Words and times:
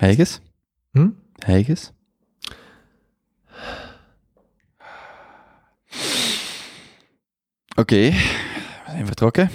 Heiges? 0.00 0.40
Hm? 0.92 1.08
Heiges? 1.38 1.92
Oké, 7.76 8.10
we 8.10 8.90
zijn 8.90 9.06
vertrokken. 9.06 9.50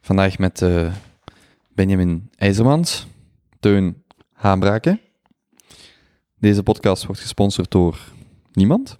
Vandaag 0.00 0.38
met 0.38 0.62
eh, 0.62 0.92
Benjamin 1.74 2.30
IJzermans, 2.36 3.06
Teun 3.60 4.02
Haanbraken. 4.32 5.00
Deze 6.38 6.62
podcast 6.62 7.04
wordt 7.06 7.20
gesponsord 7.20 7.70
door 7.70 7.98
niemand. 8.52 8.98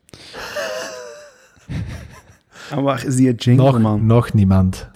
En 2.71 2.83
waar 2.83 3.05
is 3.07 3.17
die 3.17 3.35
jingle, 3.35 3.65
Nog, 3.65 3.79
man? 3.79 4.07
nog 4.07 4.33
niemand. 4.33 4.89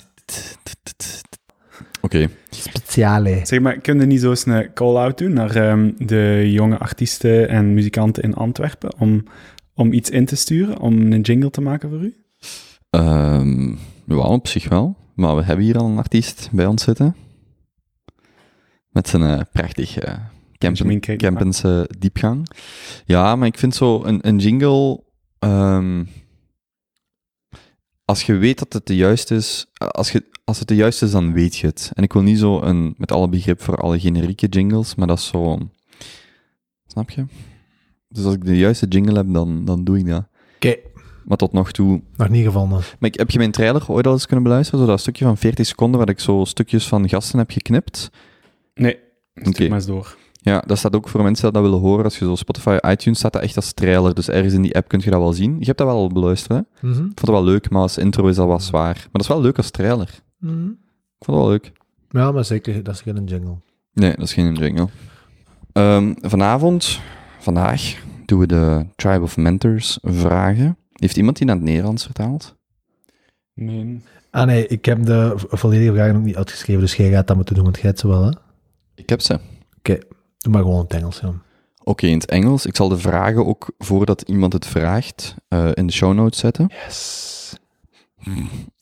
Oké, 2.02 2.28
Speciale. 2.50 3.40
Zeg 3.42 3.60
maar, 3.60 3.78
kun 3.78 4.00
je 4.00 4.06
niet 4.06 4.20
zo 4.20 4.30
eens 4.30 4.46
een 4.46 4.72
call-out 4.74 5.18
doen 5.18 5.32
naar 5.32 5.56
ehm, 5.56 5.90
de 5.98 6.50
jonge 6.52 6.78
artiesten 6.78 7.48
en 7.48 7.74
muzikanten 7.74 8.22
in 8.22 8.34
Antwerpen 8.34 8.94
om, 8.98 9.24
om 9.74 9.92
iets 9.92 10.10
in 10.10 10.24
te 10.24 10.36
sturen, 10.36 10.78
om 10.78 11.12
een 11.12 11.20
jingle 11.20 11.50
te 11.50 11.60
maken 11.60 11.88
voor 11.88 12.00
u? 12.00 12.14
Ehm 12.90 13.74
ja, 14.16 14.28
op 14.28 14.48
zich 14.48 14.68
wel. 14.68 14.96
Maar 15.14 15.36
we 15.36 15.42
hebben 15.42 15.64
hier 15.64 15.78
al 15.78 15.86
een 15.86 15.98
artiest 15.98 16.48
bij 16.52 16.66
ons 16.66 16.82
zitten. 16.82 17.16
Met 18.88 19.08
zijn 19.08 19.22
eh, 19.22 19.40
prachtig 19.52 19.98
eh 19.98 20.14
Benjamin 20.58 21.00
campen, 21.00 21.00
Keitema. 21.00 21.36
Kempense 21.36 21.88
diepgang. 21.98 22.48
Ja, 23.04 23.36
maar 23.36 23.46
ik 23.46 23.58
vind 23.58 23.74
zo 23.74 24.04
een, 24.04 24.28
een 24.28 24.38
jingle... 24.38 25.02
ehm, 25.38 26.04
als 28.04 28.22
je 28.22 28.36
weet 28.36 28.58
dat 28.58 28.72
het 28.72 28.86
de 28.86 28.96
juiste 28.96 29.34
is... 29.34 29.66
Als, 29.74 30.12
je, 30.12 30.24
als 30.44 30.58
het 30.58 30.68
de 30.68 30.74
juiste 30.74 31.04
is, 31.04 31.10
dan 31.10 31.32
weet 31.32 31.56
je 31.56 31.66
het. 31.66 31.90
En 31.94 32.02
ik 32.02 32.12
wil 32.12 32.22
niet 32.22 32.38
zo 32.38 32.60
een, 32.62 32.94
met 32.96 33.12
alle 33.12 33.28
begrip 33.28 33.62
voor 33.62 33.76
alle 33.76 34.00
generieke 34.00 34.46
jingles, 34.46 34.94
maar 34.94 35.06
dat 35.06 35.18
is 35.18 35.26
zo... 35.26 35.58
Snap 36.86 37.10
je? 37.10 37.24
Dus 38.08 38.24
als 38.24 38.34
ik 38.34 38.44
de 38.44 38.56
juiste 38.58 38.86
jingle 38.86 39.16
heb, 39.16 39.26
dan, 39.32 39.64
dan 39.64 39.84
doe 39.84 39.98
ik 39.98 40.06
dat. 40.06 40.24
Oké, 40.56 40.76
Maar 41.24 41.36
tot 41.36 41.52
nog 41.52 41.72
toe 41.72 42.02
nog 42.16 42.28
niet 42.28 42.44
gevonden. 42.44 42.78
maar 42.98 43.10
ik, 43.10 43.18
heb 43.18 43.30
je 43.30 43.38
mijn 43.38 43.50
trailer 43.50 43.84
ooit 43.90 44.06
al 44.06 44.12
eens 44.12 44.26
kunnen 44.26 44.44
beluisteren? 44.44 44.80
Zo 44.80 44.86
dat 44.86 45.00
stukje 45.00 45.24
van 45.24 45.36
40 45.36 45.66
seconden 45.66 45.98
waar 45.98 46.08
ik 46.08 46.20
zo 46.20 46.44
stukjes 46.44 46.88
van 46.88 47.08
gasten 47.08 47.38
heb 47.38 47.50
geknipt. 47.50 48.10
Nee, 48.74 48.98
Oké. 49.44 49.68
maar 49.68 49.76
eens 49.78 49.86
door. 49.86 50.16
Ja, 50.44 50.62
dat 50.66 50.78
staat 50.78 50.96
ook 50.96 51.08
voor 51.08 51.22
mensen 51.22 51.44
die 51.44 51.52
dat 51.52 51.62
willen 51.70 51.78
horen. 51.86 52.04
Als 52.04 52.18
je 52.18 52.24
zo 52.24 52.34
Spotify, 52.34 52.78
iTunes 52.86 53.18
staat 53.18 53.32
dat 53.32 53.42
echt 53.42 53.56
als 53.56 53.72
trailer. 53.72 54.14
Dus 54.14 54.28
ergens 54.28 54.54
in 54.54 54.62
die 54.62 54.74
app 54.76 54.88
kun 54.88 55.00
je 55.04 55.10
dat 55.10 55.20
wel 55.20 55.32
zien. 55.32 55.58
Je 55.58 55.64
hebt 55.64 55.78
dat 55.78 55.86
wel 55.86 55.96
al 55.96 56.08
beluisterd, 56.08 56.58
hè? 56.80 56.88
Mhm. 56.88 56.96
Ik 56.98 57.02
vond 57.02 57.20
het 57.20 57.30
wel 57.30 57.44
leuk, 57.44 57.70
maar 57.70 57.82
als 57.82 57.98
intro 57.98 58.26
is 58.26 58.36
dat 58.36 58.46
wel 58.46 58.60
zwaar. 58.60 58.94
Maar 58.94 59.08
dat 59.12 59.20
is 59.22 59.28
wel 59.28 59.40
leuk 59.40 59.56
als 59.56 59.70
trailer. 59.70 60.22
Mhm. 60.38 60.66
Ik 61.18 61.24
vond 61.24 61.38
het 61.38 61.46
wel 61.46 61.48
leuk. 61.48 61.72
Ja, 62.08 62.32
maar 62.32 62.44
zeker, 62.44 62.82
dat 62.82 62.94
is 62.94 63.00
geen 63.00 63.24
jingle. 63.24 63.56
Nee, 63.92 64.10
dat 64.10 64.22
is 64.24 64.32
geen 64.32 64.54
jingle. 64.54 64.88
Ehm, 65.72 66.12
vanavond, 66.20 67.00
vandaag, 67.38 68.02
doen 68.26 68.38
we 68.38 68.46
de 68.46 68.86
Tribe 68.96 69.22
of 69.22 69.36
Mentors 69.36 69.98
vragen. 70.02 70.76
Heeft 70.92 71.16
iemand 71.16 71.36
die 71.36 71.46
naar 71.46 71.56
het 71.56 71.64
Nederlands 71.64 72.04
vertaald? 72.04 72.56
Nee. 73.54 74.00
Ah 74.30 74.46
nee, 74.46 74.66
ik 74.66 74.84
heb 74.84 75.04
de 75.04 75.32
vo- 75.36 75.56
volledige 75.56 75.92
vragen 75.92 76.14
nog 76.14 76.22
niet 76.22 76.36
uitgeschreven, 76.36 76.80
dus 76.82 76.96
jij 76.96 77.10
gaat 77.10 77.26
dat 77.26 77.36
moeten 77.36 77.54
doen, 77.54 77.64
want 77.64 77.76
jij 77.76 77.86
hebt 77.86 77.98
ze 77.98 78.08
wel, 78.08 78.24
hè? 78.24 78.30
Ik 78.94 79.08
heb 79.08 79.20
ze. 79.20 79.38
Doe 80.42 80.52
maar 80.52 80.62
gewoon 80.62 80.76
in 80.76 80.82
het 80.82 80.94
Engels, 80.94 81.20
ja. 81.20 81.32
Oké, 81.84 82.06
in 82.06 82.18
het 82.18 82.26
Engels. 82.26 82.66
Ik 82.66 82.76
zal 82.76 82.88
de 82.88 82.98
vragen 82.98 83.46
ook, 83.46 83.72
voordat 83.78 84.22
iemand 84.22 84.52
het 84.52 84.66
vraagt, 84.66 85.34
eh, 85.48 85.68
in 85.74 85.86
de 85.86 85.92
show 85.92 86.14
notes 86.14 86.38
zetten. 86.38 86.70
Yes. 86.84 87.30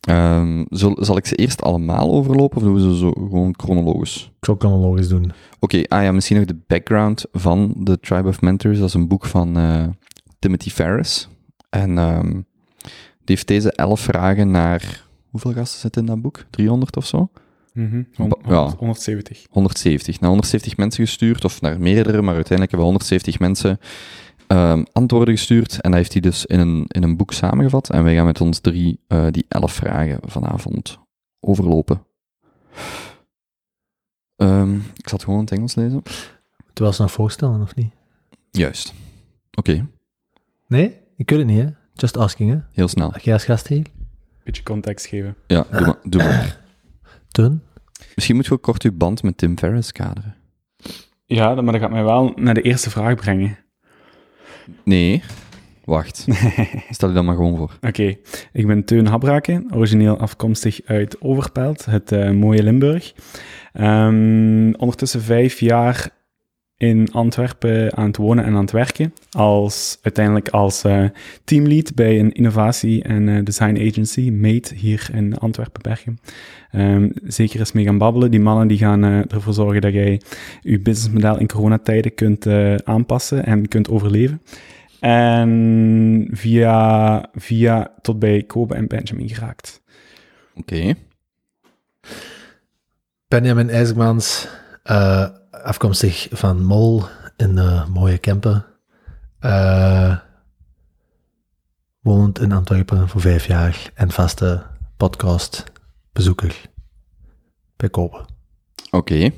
Ehm, 0.00 0.64
zal, 0.68 0.96
zal 1.00 1.16
ik 1.16 1.26
ze 1.26 1.34
eerst 1.34 1.62
allemaal 1.62 2.10
overlopen 2.10 2.56
of 2.56 2.62
doen 2.62 2.74
we 2.74 2.80
ze 2.80 2.96
zo 2.96 3.10
gewoon 3.10 3.54
chronologisch? 3.56 4.30
Ik 4.38 4.44
zal 4.44 4.54
chronologisch 4.58 5.08
doen. 5.08 5.32
Oké, 5.60 5.82
ah 5.88 6.02
ja, 6.02 6.12
misschien 6.12 6.36
nog 6.36 6.46
de 6.46 6.60
background 6.66 7.24
van 7.32 7.74
The 7.84 8.00
Tribe 8.00 8.28
of 8.28 8.40
Mentors. 8.40 8.78
Dat 8.78 8.88
is 8.88 8.94
een 8.94 9.08
boek 9.08 9.26
van 9.26 9.56
eh, 9.56 9.84
Timothy 10.38 10.70
Ferris. 10.70 11.28
En 11.70 11.98
ehm, 11.98 12.30
die 13.24 13.36
heeft 13.36 13.46
deze 13.46 13.72
elf 13.72 14.00
vragen 14.00 14.50
naar... 14.50 15.08
Hoeveel 15.30 15.52
gasten 15.52 15.80
zitten 15.80 16.00
in 16.00 16.06
dat 16.06 16.20
boek? 16.20 16.44
300 16.50 16.96
of 16.96 17.06
zo? 17.06 17.30
Mhm. 17.72 18.02
Ja. 18.48 18.74
170. 18.78 19.46
170. 19.50 20.20
Naar 20.20 20.28
170 20.28 20.76
mensen 20.76 21.04
gestuurd, 21.04 21.44
of 21.44 21.60
naar 21.60 21.80
meerdere, 21.80 22.22
maar 22.22 22.34
uiteindelijk 22.34 22.70
hebben 22.70 22.78
we 22.78 22.84
170 22.84 23.38
mensen 23.38 23.78
ehm, 24.46 24.84
antwoorden 24.92 25.34
gestuurd. 25.36 25.80
En 25.80 25.90
dat 25.90 25.98
heeft 25.98 26.12
hij 26.12 26.20
dus 26.20 26.46
in 26.46 26.60
een, 26.60 26.84
in 26.88 27.02
een 27.02 27.16
boek 27.16 27.32
samengevat. 27.32 27.90
En 27.90 28.04
wij 28.04 28.14
gaan 28.14 28.26
met 28.26 28.40
ons 28.40 28.58
drie 28.58 29.00
eh, 29.06 29.26
die 29.30 29.44
elf 29.48 29.72
vragen 29.72 30.18
vanavond 30.22 30.98
overlopen. 31.40 32.02
Ehm, 34.36 34.74
ik 34.74 35.08
zal 35.08 35.18
het 35.18 35.22
gewoon 35.24 35.38
in 35.38 35.44
het 35.44 35.54
Engels 35.54 35.74
lezen. 35.74 36.02
Moeten 36.64 36.84
we 36.84 36.94
ze 36.94 37.02
nog 37.02 37.10
voorstellen, 37.12 37.60
of 37.60 37.74
niet? 37.74 37.92
Juist. 38.50 38.94
Oké, 39.54 39.86
Nee? 40.66 40.96
Ik 41.16 41.30
weet 41.30 41.38
het 41.38 41.48
niet, 41.48 41.60
hè? 41.62 41.68
Just 41.94 42.16
asking, 42.16 42.50
hè? 42.50 42.58
heel 42.72 42.88
snel. 42.88 43.14
Jij 43.22 43.32
als 43.32 43.44
gast 43.44 43.66
hier? 43.66 43.86
Beetje 44.44 44.62
context 44.62 45.06
geven. 45.06 45.36
Ja, 45.46 45.66
doe 45.70 45.80
maar. 45.80 45.96
Doe 46.02 46.22
maar. 46.22 46.58
Teun? 47.30 47.62
Misschien 48.14 48.36
moet 48.36 48.46
je 48.46 48.52
ook 48.52 48.62
kort 48.62 48.82
uw 48.82 48.96
band 48.96 49.22
met 49.22 49.36
Tim 49.36 49.58
Ferriss 49.58 49.92
kaderen. 49.92 50.34
Ja, 51.24 51.54
maar 51.54 51.72
dat 51.72 51.82
gaat 51.82 51.90
mij 51.90 52.04
wel 52.04 52.32
naar 52.36 52.54
de 52.54 52.62
eerste 52.62 52.90
vraag 52.90 53.14
brengen. 53.14 53.58
Nee, 54.84 55.22
wacht. 55.84 56.26
Stel 56.90 57.08
je 57.08 57.14
dan 57.14 57.24
maar 57.24 57.34
gewoon 57.34 57.56
voor. 57.56 57.78
Oké, 57.80 58.16
ik 58.52 58.66
ben 58.66 58.84
Teun 58.84 59.06
Habraken, 59.06 59.66
origineel 59.74 60.18
afkomstig 60.18 60.80
uit 60.84 61.20
Overpelt, 61.20 61.84
het 61.84 62.12
eh, 62.12 62.30
mooie 62.30 62.62
Limburg. 62.62 63.14
Ehm, 63.72 64.72
ondertussen 64.72 65.22
vijf 65.22 65.60
jaar 65.60 66.10
in 66.80 67.12
Antwerpen 67.12 67.96
aan 67.96 68.06
het 68.06 68.16
wonen 68.16 68.44
en 68.44 68.54
aan 68.54 68.60
het 68.60 68.70
werken. 68.70 69.14
Als, 69.30 69.98
uiteindelijk 70.02 70.48
als 70.48 70.84
eh, 70.84 71.04
teamlead 71.44 71.94
bij 71.94 72.18
een 72.18 72.32
innovatie- 72.32 73.02
en 73.02 73.28
eh, 73.28 73.44
design 73.44 73.88
agency, 73.88 74.30
Mate, 74.30 74.74
hier 74.74 75.10
in 75.14 75.38
Antwerpen-Bergen. 75.38 76.18
Ehm, 76.70 77.08
zeker 77.24 77.58
eens 77.58 77.72
mee 77.72 77.84
gaan 77.84 77.98
babbelen. 77.98 78.30
Die 78.30 78.40
mannen 78.40 78.68
die 78.68 78.78
gaan 78.78 79.04
eh, 79.04 79.32
ervoor 79.32 79.52
zorgen 79.52 79.80
dat 79.80 79.92
jij 79.92 80.20
je 80.60 80.80
businessmodel 80.80 81.38
in 81.38 81.46
coronatijden 81.46 82.14
kunt 82.14 82.46
aanpassen 82.84 83.44
en 83.44 83.68
kunt 83.68 83.88
overleven. 83.88 84.42
En 85.00 86.28
via, 86.30 87.28
via 87.34 87.92
tot 88.02 88.18
bij 88.18 88.42
Kobe 88.42 88.74
en 88.74 88.86
Benjamin 88.86 89.28
geraakt. 89.28 89.82
Oké. 90.54 90.94
Benjamin 93.28 93.70
IJzermans, 93.70 94.48
afkomstig 95.62 96.26
van 96.30 96.64
Mol 96.64 97.04
in 97.36 97.54
de 97.54 97.84
mooie 97.88 98.18
Kempen. 98.18 98.64
Eh 99.38 100.18
woont 102.00 102.38
in 102.38 102.52
Antwerpen 102.52 103.08
voor 103.08 103.20
vijf 103.20 103.46
jaar 103.46 103.90
en 103.94 104.10
vaste 104.10 104.66
podcastbezoeker 104.96 106.70
bij 107.76 107.88
Kopen. 107.88 108.24
Oké. 108.90 109.30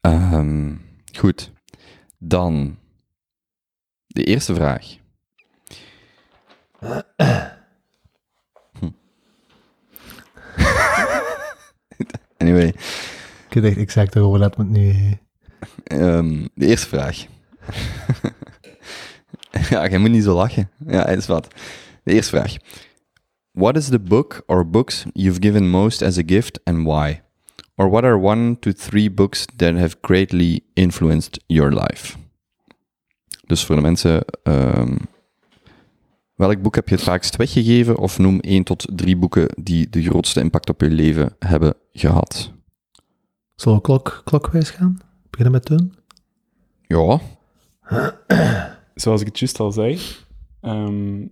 Ehm, 0.00 0.76
goed. 1.18 1.52
Dan 2.18 2.78
de 4.06 4.24
eerste 4.24 4.54
vraag. 4.54 4.86
Hm. 8.78 8.90
anyway, 12.38 12.74
Ik 13.48 13.60
weet 13.60 13.64
echt 13.64 13.76
exact 13.76 14.16
erover, 14.16 14.38
laat 14.38 14.56
me 14.56 14.64
het 14.64 14.72
nu... 14.72 15.18
ehm, 16.00 16.46
de 16.54 16.66
eerste 16.66 16.88
vraag. 16.88 17.26
ja, 19.70 19.88
jij 19.88 19.98
moet 19.98 20.10
niet 20.10 20.24
zo 20.24 20.34
lachen. 20.34 20.70
Ja, 20.86 21.06
is 21.06 21.26
wat. 21.26 21.48
De 22.04 22.12
eerste 22.12 22.36
vraag. 22.36 22.56
What 23.50 23.76
is 23.76 23.88
the 23.88 24.00
book 24.00 24.42
or 24.46 24.70
books 24.70 25.04
you've 25.12 25.40
given 25.40 25.70
most 25.70 26.02
as 26.02 26.18
a 26.18 26.22
gift 26.26 26.60
and 26.64 26.84
why? 26.84 27.20
Or 27.76 27.90
what 27.90 28.04
are 28.04 28.18
one 28.18 28.58
to 28.58 28.72
three 28.72 29.10
books 29.10 29.46
that 29.56 29.74
have 29.74 29.96
greatly 30.00 30.60
influenced 30.74 31.40
your 31.46 31.72
life? 31.72 32.16
Dus 33.46 33.64
voor 33.64 33.76
de 33.76 33.82
mensen, 33.82 34.24
ehm, 34.42 34.96
welk 36.34 36.62
boek 36.62 36.74
heb 36.74 36.88
je 36.88 36.94
het 36.94 37.04
vaakst 37.04 37.36
weggegeven? 37.36 37.98
Of 37.98 38.18
noem 38.18 38.40
één 38.40 38.64
tot 38.64 38.86
drie 38.92 39.16
boeken 39.16 39.48
die 39.62 39.88
de 39.88 40.02
grootste 40.02 40.40
impact 40.40 40.68
op 40.68 40.80
je 40.80 40.90
leven 40.90 41.36
hebben 41.38 41.74
gehad. 41.92 42.52
Zullen 43.54 43.78
we 43.78 43.84
klok, 43.84 44.20
klokwijs 44.24 44.70
gaan? 44.70 44.98
Beginnen 45.32 45.52
met 45.52 45.64
Teun? 45.64 45.92
Ja, 46.86 47.20
Zoals 48.94 49.20
ik 49.20 49.26
het 49.26 49.38
juist 49.38 49.60
al 49.60 49.72
zei, 49.72 49.98
ehm, 50.60 51.26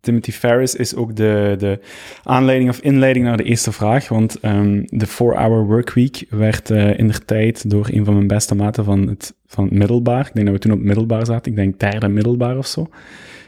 Timothy 0.00 0.30
Ferris 0.30 0.74
is 0.74 0.94
ook 0.94 1.16
de, 1.16 1.54
de 1.58 1.80
aanleiding 2.22 2.70
of 2.70 2.80
inleiding 2.80 3.24
naar 3.24 3.36
de 3.36 3.42
eerste 3.42 3.72
vraag, 3.72 4.08
want 4.08 4.40
ehm, 4.40 4.82
de 4.84 5.06
4-hour 5.06 5.66
workweek 5.66 6.26
werd 6.30 6.70
eh, 6.70 6.98
in 6.98 7.08
de 7.08 7.24
tijd 7.24 7.70
door 7.70 7.88
een 7.90 8.04
van 8.04 8.14
mijn 8.14 8.26
beste 8.26 8.54
maten 8.54 8.84
van 8.84 9.08
het, 9.08 9.34
van 9.46 9.64
het 9.64 9.72
middelbaar, 9.72 10.26
ik 10.26 10.34
denk 10.34 10.46
dat 10.46 10.54
we 10.54 10.60
toen 10.60 10.72
op 10.72 10.78
het 10.78 10.86
middelbaar 10.86 11.26
zaten, 11.26 11.50
ik 11.50 11.56
denk 11.56 11.80
derde 11.80 12.08
middelbaar 12.08 12.58
of 12.58 12.66
zo, 12.66 12.88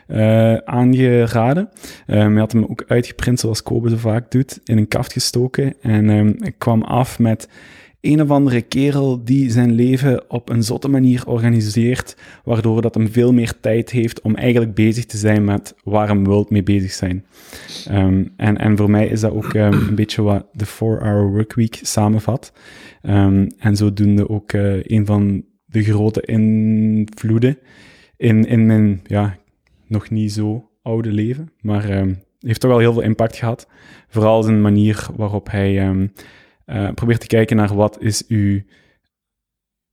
eh, 0.07 0.55
aangeraden. 0.55 1.69
Um, 2.07 2.31
hij 2.31 2.41
had 2.41 2.53
hem 2.53 2.65
ook 2.65 2.85
uitgeprint 2.87 3.41
zoals 3.41 3.63
Kobe 3.63 3.91
zo 3.91 3.97
vaak 3.97 4.31
doet, 4.31 4.61
in 4.65 4.79
een 4.79 4.89
kaft 4.89 5.13
gestoken 5.13 5.75
en 5.81 6.11
ehm, 6.11 6.29
ik 6.29 6.55
kwam 6.59 6.83
af 6.83 7.19
met 7.19 7.49
een 8.01 8.23
of 8.23 8.31
andere 8.31 8.63
kerel 8.63 9.25
die 9.25 9.51
zijn 9.51 9.73
leven 9.73 10.31
op 10.31 10.49
een 10.49 10.63
zotte 10.63 10.89
manier 10.89 11.27
organiseert, 11.27 12.17
waardoor 12.45 12.83
dat 12.83 12.95
hem 12.95 13.09
veel 13.09 13.33
meer 13.33 13.61
tijd 13.61 13.91
heeft 13.91 14.21
om 14.21 14.35
eigenlijk 14.35 14.75
bezig 14.75 15.07
te 15.07 15.17
zijn 15.17 15.45
met 15.45 15.75
waar 15.85 16.09
hem 16.09 16.25
wil 16.25 16.47
mee 16.49 16.63
bezig 16.63 16.93
zijn. 16.93 17.25
Ehm, 17.87 18.25
en, 18.37 18.57
en 18.57 18.77
voor 18.77 18.91
mij 18.91 19.07
is 19.07 19.21
dat 19.21 19.33
ook 19.33 19.55
ehm, 19.55 19.73
een 19.73 19.95
beetje 19.95 20.23
wat 20.23 20.47
de 20.53 20.67
4-hour 20.67 21.31
workweek 21.31 21.79
samenvat. 21.83 22.53
Um, 23.03 23.47
en 23.59 23.77
zodoende 23.77 24.29
ook 24.29 24.53
uh, 24.53 24.83
een 24.83 25.07
van 25.07 25.45
de 25.65 25.83
grote 25.83 26.21
invloeden 26.21 27.59
in, 28.17 28.45
in 28.45 28.67
mijn 28.67 29.01
ja, 29.07 29.37
nog 29.87 30.11
niet 30.11 30.33
zo 30.33 30.71
oude 30.83 31.13
leven, 31.13 31.53
maar 31.61 32.07
heeft 32.41 32.61
toch 32.61 32.71
wel 32.71 32.79
heel 32.79 32.93
veel 32.93 33.03
impact 33.03 33.37
gehad. 33.37 33.69
Vooral 34.09 34.43
zijn 34.43 34.61
manier 34.61 35.07
waarop 35.17 35.51
hij 35.51 35.89
uh, 36.71 36.93
probeert 36.93 37.21
te 37.21 37.27
kijken 37.27 37.57
naar 37.57 37.75
wat 37.75 38.01
is 38.01 38.27
uw 38.27 38.63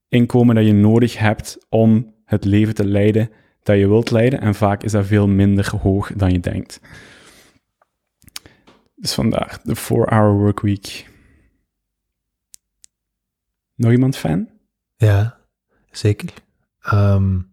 inkomen 0.08 0.56
dat 0.56 0.66
je 0.66 0.74
nodig 0.74 1.18
hebt 1.18 1.66
om 1.70 2.14
het 2.26 2.46
leven 2.46 2.76
te 2.76 2.86
leiden 2.86 3.30
dat 3.64 3.78
je 3.78 3.88
wilt 3.88 4.12
leiden. 4.12 4.42
En 4.42 4.56
vaak 4.56 4.84
is 4.84 4.92
dat 4.92 5.06
veel 5.06 5.28
minder 5.28 5.78
hoog 5.82 6.14
dan 6.14 6.32
je 6.32 6.40
denkt. 6.40 6.80
Dus 8.96 9.14
vandaar 9.14 9.60
de 9.64 9.76
4-hour 9.76 10.32
workweek. 10.32 11.10
Nog 13.76 13.92
iemand 13.92 14.18
fan? 14.18 14.50
Ja, 14.96 15.38
zeker. 15.92 16.34
Um, 16.94 17.50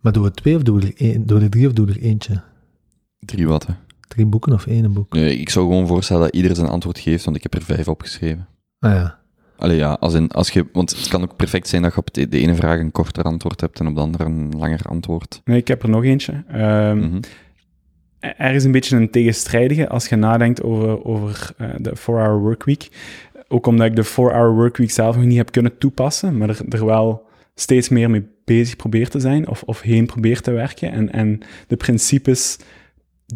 maar 0.00 0.12
doen 0.12 0.22
we 0.22 0.30
twee 0.30 0.56
of 0.56 0.62
doen 0.62 0.80
we 0.80 0.86
er, 0.86 0.96
één, 0.96 1.26
doen 1.26 1.38
we 1.38 1.44
er 1.44 1.50
drie 1.50 1.66
of 1.66 1.72
doen 1.72 1.86
we 1.86 1.92
er 1.92 2.00
eentje? 2.00 2.42
Drie 3.18 3.46
watten. 3.46 3.78
Drie 4.14 4.26
boeken 4.26 4.52
of 4.52 4.66
één 4.66 4.92
boek? 4.92 5.12
Nee, 5.12 5.36
ik 5.38 5.50
zou 5.50 5.66
gewoon 5.66 5.86
voorstellen 5.86 6.22
dat 6.22 6.34
ieder 6.34 6.56
zijn 6.56 6.68
antwoord 6.68 6.98
geeft, 6.98 7.24
want 7.24 7.36
ik 7.36 7.42
heb 7.42 7.54
er 7.54 7.62
vijf 7.62 7.88
opgeschreven. 7.88 8.46
Ah 8.78 8.92
ja. 8.92 9.18
Allee, 9.56 9.76
ja, 9.76 9.92
als 10.00 10.14
in, 10.14 10.30
als 10.30 10.50
je, 10.50 10.66
want 10.72 10.96
het 10.96 11.08
kan 11.08 11.22
ook 11.22 11.36
perfect 11.36 11.68
zijn 11.68 11.82
dat 11.82 11.92
je 11.92 11.98
op 11.98 12.14
de, 12.14 12.28
de 12.28 12.38
ene 12.38 12.54
vraag 12.54 12.78
een 12.78 12.92
korter 12.92 13.24
antwoord 13.24 13.60
hebt 13.60 13.80
en 13.80 13.86
op 13.86 13.94
de 13.94 14.00
andere 14.00 14.24
een 14.24 14.54
langer 14.56 14.80
antwoord. 14.82 15.40
Nee, 15.44 15.58
ik 15.58 15.68
heb 15.68 15.82
er 15.82 15.88
nog 15.88 16.04
eentje. 16.04 16.32
Um, 16.32 16.96
mm 16.96 17.10
-hmm. 17.10 17.20
Er 18.20 18.54
is 18.54 18.64
een 18.64 18.72
beetje 18.72 18.96
een 18.96 19.10
tegenstrijdige 19.10 19.88
als 19.88 20.08
je 20.08 20.16
nadenkt 20.16 20.62
over, 20.62 21.04
over 21.04 21.54
uh, 21.60 21.68
de 21.78 21.92
4-hour 21.96 22.38
workweek. 22.38 22.88
Ook 23.48 23.66
omdat 23.66 23.86
ik 23.86 23.96
de 23.96 24.06
4-hour 24.06 24.54
workweek 24.54 24.90
zelf 24.90 25.16
nog 25.16 25.24
niet 25.24 25.36
heb 25.36 25.52
kunnen 25.52 25.78
toepassen, 25.78 26.38
maar 26.38 26.48
er, 26.48 26.60
er 26.68 26.86
wel 26.86 27.26
steeds 27.54 27.88
meer 27.88 28.10
mee 28.10 28.26
bezig 28.44 28.76
probeer 28.76 29.08
te 29.08 29.20
zijn 29.20 29.48
of, 29.48 29.62
of 29.62 29.80
heen 29.80 30.06
probeer 30.06 30.40
te 30.40 30.50
werken. 30.50 30.92
En, 30.92 31.12
en 31.12 31.40
de 31.66 31.76
principes 31.76 32.58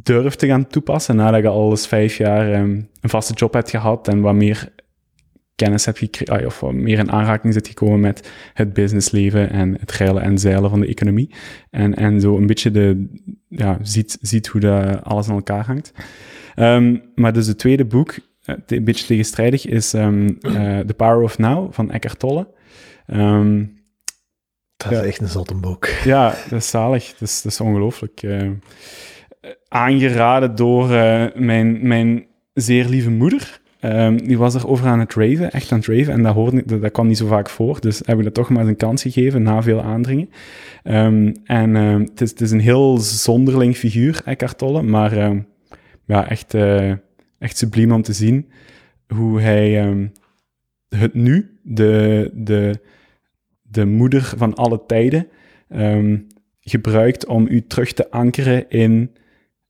durf 0.02 0.34
te 0.34 0.46
gaan 0.46 0.66
toepassen 0.66 1.16
nadat 1.16 1.42
je 1.42 1.48
al 1.48 1.70
eens 1.70 1.86
vijf 1.86 2.16
jaar 2.16 2.54
um, 2.60 2.88
een 3.00 3.10
vaste 3.10 3.32
job 3.32 3.52
hebt 3.52 3.70
gehad 3.70 4.08
en 4.08 4.20
wat 4.20 4.34
meer 4.34 4.72
kennis 5.54 5.84
hebt 5.84 5.98
gekregen, 5.98 6.46
of 6.46 6.60
wat 6.60 6.72
meer 6.72 6.98
in 6.98 7.10
aanraking 7.10 7.52
zit 7.52 7.68
gekomen 7.68 8.00
met 8.00 8.30
het 8.54 8.72
businessleven 8.72 9.50
en 9.50 9.76
het 9.80 9.92
reilen 9.92 10.22
en 10.22 10.38
zeilen 10.38 10.70
van 10.70 10.80
de 10.80 10.86
economie. 10.86 11.34
En, 11.70 11.94
en 11.94 12.20
zo 12.20 12.36
een 12.36 12.46
beetje 12.46 12.70
de, 12.70 13.06
ja, 13.48 13.78
ziet, 13.82 14.18
ziet 14.20 14.46
hoe 14.46 14.60
dat 14.60 15.04
alles 15.04 15.28
aan 15.28 15.34
elkaar 15.34 15.66
hangt. 15.66 15.92
Um, 16.56 17.02
maar 17.14 17.32
dus 17.32 17.46
het 17.46 17.58
tweede 17.58 17.84
boek, 17.84 18.14
een 18.44 18.84
beetje 18.84 19.06
tegenstrijdig, 19.06 19.66
is 19.66 19.92
um, 19.92 20.38
uh, 20.40 20.78
The 20.78 20.94
Power 20.96 21.22
of 21.22 21.38
Now 21.38 21.72
van 21.72 21.90
Eckhart 21.90 22.18
Tolle. 22.18 22.48
Um, 23.06 23.76
dat 24.76 24.92
is 24.92 24.98
ja, 24.98 25.04
echt 25.04 25.20
een 25.20 25.28
zotte 25.28 25.54
boek. 25.54 25.86
Ja, 26.04 26.34
dat 26.48 26.60
is 26.60 26.70
zalig. 26.70 27.12
Dat 27.12 27.28
is, 27.28 27.42
dat 27.42 27.52
is 27.52 27.60
ongelooflijk. 27.60 28.22
Uh, 28.22 28.50
aangeraden 29.68 30.54
door 30.54 30.90
uh, 30.90 31.24
mijn, 31.34 31.86
mijn 31.86 32.26
zeer 32.52 32.84
lieve 32.88 33.10
moeder. 33.10 33.60
Um, 33.80 34.26
die 34.26 34.38
was 34.38 34.54
er 34.54 34.68
over 34.68 34.86
aan 34.86 35.00
het 35.00 35.14
raven, 35.14 35.50
echt 35.50 35.72
aan 35.72 35.78
het 35.78 35.86
raven. 35.86 36.12
En 36.12 36.22
dat, 36.22 36.34
hoorde, 36.34 36.62
dat, 36.66 36.82
dat 36.82 36.92
kwam 36.92 37.06
niet 37.06 37.16
zo 37.16 37.26
vaak 37.26 37.48
voor. 37.48 37.80
Dus 37.80 38.02
heb 38.04 38.18
ik 38.18 38.24
dat 38.24 38.34
toch 38.34 38.48
maar 38.48 38.60
eens 38.60 38.68
een 38.68 38.76
kans 38.76 39.02
gegeven 39.02 39.42
na 39.42 39.62
veel 39.62 39.82
aandringen. 39.82 40.30
Um, 40.84 41.32
en 41.44 41.76
um, 41.76 42.00
het, 42.00 42.20
is, 42.20 42.30
het 42.30 42.40
is 42.40 42.50
een 42.50 42.60
heel 42.60 42.96
zonderling 42.98 43.76
figuur, 43.76 44.20
Eckhart 44.24 44.58
Tolle. 44.58 44.82
Maar 44.82 45.42
ja, 46.06 46.28
echt, 46.28 46.54
uh, 46.54 46.90
echt 47.38 47.56
subliem 47.56 47.92
om 47.92 48.02
te 48.02 48.12
zien 48.12 48.50
hoe 49.14 49.40
hij 49.40 49.70
het 50.88 51.14
nu, 51.14 51.58
de, 51.62 52.30
de, 52.34 52.80
de 53.62 53.86
moeder 53.86 54.32
van 54.36 54.54
alle 54.54 54.82
tijden, 54.86 55.26
gebruikt 56.60 57.26
om 57.26 57.46
u 57.50 57.66
terug 57.66 57.92
te 57.92 58.10
ankeren 58.10 58.70
in 58.70 59.10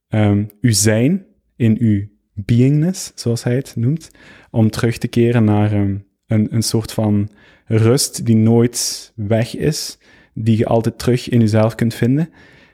um, 0.08 0.46
uw 0.60 0.72
zijn, 0.72 1.26
in 1.56 1.76
uw 1.80 2.06
beingness, 2.34 3.12
zoals 3.14 3.44
hij 3.44 3.54
het 3.54 3.76
noemt, 3.76 4.10
om 4.50 4.70
terug 4.70 4.98
te 4.98 5.08
keren 5.08 5.44
naar 5.44 5.72
um, 5.72 6.06
een, 6.26 6.54
een 6.54 6.62
soort 6.62 6.92
van 6.92 7.28
rust 7.64 8.26
die 8.26 8.36
nooit 8.36 9.12
weg 9.14 9.56
is, 9.56 9.98
die 10.34 10.58
je 10.58 10.66
altijd 10.66 10.98
terug 10.98 11.28
in 11.28 11.40
jezelf 11.40 11.74
kunt 11.74 11.94
vinden 11.94 12.30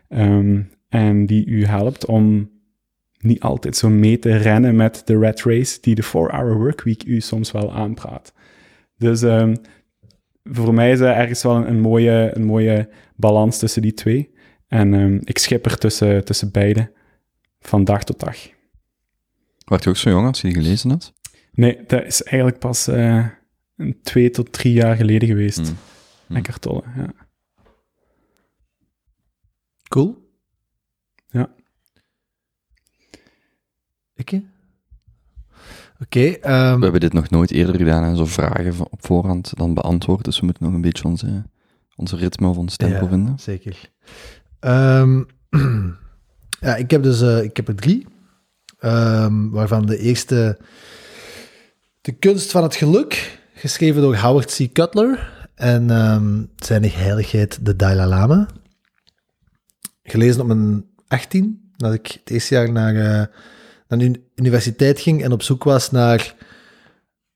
um, 0.08 0.70
en 0.88 1.26
die 1.26 1.46
u 1.46 1.64
helpt 1.64 2.06
om 2.06 2.52
niet 3.18 3.40
altijd 3.40 3.76
zo 3.76 3.88
mee 3.88 4.18
te 4.18 4.36
rennen 4.36 4.76
met 4.76 5.02
de 5.04 5.18
rat 5.18 5.42
race 5.42 5.78
die 5.80 5.94
de 5.94 6.04
4-hour 6.04 6.56
workweek 6.58 7.04
u 7.04 7.20
soms 7.20 7.52
wel 7.52 7.72
aanpraat. 7.72 8.32
Dus 8.96 9.20
voor 10.44 10.74
mij 10.74 10.90
is 10.90 11.00
er 11.00 11.12
ergens 11.12 11.42
wel 11.42 11.66
een, 11.66 11.80
mooie, 11.80 12.30
een 12.34 12.44
mooie 12.44 12.88
balans 13.16 13.58
tussen 13.58 13.82
die 13.82 13.94
twee. 13.94 14.32
En 14.68 15.20
ik 15.24 15.38
schipper 15.38 15.78
tussen, 15.78 16.24
tussen 16.24 16.50
beide 16.50 16.90
van 17.66 17.84
dag 17.84 18.04
tot 18.04 18.20
dag. 18.20 18.36
Werd 19.64 19.84
je 19.84 19.90
ook 19.90 19.96
zo 19.96 20.10
jong 20.10 20.26
als 20.26 20.40
je 20.40 20.48
die 20.48 20.62
gelezen 20.62 20.90
had? 20.90 21.12
Nee, 21.52 21.84
dat 21.86 22.04
is 22.04 22.22
eigenlijk 22.22 22.58
pas 22.58 22.88
uh, 22.88 23.28
een 23.76 23.98
twee 24.02 24.30
tot 24.30 24.52
drie 24.52 24.72
jaar 24.72 24.96
geleden 24.96 25.28
geweest. 25.28 25.58
Mm. 25.58 25.76
Mm. 26.26 26.36
Eckhart 26.36 26.60
Tolle, 26.60 26.82
ja. 26.96 27.12
Cool. 29.88 30.32
Ja. 31.28 31.54
Oké. 34.16 34.42
Oké. 36.00 36.26
um... 36.26 36.78
We 36.78 36.82
hebben 36.82 37.00
dit 37.00 37.12
nog 37.12 37.30
nooit 37.30 37.50
eerder 37.50 37.76
gedaan, 37.76 38.04
en 38.04 38.16
zo 38.16 38.26
vragen 38.26 38.90
op 38.90 39.06
voorhand 39.06 39.56
dan 39.56 39.74
beantwoord, 39.74 40.24
dus 40.24 40.40
we 40.40 40.44
moeten 40.44 40.64
nog 40.64 40.74
een 40.74 40.80
beetje 40.80 41.04
onze, 41.04 41.44
onze 41.96 42.16
ritme 42.16 42.48
of 42.48 42.56
ons 42.56 42.76
tempo 42.76 43.02
ja, 43.02 43.08
vinden. 43.08 43.38
zeker. 43.38 43.90
Um, 44.60 45.26
ja, 46.64 46.76
ik 46.76 46.90
heb 46.90 47.02
dus 47.02 47.22
uh, 47.22 47.42
ik 47.42 47.56
heb 47.56 47.68
er 47.68 47.74
drie. 47.74 48.06
Um, 48.80 49.50
waarvan 49.50 49.86
de 49.86 49.98
eerste 49.98 50.58
De 52.00 52.12
kunst 52.12 52.50
van 52.50 52.62
het 52.62 52.74
geluk, 52.74 53.38
geschreven 53.54 54.02
door 54.02 54.16
Howard 54.16 54.54
C. 54.56 54.72
Cutler. 54.72 55.32
En 55.54 55.90
um, 55.90 56.50
zijn 56.56 56.90
heiligheid 56.90 57.66
de 57.66 57.76
Dalai 57.76 58.08
Lama. 58.08 58.48
Gelezen 60.02 60.40
op 60.40 60.46
mijn 60.46 60.84
18, 61.08 61.70
dat 61.76 61.92
ik 61.92 62.06
het 62.06 62.30
eerste 62.30 62.54
jaar 62.54 62.72
naar, 62.72 62.94
uh, 62.94 63.02
naar 63.88 63.98
de 63.98 64.20
universiteit 64.34 65.00
ging 65.00 65.22
en 65.22 65.32
op 65.32 65.42
zoek 65.42 65.64
was 65.64 65.90
naar 65.90 66.34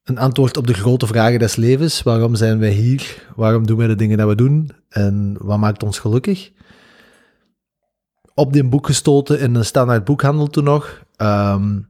een 0.05 0.19
antwoord 0.19 0.57
op 0.57 0.67
de 0.67 0.75
grote 0.75 1.07
vragen 1.07 1.39
des 1.39 1.57
levens. 1.57 2.03
Waarom 2.03 2.35
zijn 2.35 2.59
wij 2.59 2.73
hier? 2.73 3.27
Waarom 3.37 3.67
doen 3.67 3.79
wij 3.79 3.87
de 3.87 3.97
dingen 3.97 4.19
dat 4.19 4.29
we 4.29 4.35
doen? 4.35 4.71
En 4.89 5.37
wat 5.41 5.59
maakt 5.59 5.83
ons 5.83 5.99
gelukkig? 5.99 6.51
Op 8.39 8.53
dit 8.53 8.71
boek 8.71 8.87
gestoten 8.87 9.41
in 9.41 9.55
een 9.55 9.65
standaard 9.65 10.05
boekhandel 10.05 10.47
toen 10.47 10.65
nog 10.65 11.03
um, 11.17 11.89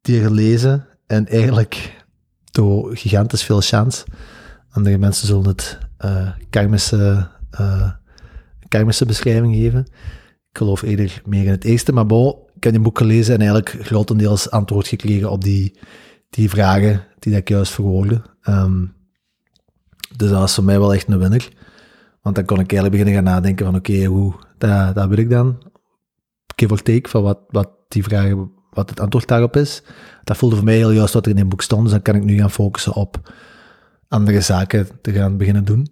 die 0.00 0.22
gelezen 0.22 0.86
en 1.06 1.26
eigenlijk 1.26 2.04
door 2.50 2.96
gigantisch 2.96 3.42
veel 3.42 3.60
chance. 3.60 4.04
Andere 4.70 4.98
mensen 4.98 5.26
zullen 5.26 5.46
het 5.46 5.78
uh, 6.04 6.28
karmische, 6.50 7.28
uh, 7.60 7.90
karmische 8.68 9.06
beschrijving 9.06 9.54
geven. 9.54 9.80
Ik 10.50 10.58
geloof 10.58 10.82
eerder 10.82 11.22
meer 11.24 11.44
in 11.44 11.50
het 11.50 11.64
eerste, 11.64 11.92
maar 11.92 12.06
bon, 12.06 12.36
ik 12.54 12.64
heb 12.64 12.74
een 12.74 12.82
boek 12.82 12.98
gelezen 12.98 13.34
en 13.34 13.40
eigenlijk 13.40 13.76
grotendeels 13.86 14.50
antwoord 14.50 14.88
gekregen 14.88 15.30
op 15.30 15.44
die, 15.44 15.78
die 16.30 16.50
vragen 16.50 17.04
die 17.18 17.36
ik 17.36 17.48
juist 17.48 17.72
verwoordde. 17.72 18.22
Um, 18.48 18.94
dus 20.16 20.28
dat 20.30 20.38
was 20.38 20.54
voor 20.54 20.64
mij 20.64 20.78
wel 20.78 20.94
echt 20.94 21.08
een 21.08 21.18
winnaar. 21.18 21.48
Want 22.22 22.36
dan 22.36 22.44
kon 22.44 22.60
ik 22.60 22.72
eigenlijk 22.72 22.90
beginnen 22.90 23.14
gaan 23.14 23.34
nadenken 23.34 23.66
van 23.66 23.74
oké, 23.74 24.04
hoe, 24.04 24.34
dat, 24.68 24.94
dat 24.94 25.08
wil 25.08 25.18
ik 25.18 25.30
dan 25.30 25.62
give 26.56 26.72
or 26.72 26.82
take, 26.82 27.08
van 27.08 27.22
wat, 27.22 27.38
wat 27.48 27.70
die 27.88 28.02
vragen, 28.02 28.50
wat 28.70 28.90
het 28.90 29.00
antwoord 29.00 29.28
daarop 29.28 29.56
is. 29.56 29.82
Dat 30.24 30.36
voelde 30.36 30.56
voor 30.56 30.64
mij 30.64 30.76
heel 30.76 30.90
juist 30.90 31.14
wat 31.14 31.26
er 31.26 31.32
in 31.32 31.38
een 31.38 31.48
boek 31.48 31.62
stond, 31.62 31.82
dus 31.82 31.92
dan 31.92 32.02
kan 32.02 32.14
ik 32.14 32.24
nu 32.24 32.38
gaan 32.38 32.50
focussen 32.50 32.94
op 32.94 33.32
andere 34.08 34.40
zaken 34.40 34.88
te 35.00 35.12
gaan 35.12 35.36
beginnen 35.36 35.64
doen. 35.64 35.86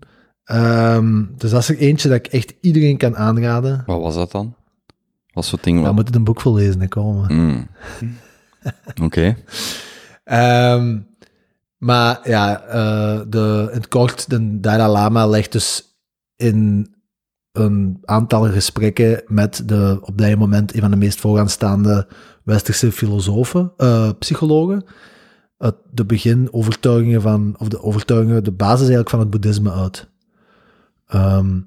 Um, 0.53 1.33
dus 1.37 1.51
dat 1.51 1.61
is 1.61 1.69
er 1.69 1.77
eentje 1.77 2.09
dat 2.09 2.19
ik 2.19 2.27
echt 2.27 2.55
iedereen 2.61 2.97
kan 2.97 3.17
aanraden. 3.17 3.83
Wat 3.87 4.01
was 4.01 4.15
dat 4.15 4.31
dan? 4.31 4.55
Wat 5.33 5.45
soort 5.45 5.65
ding? 5.65 5.85
Dan 5.85 5.95
moet 5.95 6.07
het 6.07 6.17
een 6.17 6.25
boek 6.25 6.41
vollezen 6.41 6.81
en 6.81 6.89
komen. 6.89 7.35
Mm. 7.35 7.69
Oké. 9.05 9.37
Okay. 10.25 10.75
Um, 10.75 11.07
maar 11.77 12.21
ja, 12.25 12.65
uh, 12.67 13.21
de, 13.29 13.69
in 13.71 13.77
het 13.77 13.89
kort, 13.89 14.31
de 14.31 14.61
Dalai 14.61 14.91
Lama 14.91 15.27
legt 15.27 15.53
dus 15.53 15.83
in 16.37 16.92
een 17.53 17.99
aantal 18.05 18.51
gesprekken 18.51 19.23
met 19.27 19.63
de 19.67 19.99
op 20.03 20.19
dat 20.19 20.37
moment 20.37 20.75
een 20.75 20.81
van 20.81 20.91
de 20.91 20.97
meest 20.97 21.21
vooraanstaande 21.21 22.09
westerse 22.43 22.93
filosofen, 22.93 23.73
uh, 23.79 24.11
psychologen, 24.19 24.85
het, 25.59 25.77
de 25.91 26.05
begin-overtuigingen 26.05 27.23
van, 27.23 27.55
of 27.59 27.69
de 27.69 27.83
overtuigingen, 27.83 28.45
de 28.45 28.53
basis 28.53 28.79
eigenlijk 28.81 29.11
van 29.11 29.19
het 29.19 29.31
boeddhisme 29.31 29.73
uit. 29.73 30.11
Ehm, 31.07 31.61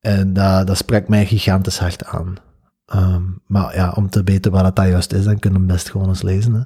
en 0.00 0.32
dat, 0.32 0.66
dat 0.66 0.76
spreekt 0.76 1.08
mij 1.08 1.26
gigantisch 1.26 1.78
hard 1.78 2.04
aan. 2.04 2.34
Ehm, 2.86 3.22
maar 3.46 3.74
ja, 3.74 3.92
om 3.96 4.10
te 4.10 4.22
weten 4.22 4.52
waar 4.52 4.74
dat 4.74 4.86
juist 4.86 5.12
is, 5.12 5.24
dan 5.24 5.38
kunnen 5.38 5.60
we 5.60 5.66
best 5.66 5.90
gewoon 5.90 6.08
eens 6.08 6.22
lezen. 6.22 6.54
Hè. 6.54 6.62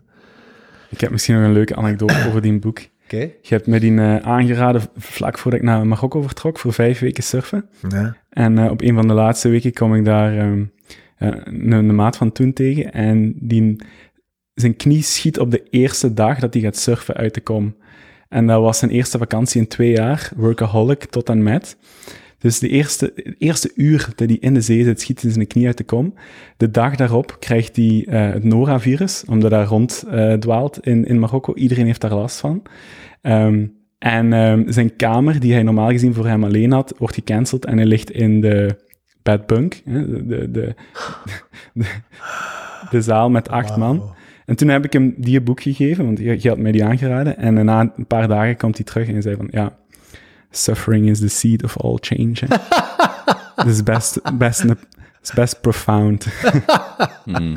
Ik 0.90 1.00
heb 1.00 1.11
misschien 1.11 1.35
nog 1.35 1.45
een 1.45 1.52
leuke 1.52 1.76
anekdote 1.76 2.25
over 2.28 2.42
die 2.42 2.59
boek. 2.59 2.78
Je 3.41 3.55
hebt 3.55 3.67
me 3.67 3.81
die 3.81 3.99
eh, 3.99 4.17
aangeraden 4.17 4.83
vlak 4.97 5.39
voordat 5.39 5.61
ik 5.61 5.67
naar 5.67 5.87
Marokko 5.87 6.23
vertrok 6.23 6.59
voor 6.59 6.73
vijf 6.73 6.99
weken 6.99 7.23
surfen. 7.23 7.69
Ja. 7.89 8.17
En 8.31 8.59
eh, 8.59 8.71
op 8.71 8.83
een 8.83 8.95
van 8.95 9.09
de 9.09 9.15
laatste 9.15 9.49
weken 9.49 9.73
kwam 9.73 9.95
ik 9.95 10.05
daar 10.05 10.37
een, 10.37 10.73
een 11.73 11.95
maat 11.95 12.17
van 12.17 12.33
toen 12.33 12.53
tegen. 12.53 12.93
En 12.93 13.35
die, 13.41 13.77
zijn 14.61 14.77
knie 14.77 15.03
schiet 15.03 15.39
op 15.39 15.51
de 15.51 15.63
eerste 15.71 16.13
dag 16.13 16.39
dat 16.39 16.55
hij 16.55 16.63
gaat 16.63 16.77
surfen 16.77 17.15
uit 17.15 17.35
de 17.35 17.41
kom. 17.41 17.77
En 18.29 18.47
dat 18.47 18.61
was 18.61 18.79
zijn 18.79 18.91
eerste 18.91 19.19
vakantie 19.19 19.61
in 19.61 19.69
twee 19.69 19.91
jaar, 19.91 20.31
workaholic 20.37 21.05
tot 21.05 21.29
en 21.29 21.43
met. 21.43 21.77
Dus 22.38 22.59
de 22.59 22.69
eerste, 22.69 23.12
het 23.14 23.35
eerste 23.38 23.71
uur 23.75 24.09
dat 24.16 24.28
hij 24.28 24.38
in 24.40 24.55
de 24.55 24.61
zee 24.61 24.85
zit, 24.85 25.00
schiet 25.00 25.23
hij 25.23 25.31
zijn 25.31 25.47
knie 25.47 25.66
uit 25.66 25.76
de 25.76 25.85
kom. 25.85 26.14
De 26.57 26.71
dag 26.71 26.97
daarop 26.97 27.37
krijgt 27.40 27.76
hij 27.76 28.07
eh, 28.09 28.33
het 28.33 28.45
Nora-virus, 28.45 29.25
omdat 29.28 29.50
hij 29.50 29.64
rond 29.64 30.05
eh, 30.11 30.33
dwaalt 30.33 30.87
in, 30.87 31.05
in 31.05 31.19
Marokko. 31.19 31.55
Iedereen 31.55 31.87
heeft 31.87 32.00
daar 32.00 32.14
last 32.14 32.40
van. 32.40 32.62
Ehm, 33.21 33.66
en 33.99 34.33
ehm, 34.33 34.71
zijn 34.71 34.97
kamer, 34.97 35.40
die 35.40 35.52
hij 35.52 35.62
normaal 35.62 35.90
gezien 35.90 36.14
voor 36.14 36.26
hem 36.26 36.45
alleen 36.45 36.73
had, 36.73 36.95
wordt 36.99 37.14
gecanceld 37.14 37.64
en 37.64 37.76
hij 37.76 37.87
ligt 37.87 38.11
in 38.11 38.40
de 38.40 38.76
bed 39.23 39.47
bunk, 39.47 39.81
hè, 39.85 40.11
de, 40.11 40.26
de, 40.26 40.50
de, 40.50 40.75
de, 41.75 41.87
de 42.90 43.02
zaal 43.02 43.31
met 43.31 43.49
acht 43.49 43.76
man. 43.76 44.14
En 44.47 44.57
toen 44.57 44.69
heb 44.69 44.85
ik 44.85 44.93
hem 44.93 45.14
die 45.16 45.40
boek 45.40 45.61
gegeven, 45.61 46.05
want 46.05 46.19
je, 46.19 46.43
je 46.43 46.49
had 46.49 46.59
mij 46.59 46.73
die 46.73 46.85
aangeraden. 46.85 47.38
En 47.38 47.64
na 47.64 47.93
een 47.97 48.07
paar 48.07 48.28
dagen 48.28 48.57
komt 48.57 48.76
hij 48.76 48.85
terug 48.85 49.07
en 49.07 49.12
hij 49.12 49.23
zei 49.23 49.37
van, 49.37 49.49
ja, 49.50 49.76
suffering 50.57 51.09
is 51.09 51.19
the 51.19 51.29
seed 51.29 51.65
of 51.65 51.77
all 51.77 51.99
change. 52.01 52.35
hè. 52.47 52.57
Het 53.55 53.67
is 53.67 53.83
best, 53.83 54.39
best, 54.39 54.63
het 54.63 54.79
is 55.23 55.33
best 55.33 55.61
profound. 55.61 56.27
Hmm. 57.25 57.57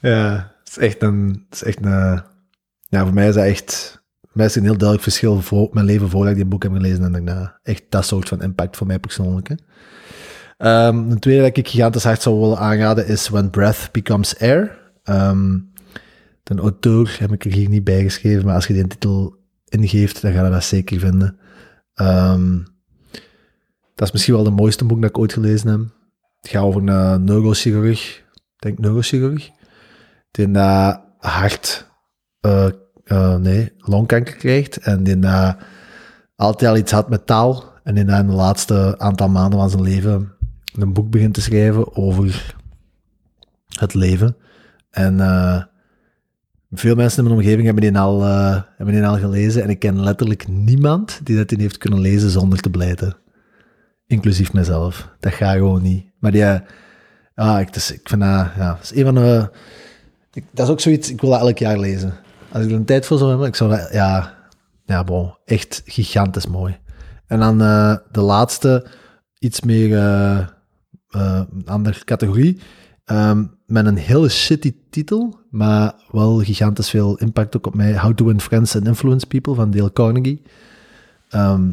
Ja, 0.00 0.52
het 0.64 0.68
is 0.68 0.78
echt 0.78 1.02
een... 1.02 1.44
Het 1.48 1.54
is 1.54 1.62
echt 1.62 1.84
een 1.84 2.22
ja, 2.88 3.04
voor 3.04 3.14
mij 3.14 3.28
is 3.28 3.34
dat 3.34 3.44
echt... 3.44 4.02
Voor 4.20 4.36
mij 4.36 4.46
is 4.46 4.54
een 4.54 4.62
heel 4.62 4.76
duidelijk 4.76 5.02
verschil 5.02 5.40
voor 5.40 5.68
mijn 5.72 5.86
leven 5.86 6.08
voordat 6.08 6.30
ik 6.30 6.36
die 6.36 6.46
boek 6.46 6.62
heb 6.62 6.72
gelezen 6.72 7.04
en 7.04 7.12
daarna. 7.12 7.58
Echt 7.62 7.82
dat 7.88 8.06
soort 8.06 8.28
van 8.28 8.42
impact 8.42 8.76
voor 8.76 8.86
mij 8.86 8.98
persoonlijk. 8.98 9.48
Hè. 9.48 9.54
Ehm, 10.56 10.96
een 10.96 11.18
tweede 11.18 11.42
dat 11.42 11.56
ik 11.56 11.68
gigantisch 11.68 12.04
hard 12.04 12.22
zou 12.22 12.40
willen 12.40 12.58
aanraden 12.58 13.06
is 13.06 13.28
When 13.28 13.50
Breath 13.50 13.88
Becomes 13.92 14.38
Air. 14.38 14.78
Ehm, 15.02 15.58
de 16.42 16.54
auteur 16.54 17.16
heb 17.18 17.32
ik 17.32 17.44
er 17.44 17.52
hier 17.52 17.68
niet 17.68 17.84
bij 17.84 18.02
geschreven, 18.02 18.44
maar 18.44 18.54
als 18.54 18.66
je 18.66 18.72
die 18.72 18.86
titel 18.86 19.36
ingeeft, 19.68 20.22
dan 20.22 20.32
ga 20.32 20.44
je 20.44 20.50
dat 20.50 20.64
zeker 20.64 20.98
vinden. 20.98 21.38
Ehm, 21.98 22.58
dat 23.94 24.06
is 24.06 24.12
misschien 24.12 24.34
wel 24.34 24.44
de 24.44 24.50
mooiste 24.50 24.84
boek 24.84 25.00
dat 25.00 25.10
ik 25.10 25.18
ooit 25.18 25.32
gelezen 25.32 25.68
heb. 25.68 25.80
Het 26.40 26.50
gaat 26.50 26.62
over 26.62 26.88
een 26.88 27.24
neurochirurg, 27.24 28.18
ik 28.18 28.58
denk 28.58 28.78
neurochirurg, 28.78 29.50
die 30.30 30.50
dat 30.50 31.00
hart, 31.18 31.90
eh, 32.40 32.68
eh, 33.04 33.36
nee, 33.36 33.72
longkanker 33.78 34.36
krijgt 34.36 34.76
en 34.76 35.02
die 35.02 35.18
dat 35.18 35.56
altijd 36.36 36.70
al 36.70 36.76
iets 36.76 36.92
had 36.92 37.08
met 37.08 37.26
taal 37.26 37.64
en 37.82 37.94
die 37.94 38.04
dat 38.04 38.18
in 38.18 38.26
de 38.26 38.32
laatste 38.32 38.94
aantal 38.98 39.28
maanden 39.28 39.58
van 39.58 39.70
zijn 39.70 39.82
leven 39.82 40.32
een 40.74 40.92
boek 40.92 41.10
begint 41.10 41.34
te 41.34 41.40
schrijven 41.40 41.96
over 41.96 42.54
het 43.68 43.94
leven. 43.94 44.36
En 44.90 45.20
eh, 45.20 45.62
veel 46.70 46.94
mensen 46.94 47.18
in 47.18 47.24
mijn 47.24 47.36
omgeving 47.40 47.64
hebben 47.64 47.82
die, 47.82 47.98
al, 47.98 48.22
eh, 48.22 48.62
hebben 48.76 48.94
die 48.94 49.06
al 49.06 49.18
gelezen 49.18 49.62
en 49.62 49.70
ik 49.70 49.78
ken 49.78 50.00
letterlijk 50.02 50.48
niemand 50.48 51.20
die 51.24 51.36
dat 51.36 51.52
in 51.52 51.60
heeft 51.60 51.78
kunnen 51.78 52.00
lezen 52.00 52.30
zonder 52.30 52.60
te 52.60 52.70
blijten. 52.70 53.16
Inclusief 54.06 54.52
mezelf. 54.52 55.08
Dat 55.20 55.32
gaat 55.32 55.54
gewoon 55.56 55.82
niet. 55.82 56.04
Maar 56.18 56.30
die, 56.32 56.44
eh, 56.44 56.60
ah, 57.34 57.60
ik, 57.60 57.72
dus, 57.72 57.92
ik 57.92 58.08
vind 58.08 58.20
dat, 58.20 58.30
ja, 58.56 58.78
is 58.82 58.94
een 58.94 59.04
van 59.04 59.48
ik- 60.32 60.44
dat 60.50 60.66
is 60.66 60.72
ook 60.72 60.80
zoiets, 60.80 61.10
ik 61.10 61.20
wil 61.20 61.30
dat 61.30 61.40
elk 61.40 61.58
jaar 61.58 61.78
lezen. 61.78 62.12
Als 62.52 62.64
ik 62.64 62.70
er 62.70 62.76
een 62.76 62.84
tijd 62.84 63.06
voor 63.06 63.18
zou 63.18 63.30
hebben, 63.30 63.48
ik 63.48 63.54
zou 63.56 63.70
dat, 63.70 63.88
ja, 63.92 64.34
ja, 64.84 65.04
bon, 65.04 65.34
echt 65.44 65.82
gigantisch 65.84 66.46
mooi. 66.46 66.78
En 67.26 67.38
dan 67.38 67.60
eh, 67.62 67.96
de 68.12 68.20
laatste, 68.20 68.86
iets 69.38 69.60
meer 69.60 69.98
een 71.08 71.62
andere 71.66 72.04
categorie, 72.04 72.60
ehm, 73.04 73.44
met 73.68 73.86
een 73.86 73.96
hele 73.96 74.28
shitty 74.28 74.74
titel, 74.90 75.38
maar 75.50 75.94
wel 76.10 76.38
gigantisch 76.38 76.90
veel 76.90 77.16
impact 77.16 77.56
ook 77.56 77.66
op 77.66 77.74
mij. 77.74 77.98
How 77.98 78.14
to 78.14 78.24
Win 78.24 78.40
Friends 78.40 78.76
and 78.76 78.86
Influence 78.86 79.26
People 79.26 79.54
van 79.54 79.70
Dale 79.70 79.92
Carnegie. 79.92 80.42
Ehm, 81.28 81.70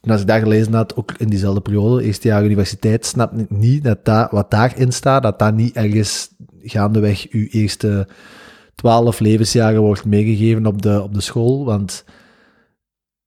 en 0.00 0.10
als 0.10 0.20
ik 0.20 0.26
daar 0.26 0.40
gelezen 0.40 0.74
had, 0.74 0.96
ook 0.96 1.12
in 1.12 1.28
diezelfde 1.28 1.60
periode, 1.60 2.04
eerste 2.04 2.28
jaar 2.28 2.44
universiteit, 2.44 3.06
snap 3.06 3.38
ik 3.38 3.50
niet 3.50 3.84
dat, 3.84 4.04
dat 4.04 4.30
wat 4.30 4.50
daarin 4.50 4.92
staat, 4.92 5.22
dat 5.22 5.38
dat 5.38 5.54
niet 5.54 5.74
ergens 5.74 6.30
gaandeweg 6.62 7.26
uw 7.30 7.46
eerste 7.50 8.08
twaalf 8.74 9.18
levensjaren 9.18 9.80
wordt 9.80 10.04
meegegeven 10.04 10.66
op 10.66 10.82
de, 10.82 11.02
op 11.02 11.14
de 11.14 11.20
school. 11.20 11.64
Want 11.64 12.04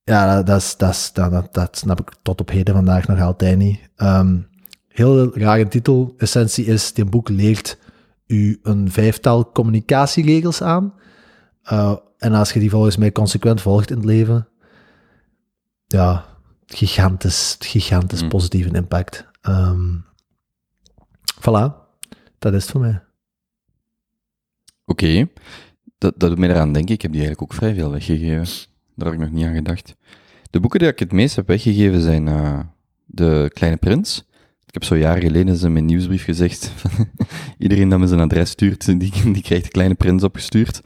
ja, 0.03 0.43
dat, 0.43 0.75
dat, 0.77 1.11
dat, 1.51 1.77
snap 1.77 1.99
ik 1.99 2.11
tot 2.21 2.41
op 2.41 2.49
heden 2.49 2.75
vandaag 2.75 3.07
nog 3.07 3.21
altijd 3.21 3.57
niet. 3.57 3.79
Ehm, 3.95 4.37
heel 4.87 5.37
rare 5.37 5.67
titel. 5.67 6.13
Essentie 6.17 6.65
is, 6.65 6.93
dit 6.93 7.09
boek 7.09 7.29
leert 7.29 7.77
u 8.29 8.59
een 8.63 8.91
vijftal 8.91 9.51
communicatieregels 9.51 10.61
aan. 10.61 10.93
Uh, 11.71 11.95
en 12.17 12.33
als 12.33 12.51
je 12.51 12.59
die 12.59 12.69
volgens 12.69 12.97
mij 12.97 13.11
consequent 13.11 13.61
volgt 13.61 13.89
in 13.89 13.95
het 13.97 14.05
leven, 14.05 14.47
ja, 15.87 16.25
gigantisch, 16.65 17.55
gigantisch 17.59 18.21
Mm. 18.23 18.29
positieve 18.29 18.69
impact. 18.75 19.27
Ehm 19.41 19.95
voilà, 21.39 21.73
dat 22.39 22.53
is 22.53 22.61
het 22.61 22.71
voor 22.71 22.81
mij. 22.81 23.03
Oké, 24.85 25.27
dat, 25.97 26.13
dat 26.17 26.29
doet 26.29 26.37
mij 26.39 26.49
eraan 26.49 26.73
denken. 26.73 26.93
Ik 26.95 27.01
heb 27.01 27.11
die 27.11 27.21
eigenlijk 27.21 27.51
ook 27.51 27.57
vrij 27.57 27.73
veel 27.73 27.91
weggegeven. 27.91 28.67
Daar 28.95 29.11
heb 29.11 29.19
ik 29.19 29.25
nog 29.25 29.31
niet 29.31 29.45
aan 29.45 29.55
gedacht. 29.55 29.95
De 30.49 30.59
boeken 30.59 30.79
die 30.79 30.87
ik 30.87 30.99
het 30.99 31.11
meest 31.11 31.35
heb 31.35 31.47
weggegeven 31.47 32.01
zijn 32.01 32.27
eh, 32.27 32.59
De 33.05 33.49
Kleine 33.53 33.77
Prins. 33.77 34.28
Ik 34.69 34.75
heb 34.75 34.83
zo 34.83 34.97
jaren 34.97 35.21
geleden 35.21 35.47
eens 35.47 35.63
in 35.63 35.73
mijn 35.73 35.85
nieuwsbrief 35.85 36.23
gezegd, 36.23 36.71
van, 36.75 37.07
iedereen 37.57 37.89
dat 37.89 37.99
me 37.99 38.07
zijn 38.07 38.19
adres 38.19 38.49
stuurt, 38.49 38.85
die, 38.85 39.11
die 39.33 39.41
krijgt 39.41 39.63
De 39.63 39.69
Kleine 39.69 39.93
Prins 39.93 40.23
opgestuurd. 40.23 40.81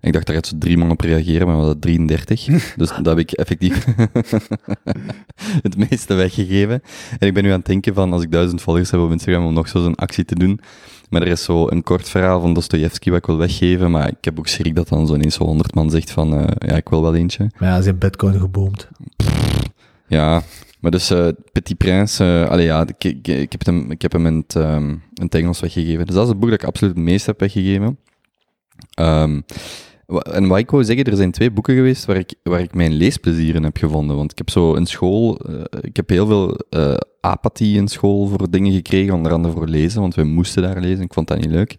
En 0.00 0.08
ik 0.08 0.12
dacht, 0.12 0.26
daar 0.26 0.34
gaat 0.34 0.46
zo 0.46 0.58
drie 0.58 0.76
man 0.76 0.90
op 0.90 1.00
reageren, 1.00 1.46
maar 1.46 1.56
we 1.56 1.62
hadden 1.62 1.80
33. 1.80 2.44
dus 2.76 2.88
dat 2.88 3.06
heb 3.06 3.18
ik 3.18 3.32
effectief 3.32 3.86
het 5.68 5.76
meeste 5.76 6.14
weggegeven. 6.14 6.82
En 7.18 7.26
ik 7.26 7.34
ben 7.34 7.42
nu 7.42 7.50
aan 7.50 7.58
het 7.58 7.66
denken 7.66 7.94
van, 7.94 8.12
als 8.12 8.22
ik 8.22 8.32
duizend 8.32 8.62
volgers 8.62 8.90
heb 8.90 9.00
op 9.00 9.10
Instagram, 9.10 9.46
om 9.46 9.52
nog 9.52 9.68
zo 9.68 9.82
zo'n 9.82 9.94
actie 9.94 10.24
te 10.24 10.34
doen. 10.34 10.60
Maar 11.10 11.22
er 11.22 11.28
is 11.28 11.44
zo 11.44 11.68
een 11.70 11.82
kort 11.82 12.08
verhaal 12.08 12.40
van 12.40 12.54
Dostoevsky 12.54 13.10
wat 13.10 13.18
ik 13.18 13.26
wil 13.26 13.36
weggeven, 13.36 13.90
maar 13.90 14.08
ik 14.08 14.24
heb 14.24 14.38
ook 14.38 14.48
schrik 14.48 14.74
dat 14.74 14.88
dan 14.88 15.06
zo 15.06 15.14
ineens 15.14 15.34
zo 15.34 15.44
honderd 15.44 15.74
man 15.74 15.90
zegt 15.90 16.10
van, 16.10 16.38
eh, 16.38 16.68
ja, 16.68 16.76
ik 16.76 16.88
wil 16.88 17.02
wel 17.02 17.14
eentje. 17.14 17.50
Maar 17.58 17.68
ja, 17.68 17.76
ze 17.76 17.82
zijn 17.82 17.98
bitcoin 17.98 18.40
geboomd. 18.40 18.88
Ja, 20.06 20.42
maar 20.80 20.90
dus 20.90 21.10
eh, 21.10 21.28
Petit 21.52 21.76
Prince, 21.76 22.46
eh 22.50 22.64
ja, 22.64 22.86
ik, 22.98 23.04
ik, 23.26 23.52
heb 23.52 23.66
hem, 23.66 23.90
ik 23.90 24.02
heb 24.02 24.12
hem 24.12 24.26
in 24.26 24.36
het, 24.36 24.56
ehm, 24.56 24.96
in 25.14 25.28
Engels 25.28 25.60
weggegeven. 25.60 26.06
Dus 26.06 26.14
dat 26.14 26.24
is 26.24 26.30
het 26.30 26.40
boek 26.40 26.50
dat 26.50 26.60
ik 26.62 26.66
absoluut 26.68 26.94
het 26.94 27.04
meest 27.04 27.26
heb 27.26 27.40
weggegeven. 27.40 27.98
Wa- 30.08 30.20
en 30.20 30.46
wat 30.46 30.58
ik 30.58 30.70
wou 30.70 30.84
zeggen, 30.84 31.04
er 31.04 31.16
zijn 31.16 31.30
twee 31.30 31.50
boeken 31.50 31.74
geweest 31.74 32.04
waar 32.04 32.16
ik, 32.16 32.34
waar 32.42 32.60
ik 32.60 32.74
mijn 32.74 32.92
leesplezier 32.92 33.54
in 33.54 33.62
heb 33.62 33.76
gevonden. 33.76 34.16
Want 34.16 34.30
ik 34.30 34.38
heb 34.38 34.50
zo 34.50 34.74
in 34.74 34.86
school, 34.86 35.38
eh, 35.38 35.62
ik 35.80 35.96
heb 35.96 36.08
heel 36.08 36.26
veel 36.26 36.54
eh, 36.70 36.94
apathie 37.20 37.76
in 37.76 37.88
school 37.88 38.26
voor 38.26 38.50
dingen 38.50 38.72
gekregen, 38.72 39.14
onder 39.14 39.32
andere 39.32 39.54
voor 39.54 39.66
lezen, 39.66 40.00
want 40.00 40.14
wij 40.14 40.24
moesten 40.24 40.62
daar 40.62 40.80
lezen. 40.80 41.04
Ik 41.04 41.12
vond 41.12 41.28
dat 41.28 41.38
niet 41.40 41.50
leuk. 41.50 41.76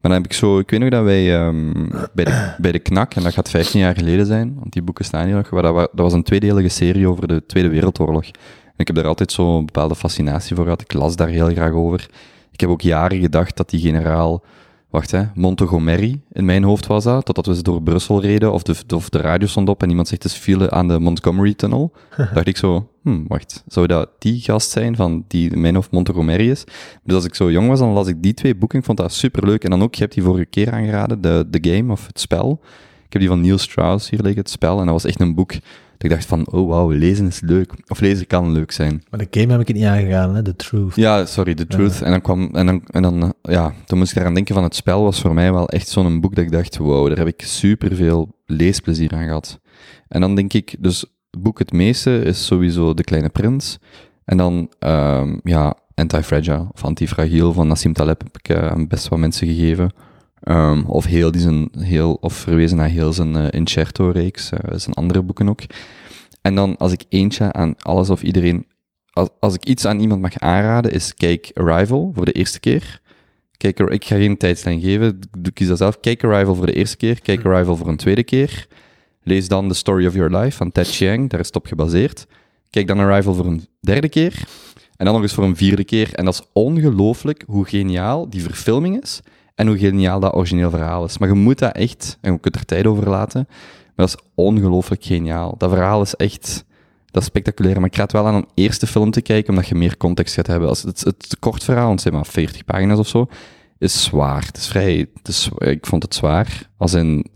Maar 0.00 0.10
dan 0.10 0.20
heb 0.22 0.30
ik 0.30 0.36
zo, 0.36 0.58
ik 0.58 0.70
weet 0.70 0.80
nog 0.80 0.88
dat 0.88 1.04
wij 1.04 1.40
ehm, 1.40 1.72
bij, 2.12 2.24
de, 2.24 2.54
bij 2.58 2.72
de 2.72 2.78
Knak, 2.78 3.14
en 3.14 3.22
dat 3.22 3.32
gaat 3.32 3.50
15 3.50 3.80
jaar 3.80 3.94
geleden 3.94 4.26
zijn, 4.26 4.54
want 4.58 4.72
die 4.72 4.82
boeken 4.82 5.04
staan 5.04 5.26
hier 5.26 5.34
nog, 5.34 5.50
waar 5.50 5.62
dat, 5.62 5.74
dat 5.74 5.88
was 5.92 6.12
een 6.12 6.22
tweedelige 6.22 6.68
serie 6.68 7.08
over 7.08 7.28
de 7.28 7.46
Tweede 7.46 7.68
Wereldoorlog. 7.68 8.24
En 8.24 8.76
ik 8.76 8.86
heb 8.86 8.96
daar 8.96 9.06
altijd 9.06 9.32
zo'n 9.32 9.64
bepaalde 9.64 9.94
fascinatie 9.94 10.56
voor 10.56 10.64
gehad. 10.64 10.80
Ik 10.80 10.92
las 10.92 11.16
daar 11.16 11.28
heel 11.28 11.50
graag 11.50 11.72
over. 11.72 12.08
Ik 12.50 12.60
heb 12.60 12.68
ook 12.68 12.80
jaren 12.80 13.20
gedacht 13.20 13.56
dat 13.56 13.70
die 13.70 13.80
generaal, 13.80 14.42
wacht 14.90 15.10
hè, 15.10 15.22
Montgomery 15.34 16.20
in 16.32 16.44
mijn 16.44 16.62
hoofd 16.62 16.86
was 16.86 17.04
dat, 17.04 17.24
totdat 17.24 17.46
we 17.46 17.54
ze 17.54 17.62
door 17.62 17.82
Brussel 17.82 18.20
reden, 18.20 18.52
of 18.52 18.62
de, 18.62 18.94
of 18.94 19.08
de 19.08 19.18
radio 19.18 19.46
stond 19.46 19.68
op 19.68 19.82
en 19.82 19.88
iemand 19.88 20.08
zegt, 20.08 20.22
het 20.22 20.32
is 20.32 20.38
file 20.38 20.70
aan 20.70 20.88
de 20.88 20.98
Montgomery-tunnel. 20.98 21.92
dacht 22.34 22.46
ik 22.46 22.56
zo, 22.56 22.88
hm, 23.02 23.26
wacht, 23.26 23.64
zou 23.66 23.86
dat 23.86 24.08
die 24.18 24.40
gast 24.40 24.70
zijn 24.70 24.96
van 24.96 25.24
die 25.28 25.50
in 25.50 25.60
mijn 25.60 25.74
hoofd 25.74 25.90
Montgomery 25.90 26.50
is? 26.50 26.64
Dus 27.04 27.14
als 27.14 27.24
ik 27.24 27.34
zo 27.34 27.50
jong 27.50 27.68
was, 27.68 27.78
dan 27.78 27.92
las 27.92 28.06
ik 28.06 28.22
die 28.22 28.34
twee 28.34 28.56
boeken. 28.56 28.78
Ik 28.78 28.84
vond 28.84 28.98
dat 28.98 29.12
superleuk. 29.12 29.64
En 29.64 29.70
dan 29.70 29.82
ook, 29.82 29.94
je 29.94 30.02
hebt 30.02 30.14
die 30.14 30.22
vorige 30.22 30.44
keer 30.44 30.72
aangeraden, 30.72 31.20
de, 31.20 31.46
de 31.50 31.70
game 31.70 31.92
of 31.92 32.06
het 32.06 32.20
spel. 32.20 32.60
Ik 33.10 33.16
heb 33.20 33.28
die 33.28 33.36
van 33.36 33.40
Neil 33.40 33.58
Strauss 33.58 34.10
hier 34.10 34.20
liggen, 34.20 34.40
het 34.40 34.50
spel. 34.50 34.78
En 34.78 34.84
dat 34.84 34.94
was 34.94 35.04
echt 35.04 35.20
een 35.20 35.34
boek 35.34 35.52
dat 35.52 35.60
ik 35.98 36.10
dacht 36.10 36.26
van, 36.26 36.46
oh 36.50 36.68
wauw, 36.68 36.90
lezen 36.90 37.26
is 37.26 37.40
leuk. 37.40 37.72
Of 37.88 38.00
lezen 38.00 38.26
kan 38.26 38.52
leuk 38.52 38.72
zijn. 38.72 39.02
Maar 39.10 39.20
de 39.20 39.40
game 39.40 39.52
heb 39.52 39.60
ik 39.60 39.66
het 39.68 39.76
niet 39.76 39.86
aangegaan, 39.86 40.34
hè? 40.34 40.42
The 40.42 40.56
Truth. 40.56 40.94
Ja, 40.94 41.24
sorry, 41.26 41.54
The 41.54 41.66
Truth. 41.66 42.02
En 42.02 42.10
dan 42.10 42.20
kwam, 42.20 42.48
en 42.52 42.66
dan, 42.66 42.82
en 42.86 43.02
dan, 43.02 43.22
eh, 43.22 43.54
ja, 43.54 43.74
toen 43.86 43.98
moest 43.98 44.10
ik 44.12 44.18
eraan 44.18 44.34
denken 44.34 44.54
van 44.54 44.64
het 44.64 44.74
spel 44.74 45.02
was 45.02 45.20
voor 45.20 45.34
mij 45.34 45.52
wel 45.52 45.68
echt 45.68 45.88
zo'n 45.88 46.20
boek 46.20 46.34
dat 46.34 46.44
ik 46.44 46.52
dacht, 46.52 46.76
wow, 46.76 47.08
daar 47.08 47.18
heb 47.18 47.26
ik 47.26 47.42
superveel 47.42 48.28
leesplezier 48.46 49.14
aan 49.14 49.24
gehad. 49.24 49.60
En 50.08 50.20
dan 50.20 50.34
denk 50.34 50.52
ik, 50.52 50.76
dus 50.78 51.00
het 51.30 51.42
boek 51.42 51.58
het 51.58 51.72
meeste 51.72 52.22
is 52.22 52.46
sowieso 52.46 52.94
De 52.94 53.04
Kleine 53.04 53.28
Prins. 53.28 53.78
En 54.24 54.36
dan, 54.36 54.72
ehm, 54.78 55.38
ja, 55.42 55.74
Anti-Fragile 55.94 56.66
of 56.72 56.84
Antifragiel 56.84 57.52
van 57.52 57.68
Nassim 57.68 57.92
Taleb 57.92 58.22
heb 58.22 58.38
ik 58.42 58.56
aan 58.56 58.86
best 58.86 59.08
wat 59.08 59.18
mensen 59.18 59.46
gegeven. 59.46 59.90
Ehm, 60.40 60.82
of 60.86 61.04
heel, 61.04 61.30
die 61.30 61.40
zijn, 61.40 61.68
heel, 61.78 62.18
of 62.20 62.32
verwezen 62.32 62.76
naar 62.76 62.88
heel 62.88 63.12
zijn 63.12 63.36
eh, 63.36 63.46
Incerto-reeks, 63.50 64.50
eh, 64.50 64.78
zijn 64.78 64.94
andere 64.94 65.22
boeken 65.22 65.48
ook. 65.48 65.60
En 66.42 66.54
dan, 66.54 66.76
als 66.76 66.92
ik 66.92 67.04
eentje 67.08 67.52
aan 67.52 67.74
alles 67.78 68.10
of 68.10 68.22
iedereen, 68.22 68.66
als, 69.12 69.28
als 69.40 69.54
ik 69.54 69.64
iets 69.64 69.84
aan 69.84 70.00
iemand 70.00 70.20
mag 70.20 70.38
aanraden, 70.38 70.92
is 70.92 71.14
kijk 71.14 71.50
Arrival 71.54 72.12
voor 72.14 72.24
de 72.24 72.32
eerste 72.32 72.60
keer. 72.60 73.00
Kijk, 73.56 73.80
ik 73.80 74.04
ga 74.04 74.16
geen 74.16 74.36
tijdslijn 74.36 74.80
geven, 74.80 75.18
ik 75.42 75.54
kies 75.54 75.68
dat 75.68 75.78
zelf. 75.78 76.00
Kijk 76.00 76.24
Arrival 76.24 76.54
voor 76.54 76.66
de 76.66 76.72
eerste 76.72 76.96
keer, 76.96 77.20
kijk 77.20 77.44
Arrival 77.44 77.76
voor 77.76 77.88
een 77.88 77.96
tweede 77.96 78.24
keer. 78.24 78.66
Lees 79.22 79.48
dan 79.48 79.68
The 79.68 79.74
Story 79.74 80.06
of 80.06 80.14
Your 80.14 80.36
Life 80.36 80.56
van 80.56 80.72
Ted 80.72 80.88
Chiang, 80.88 81.30
daar 81.30 81.40
is 81.40 81.46
het 81.46 81.56
op 81.56 81.66
gebaseerd. 81.66 82.26
Kijk 82.70 82.86
dan 82.86 82.98
Arrival 82.98 83.34
voor 83.34 83.46
een 83.46 83.66
derde 83.80 84.08
keer. 84.08 84.44
En 84.96 85.04
dan 85.04 85.14
nog 85.14 85.22
eens 85.22 85.34
voor 85.34 85.44
een 85.44 85.56
vierde 85.56 85.84
keer. 85.84 86.14
En 86.14 86.24
dat 86.24 86.34
is 86.34 86.46
ongelooflijk 86.52 87.44
hoe 87.46 87.68
geniaal 87.68 88.30
die 88.30 88.42
verfilming 88.42 89.02
is. 89.02 89.20
En 89.60 89.66
hoe 89.66 89.78
geniaal 89.78 90.20
dat 90.20 90.34
origineel 90.34 90.70
verhaal 90.70 91.04
is. 91.04 91.18
Maar 91.18 91.28
je 91.28 91.34
moet 91.34 91.58
dat 91.58 91.74
echt, 91.74 92.18
en 92.20 92.32
je 92.32 92.38
kunt 92.38 92.54
er 92.56 92.64
tijd 92.64 92.86
over 92.86 93.08
laten. 93.08 93.46
Maar 93.48 94.06
dat 94.06 94.08
is 94.08 94.30
ongelooflijk 94.34 95.04
geniaal. 95.04 95.54
Dat 95.58 95.70
verhaal 95.70 96.02
is 96.02 96.14
echt, 96.14 96.64
dat 97.06 97.22
is 97.22 97.28
spectaculair. 97.28 97.80
Maar 97.80 97.88
ik 97.88 97.96
raad 97.96 98.12
wel 98.12 98.26
aan 98.26 98.34
om 98.34 98.46
eerst 98.54 98.80
de 98.80 98.86
film 98.86 99.10
te 99.10 99.20
kijken, 99.20 99.50
omdat 99.50 99.68
je 99.68 99.74
meer 99.74 99.96
context 99.96 100.34
gaat 100.34 100.46
hebben. 100.46 100.68
Als 100.68 100.82
het, 100.82 101.00
het 101.00 101.36
kort 101.38 101.64
verhaal, 101.64 101.86
want 101.86 102.00
zijn 102.00 102.14
maar 102.14 102.26
40 102.26 102.64
pagina's 102.64 102.98
of 102.98 103.08
zo, 103.08 103.26
is 103.78 104.02
zwaar. 104.02 104.46
Het 104.46 104.56
is 104.56 104.66
vrij, 104.66 105.06
ik 105.58 105.86
vond 105.86 106.02
het 106.02 106.14
zwaar. 106.14 106.70
Als 106.76 106.94
in, 106.94 107.26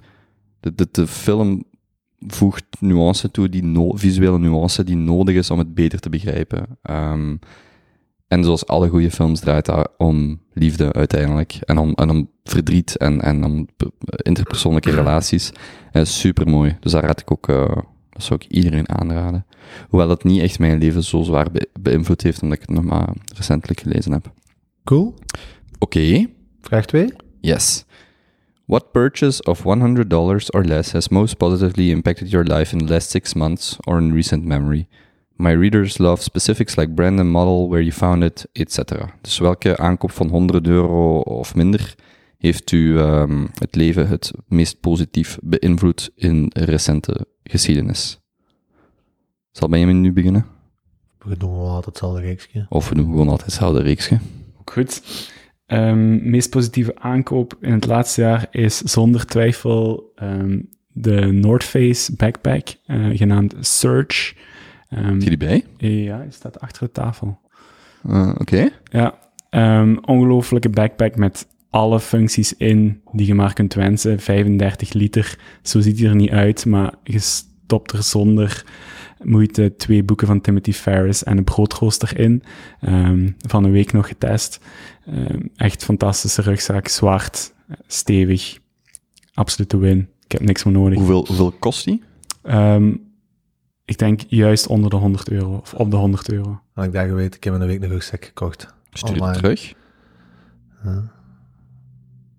de, 0.61 0.75
de, 0.75 0.88
de 0.90 1.07
film 1.07 1.64
voegt 2.26 2.64
nuance 2.81 3.31
toe, 3.31 3.49
die 3.49 3.90
visuele 3.95 4.38
nuance 4.38 4.85
die 4.85 4.97
nodig 4.97 5.35
is 5.35 5.50
om 5.50 5.59
het 5.59 5.75
beter 5.75 6.00
te 6.00 6.09
begrijpen. 6.09 6.66
Ehm, 6.83 7.37
en 8.28 8.45
zoals 8.45 8.66
alle 8.66 8.88
goede 8.88 9.11
films 9.11 9.40
draait 9.40 9.66
dat 9.66 9.90
om 9.97 10.43
liefde 10.54 10.92
uiteindelijk. 10.92 11.58
En 11.61 11.78
om, 11.78 11.92
en 11.92 12.11
om 12.11 12.30
verdriet 12.44 12.96
en, 12.96 13.20
en 13.20 13.44
om 13.44 13.66
pe- 13.76 13.90
interpersoonlijke 14.23 14.90
relaties. 15.00 15.52
En 15.92 16.06
super 16.06 16.49
mooi. 16.49 16.76
Dus 16.80 16.92
daar 16.92 17.04
raad 17.04 17.20
ik 17.20 17.30
ook, 17.30 17.49
eh, 17.49 17.76
dat 18.11 18.23
zou 18.23 18.40
ik 18.42 18.50
iedereen 18.50 18.88
aanraden. 18.88 19.46
Hoewel 19.88 20.08
dat 20.08 20.25
niet 20.25 20.40
echt 20.40 20.58
mijn 20.58 20.78
leven 20.78 21.04
zo 21.04 21.23
zwaar 21.23 21.50
be- 21.50 21.68
beïnvloed 21.80 22.23
heeft, 22.23 22.42
omdat 22.42 22.58
ik 22.58 22.64
het 22.68 22.76
nog 22.76 22.84
maar 22.84 23.08
recentelijk 23.37 23.80
gelezen 23.80 24.12
heb. 24.12 24.32
Cool. 24.84 25.14
Oké. 25.78 26.26
Vraag 26.61 26.84
2. 26.87 27.12
Yes. 27.40 27.84
What 28.66 28.92
purchase 28.92 29.42
of 29.42 29.62
$100 29.62 29.64
or 30.50 30.64
less 30.64 30.92
has 30.92 31.08
most 31.08 31.37
positively 31.37 31.90
impacted 31.90 32.30
your 32.30 32.46
life 32.46 32.73
in 32.76 32.87
the 32.87 32.92
last 32.92 33.11
six 33.11 33.34
months 33.34 33.76
or 33.84 33.99
in 34.00 34.12
recent 34.12 34.44
memory? 34.44 34.87
My 35.37 35.53
readers 35.53 35.99
love 35.99 36.23
specifics 36.23 36.76
like 36.76 36.95
brand 36.95 37.19
and 37.19 37.31
model, 37.31 37.69
where 37.69 37.83
you 37.83 37.93
found 37.93 38.23
it, 38.23 38.47
etc. 38.53 38.79
Dus 39.21 39.38
welke 39.38 39.76
aankoop 39.76 40.11
van 40.11 40.29
100 40.29 40.67
euro 40.67 41.19
of 41.19 41.55
minder 41.55 41.95
heeft 42.38 42.73
u 42.73 42.99
ehm, 42.99 43.47
het 43.59 43.75
leven 43.75 44.09
het 44.09 44.33
meest 44.47 44.81
positief 44.81 45.38
beïnvloed 45.43 46.11
in 46.14 46.50
recente 46.55 47.26
geschiedenis? 47.43 48.21
Zal 49.50 49.69
Benjamin 49.69 50.00
nu 50.00 50.12
beginnen? 50.12 50.47
We 51.19 51.37
doen 51.37 51.53
wel 51.53 51.67
altijd 51.67 51.85
hetzelfde 51.85 52.21
reeksje. 52.21 52.67
Of 52.69 52.88
we 52.88 52.95
doen 52.95 53.05
gewoon 53.05 53.29
altijd 53.29 53.47
hetzelfde 53.47 53.83
reeksje? 53.83 54.19
Goed. 54.64 55.03
Ehm, 55.67 56.31
meest 56.31 56.50
positieve 56.50 56.99
aankoop 56.99 57.57
in 57.61 57.73
het 57.73 57.87
laatste 57.87 58.21
jaar 58.21 58.47
is 58.50 58.79
zonder 58.79 59.26
twijfel 59.26 60.12
ehm, 60.14 60.61
de 60.93 61.21
North 61.33 61.64
Face 61.64 62.17
backpack, 62.17 62.69
eh, 62.87 63.07
genaamd 63.12 63.55
Surge. 63.61 64.35
Is 65.17 65.25
je 65.25 65.29
die 65.29 65.37
bij? 65.37 65.65
ja, 65.77 66.19
die 66.23 66.30
staat 66.33 66.61
achter 66.61 66.83
de 66.87 66.93
tafel. 66.93 67.39
Eh, 68.09 68.35
Oké. 68.39 68.69
Ja, 68.85 69.15
ehm 69.50 69.97
ongelofelijke 69.97 70.69
backpack 70.71 71.17
met 71.17 71.47
alle 71.71 72.00
functies 72.00 72.57
in 72.57 73.00
die 73.13 73.26
je 73.26 73.35
maar 73.35 73.52
kunt 73.52 73.75
wensen. 73.75 74.21
35 74.21 74.93
liter, 74.93 75.39
zo 75.63 75.80
ziet 75.80 75.99
hij 75.99 76.09
er 76.09 76.15
niet 76.15 76.30
uit, 76.30 76.67
maar 76.67 76.95
je 77.02 77.19
stopt 77.19 77.93
er 77.93 78.02
zonder 78.02 78.65
moeite 79.23 79.75
twee 79.76 80.02
boeken 80.02 80.26
van 80.26 80.41
Timothy 80.41 80.73
Ferris 80.73 81.23
en 81.23 81.39
een 81.39 81.45
broodrooster 81.45 82.19
in. 82.19 82.43
Ehm, 82.80 83.30
van 83.39 83.65
een 83.65 83.71
week 83.71 83.93
nog 83.93 84.09
getest. 84.09 84.61
Echt 85.57 85.85
fantastische 85.85 86.43
rugzak, 86.43 86.89
zwart, 86.89 87.54
stevig. 87.87 88.59
Absolute 89.35 89.76
win. 89.78 90.09
Ik 90.25 90.33
heb 90.33 90.41
niks 90.41 90.65
meer 90.65 90.75
nodig. 90.75 90.99
Hoeveel, 90.99 91.26
hoeveel 91.26 91.52
kost 91.52 91.85
die? 91.85 92.02
Ik 93.84 93.99
denk 93.99 94.20
juist 94.28 94.66
onder 94.66 94.90
de 94.90 94.97
100 94.97 95.30
euro, 95.30 95.56
of 95.56 95.75
op 95.75 95.90
de 95.90 95.97
100 95.97 96.32
euro. 96.32 96.60
Had 96.73 96.84
ik 96.84 96.92
daar 96.92 97.08
geweten, 97.08 97.36
ik 97.36 97.44
heb 97.44 97.54
in 97.54 97.60
een 97.60 97.66
week 97.66 97.82
een 97.82 97.88
rugzak 97.88 98.25
gekocht. 98.25 98.75
Stuur 98.90 99.12
het 99.12 99.20
Online. 99.20 99.40
terug. 99.40 99.75
Ja. 100.84 101.12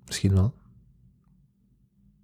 Misschien 0.06 0.34
wel. 0.34 0.54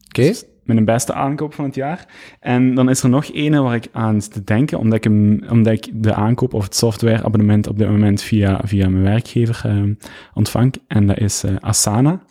Oké. 0.05 0.34
Mijn 0.63 0.86
beste 0.86 1.13
aankoop 1.13 1.53
van 1.53 1.65
het 1.65 1.75
jaar. 1.75 2.07
En 2.39 2.75
dan 2.75 2.89
is 2.89 3.03
er 3.03 3.10
nog 3.10 3.31
ene 3.31 3.62
waar 3.62 3.75
ik 3.75 3.88
aan 3.91 4.21
zit 4.21 4.34
te 4.34 4.43
denken, 4.43 4.79
omdat 4.79 4.97
ik, 4.97 5.03
hem, 5.03 5.43
omdat 5.49 5.73
ik 5.73 6.03
de 6.03 6.13
aankoop 6.13 6.53
of 6.53 6.63
het 6.63 6.75
softwareabonnement 6.75 7.67
op 7.67 7.77
dit 7.77 7.89
moment 7.89 8.21
via, 8.21 8.62
via 8.63 8.89
mijn 8.89 9.03
werkgever 9.03 9.62
ehm, 9.63 9.93
ontvang. 10.34 10.73
En 10.88 11.07
dat 11.07 11.17
is 11.17 11.43
eh, 11.43 11.55
Asana. 11.60 12.21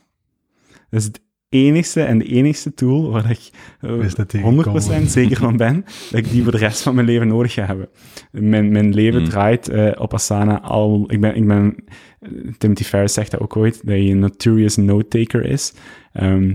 Dat 0.90 1.00
is 1.00 1.04
het 1.04 1.20
enigste 1.58 2.02
en 2.02 2.18
de 2.18 2.24
enigste 2.24 2.74
tool 2.74 3.10
waar 3.10 3.30
ik 3.30 3.50
eh, 3.80 3.96
Wist 3.96 4.16
dat 4.16 4.30
die 4.30 4.40
100% 4.40 4.44
gekomen. 4.44 5.08
zeker 5.08 5.36
van 5.36 5.56
ben 5.56 5.84
dat 6.10 6.18
ik 6.20 6.30
die 6.30 6.42
voor 6.42 6.52
de 6.52 6.58
rest 6.58 6.82
van 6.82 6.94
mijn 6.94 7.06
leven 7.06 7.28
nodig 7.28 7.52
ga 7.52 7.66
hebben. 7.66 7.88
Mijn, 8.30 8.72
mijn 8.72 8.94
leven 8.94 9.20
Mm. 9.22 9.28
draait 9.28 9.68
eh, 9.68 9.90
op 9.98 10.14
Asana 10.14 10.60
al... 10.60 11.04
Ik 11.06 11.20
ben, 11.20 11.36
ik 11.36 11.46
ben, 11.46 11.74
eh, 12.20 12.30
Timothy 12.58 12.84
Ferriss 12.84 13.14
zegt 13.14 13.30
dat 13.30 13.40
ook 13.40 13.56
ooit, 13.56 13.74
dat 13.74 13.94
hij 13.94 14.10
een 14.10 14.18
notorious 14.18 14.76
note-taker 14.76 15.44
is. 15.44 15.72
Ehm, 16.12 16.54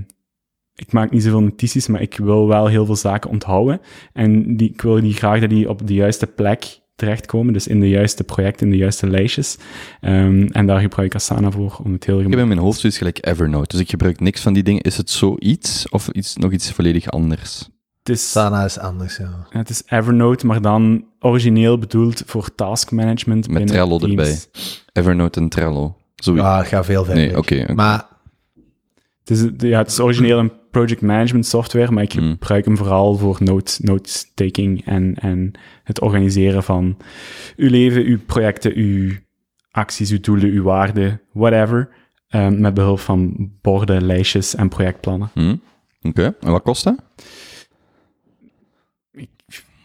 ik 0.76 0.92
maak 0.92 1.12
niet 1.12 1.24
zoveel 1.24 1.42
notities, 1.42 1.88
maar 1.88 2.02
ik 2.02 2.18
wil 2.18 2.48
wel 2.48 2.68
heel 2.68 2.86
veel 2.86 2.96
zaken 2.96 3.30
onthouden. 3.30 3.82
En 4.14 4.58
die, 4.58 4.70
ik 4.70 4.82
wil 4.82 5.02
die 5.02 5.14
graag 5.14 5.40
dat 5.40 5.50
die 5.50 5.70
op 5.70 5.88
de 5.88 5.94
juiste 5.94 6.28
plek 6.28 6.84
terechtkomen, 6.96 7.54
dus 7.54 7.68
in 7.68 7.80
de 7.80 7.90
juiste 7.90 8.24
projecten, 8.24 8.66
in 8.66 8.72
de 8.72 8.78
juiste 8.78 9.08
lijstjes. 9.10 9.58
Ehm, 10.02 10.48
en 10.52 10.66
daar 10.66 10.80
gebruik 10.80 11.08
ik 11.08 11.16
Asana 11.16 11.52
voor, 11.52 11.80
om 11.84 11.94
het 11.94 12.06
heel 12.06 12.20
Ik 12.20 12.30
heb 12.30 12.40
in 12.40 12.48
mijn 12.48 12.60
hoofd 12.60 12.80
zoiets 12.80 12.98
gelijk 12.98 13.28
Evernote, 13.28 13.68
dus 13.68 13.80
ik 13.80 13.90
gebruik 13.90 14.20
niks 14.20 14.42
van 14.42 14.54
die 14.54 14.64
dingen. 14.64 14.82
Is 14.82 14.98
het 14.98 15.10
zoiets 15.10 15.90
of 15.90 16.08
iets, 16.08 16.36
nog 16.36 16.52
iets 16.52 16.72
volledig 16.72 17.10
anders? 17.10 17.70
Het 18.04 18.16
is, 18.16 18.32
Sana 18.32 18.66
is 18.66 18.80
anders, 18.80 19.18
ja. 19.18 19.46
het 19.50 19.70
is 19.70 19.84
Evernote, 19.86 20.46
maar 20.46 20.62
dan 20.62 21.06
origineel 21.20 21.78
bedoeld 21.78 22.24
voor 22.26 22.56
task 22.56 22.92
management 22.92 23.48
Met 23.48 23.68
Trello 23.68 23.98
Teams. 23.98 24.12
erbij. 24.12 24.38
Evernote 24.94 25.40
en 25.40 25.50
Trello. 25.50 25.98
Zoiets. 26.16 26.44
Ja, 26.44 26.58
het 26.58 26.68
gaat 26.68 26.86
veel 26.86 27.06
verder. 27.06 27.24
nee, 27.24 27.38
oké. 27.38 27.62
oké. 27.62 27.74
Maar 27.74 28.06
Het 29.26 29.38
is, 29.38 29.70
ja, 29.70 29.78
het 29.78 29.88
is 29.92 30.00
origineel 30.00 30.40
een 30.40 30.52
project 30.72 31.02
management 31.02 31.46
software, 31.46 31.92
maar 31.92 32.04
ik 32.04 32.16
Mm. 32.16 32.32
gebruik 32.32 32.66
hem 32.66 32.78
vooral 32.78 33.16
voor 33.18 33.38
notes, 33.40 33.80
notes-taking 33.80 34.86
en, 34.86 35.16
en 35.16 35.52
het 35.84 36.02
organiseren 36.02 36.64
van 36.64 36.98
uw 37.56 37.70
leven, 37.70 38.04
uw 38.04 38.20
projecten, 38.26 38.76
uw 38.76 39.12
acties, 39.72 40.12
uw 40.12 40.20
doelen, 40.20 40.50
uw 40.50 40.64
waarden, 40.64 41.22
whatever. 41.32 41.90
ehm, 42.30 42.60
met 42.62 42.74
behulp 42.74 43.00
van 43.00 43.52
borden, 43.62 44.06
lijstjes 44.06 44.56
en 44.56 44.70
projectplannen. 44.70 45.30
Hm? 45.34 45.56
Oké, 46.02 46.36
en 46.40 46.52
wat 46.52 46.62
kost 46.62 46.84
dat? 46.84 46.96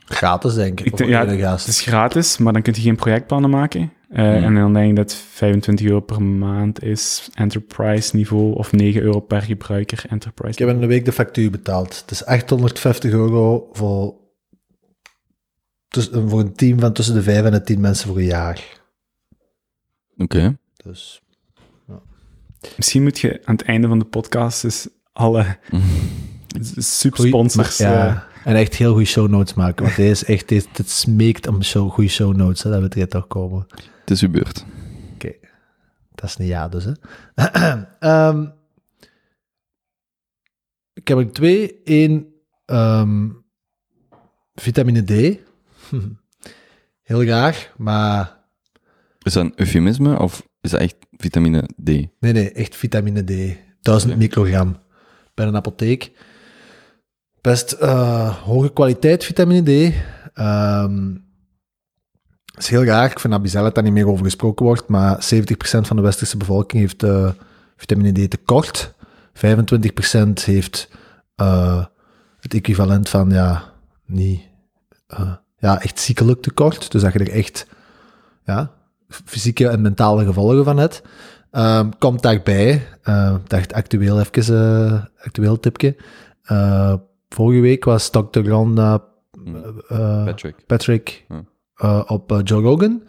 gratis, 0.04 0.54
denk 0.54 0.80
ik. 0.80 1.06
Ja. 1.06 1.26
Het 1.26 1.66
is 1.66 1.80
gratis, 1.80 2.38
maar 2.38 2.52
dan 2.52 2.62
kun 2.62 2.72
je 2.76 2.80
geen 2.80 2.96
projectplannen 2.96 3.50
maken. 3.50 3.92
Eh. 4.10 4.44
En 4.44 4.54
dan 4.54 4.72
denk 4.72 4.90
ik 4.90 4.96
dat 4.96 5.14
25 5.14 5.86
euro 5.86 6.00
per 6.00 6.22
maand 6.22 6.82
is 6.82 7.28
enterprise 7.34 8.16
niveau 8.16 8.54
of 8.54 8.72
9 8.72 9.02
euro 9.02 9.20
per 9.20 9.42
gebruiker 9.42 10.04
enterprise. 10.08 10.52
Ik 10.52 10.58
heb 10.58 10.68
in 10.76 10.82
een 10.82 10.88
week 10.88 11.04
de 11.04 11.12
factuur 11.12 11.50
betaald. 11.50 12.00
Het 12.00 12.10
is 12.10 12.24
850 12.24 13.10
euro 13.12 13.68
voor, 13.72 14.14
tuss- 15.88 16.10
voor 16.12 16.40
een 16.40 16.54
team 16.54 16.80
van 16.80 16.92
tussen 16.92 17.14
de 17.14 17.22
5 17.22 17.44
en 17.44 17.52
de 17.52 17.62
10 17.62 17.80
mensen 17.80 18.08
voor 18.08 18.16
een 18.18 18.24
jaar. 18.24 18.80
Oké. 20.18 20.56
Dus 20.84 21.22
Misschien 22.76 23.02
moet 23.02 23.18
je 23.18 23.40
aan 23.44 23.54
het 23.56 23.64
einde 23.64 23.88
van 23.88 23.98
de 23.98 24.04
podcast 24.04 24.64
eens 24.64 24.88
alle 25.12 25.46
super 26.76 27.16
goeie- 27.18 27.30
sponsors. 27.32 27.78
maar- 27.78 27.88
ja, 27.90 28.28
eh, 28.44 28.50
en 28.52 28.56
echt 28.56 28.74
heel 28.74 28.90
goede 28.90 29.04
show 29.06 29.28
notes 29.28 29.54
maken. 29.54 29.84
Want 29.84 29.96
deze 29.96 30.10
is 30.10 30.24
echt, 30.24 30.48
dit, 30.48 30.68
dit 30.72 30.88
smeekt 30.90 31.46
om 31.46 31.62
show, 31.62 31.90
goede 31.90 32.10
show 32.10 32.36
notes. 32.36 32.62
Hè, 32.62 32.70
dat 32.80 32.94
we 32.94 33.00
het 33.00 33.10
toch 33.10 33.26
komen. 33.26 33.66
Het 34.10 34.18
is 34.18 34.24
uw 34.24 34.34
beurt. 34.34 34.64
Oké, 35.14 35.32
dat 36.14 36.24
is 36.28 36.38
een 36.38 36.46
ja 36.46 36.68
dus. 36.68 36.84
Hè. 36.84 36.92
Ehm, 37.98 38.46
ik 40.92 41.08
heb 41.08 41.18
er 41.18 41.32
twee. 41.32 41.80
Eén, 41.84 42.34
ehm, 42.64 43.28
vitamine 44.54 45.04
D. 45.04 45.10
Heel 47.10 47.20
graag, 47.20 47.74
maar 47.76 48.38
Is 49.22 49.32
dat 49.32 49.44
een 49.44 49.52
eufemisme 49.56 50.18
of 50.18 50.48
is 50.60 50.70
dat 50.70 50.80
echt 50.80 50.96
vitamine 51.10 51.62
D? 51.62 51.86
nee, 51.86 52.08
nee, 52.18 52.52
echt 52.52 52.76
vitamine 52.76 53.24
D. 53.24 53.56
1000 53.80 54.16
microgram 54.16 54.82
bij 55.34 55.46
een 55.46 55.56
apotheek. 55.56 56.12
Best 57.40 57.72
eh, 57.72 58.36
hoge 58.44 58.72
kwaliteit 58.72 59.24
vitamine 59.24 59.90
D. 59.90 59.94
Is 62.60 62.68
heel 62.68 62.84
raar, 62.84 63.10
ik 63.10 63.18
vind 63.20 63.32
dat 63.32 63.42
bizar 63.42 63.62
dat 63.62 63.74
daar 63.74 63.84
niet 63.84 63.92
meer 63.92 64.08
over 64.08 64.24
gesproken 64.24 64.66
wordt, 64.66 64.88
maar 64.88 65.16
70% 65.34 65.80
van 65.80 65.96
de 65.96 66.02
westerse 66.02 66.36
bevolking 66.36 66.82
heeft 66.82 67.02
eh, 67.02 67.30
vitamine 67.76 68.26
D 68.26 68.30
tekort. 68.30 68.94
25% 69.34 70.44
heeft 70.44 70.90
eh, 71.36 71.84
het 72.40 72.54
equivalent 72.54 73.08
van, 73.08 73.30
ja, 73.30 73.72
niet, 74.06 74.40
eh, 75.06 75.32
ja, 75.58 75.82
echt 75.82 76.00
ziekelijk 76.00 76.42
tekort. 76.42 76.92
Dus 76.92 77.02
dat 77.02 77.12
je 77.12 77.18
er 77.18 77.30
echt, 77.30 77.66
ja, 78.44 78.70
fysieke 79.08 79.68
en 79.68 79.80
mentale 79.80 80.24
gevolgen 80.24 80.64
van 80.64 80.78
hebt. 80.78 81.02
Ehm, 81.50 81.88
komt 81.98 82.22
daarbij, 82.22 82.86
uh, 83.04 83.34
dacht 83.46 83.72
actueel 83.72 84.20
even, 84.20 85.10
actueel 85.18 85.60
tipje. 85.60 85.96
Vorige 87.28 87.60
week 87.60 87.84
was 87.84 88.10
Dr. 88.10 88.40
Ron 88.40 88.74
Patrick. 90.24 90.66
Patrick. 90.66 91.26
Eh, 91.80 92.02
op 92.06 92.32
eh, 92.32 92.38
Joe 92.44 92.62
Rogan. 92.62 93.02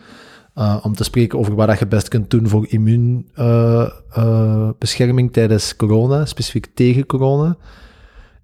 eh, 0.56 0.78
om 0.84 0.96
te 0.96 1.04
spreken 1.04 1.40
over 1.40 1.56
wat 1.56 1.80
je 1.80 1.88
best 1.88 2.08
kunt 2.08 2.30
doen 2.30 2.48
voor 2.48 2.66
immuunbescherming 2.70 5.34
tijdens 5.34 5.76
corona, 5.76 6.26
specifiek 6.26 6.68
tegen 6.74 7.06
corona. 7.06 7.58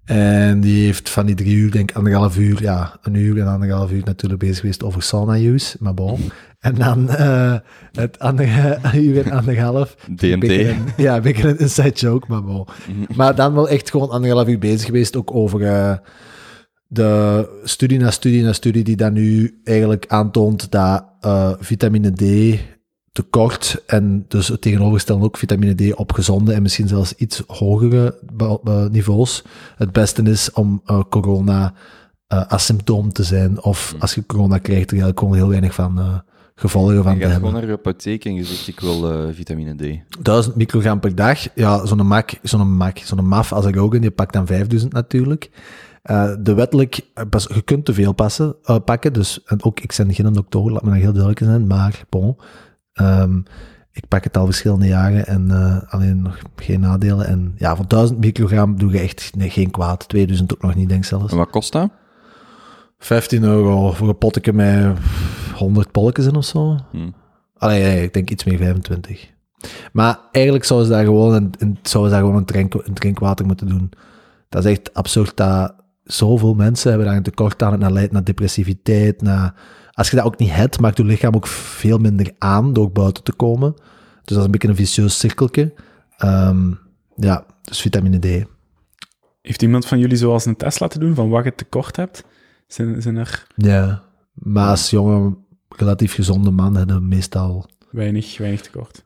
En 0.04 0.60
die 0.60 0.84
heeft 0.84 1.10
van 1.10 1.26
die 1.26 1.34
drie 1.34 1.56
uur, 1.56 1.70
denk 1.70 1.90
ik, 1.90 1.96
anderhalf 1.96 2.38
uur, 2.38 2.62
ja, 2.62 2.98
een 3.02 3.14
uur 3.14 3.40
en 3.40 3.46
anderhalf 3.46 3.90
uur 3.92 4.02
natuurlijk 4.04 4.40
bezig 4.40 4.58
geweest 4.60 4.82
over 4.84 5.02
sauna-use, 5.02 5.76
maar 5.80 5.94
bon. 5.94 6.18
En 6.58 6.74
dan 6.74 7.08
het 7.92 8.18
andere 8.18 8.78
uur 8.94 9.26
en 9.26 9.32
anderhalf. 9.32 9.94
DMT. 10.16 10.42
Een- 10.48 10.76
ja, 11.04 11.16
een 11.16 11.22
beetje 11.22 11.48
een 11.48 11.58
inside 11.58 11.90
joke, 11.90 12.26
maar 12.28 12.42
bon. 12.44 12.66
Maar 13.16 13.34
dan 13.34 13.54
wel 13.54 13.68
echt 13.68 13.90
gewoon 13.90 14.10
anderhalf 14.10 14.48
uur 14.48 14.58
bezig 14.58 14.86
geweest, 14.86 15.16
ook 15.16 15.34
over 15.34 15.60
de 16.88 17.60
studie 17.64 17.98
na 17.98 18.10
studie 18.10 18.42
na 18.42 18.52
studie 18.52 18.84
die 18.84 18.96
dan 18.96 19.12
nu 19.12 19.60
eigenlijk 19.64 20.04
aantoont 20.08 20.70
dat 20.70 21.04
eh, 21.20 21.52
vitamine 21.58 22.12
D 22.12 22.58
tekort 23.12 23.82
en 23.86 24.24
dus 24.28 24.48
het 24.48 24.60
tegenovergestelde 24.60 25.24
ook 25.24 25.36
vitamine 25.36 25.74
D 25.74 25.94
op 25.94 26.12
gezonde 26.12 26.52
en 26.52 26.62
misschien 26.62 26.88
zelfs 26.88 27.14
iets 27.14 27.42
hogere 27.46 28.18
niveaus 28.90 29.44
het 29.76 29.92
beste 29.92 30.22
is 30.22 30.52
om 30.52 30.82
eh, 30.84 31.00
corona 31.08 31.74
eh 32.26 32.46
asymptoom 32.46 33.12
te 33.12 33.22
zijn 33.22 33.62
of 33.62 33.94
als 33.98 34.14
je 34.14 34.26
corona 34.26 34.58
krijgt 34.58 34.84
er 34.84 34.90
eigenlijk 34.90 35.18
gewoon 35.18 35.34
heel 35.34 35.48
weinig 35.48 35.74
van 35.74 36.22
gevolgen 36.54 37.02
van 37.02 37.18
Je 37.18 37.24
gaat 37.24 37.32
gewoon 37.32 37.52
naar 37.52 37.66
de 37.66 37.72
apotheek 37.72 38.24
en 38.24 38.34
je 38.34 38.44
zegt 38.44 38.68
ik 38.68 38.80
wil 38.80 39.32
vitamine 39.32 39.74
D. 39.74 40.22
1000 40.22 40.56
microgram 40.56 41.00
per 41.00 41.14
dag. 41.14 41.54
Ja, 41.54 41.86
zo'n 41.86 42.06
mak, 42.06 42.30
zo'n 42.42 42.76
mak, 42.76 42.98
zo'n 42.98 43.26
maf 43.26 43.52
als 43.52 43.66
ik 43.66 43.76
ook 43.76 43.94
in, 43.94 44.00
die 44.00 44.10
pakt 44.10 44.32
dan 44.32 44.46
5000 44.46 44.92
natuurlijk. 44.92 45.50
Eh, 46.02 46.32
de 46.40 46.54
wettelijk, 46.54 47.00
eh, 47.14 47.24
pas, 47.30 47.46
je 47.54 47.62
kunt 47.62 47.84
te 47.84 47.94
veel 47.94 48.12
passen, 48.12 48.56
eh, 48.62 48.76
pakken, 48.84 49.12
dus 49.12 49.42
en 49.44 49.64
ook, 49.64 49.80
ik 49.80 49.94
ben 49.96 50.14
geen 50.14 50.32
dokter, 50.32 50.72
laat 50.72 50.82
me 50.82 50.90
dan 50.90 50.98
heel 50.98 51.12
duidelijk 51.12 51.44
zijn, 51.44 51.66
maar 51.66 52.04
bon, 52.08 52.36
Ehm, 52.92 53.38
ik 53.92 54.08
pak 54.08 54.24
het 54.24 54.36
al 54.36 54.44
verschillende 54.44 54.86
jaren 54.86 55.26
en 55.26 55.50
alleen 55.88 56.22
nog 56.22 56.38
geen 56.56 56.80
nadelen. 56.80 57.26
En 57.26 57.54
ja, 57.56 57.76
voor 57.76 57.86
1000 57.86 58.18
microgram 58.18 58.78
doe 58.78 58.92
je 58.92 58.98
echt 58.98 59.32
nee, 59.36 59.50
geen 59.50 59.70
kwaad. 59.70 60.08
2000 60.08 60.54
ook 60.54 60.62
nog 60.62 60.74
niet, 60.74 60.88
denk 60.88 61.00
ik 61.00 61.08
zelfs. 61.08 61.32
En 61.32 61.38
wat 61.38 61.50
kost 61.50 61.72
dat? 61.72 61.90
15 62.98 63.42
euro 63.42 63.92
voor 63.92 64.08
een 64.08 64.18
potje 64.18 64.52
met 64.52 64.98
100 65.54 65.92
polletjes 65.92 66.26
in 66.26 66.36
of 66.36 66.44
zo. 66.44 66.78
Hm. 66.90 67.10
Allee, 67.56 67.82
nee, 67.82 68.02
ik 68.02 68.12
denk 68.12 68.30
iets 68.30 68.44
meer 68.44 68.58
25. 68.58 69.30
Maar 69.92 70.18
eigenlijk 70.32 70.64
zouden 70.64 70.88
ze 70.88 70.94
daar 70.94 71.04
gewoon 71.04 71.34
een, 71.34 71.52
een, 71.58 71.78
zouden 71.82 72.12
ze 72.12 72.18
daar 72.18 72.26
gewoon 72.26 72.40
een, 72.40 72.44
drink, 72.44 72.74
een 72.74 72.94
drinkwater 72.94 73.46
moeten 73.46 73.68
doen. 73.68 73.90
Dat 74.48 74.64
is 74.64 74.70
echt 74.70 74.94
absurd 74.94 75.36
dat 75.36 75.74
zoveel 76.12 76.54
mensen 76.54 76.88
hebben 76.88 77.08
daar 77.08 77.16
een 77.16 77.22
tekort 77.22 77.62
aan. 77.62 77.72
En 77.72 77.80
dat 77.80 77.90
leidt 77.90 78.12
naar 78.12 78.24
depressiviteit. 78.24 79.22
Naar, 79.22 79.54
als 79.92 80.10
je 80.10 80.16
dat 80.16 80.24
ook 80.24 80.38
niet 80.38 80.52
hebt, 80.52 80.80
maakt 80.80 80.96
je 80.96 81.04
lichaam 81.04 81.34
ook 81.34 81.46
veel 81.46 81.98
minder 81.98 82.34
aan 82.38 82.72
door 82.72 82.90
buiten 82.92 83.22
te 83.22 83.32
komen. 83.32 83.72
Dus 83.74 83.82
dat 84.24 84.38
is 84.38 84.44
een 84.44 84.50
beetje 84.50 84.68
een 84.68 84.76
vicieus 84.76 85.18
cirkeltje. 85.18 85.74
Ehm, 86.16 86.72
ja, 87.16 87.46
dus 87.62 87.80
vitamine 87.80 88.18
D. 88.18 88.46
Heeft 89.42 89.62
iemand 89.62 89.86
van 89.86 89.98
jullie 89.98 90.16
zoals 90.16 90.44
een 90.44 90.56
test 90.56 90.80
laten 90.80 91.00
doen 91.00 91.14
van 91.14 91.28
wat 91.28 91.44
je 91.44 91.54
tekort 91.54 91.96
hebt? 91.96 92.24
Zijn, 92.66 93.02
zijn 93.02 93.16
er 93.16 93.46
Ja, 93.56 94.02
maar 94.32 94.68
als 94.68 94.90
jonge, 94.90 95.36
relatief 95.68 96.14
gezonde 96.14 96.50
man 96.50 96.76
hebben 96.76 97.08
meestal... 97.08 97.70
weinig, 97.90 98.38
weinig 98.38 98.60
tekort? 98.60 99.04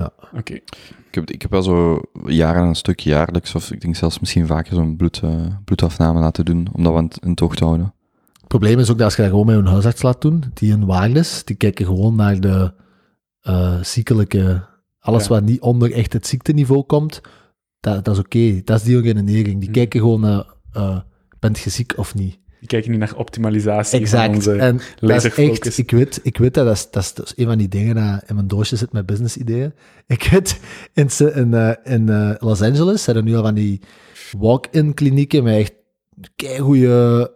Ja. 0.00 0.38
Oké. 0.38 0.52
Ik 0.54 1.14
heb, 1.14 1.30
ik 1.30 1.42
heb 1.42 1.50
wel 1.50 1.62
zo 1.62 2.00
jaren 2.26 2.62
een 2.62 2.74
stuk 2.74 3.00
jaarlijks, 3.00 3.54
of 3.54 3.70
ik 3.72 3.80
denk 3.80 3.96
zelfs 3.96 4.18
misschien 4.20 4.46
vaker 4.46 4.74
zo'n 4.74 4.96
bloed, 4.96 5.20
eh, 5.24 5.46
bloedafname 5.64 6.20
laten 6.20 6.44
doen, 6.44 6.68
om 6.72 6.82
dat 6.82 6.92
wat 6.92 7.18
in 7.22 7.34
toog 7.34 7.56
te 7.56 7.64
houden. 7.64 7.94
Het 8.40 8.48
probleem 8.48 8.78
is 8.78 8.90
ook 8.90 8.96
dat 8.96 9.06
als 9.06 9.16
je 9.16 9.22
dat 9.22 9.30
gewoon 9.30 9.46
met 9.46 9.56
een 9.56 9.66
huisarts 9.66 10.02
laat 10.02 10.20
doen, 10.20 10.44
die 10.54 10.72
een 10.72 10.86
waardes, 10.86 11.44
die 11.44 11.56
kijken 11.56 11.86
gewoon 11.86 12.14
naar 12.16 12.40
de 12.40 12.72
eh 13.40 13.82
ziekelijke... 13.82 14.68
Alles 15.00 15.22
Ja. 15.22 15.28
wat 15.28 15.42
niet 15.42 15.60
onder 15.60 15.92
echt 15.92 16.12
het 16.12 16.26
ziekteniveau 16.26 16.82
komt, 16.82 17.20
dat, 17.80 18.04
dat 18.04 18.14
is 18.14 18.20
oké. 18.20 18.60
Dat 18.64 18.76
is 18.78 18.82
die 18.82 19.00
redenering. 19.00 19.58
Die 19.58 19.68
Hm. 19.68 19.74
kijken 19.74 20.00
gewoon 20.00 20.20
naar, 20.20 20.44
eh, 20.72 20.98
bent 21.38 21.58
je 21.58 21.70
ziek 21.70 21.92
of 21.96 22.14
niet? 22.14 22.38
Die 22.60 22.68
kijken 22.68 22.90
niet 22.90 23.00
naar 23.00 23.16
optimalisatie 23.16 24.08
van 24.08 24.34
onze... 24.34 24.52
en 24.52 24.76
dat 24.76 24.82
is 24.82 24.94
laserfocus. 25.00 25.58
echt, 25.58 25.78
ik 25.78 25.90
weet, 25.90 26.20
ik 26.22 26.38
weet 26.38 26.54
dat, 26.54 26.66
dat 26.66 26.74
is, 26.74 26.90
dat 26.90 27.02
is, 27.02 27.12
is 27.22 27.32
een 27.36 27.46
van 27.46 27.58
die 27.58 27.68
dingen 27.68 27.94
dat 27.94 28.22
in 28.26 28.34
mijn 28.34 28.48
doosje 28.48 28.76
zit 28.76 28.92
met 28.92 29.06
business 29.06 29.36
ideeën. 29.36 29.72
Ik 30.06 30.28
weet, 30.30 30.60
in, 30.92 31.08
in, 31.34 31.54
eh, 31.54 31.94
in 31.94 32.08
eh, 32.08 32.30
Los 32.38 32.62
Angeles 32.62 33.02
zijn 33.02 33.16
er 33.16 33.22
nu 33.22 33.36
al 33.36 33.42
van 33.42 33.54
die 33.54 33.80
walk-in 34.38 34.94
klinieken 34.94 35.42
met 35.42 35.54
echt 35.56 35.72
goede 36.58 37.32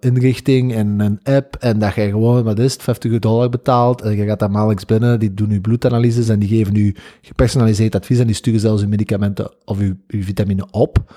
inrichting 0.00 0.74
en 0.74 1.00
een 1.00 1.20
app 1.22 1.56
en 1.56 1.78
dat 1.78 1.94
je 1.94 2.08
gewoon, 2.08 2.44
wat 2.44 2.58
is 2.58 2.72
het, 2.72 2.82
50 2.82 3.18
dollar 3.18 3.48
betaalt 3.48 4.02
en 4.02 4.16
je 4.16 4.26
gaat 4.26 4.38
daar 4.38 4.50
maandelijks 4.50 4.84
binnen, 4.84 5.18
die 5.18 5.34
doen 5.34 5.50
je 5.50 5.60
bloedanalyses 5.60 6.28
en 6.28 6.38
die 6.38 6.48
geven 6.48 6.74
je 6.74 6.94
gepersonaliseerd 7.20 7.94
advies 7.94 8.18
en 8.18 8.26
die 8.26 8.34
sturen 8.34 8.60
zelfs 8.60 8.82
je 8.82 8.88
medicamenten 8.88 9.50
of 9.64 9.78
je, 9.78 9.96
je 10.06 10.22
vitamine 10.22 10.66
op. 10.70 11.14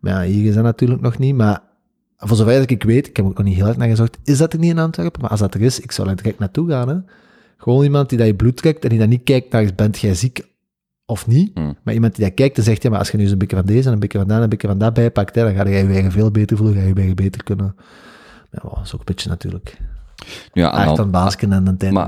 Maar 0.00 0.12
ja, 0.12 0.32
hier 0.32 0.48
is 0.48 0.54
dat 0.54 0.64
natuurlijk 0.64 1.00
nog 1.00 1.18
niet, 1.18 1.34
maar 1.34 1.62
voor 2.16 2.36
zover 2.36 2.58
dat 2.58 2.70
ik 2.70 2.82
weet, 2.82 3.06
ik 3.08 3.16
heb 3.16 3.26
ook 3.26 3.36
nog 3.36 3.46
niet 3.46 3.56
heel 3.56 3.66
erg 3.66 3.76
naar 3.76 3.88
gezocht, 3.88 4.18
is 4.24 4.38
dat 4.38 4.52
er 4.52 4.58
niet 4.58 4.70
in 4.70 4.78
Antwerpen, 4.78 5.20
maar 5.20 5.30
als 5.30 5.40
dat 5.40 5.54
er 5.54 5.60
is, 5.62 5.80
ik 5.80 5.92
zou 5.92 6.08
er 6.08 6.16
direct 6.16 6.38
naartoe 6.38 6.70
gaan. 6.70 6.88
Hè. 6.88 6.96
Gewoon 7.56 7.82
iemand 7.84 8.08
die 8.08 8.18
dat 8.18 8.26
je 8.26 8.34
bloed 8.34 8.56
trekt 8.56 8.82
en 8.84 8.88
die 8.88 8.98
dan 8.98 9.08
niet 9.08 9.22
kijkt 9.24 9.52
naar, 9.52 9.70
bent 9.76 9.98
jij 9.98 10.14
ziek 10.14 10.46
of 11.06 11.26
niet, 11.26 11.50
Hmm. 11.54 11.76
maar 11.84 11.94
iemand 11.94 12.16
die 12.16 12.24
dat 12.24 12.34
kijkt 12.34 12.56
en 12.58 12.62
zegt, 12.62 12.82
ja, 12.82 12.90
maar 12.90 12.98
als 12.98 13.10
je 13.10 13.16
nu 13.16 13.22
eens 13.22 13.32
een 13.32 13.38
beetje 13.38 13.56
van 13.56 13.66
deze 13.66 13.86
en 13.86 13.92
een 13.92 13.98
beetje 13.98 14.18
van 14.18 14.26
dat 14.26 14.36
en 14.36 14.42
een 14.42 14.48
beetje 14.48 14.68
van 14.68 14.78
dat 14.78 14.94
bijpakt, 14.94 15.34
hè, 15.34 15.42
dan 15.42 15.54
ga 15.54 15.64
je 15.68 15.76
je 15.76 15.92
eigen 15.92 16.12
veel 16.12 16.30
beter 16.30 16.56
voelen, 16.56 16.74
ga 16.74 16.80
je 16.82 16.88
je 16.88 16.94
eigen 16.94 17.16
beter 17.16 17.44
kunnen. 17.44 17.74
Ja, 18.50 18.58
dat 18.62 18.80
is 18.84 18.92
ook 18.94 18.98
een 18.98 19.04
beetje 19.06 19.28
natuurlijk. 19.28 19.78
Ja, 20.52 20.70
aan, 20.70 20.78
de- 20.94 21.02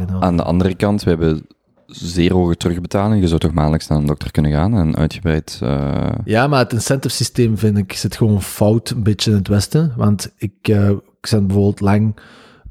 aan 0.00 0.10
hoor. 0.10 0.22
aan 0.22 0.36
de 0.36 0.42
andere 0.42 0.74
kant, 0.74 1.02
we 1.02 1.10
hebben 1.10 1.46
zeer 1.88 2.32
hoge 2.32 2.56
terugbetaling. 2.56 3.22
Je 3.22 3.28
zou 3.28 3.40
toch 3.40 3.52
maandelijks 3.52 3.86
naar 3.86 3.98
een 3.98 4.06
dokter 4.06 4.30
kunnen 4.30 4.52
gaan 4.52 4.74
en 4.74 4.96
uitgebreid... 4.96 5.58
eh, 5.62 6.08
Ja, 6.24 6.46
maar 6.46 6.58
het 6.58 6.72
incentive 6.72 7.14
systeem 7.14 7.58
vind 7.58 7.78
ik 7.78 7.92
zit 7.92 8.16
gewoon 8.16 8.42
fout 8.42 8.90
een 8.90 9.02
beetje 9.02 9.30
in 9.30 9.36
het 9.36 9.48
Westen. 9.48 9.92
Want 9.96 10.32
ik, 10.36 10.52
eh, 10.62 10.88
ik 10.90 11.28
ben 11.30 11.46
bijvoorbeeld 11.46 11.80
lang, 11.80 12.02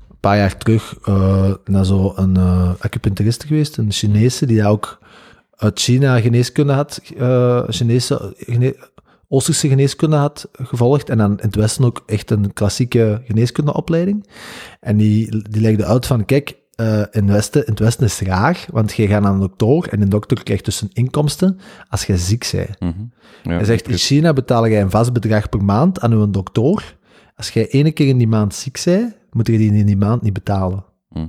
een 0.10 0.18
paar 0.20 0.38
jaar 0.38 0.58
terug, 0.58 0.98
eh, 1.04 1.54
naar 1.66 1.86
zo'n 1.86 2.36
eh 2.38 2.72
acupuncturiste 2.80 3.48
geweest, 3.48 3.78
een 3.78 3.92
Chinese, 3.92 4.46
die 4.46 4.66
ook 4.66 5.00
uit 5.56 5.80
China 5.80 6.20
geneeskunde 6.20 6.74
had, 6.74 7.02
Chinese, 7.70 8.34
gene- 8.38 8.76
Oosterse 9.30 9.68
geneeskunde 9.68 10.16
had 10.16 10.50
gevolgd. 10.54 11.10
En 11.10 11.18
dan 11.18 11.32
in 11.32 11.38
het 11.46 11.56
Westen 11.56 11.86
ook 11.86 12.04
echt 12.06 12.32
een 12.32 12.54
klassieke 12.54 13.22
geneeskundeopleiding. 13.26 14.28
En 14.80 14.98
die, 14.98 15.44
die 15.50 15.62
legde 15.62 15.86
uit 15.86 16.06
van, 16.06 16.26
kijk, 16.26 16.56
eh, 16.78 16.98
in, 17.00 17.24
het 17.24 17.26
Westen, 17.26 17.62
in 17.66 17.72
het 17.72 17.80
Westen 17.80 18.06
is 18.06 18.20
het 18.20 18.28
raar, 18.28 18.66
want 18.72 18.94
je 18.94 19.08
gaat 19.08 19.22
naar 19.22 19.34
een 19.34 19.50
dokter 19.58 19.94
en 19.94 20.02
een 20.02 20.10
dokter 20.10 20.44
krijgt 20.44 20.66
dus 20.66 20.82
een 20.82 20.90
inkomsten 20.94 21.60
als 21.90 22.06
je 22.06 22.18
ziek 22.18 22.50
bent. 22.52 22.80
mhm. 22.80 23.04
Ja, 23.44 23.52
Hij 23.54 23.66
zegt, 23.66 23.88
in 23.88 23.98
China 23.98 24.34
betaal 24.34 24.68
jij 24.68 24.82
een 24.82 24.90
vast 24.90 25.14
bedrag 25.14 25.50
per 25.50 25.64
maand 25.64 26.00
aan 26.00 26.12
uw 26.12 26.30
dokter. 26.32 26.96
Als 27.36 27.50
jij 27.50 27.68
ene 27.68 27.92
keer 27.92 28.08
in 28.08 28.18
die 28.18 28.28
maand 28.28 28.54
ziek 28.56 28.82
bent, 28.86 29.16
moet 29.32 29.48
je 29.48 29.58
die 29.58 29.74
in 29.74 29.86
die 29.86 29.98
maand 29.98 30.22
niet 30.22 30.34
betalen. 30.34 30.84
Hm. 31.10 31.28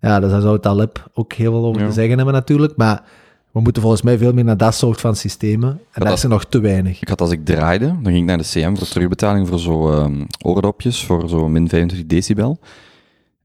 Ja, 0.00 0.20
dus 0.20 0.30
daar 0.30 0.40
zou 0.40 0.60
Taleb 0.60 1.10
ook 1.14 1.32
heel 1.32 1.52
veel 1.52 1.64
over 1.64 1.80
Ja. 1.82 1.86
te 1.88 1.92
zeggen 1.92 2.16
hebben 2.16 2.34
natuurlijk, 2.34 2.76
maar 2.76 3.02
we 3.52 3.60
moeten 3.60 3.82
volgens 3.82 4.02
mij 4.02 4.18
veel 4.18 4.32
meer 4.32 4.44
naar 4.44 4.56
dat 4.56 4.74
soort 4.74 5.00
van 5.00 5.16
systemen. 5.16 5.68
En 5.70 5.78
daar 5.92 6.04
dat- 6.08 6.16
is 6.16 6.22
er 6.22 6.28
nog 6.28 6.44
te 6.44 6.60
weinig. 6.60 7.00
Ik 7.00 7.08
had 7.08 7.20
als 7.20 7.30
ik 7.30 7.44
draaide, 7.44 7.86
dan 7.86 8.04
ging 8.04 8.16
ik 8.18 8.24
naar 8.24 8.38
de 8.38 8.44
CM 8.44 8.74
voor 8.76 8.86
terugbetaling 8.86 9.48
voor 9.48 9.58
zo 9.58 9.92
ehm, 9.92 10.24
oordopjes, 10.44 11.04
voor 11.04 11.28
zo 11.28 11.48
min 11.48 11.68
25 11.68 12.06
decibel. 12.06 12.58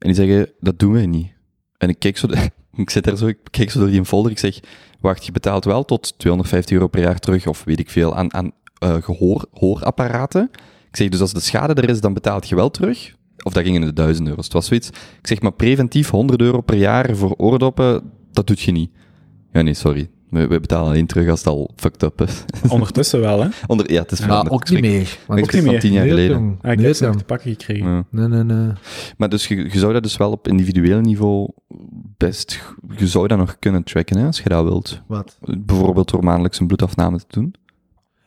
En 0.03 0.13
die 0.13 0.25
zeggen, 0.25 0.53
dat 0.59 0.79
doen 0.79 0.93
wij 0.93 1.05
niet. 1.05 1.33
En 1.77 1.89
ik 1.89 1.99
keek 1.99 2.17
zo, 2.17 2.27
ik 2.75 2.89
zit 2.89 3.03
daar 3.03 3.17
zo, 3.17 3.27
ik 3.27 3.37
keek 3.49 3.71
zo 3.71 3.79
door 3.79 3.89
die 3.89 4.05
folder, 4.05 4.31
ik 4.31 4.39
zeg, 4.39 4.59
wacht, 4.99 5.25
je 5.25 5.31
betaalt 5.31 5.65
wel 5.65 5.85
tot 5.85 6.13
250 6.17 6.75
euro 6.75 6.87
per 6.87 7.01
jaar 7.01 7.19
terug, 7.19 7.47
of 7.47 7.63
weet 7.63 7.79
ik 7.79 7.89
veel, 7.89 8.15
aan, 8.15 8.33
aan 8.33 8.51
eh, 8.79 8.95
gehoor, 9.01 9.45
hoorapparaten. 9.51 10.49
Ik 10.89 10.95
zeg, 10.95 11.09
dus 11.09 11.21
als 11.21 11.33
de 11.33 11.39
schade 11.39 11.73
er 11.73 11.89
is, 11.89 12.01
dan 12.01 12.13
betaalt 12.13 12.49
je 12.49 12.55
wel 12.55 12.69
terug. 12.69 13.15
Of 13.43 13.53
dat 13.53 13.63
ging 13.63 13.75
in 13.75 13.81
de 13.81 13.93
1000 13.93 14.27
euro's. 14.27 14.43
Het 14.43 14.53
was 14.53 14.65
zoiets. 14.65 14.87
Ik 14.87 15.27
zeg 15.27 15.41
maar 15.41 15.53
preventief 15.53 16.09
100 16.09 16.41
euro 16.41 16.61
per 16.61 16.77
jaar 16.77 17.15
voor 17.15 17.33
oordoppen, 17.37 18.11
dat 18.31 18.47
doet 18.47 18.61
je 18.61 18.71
niet. 18.71 18.91
Ja, 19.51 19.61
nee, 19.61 19.73
sorry. 19.73 20.09
We, 20.33 20.47
we 20.47 20.59
betalen 20.59 20.87
alleen 20.89 21.05
terug 21.05 21.29
als 21.29 21.39
het 21.39 21.47
al 21.47 21.71
fucked 21.75 22.03
up 22.03 22.21
is. 22.21 22.43
Ondertussen 22.71 23.19
wel, 23.19 23.41
hè? 23.41 23.49
Onder, 23.67 23.91
ja, 23.91 24.01
het 24.01 24.11
is 24.11 24.29
ook 24.29 24.69
niet 24.69 24.81
meer. 24.81 25.17
Ook 25.27 25.51
niet 25.51 25.63
van 25.63 25.79
tien 25.79 25.91
jaar 25.91 26.07
geleden. 26.07 26.57
Ah, 26.61 26.71
ik 26.71 26.79
heb 26.79 26.87
nog 26.87 26.97
jong. 26.97 27.17
te 27.17 27.23
pakken 27.23 27.51
gekregen. 27.51 27.87
Ja. 27.87 28.03
Nee, 28.09 28.27
nee, 28.27 28.43
nee. 28.43 28.71
Maar 29.17 29.29
dus 29.29 29.47
je, 29.47 29.55
je 29.55 29.79
zou 29.79 29.93
dat 29.93 30.03
dus 30.03 30.17
wel 30.17 30.31
op 30.31 30.47
individueel 30.47 30.99
niveau 30.99 31.47
best... 32.17 32.61
Je 32.97 33.07
zou 33.07 33.27
dat 33.27 33.37
nog 33.37 33.59
kunnen 33.59 33.83
tracken, 33.83 34.17
hè, 34.17 34.25
als 34.25 34.39
je 34.41 34.49
dat 34.49 34.63
wilt. 34.63 35.01
Wat? 35.07 35.37
Bijvoorbeeld 35.59 36.11
door 36.11 36.23
maandelijks 36.23 36.59
een 36.59 36.67
bloedafname 36.67 37.17
te 37.17 37.25
doen. 37.29 37.55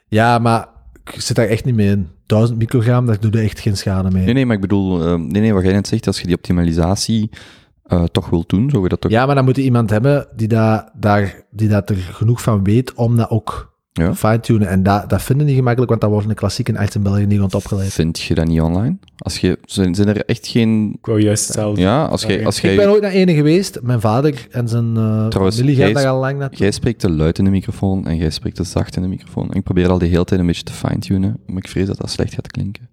Ja, 0.09 0.39
maar 0.39 0.69
ik 1.05 1.21
zit 1.21 1.37
daar 1.37 1.47
echt 1.47 1.65
niet 1.65 1.75
mee 1.75 1.89
in. 1.89 2.09
1000 2.27 2.59
microgram, 2.59 3.07
daar 3.07 3.21
doe 3.21 3.33
je 3.33 3.39
echt 3.39 3.61
geen 3.61 3.77
schade 3.77 4.11
mee. 4.11 4.25
Nee, 4.25 4.35
nee, 4.35 4.47
maar 4.47 4.55
ik 4.55 4.61
bedoel... 4.61 5.07
eh, 5.07 5.15
nee, 5.15 5.43
nee, 5.43 5.55
wat 5.55 5.63
jij 5.63 5.73
net 5.73 5.87
zegt, 5.87 6.07
als 6.07 6.21
je 6.21 6.27
die 6.27 6.37
optimalisatie 6.37 7.31
eh, 7.87 8.05
toch 8.05 8.31
wilt 8.31 8.49
doen, 8.49 8.71
je 8.83 8.89
dat 8.89 9.01
toch... 9.01 9.11
Ja, 9.11 9.27
maar 9.27 9.35
dan 9.35 9.45
moet 9.45 9.57
je 9.57 9.63
iemand 9.63 9.91
hebben 9.91 10.27
die, 10.37 10.49
dat, 10.49 10.91
daar, 10.95 11.43
die 11.51 11.69
dat 11.69 11.91
er 11.91 11.97
genoeg 11.97 12.43
van 12.43 12.65
weet 12.65 12.95
om 12.95 13.17
dat 13.17 13.31
ook 13.31 13.75
Ja. 13.93 14.15
fine-tunen. 14.15 14.69
En 14.69 14.83
dat, 14.83 15.11
dat 15.11 15.23
vinden 15.23 15.47
niet 15.47 15.55
gemakkelijk, 15.55 15.91
want 15.91 16.03
dat 16.03 16.11
wordt 16.11 16.29
een 16.29 16.35
klassieke 16.35 16.73
echt 16.73 16.95
in 16.95 17.03
België 17.03 17.27
niet 17.27 17.39
rond 17.39 17.55
opgeleid. 17.55 17.93
Vind 17.93 18.21
je 18.21 18.35
dat 18.35 18.47
niet 18.47 18.61
online? 18.61 18.97
Als 19.19 19.39
je, 19.39 19.59
zijn, 19.65 19.95
zijn 19.95 20.09
er 20.09 20.25
echt 20.25 20.47
geen... 20.47 20.93
Ik 20.99 21.07
wou 21.07 21.21
juist 21.21 21.47
hetzelfde. 21.47 21.81
Ja, 21.81 22.05
als 22.05 22.23
jij... 22.23 22.45
Als 22.45 22.61
Ik 22.61 22.77
ben 22.77 22.91
ooit 22.91 23.03
naar 23.03 23.11
ene 23.11 23.35
geweest. 23.35 23.79
Mijn 23.83 24.01
vader 24.01 24.47
en 24.51 24.69
zijn 24.69 24.97
eh 24.97 25.27
Trouwens, 25.27 25.57
familie 25.57 25.77
gaan 25.77 25.93
daar 25.93 26.07
al 26.07 26.21
lang 26.21 26.39
naartoe. 26.39 26.59
Jij 26.59 26.71
spreekt 26.71 27.01
te 27.01 27.11
luid 27.11 27.39
in 27.39 27.45
de 27.45 27.51
microfoon 27.51 28.07
en 28.07 28.17
jij 28.17 28.31
spreekt 28.31 28.57
te 28.57 28.65
zacht 28.65 28.97
in 28.97 29.03
de 29.03 29.09
microfoon. 29.09 29.51
En 29.51 29.57
ik 29.57 29.63
probeer 29.63 29.89
al 29.91 29.99
de 29.99 30.07
hele 30.07 30.25
tijd 30.25 30.41
een 30.41 30.47
beetje 30.47 30.63
te 30.63 30.73
fine-tunen, 30.73 31.39
maar 31.47 31.57
ik 31.57 31.69
vrees 31.69 31.87
dat 31.87 31.99
dat 31.99 32.11
slecht 32.11 32.35
gaat 32.35 32.51
klinken. 32.51 32.89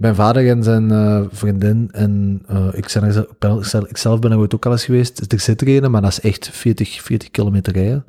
Mijn 0.00 0.14
vader 0.14 0.48
en 0.48 0.62
zijn 0.62 0.90
eh, 0.90 1.22
vriendin 1.30 1.88
en 1.92 2.42
eh, 2.46 2.66
ik, 2.72 2.88
zijn 2.88 3.04
er, 3.04 3.12
zelf- 3.12 3.26
ben, 3.38 3.64
zelf- 3.64 3.86
ik 3.88 3.96
zelf 3.96 4.18
ben 4.20 4.30
er 4.30 4.38
ooit 4.38 4.54
ook 4.54 4.66
al 4.66 4.72
eens 4.72 4.84
geweest. 4.84 5.32
Er 5.32 5.40
zit 5.40 5.60
er 5.60 5.68
een, 5.84 5.90
maar 5.90 6.02
dat 6.02 6.10
is 6.10 6.20
echt 6.20 6.48
40, 6.52 7.02
40 7.02 7.30
kilometer 7.30 7.72
rijden. 7.72 8.04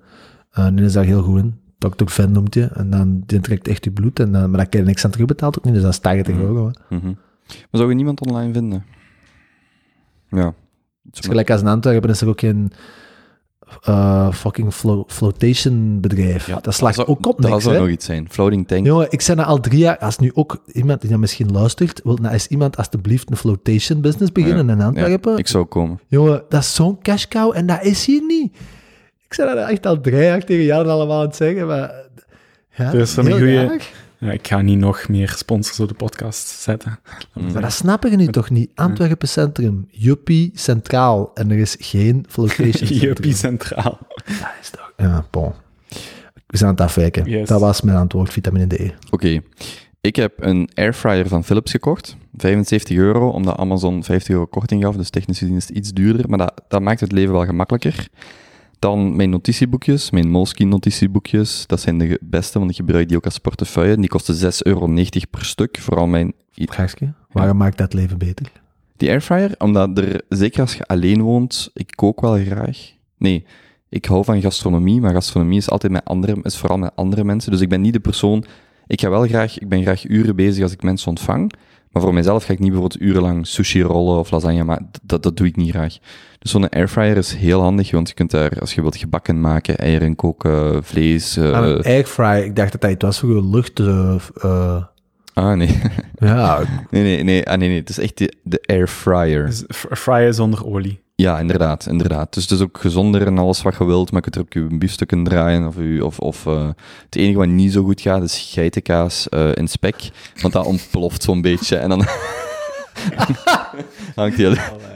Eh 0.51 0.67
die 0.73 0.85
is 0.85 0.93
daar 0.93 1.03
heel 1.03 1.21
goed 1.23 1.39
in. 1.39 1.59
Dr. 1.77 2.03
Ven 2.05 2.31
noemt 2.31 2.53
je. 2.53 2.63
En 2.73 2.89
dan 2.89 3.23
die 3.25 3.39
trekt 3.39 3.67
echt 3.67 3.83
je 3.83 3.91
bloed. 3.91 4.19
En 4.19 4.31
dan, 4.31 4.41
maar 4.49 4.57
daar 4.59 4.67
krijg 4.69 4.83
je 4.83 4.89
niks 4.89 5.05
aan 5.05 5.11
terugbetaald 5.11 5.57
ook 5.57 5.63
niet. 5.63 5.73
Dus 5.73 5.83
dat 5.83 5.91
is 5.91 5.99
80 5.99 6.33
Mhm. 6.35 6.43
euro. 6.43 6.71
hè. 6.87 6.95
Mhm. 6.95 7.05
Maar 7.05 7.67
zou 7.71 7.89
je 7.89 7.95
niemand 7.95 8.25
online 8.27 8.53
vinden? 8.53 8.83
Ja. 10.29 10.53
Het 11.11 11.19
is 11.23 11.25
gelijk 11.29 11.49
als 11.51 11.61
in 11.61 11.67
Antwerpen 11.67 12.09
is 12.09 12.21
er 12.21 12.27
ook 12.27 12.39
geen 12.39 12.71
eh, 13.83 14.31
fucking 14.33 14.73
flo 14.73 15.03
flotation 15.07 15.99
bedrijf. 16.01 16.47
Ja, 16.47 16.59
dat 16.61 16.73
slaagt 16.73 16.95
zou- 16.95 17.07
ook 17.07 17.25
op 17.25 17.41
Dat 17.41 17.51
niks, 17.51 17.63
zou 17.63 17.75
hè. 17.75 17.81
nog 17.81 17.89
iets 17.89 18.05
zijn. 18.05 18.27
Floating 18.29 18.67
tank. 18.67 18.85
Jongen, 18.85 19.07
ik 19.09 19.21
zei 19.21 19.37
dat 19.37 19.45
al 19.45 19.59
drie 19.59 19.79
jaar, 19.79 19.97
als 19.97 20.17
nu 20.17 20.31
ook 20.33 20.61
iemand 20.73 21.01
die 21.01 21.09
dat 21.09 21.19
misschien 21.19 21.51
luistert, 21.51 22.01
wil 22.03 22.17
nou 22.21 22.33
eens 22.33 22.47
iemand 22.47 22.77
alsjeblieft 22.77 23.29
een 23.31 23.37
flotation 23.37 24.01
business 24.01 24.31
beginnen 24.31 24.69
in 24.69 24.77
Ja, 24.77 24.85
Antwerpen. 24.85 25.37
ik 25.37 25.47
zou 25.47 25.65
komen. 25.65 25.99
Jongen, 26.07 26.43
dat 26.49 26.61
is 26.61 26.75
zo'n 26.75 27.01
cash 27.01 27.25
cow 27.25 27.51
en 27.55 27.65
dat 27.65 27.83
is 27.83 28.05
hier 28.05 28.21
niet. 28.27 28.57
Ik 29.27 29.33
zei 29.33 29.55
dat 29.55 29.69
echt 29.69 29.85
al 29.85 30.01
drie 30.01 30.21
jaar 30.23 30.43
tegen 30.43 30.63
jou 30.63 30.87
allemaal 30.87 31.19
aan 31.19 31.25
het 31.25 31.35
zeggen, 31.35 31.67
maar... 31.67 31.93
Ja, 32.75 32.93
Er 32.93 32.99
is 32.99 33.15
een 33.15 33.55
raar. 33.55 33.89
Ja, 34.21 34.31
ik 34.31 34.47
ga 34.47 34.61
niet 34.61 34.77
nog 34.77 35.07
meer 35.07 35.29
sponsors 35.29 35.79
op 35.79 35.87
de 35.87 35.93
podcast 35.93 36.47
zetten. 36.47 36.99
Mm. 37.33 37.51
Maar 37.51 37.61
dat 37.61 37.73
snappen 37.73 38.11
je 38.11 38.17
nu 38.17 38.27
toch 38.27 38.49
niet? 38.49 38.71
Antwerpen 38.75 39.27
Centrum, 39.27 39.87
Juppie 39.89 40.51
Centraal, 40.53 41.31
en 41.33 41.51
er 41.51 41.57
is 41.57 41.75
geen 41.79 42.25
flotation 42.29 42.73
centrum. 42.87 42.99
Juppie 42.99 43.33
Centraal. 43.33 43.97
Dat 44.25 44.51
is 44.61 44.69
toch... 44.69 44.93
Ja, 44.97 45.25
bon. 45.29 45.51
We 46.47 46.57
zijn 46.57 46.69
aan 46.69 46.75
het 46.75 46.85
afwijken. 46.85 47.25
Yes. 47.25 47.47
Dat 47.47 47.59
was 47.59 47.81
mijn 47.81 47.97
antwoord, 47.97 48.31
vitamine 48.31 48.67
D. 48.67 48.93
Oké. 49.09 49.41
Ik 50.01 50.15
heb 50.15 50.33
een 50.39 50.69
airfryer 50.73 51.27
van 51.27 51.43
Philips 51.43 51.71
gekocht. 51.71 52.15
75 52.37 52.97
euro, 52.97 53.29
omdat 53.29 53.57
Amazon 53.57 54.03
50 54.03 54.33
euro 54.33 54.45
korting 54.45 54.83
gaf. 54.83 54.95
Dus 54.95 55.09
technisch 55.09 55.37
gezien 55.37 55.55
is 55.55 55.67
het 55.67 55.77
iets 55.77 55.91
duurder. 55.91 56.29
Maar 56.29 56.37
dat, 56.37 56.61
dat 56.67 56.81
maakt 56.81 56.99
het 56.99 57.11
leven 57.11 57.33
wel 57.33 57.45
gemakkelijker. 57.45 58.07
Dan 58.81 59.15
mijn 59.15 59.29
notitieboekjes, 59.29 60.11
mijn 60.11 60.29
Moleskine 60.29 60.69
notitieboekjes. 60.69 61.63
Dat 61.67 61.79
zijn 61.79 61.97
de 61.97 62.19
beste, 62.21 62.59
want 62.59 62.71
ik 62.71 62.75
gebruik 62.75 63.07
die 63.07 63.17
ook 63.17 63.25
als 63.25 63.37
portefeuille. 63.37 63.97
Die 63.97 64.07
kosten 64.09 64.53
6,90 64.53 64.57
euro 64.57 64.87
per 65.29 65.45
stuk. 65.45 65.79
Vooral 65.79 66.07
mijn... 66.07 66.33
Vraagje, 66.53 67.13
waarom 67.31 67.57
maakt 67.57 67.77
dat 67.77 67.93
leven 67.93 68.17
beter? 68.17 68.51
Die 68.97 69.09
airfryer, 69.09 69.55
omdat 69.57 69.97
er, 69.97 70.21
zeker 70.29 70.61
als 70.61 70.75
je 70.75 70.85
alleen 70.85 71.21
woont, 71.21 71.69
ik 71.73 71.91
kook 71.95 72.21
wel 72.21 72.37
graag. 72.37 72.91
Nee, 73.17 73.45
ik 73.89 74.05
hou 74.05 74.23
van 74.23 74.41
gastronomie, 74.41 75.01
maar 75.01 75.13
gastronomie 75.13 75.57
is 75.57 75.69
altijd 75.69 75.91
met 75.91 76.05
andere, 76.05 76.37
is 76.43 76.57
vooral 76.57 76.77
met 76.77 76.95
andere 76.95 77.23
mensen. 77.23 77.51
Dus 77.51 77.61
ik 77.61 77.69
ben 77.69 77.81
niet 77.81 77.93
de 77.93 77.99
persoon, 77.99 78.45
ik 78.87 79.01
ga 79.01 79.09
wel 79.09 79.27
graag, 79.27 79.59
ik 79.59 79.69
ben 79.69 79.81
graag 79.81 80.07
uren 80.07 80.35
bezig 80.35 80.63
als 80.63 80.71
ik 80.71 80.83
mensen 80.83 81.09
ontvang. 81.09 81.53
Maar 81.91 82.01
voor 82.01 82.13
mezelf 82.13 82.43
ga 82.45 82.53
ik 82.53 82.59
niet 82.59 82.69
bijvoorbeeld 82.71 83.01
urenlang 83.01 83.47
sushi 83.47 83.81
rollen 83.81 84.19
of 84.19 84.31
lasagne 84.31 84.63
maken. 84.63 84.89
Dat, 85.01 85.23
dat 85.23 85.37
doe 85.37 85.47
ik 85.47 85.55
niet 85.55 85.69
graag. 85.69 85.97
Dus 86.39 86.51
zo'n 86.51 86.69
airfryer 86.69 87.17
is 87.17 87.33
heel 87.33 87.61
handig, 87.61 87.91
want 87.91 88.07
je 88.07 88.13
kunt 88.13 88.31
daar, 88.31 88.59
als 88.59 88.73
je 88.73 88.81
wilt, 88.81 88.95
gebakken 88.97 89.41
maken, 89.41 89.77
eieren 89.77 90.15
koken, 90.15 90.83
vlees. 90.83 91.37
eh, 91.37 91.51
Aan 91.53 91.63
een 91.63 91.83
airfryer, 91.83 92.45
ik 92.45 92.55
dacht 92.55 92.71
dat 92.71 92.81
dat 92.81 92.91
iets 92.91 93.03
was 93.03 93.19
voor 93.19 93.43
lucht... 93.43 93.79
eh, 93.79 94.83
ah, 95.33 95.53
nee. 95.55 95.81
ja, 96.15 96.59
nee, 96.91 97.03
nee, 97.03 97.23
nee, 97.23 97.47
ah, 97.47 97.57
nee, 97.57 97.67
nee. 97.67 97.79
Het 97.79 97.89
is 97.89 97.97
echt 97.97 98.17
de, 98.17 98.33
de 98.43 98.63
airfryer. 98.65 99.45
Dus 99.45 99.63
f- 99.75 99.85
fryen 99.91 100.33
zonder 100.33 100.65
olie. 100.65 100.99
Ja, 101.21 101.39
inderdaad, 101.39 101.85
inderdaad. 101.87 102.33
Dus 102.33 102.43
het 102.43 102.51
is 102.51 102.61
ook 102.61 102.77
gezonder 102.77 103.25
en 103.27 103.37
alles 103.37 103.61
wat 103.61 103.75
je 103.77 103.85
wilt, 103.85 104.11
maar 104.11 104.21
je 104.23 104.29
kunt 104.31 104.35
er 104.35 104.41
ook 104.41 104.71
je 104.71 104.77
biefstukken 104.77 105.23
draaien. 105.23 105.67
Of, 105.67 105.75
je- 105.75 106.05
of, 106.05 106.19
of 106.19 106.45
eh, 106.45 106.67
het 107.05 107.15
enige 107.15 107.37
wat 107.37 107.47
niet 107.47 107.71
zo 107.73 107.83
goed 107.83 108.01
gaat, 108.01 108.23
is 108.23 108.49
geitenkaas 108.53 109.29
eh, 109.29 109.49
in 109.53 109.67
spek. 109.67 109.95
Want 110.41 110.53
dat 110.53 110.65
ontploft 110.65 111.23
zo'n 111.23 111.41
beetje 111.41 111.75
en 111.77 111.89
dan 111.89 112.05
hangt 114.15 114.37
die... 114.37 114.49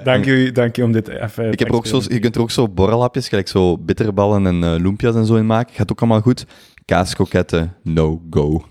Dank 0.04 0.26
u, 0.26 0.52
dank 0.52 0.78
u 0.78 0.82
om 0.84 0.92
dit 0.92 1.08
even... 1.08 1.52
Ik 1.52 1.60
heb 1.60 1.68
er 1.68 1.76
ook 1.76 1.86
zo, 1.88 2.02
je 2.08 2.20
kunt 2.20 2.36
er 2.36 2.42
ook 2.42 2.52
zo 2.52 2.70
borrelhapjes, 2.70 3.28
gelijk 3.30 3.48
zo 3.48 3.78
bitterballen 3.78 4.46
en 4.48 4.64
eh 4.64 4.80
lumpia's 4.82 5.16
en 5.16 5.26
zo 5.26 5.36
in 5.36 5.46
maken. 5.46 5.76
Gaat 5.76 5.92
ook 5.92 6.00
allemaal 6.02 6.22
goed. 6.22 6.46
Kaaskroketten, 6.86 7.74
no 7.84 8.22
go. 8.30 8.64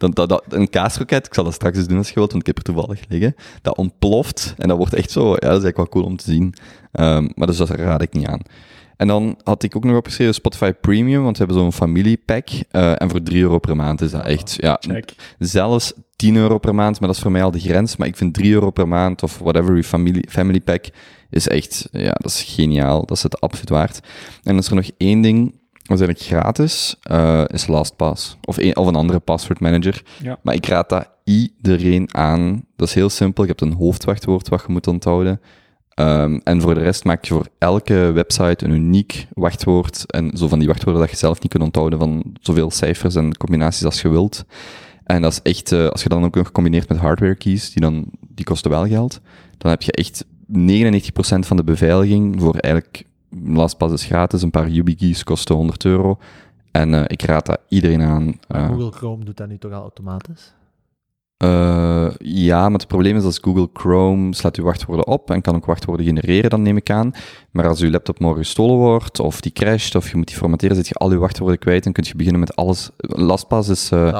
Dat, 0.00 0.14
dat, 0.14 0.28
dat, 0.28 0.44
een 0.48 0.68
kaaskroket, 0.70 1.26
ik 1.26 1.34
zal 1.34 1.44
dat 1.44 1.54
straks 1.54 1.76
eens 1.76 1.86
doen 1.86 1.98
als 1.98 2.08
je 2.08 2.14
wilt, 2.14 2.30
want 2.32 2.40
ik 2.40 2.46
heb 2.46 2.58
er 2.58 2.72
toevallig 2.74 3.00
liggen. 3.08 3.34
Dat 3.62 3.76
ontploft 3.76 4.54
en 4.58 4.68
dat 4.68 4.76
wordt 4.76 4.94
echt 4.94 5.10
zo, 5.10 5.28
ja, 5.28 5.30
dat 5.34 5.42
is 5.42 5.48
eigenlijk 5.48 5.76
wel 5.76 5.88
cool 5.88 6.04
om 6.04 6.16
te 6.16 6.24
zien. 6.24 6.54
Ehm, 6.92 7.28
maar 7.34 7.46
dus 7.46 7.56
dat 7.56 7.70
raad 7.70 8.02
ik 8.02 8.12
niet 8.12 8.26
aan. 8.26 8.40
En 8.96 9.06
dan 9.06 9.38
had 9.44 9.62
ik 9.62 9.76
ook 9.76 9.84
nog 9.84 9.96
opgeschreven 9.96 10.34
Spotify 10.34 10.72
Premium, 10.72 11.22
want 11.22 11.38
we 11.38 11.44
hebben 11.44 11.62
zo'n 11.62 11.72
familiepack. 11.72 12.48
eh, 12.70 13.02
en 13.02 13.10
voor 13.10 13.22
3 13.22 13.42
euro 13.42 13.58
per 13.58 13.76
maand 13.76 14.00
is 14.00 14.10
dat 14.10 14.24
echt, 14.24 14.56
ja, 14.58 14.76
Check. 14.80 15.14
zelfs 15.38 15.92
10 16.16 16.36
euro 16.36 16.58
per 16.58 16.74
maand, 16.74 16.98
maar 17.00 17.08
dat 17.08 17.16
is 17.16 17.22
voor 17.22 17.32
mij 17.32 17.42
al 17.42 17.50
de 17.50 17.60
grens. 17.60 17.96
Maar 17.96 18.08
ik 18.08 18.16
vind 18.16 18.34
3 18.34 18.52
euro 18.52 18.70
per 18.70 18.88
maand 18.88 19.22
of 19.22 19.38
whatever, 19.38 19.76
je 19.76 19.84
family, 19.84 20.24
family 20.28 20.60
pack, 20.60 20.84
is 21.30 21.48
echt, 21.48 21.88
ja, 21.92 22.12
dat 22.12 22.30
is 22.30 22.42
geniaal. 22.42 23.06
Dat 23.06 23.16
is 23.16 23.22
het 23.22 23.40
absoluut 23.40 23.68
waard. 23.68 24.00
En 24.02 24.40
dan 24.42 24.58
is 24.58 24.68
er 24.68 24.74
nog 24.74 24.90
één 24.96 25.20
ding, 25.20 25.59
is 25.98 26.06
eigenlijk 26.06 26.42
gratis, 26.42 26.96
eh, 27.02 27.44
is 27.46 27.66
LastPass. 27.66 28.36
Of 28.44 28.56
een, 28.56 28.76
of 28.76 28.86
een 28.86 28.94
andere 28.94 29.18
password 29.18 29.60
manager. 29.60 30.02
Ja. 30.22 30.38
Maar 30.42 30.54
ik 30.54 30.66
raad 30.66 30.88
dat 30.88 31.08
iedereen 31.24 32.14
aan. 32.14 32.64
Dat 32.76 32.88
is 32.88 32.94
heel 32.94 33.08
simpel. 33.08 33.42
Je 33.42 33.48
hebt 33.48 33.60
een 33.60 33.72
hoofdwachtwoord 33.72 34.48
wat 34.48 34.62
je 34.66 34.72
moet 34.72 34.86
onthouden. 34.86 35.40
Ehm, 35.94 36.38
en 36.44 36.60
voor 36.60 36.74
de 36.74 36.80
rest 36.80 37.04
maak 37.04 37.24
je 37.24 37.34
voor 37.34 37.46
elke 37.58 37.94
website 37.94 38.64
een 38.64 38.70
uniek 38.70 39.26
wachtwoord. 39.32 40.12
En 40.12 40.36
zo 40.36 40.48
van 40.48 40.58
die 40.58 40.68
wachtwoorden 40.68 41.02
dat 41.02 41.10
je 41.10 41.16
zelf 41.16 41.40
niet 41.40 41.50
kunt 41.50 41.64
onthouden 41.64 41.98
van 41.98 42.22
zoveel 42.40 42.70
cijfers 42.70 43.14
en 43.14 43.36
combinaties 43.36 43.84
als 43.84 44.02
je 44.02 44.08
wilt. 44.08 44.44
En 45.04 45.22
dat 45.22 45.32
is 45.32 45.42
echt, 45.42 45.72
eh, 45.72 45.88
als 45.88 46.02
je 46.02 46.08
dan 46.08 46.24
ook 46.24 46.34
nog 46.34 46.52
combineert 46.52 46.88
met 46.88 46.98
hardware 46.98 47.34
keys, 47.34 47.72
die, 47.72 47.82
dan, 47.82 48.04
die 48.28 48.44
kosten 48.44 48.70
wel 48.70 48.86
geld, 48.86 49.20
dan 49.58 49.70
heb 49.70 49.82
je 49.82 49.92
echt 49.92 50.24
99% 50.46 51.46
van 51.46 51.56
de 51.56 51.64
beveiliging 51.64 52.40
voor 52.40 52.54
eigenlijk, 52.54 53.04
LastPass 53.30 53.92
is 53.92 54.04
gratis, 54.04 54.42
een 54.42 54.50
paar 54.50 54.68
YubiKeys 54.68 55.24
kosten 55.24 55.54
100 55.54 55.84
euro. 55.84 56.18
En 56.70 56.94
eh, 56.94 57.04
ik 57.06 57.22
raad 57.22 57.46
dat 57.46 57.60
iedereen 57.68 58.02
aan. 58.02 58.38
Eh, 58.48 58.66
Google 58.66 58.90
Chrome 58.90 59.24
doet 59.24 59.36
dat 59.36 59.48
nu 59.48 59.58
toch 59.58 59.72
al 59.72 59.80
automatisch? 59.80 60.52
Eh, 61.40 62.10
ja, 62.18 62.68
maar 62.68 62.78
het 62.78 62.88
probleem 62.88 63.16
is 63.16 63.24
als 63.24 63.38
Google 63.38 63.68
Chrome 63.72 64.34
slaat 64.34 64.56
uw 64.56 64.64
wachtwoorden 64.64 65.06
op 65.06 65.30
en 65.30 65.40
kan 65.40 65.54
ook 65.54 65.66
wachtwoorden 65.66 66.06
genereren, 66.06 66.50
dan 66.50 66.62
neem 66.62 66.76
ik 66.76 66.90
aan. 66.90 67.12
Maar 67.50 67.68
als 67.68 67.80
uw 67.80 67.90
laptop 67.90 68.18
morgen 68.18 68.44
gestolen 68.44 68.76
wordt, 68.76 69.20
of 69.20 69.40
die 69.40 69.52
crasht, 69.52 69.94
of 69.94 70.10
je 70.10 70.16
moet 70.16 70.26
die 70.26 70.36
formateren, 70.36 70.76
zet 70.76 70.88
je 70.88 70.94
al 70.94 71.10
uw 71.10 71.18
wachtwoorden 71.18 71.58
kwijt 71.58 71.86
en 71.86 71.92
kun 71.92 72.04
je 72.06 72.16
beginnen 72.16 72.40
met 72.40 72.56
alles. 72.56 72.90
LastPass 72.96 73.68
is... 73.68 73.90
eh, 73.90 74.12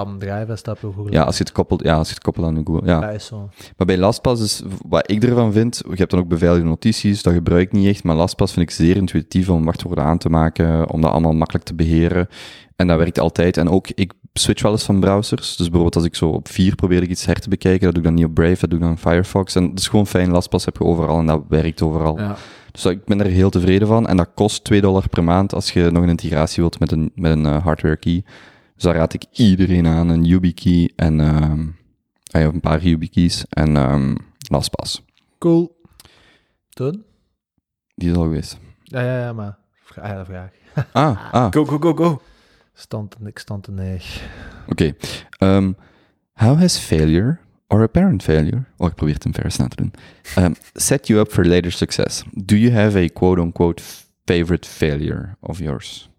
op 0.84 0.94
Google. 0.94 1.12
ja, 1.12 1.22
als 1.22 1.36
je 1.36 1.42
het 1.42 1.52
koppelt, 1.52 1.82
ja, 1.82 1.96
als 1.96 2.08
je 2.08 2.14
het 2.14 2.22
koppelt 2.22 2.46
aan 2.46 2.66
Google. 2.66 2.86
Ja. 2.86 3.08
Is 3.10 3.26
zo. 3.26 3.48
Maar 3.76 3.86
bij 3.86 3.98
LastPass 3.98 4.42
is, 4.42 4.62
wat 4.88 5.10
ik 5.10 5.24
ervan 5.24 5.52
vind, 5.52 5.82
je 5.88 5.94
hebt 5.94 6.10
dan 6.10 6.20
ook 6.20 6.28
beveiligde 6.28 6.68
notities, 6.68 7.22
dat 7.22 7.32
gebruik 7.32 7.62
ik 7.66 7.72
niet 7.72 7.86
echt, 7.86 8.04
maar 8.04 8.16
LastPass 8.16 8.52
vind 8.52 8.68
ik 8.68 8.74
zeer 8.74 8.96
intuïtief 8.96 9.48
om 9.48 9.64
wachtwoorden 9.64 10.04
aan 10.04 10.18
te 10.18 10.28
maken, 10.28 10.90
om 10.90 11.00
dat 11.00 11.10
allemaal 11.10 11.34
makkelijk 11.34 11.64
te 11.64 11.74
beheren. 11.74 12.28
En 12.76 12.86
dat 12.86 12.98
werkt 12.98 13.18
altijd. 13.18 13.56
En 13.56 13.68
ook, 13.68 13.88
ik 13.88 14.12
switch 14.32 14.62
wel 14.62 14.72
eens 14.72 14.84
van 14.84 15.00
browsers. 15.00 15.48
Dus 15.48 15.66
bijvoorbeeld 15.66 15.96
als 15.96 16.04
ik 16.04 16.14
zo 16.14 16.28
op 16.28 16.48
4 16.48 16.74
probeer 16.74 17.02
ik 17.02 17.08
iets 17.08 17.26
her 17.26 17.40
te 17.40 17.48
bekijken, 17.48 17.84
dat 17.84 17.94
doe 17.94 18.02
ik 18.02 18.08
dan 18.08 18.14
niet 18.14 18.24
op 18.24 18.34
Brave, 18.34 18.60
dat 18.60 18.70
doe 18.70 18.78
ik 18.78 18.84
dan 18.84 18.94
op 18.94 18.98
Firefox. 18.98 19.54
En 19.54 19.68
dat 19.68 19.78
is 19.78 19.88
gewoon 19.88 20.06
fijn, 20.06 20.30
LastPass 20.30 20.64
heb 20.64 20.76
je 20.76 20.84
overal 20.84 21.18
en 21.18 21.26
dat 21.26 21.42
werkt 21.48 21.82
overal. 21.82 22.18
Ja. 22.18 22.36
Dus 22.72 22.84
ik 22.84 23.04
ben 23.04 23.20
er 23.20 23.26
heel 23.26 23.50
tevreden 23.50 23.88
van. 23.88 24.06
En 24.06 24.16
dat 24.16 24.30
kost 24.34 24.64
2 24.64 24.80
dollar 24.80 25.08
per 25.08 25.24
maand 25.24 25.54
als 25.54 25.72
je 25.72 25.90
nog 25.90 26.02
een 26.02 26.08
integratie 26.08 26.62
wilt 26.62 26.78
met 26.78 26.92
een, 26.92 27.12
met 27.14 27.32
een 27.32 27.46
eh, 27.46 27.62
hardware 27.62 27.96
key. 27.96 28.24
Dus 28.74 28.82
daar 28.82 28.94
raad 28.94 29.14
ik 29.14 29.24
iedereen 29.32 29.86
aan. 29.86 30.08
Een 30.08 30.24
YubiKey 30.24 30.92
en 30.96 31.20
ehm 31.20 31.66
ah 32.30 32.40
ja, 32.40 32.46
een 32.46 32.60
paar 32.60 32.82
YubiKeys 32.82 33.44
en 33.48 33.76
ehm 33.76 34.14
LastPass. 34.48 35.04
Cool. 35.38 35.78
Toen? 36.68 37.04
Die 37.94 38.10
is 38.10 38.16
al 38.16 38.22
geweest. 38.22 38.58
Ja, 38.82 39.00
ja, 39.00 39.18
ja, 39.18 39.32
maar... 39.32 39.58
Ah, 39.94 40.08
ja, 40.08 40.24
vraag. 40.24 40.50
Ah, 40.92 41.32
ah 41.32 41.52
Go, 41.52 41.64
go, 41.64 41.78
go, 41.78 41.94
go. 41.94 42.20
Stand, 42.80 43.16
ik 43.24 43.38
stand 43.38 43.62
te 43.64 43.70
neig. 43.70 44.28
oké. 44.68 44.94
Ehm, 45.38 45.72
how 46.32 46.58
has 46.58 46.78
failure 46.78 47.38
or 47.66 47.82
apparent 47.82 48.22
failure, 48.22 48.62
oh 48.76 48.88
ik 48.88 48.94
probeer 48.94 49.14
het 49.14 49.24
in 49.24 49.34
vers 49.34 49.56
na 49.56 49.68
te 49.68 49.76
doen, 49.76 49.92
um, 50.38 50.54
set 50.74 51.06
you 51.06 51.20
up 51.20 51.32
for 51.32 51.46
later 51.46 51.72
success? 51.72 52.22
Do 52.32 52.56
you 52.56 52.72
have 52.72 52.98
a 52.98 53.06
quote-unquote 53.06 53.82
favorite 54.24 54.68
failure 54.68 55.36
of 55.40 55.58
yours? 55.58 56.10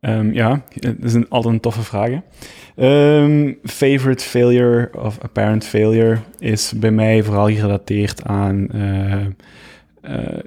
Ehm, 0.00 0.32
ja, 0.32 0.62
dat 0.74 0.94
is 1.02 1.14
een, 1.14 1.28
altijd 1.28 1.54
een 1.54 1.60
toffe 1.60 1.82
vraag. 1.82 2.10
Ehm, 2.76 3.52
favorite 3.64 4.24
failure 4.24 4.90
of 4.98 5.18
apparent 5.20 5.64
failure 5.64 6.18
is 6.38 6.72
bij 6.76 6.90
mij 6.90 7.22
vooral 7.22 7.46
gerelateerd 7.46 8.24
aan 8.24 8.68
eh, 8.68 9.26
eh, 10.00 10.38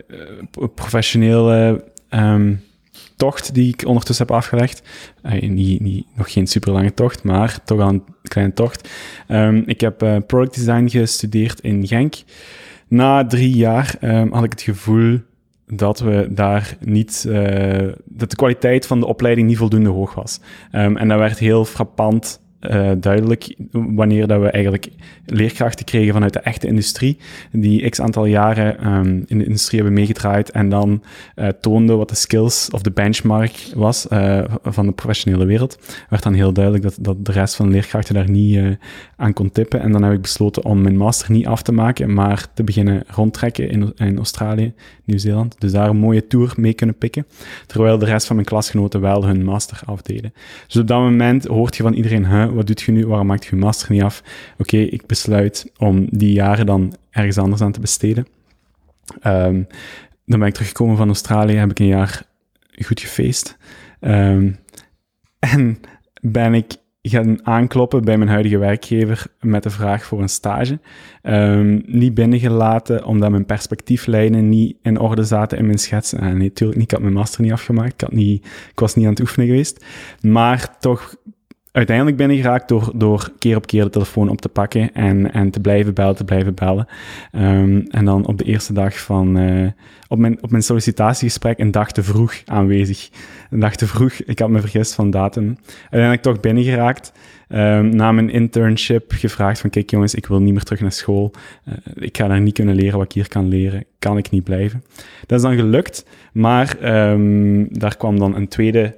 professionele 0.76 1.84
ehm, 2.10 2.54
tocht 3.15 3.54
die 3.54 3.73
ik 3.73 3.88
ondertussen 3.88 4.25
heb 4.28 4.36
afgelegd. 4.36 4.82
Eh, 5.21 5.49
niet, 5.49 5.82
niet, 5.82 6.06
nog 6.15 6.32
geen 6.32 6.47
super 6.47 6.71
lange 6.71 6.93
tocht, 6.93 7.23
maar 7.23 7.60
toch 7.63 7.80
al 7.80 7.89
een 7.89 8.04
kleine 8.21 8.54
tocht. 8.54 8.89
Ehm, 9.28 9.62
ik 9.65 9.82
heb 9.82 10.01
eh, 10.01 10.17
product 10.28 10.56
design 10.56 10.88
gestudeerd 10.88 11.60
in 11.60 11.88
Genk. 11.88 12.15
Na 12.88 13.25
drie 13.25 13.56
jaar 13.56 13.95
ehm, 13.99 14.32
had 14.32 14.43
ik 14.43 14.51
het 14.51 14.62
gevoel 14.62 15.19
dat 15.67 15.99
we 15.99 16.28
daar 16.30 16.78
niet, 16.80 17.25
eh, 17.30 17.88
dat 18.06 18.30
de 18.30 18.36
kwaliteit 18.36 18.88
van 18.88 18.99
de 18.99 19.06
opleiding 19.06 19.47
niet 19.47 19.58
voldoende 19.58 19.89
hoog 19.89 20.13
was. 20.13 20.39
Ehm, 20.71 20.95
en 20.97 21.08
dat 21.08 21.19
werd 21.19 21.39
heel 21.39 21.65
frappant 21.65 22.39
eh, 22.69 22.91
duidelijk 22.97 23.56
wanneer 23.71 24.28
dat 24.28 24.41
we 24.41 24.49
eigenlijk 24.49 24.88
leerkrachten 25.25 25.86
kregen 25.86 26.13
vanuit 26.13 26.34
de 26.34 26.39
echte 26.39 26.67
industrie, 26.67 27.17
die 27.51 27.89
x 27.89 28.01
aantal 28.01 28.25
jaren 28.25 28.80
ehm, 28.80 29.21
in 29.28 29.38
de 29.38 29.45
industrie 29.45 29.80
hebben 29.80 29.99
meegedraaid 29.99 30.51
en 30.51 30.69
dan 30.69 31.04
eh, 31.36 31.47
toonden 31.47 31.97
wat 31.97 32.10
de 32.10 32.15
skills 32.15 32.69
of 32.71 32.82
de 32.82 32.91
benchmark 32.91 33.71
was 33.75 34.08
eh, 34.08 34.43
van 34.63 34.86
de 34.86 34.91
professionele 34.91 35.45
wereld, 35.45 35.80
werd 36.10 36.23
dan 36.23 36.34
heel 36.34 36.54
duidelijk 36.54 36.84
dat, 36.84 36.97
dat 36.99 37.25
de 37.25 37.32
rest 37.32 37.56
van 37.56 37.65
de 37.65 37.71
leerkrachten 37.71 38.15
daar 38.15 38.30
niet 38.30 38.78
aan 39.17 39.34
kon 39.34 39.51
tippen. 39.51 39.80
En 39.80 39.91
dan 39.91 40.04
heb 40.04 40.13
ik 40.13 40.21
besloten 40.21 40.65
om 40.65 40.82
mijn 40.82 40.97
master 40.97 41.32
niet 41.32 41.47
af 41.47 41.62
te 41.62 41.71
maken, 41.71 42.13
maar 42.13 42.47
te 42.54 42.63
beginnen 42.63 43.04
rondtrekken 43.08 43.69
in, 43.69 43.93
in 43.95 44.17
Australië, 44.17 44.73
Nieuw-Zeeland. 45.04 45.56
Dus 45.60 45.71
daar 45.71 45.89
een 45.89 45.97
mooie 45.97 46.28
tour 46.28 46.54
mee 46.58 46.73
kunnen 46.73 46.97
pikken, 46.97 47.25
terwijl 47.65 47.97
de 47.97 48.06
rest 48.06 48.28
van 48.28 48.36
mijn 48.36 48.47
klasgenoten 48.47 49.01
wel 49.01 49.25
hun 49.25 49.43
master 49.43 49.82
afdeden. 49.86 50.34
Dus 50.67 50.78
op 50.78 50.88
dat 50.88 50.99
moment 50.99 51.45
hoort 51.45 51.75
je 51.75 51.84
van 51.84 51.93
iedereen, 51.93 52.25
huh, 52.25 52.51
wat 52.51 52.67
doet 52.67 52.82
je 52.82 52.91
nu, 52.91 53.08
waarom 53.08 53.28
maakt 53.28 53.45
je 53.45 53.56
je 53.56 53.62
master 53.62 53.91
niet 53.91 54.04
af? 54.04 54.23
Oké, 54.58 54.78
ik 54.78 55.06
besluit 55.06 55.71
om 55.78 56.08
die 56.10 56.32
jaren 56.34 56.65
dan 56.65 56.93
ergens 57.12 57.38
anders 57.38 57.62
aan 57.62 57.71
te 57.71 57.80
besteden. 57.80 58.28
Ehm, 59.21 59.63
dan 60.25 60.39
ben 60.39 60.47
ik 60.47 60.54
teruggekomen 60.54 60.97
van 60.97 61.08
Australië, 61.08 61.56
heb 61.56 61.71
ik 61.71 61.80
een 61.80 61.86
jaar 61.86 62.23
goed 62.86 62.99
gefeest. 62.99 63.58
Ehm, 63.99 64.51
en 65.39 65.80
ben 66.21 66.54
ik 66.54 66.75
gaan 67.10 67.46
aankloppen 67.46 68.04
bij 68.04 68.18
mijn 68.18 68.30
huidige 68.30 68.58
werkgever 68.58 69.26
met 69.39 69.63
de 69.63 69.70
vraag 69.70 70.06
voor 70.06 70.22
een 70.22 70.30
stage. 70.30 70.80
Ehm, 71.22 71.82
niet 71.86 72.13
binnengelaten, 72.13 73.06
omdat 73.06 73.30
mijn 73.30 73.46
perspectieflijnen 73.46 74.50
niet 74.50 74.78
in 74.82 75.00
orde 75.00 75.24
zaten 75.24 75.58
in 75.58 75.65
mijn 75.65 75.78
schetsen. 75.78 76.20
En 76.20 76.38
nee, 76.38 76.48
natuurlijk 76.48 76.80
niet, 76.80 76.88
ik 76.88 76.91
had 76.91 77.02
mijn 77.02 77.13
master 77.13 77.41
niet 77.41 77.52
afgemaakt, 77.52 77.94
ik, 77.94 78.02
had 78.02 78.12
niet, 78.12 78.46
ik 78.46 78.80
was 78.80 78.96
niet 78.96 79.06
aan 79.06 79.12
het 79.12 79.20
oefenen 79.20 79.48
geweest. 79.48 79.86
Maar 80.22 80.78
toch 80.80 81.15
uiteindelijk 81.76 82.18
binnengeraakt 82.18 82.68
door, 82.68 82.92
door 82.96 83.32
keer 83.40 83.56
op 83.56 83.68
keer 83.68 83.84
de 83.84 83.90
telefoon 83.90 84.30
op 84.30 84.42
te 84.42 84.50
pakken 84.50 84.94
en, 84.94 85.34
en 85.34 85.50
te 85.50 85.60
blijven 85.60 85.94
bellen, 85.94 86.16
te 86.16 86.24
blijven 86.24 86.54
bellen. 86.54 86.88
Ehm, 87.32 87.82
en 87.90 88.06
dan 88.06 88.28
op 88.28 88.38
de 88.38 88.44
eerste 88.44 88.74
dag 88.74 89.00
van, 89.00 89.38
eh, 89.38 89.68
op, 90.08 90.18
mijn, 90.18 90.44
op 90.44 90.52
mijn 90.52 90.64
sollicitatiegesprek 90.64 91.60
een 91.60 91.72
dag 91.72 91.92
te 91.92 92.04
vroeg 92.04 92.42
aanwezig. 92.46 93.10
Een 93.50 93.60
dag 93.60 93.76
te 93.76 93.88
vroeg, 93.88 94.14
ik 94.14 94.40
had 94.40 94.50
me 94.50 94.60
vergist 94.60 94.94
van 94.94 95.10
datum. 95.10 95.58
Uiteindelijk 95.82 96.22
toch 96.22 96.40
binnengeraakt. 96.40 97.12
Ehm, 97.48 97.96
na 97.96 98.12
mijn 98.12 98.30
internship 98.30 99.12
gevraagd 99.12 99.60
van, 99.60 99.70
kijk 99.70 99.90
jongens, 99.90 100.16
ik 100.16 100.26
wil 100.26 100.42
niet 100.42 100.54
meer 100.54 100.64
terug 100.64 100.82
naar 100.82 100.92
school. 100.92 101.32
Eh, 101.64 101.74
ik 101.96 102.18
ga 102.18 102.28
daar 102.28 102.42
niet 102.42 102.54
kunnen 102.54 102.76
leren 102.76 102.98
wat 102.98 103.06
ik 103.06 103.12
hier 103.12 103.28
kan 103.28 103.48
leren. 103.48 103.86
Kan 104.00 104.18
ik 104.18 104.30
niet 104.30 104.44
blijven? 104.44 104.84
Dat 105.26 105.38
is 105.38 105.44
dan 105.44 105.56
gelukt, 105.56 106.06
maar 106.34 106.78
ehm, 106.80 107.66
daar 107.70 107.98
kwam 107.98 108.20
dan 108.20 108.36
een 108.36 108.48
tweede 108.48 108.96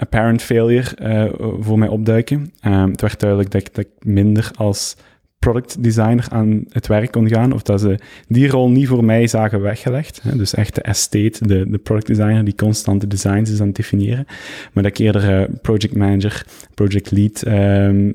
apparent 0.00 0.42
failure 0.42 0.94
eh, 0.96 1.24
voor 1.60 1.78
mij 1.78 1.88
opduiken. 1.88 2.52
Ehm, 2.60 2.90
het 2.90 3.00
werd 3.00 3.20
duidelijk 3.20 3.50
dat 3.50 3.60
ik, 3.60 3.74
dat 3.74 3.84
ik 3.84 4.04
minder 4.04 4.50
als 4.56 4.96
product 5.38 5.82
designer 5.82 6.26
aan 6.28 6.64
het 6.68 6.86
werk 6.86 7.10
kon 7.10 7.28
gaan, 7.28 7.52
of 7.52 7.62
dat 7.62 7.80
ze 7.80 7.98
die 8.28 8.48
rol 8.48 8.70
niet 8.70 8.88
voor 8.88 9.04
mij 9.04 9.26
zagen 9.26 9.60
weggelegd. 9.60 10.22
Hè? 10.22 10.36
Dus 10.36 10.54
echt 10.54 10.74
de 10.74 10.82
estate, 10.82 11.46
de, 11.46 11.70
de 11.70 11.78
product 11.78 12.06
designer 12.06 12.44
die 12.44 12.54
constant 12.54 13.00
de 13.00 13.06
designs 13.06 13.50
is 13.50 13.60
aan 13.60 13.66
het 13.66 13.76
definiëren. 13.76 14.24
Maar 14.72 14.82
dat 14.82 14.92
ik 14.92 14.98
eerder 14.98 15.40
eh, 15.40 15.54
project 15.62 15.96
manager, 15.96 16.46
project 16.74 17.10
lead 17.10 17.42
ehm, 17.42 18.12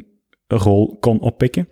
rol 0.47 0.97
kon 0.99 1.19
oppikken. 1.19 1.67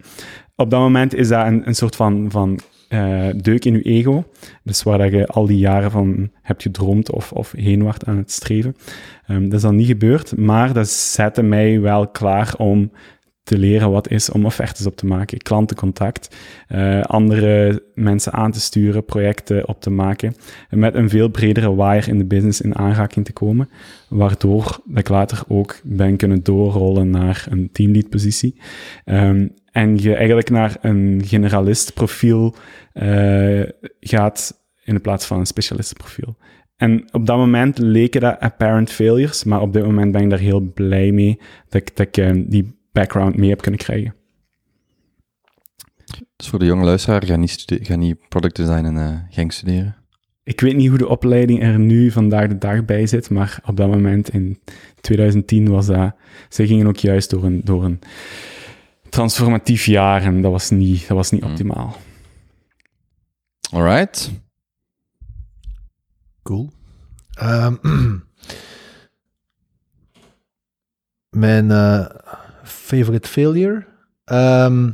Op 0.56 0.69
dat 0.69 0.80
moment 0.80 1.15
is 1.15 1.28
dat 1.28 1.45
een, 1.45 1.67
een 1.67 1.76
soort 1.76 1.95
van, 1.95 2.32
van 2.32 2.60
eh, 2.88 3.28
deuk 3.36 3.65
in 3.65 3.74
je 3.74 3.82
ego. 3.82 4.24
Dus 4.63 4.84
waar 4.84 4.98
dat 4.98 5.12
je 5.12 5.28
al 5.28 5.46
die 5.46 5.58
jaren 5.58 5.91
van 5.91 6.30
hebt 6.41 6.62
gedroomd 6.62 7.12
of, 7.12 7.32
of 7.32 7.52
heen 7.52 7.84
waart 7.84 8.06
aan 8.06 8.17
het 8.17 8.32
streven. 8.32 8.76
Ehm, 9.28 9.43
dat 9.43 9.54
is 9.54 9.62
dan 9.62 9.76
niet 9.76 9.88
gebeurd, 9.88 10.38
maar 10.38 10.74
dat 10.74 10.89
zette 10.89 11.41
mij 11.41 11.80
wel 11.80 12.08
klaar 12.08 12.54
om 12.58 12.91
te 13.43 13.58
leren 13.58 13.91
wat 13.91 14.10
is 14.10 14.29
om 14.29 14.45
offertes 14.45 14.86
op 14.86 14.95
te 14.95 15.06
maken, 15.06 15.38
klantencontact, 15.38 16.36
eh, 16.67 17.01
andere 17.01 17.84
mensen 17.93 18.34
aan 18.34 18.51
te 18.51 18.60
sturen, 18.60 19.06
projecten 19.06 19.67
op 19.67 19.82
te 19.82 19.89
maken, 19.89 20.36
en 20.69 20.79
met 20.79 20.95
een 20.95 21.10
veel 21.10 21.29
bredere 21.29 21.75
wire 21.75 22.12
in 22.12 22.17
de 22.17 22.25
business 22.25 22.62
in 22.62 22.75
aanraking 22.75 23.25
te 23.25 23.34
komen, 23.34 23.69
waardoor 24.10 24.79
ik 24.93 25.10
later 25.10 25.43
ook 25.47 25.79
ben 25.84 26.17
kunnen 26.17 26.43
doorrollen 26.43 27.10
naar 27.10 27.45
een 27.49 27.69
teamlead 27.71 28.10
positie. 28.10 28.62
Ehm, 29.06 29.47
en 29.71 29.97
je 29.97 30.15
eigenlijk 30.15 30.49
naar 30.49 30.77
een 30.82 31.21
generalist 31.25 31.93
profiel 31.93 32.56
eh, 32.93 33.62
gaat 33.99 34.62
in 34.84 35.01
plaats 35.01 35.25
van 35.25 35.39
een 35.39 35.45
specialistenprofiel. 35.45 36.38
En 36.75 37.03
op 37.12 37.25
dat 37.25 37.38
moment 37.38 37.77
leken 37.77 38.21
dat 38.21 38.39
apparent 38.39 38.91
failures, 38.91 39.43
maar 39.43 39.62
op 39.62 39.73
dit 39.73 39.84
moment 39.84 40.12
ben 40.12 40.21
ik 40.21 40.29
daar 40.29 40.39
heel 40.39 40.71
blij 40.73 41.12
mee 41.12 41.39
dat 41.69 41.82
ik, 41.82 41.95
dat 41.95 42.17
eh, 42.17 42.32
die 42.45 42.82
background 42.93 43.38
mee 43.38 43.49
heb 43.49 43.62
kunnen 43.62 43.79
krijgen. 43.79 44.15
Dus 46.36 46.47
voor 46.49 46.60
de 46.60 46.65
jonge 46.65 46.86
luisteraar, 46.86 47.25
ga 47.25 47.36
niet, 47.36 47.63
ga 47.65 47.95
niet 47.95 48.29
product 48.29 48.56
design 48.56 48.86
in 48.86 48.97
eh, 48.97 49.17
Genk 49.29 49.51
studeren. 49.51 49.95
Ik 50.43 50.62
weet 50.62 50.75
niet 50.75 50.89
hoe 50.89 50.97
de 50.97 51.08
opleiding 51.08 51.62
er 51.62 51.79
nu 51.79 52.12
vandaag 52.12 52.47
de 52.47 52.58
dag 52.58 52.86
bij 52.86 53.08
zit, 53.08 53.29
maar 53.29 53.60
op 53.65 53.77
dat 53.77 53.89
moment 53.89 54.29
in 54.29 54.60
2010 55.01 55.69
was 55.69 55.86
dat... 55.86 56.15
Zij 56.49 56.67
gingen 56.67 56.88
ook 56.88 56.97
juist 56.97 57.29
door 57.29 57.43
een, 57.43 57.62
door 57.63 57.84
een 57.84 57.99
transformatief 59.10 59.86
jaar 59.86 60.21
en 60.21 60.41
dat 60.41 60.51
was 60.51 60.69
niet, 60.69 61.08
dat 61.08 61.17
was 61.17 61.32
niet 61.32 61.41
Hmm. 61.41 61.51
optimaal. 61.51 61.95
Alright. 63.71 64.32
Cool. 66.43 66.71
Ehm, 67.34 67.75
mijn 71.29 71.71
eh, 71.71 72.06
favorite 72.97 73.27
failure. 73.27 73.86
Ehm, 74.25 74.89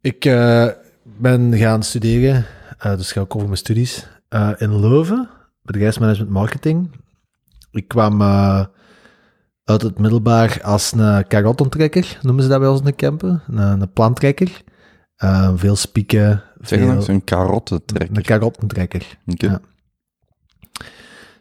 ik 0.00 0.24
eh, 0.24 0.66
ben 1.02 1.56
gaan 1.56 1.82
studeren, 1.82 2.44
eh, 2.78 2.96
dus 2.96 3.12
ga 3.12 3.20
ik 3.20 3.34
over 3.34 3.46
mijn 3.46 3.58
studies, 3.58 4.06
eh, 4.28 4.50
in 4.58 4.80
Leuven, 4.80 5.28
bedrijfsmanagement 5.62 6.30
marketing. 6.30 6.90
Ik 7.70 7.88
kwam 7.88 8.22
uit 9.64 9.82
het 9.82 9.98
middelbaar 9.98 10.60
als 10.62 10.92
een 10.92 11.26
karottentrekker, 11.26 12.18
noemen 12.22 12.42
ze 12.42 12.48
dat 12.48 12.60
bij 12.60 12.68
ons 12.68 12.78
in 12.78 12.84
de 12.84 12.94
campen, 12.94 13.42
een, 13.46 13.80
een 13.80 13.92
plantrekker. 13.92 14.62
Veel 15.54 15.76
spieken, 15.76 16.42
Zeg 16.60 16.78
veel, 16.78 17.02
zo'n 17.02 17.24
karottentrekker. 17.24 18.16
een 18.16 18.22
karottentrekker. 18.22 19.18
Ja. 19.24 19.60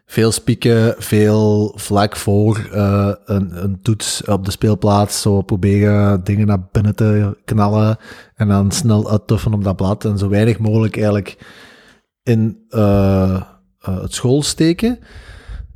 Veel 0.09 0.31
spieken, 0.31 0.95
veel 0.97 1.73
vlak 1.75 2.15
voor 2.15 2.69
eh, 2.71 3.11
een, 3.25 3.63
een 3.63 3.81
toets 3.81 4.23
op 4.23 4.45
de 4.45 4.51
speelplaats. 4.51 5.21
Zo 5.21 5.41
proberen 5.41 6.23
dingen 6.23 6.47
naar 6.47 6.67
binnen 6.71 6.95
te 6.95 7.37
knallen. 7.45 7.97
En 8.35 8.47
dan 8.47 8.71
snel 8.71 9.11
uittuffen 9.11 9.53
op 9.53 9.63
dat 9.63 9.75
blad. 9.75 10.05
En 10.05 10.17
zo 10.17 10.29
weinig 10.29 10.59
mogelijk 10.59 10.95
eigenlijk 10.95 11.37
in 12.23 12.57
eh, 12.69 13.33
eh, 13.33 14.01
het 14.01 14.13
school 14.13 14.43
steken. 14.43 14.99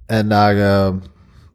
En 0.06 0.30
daar 0.30 0.94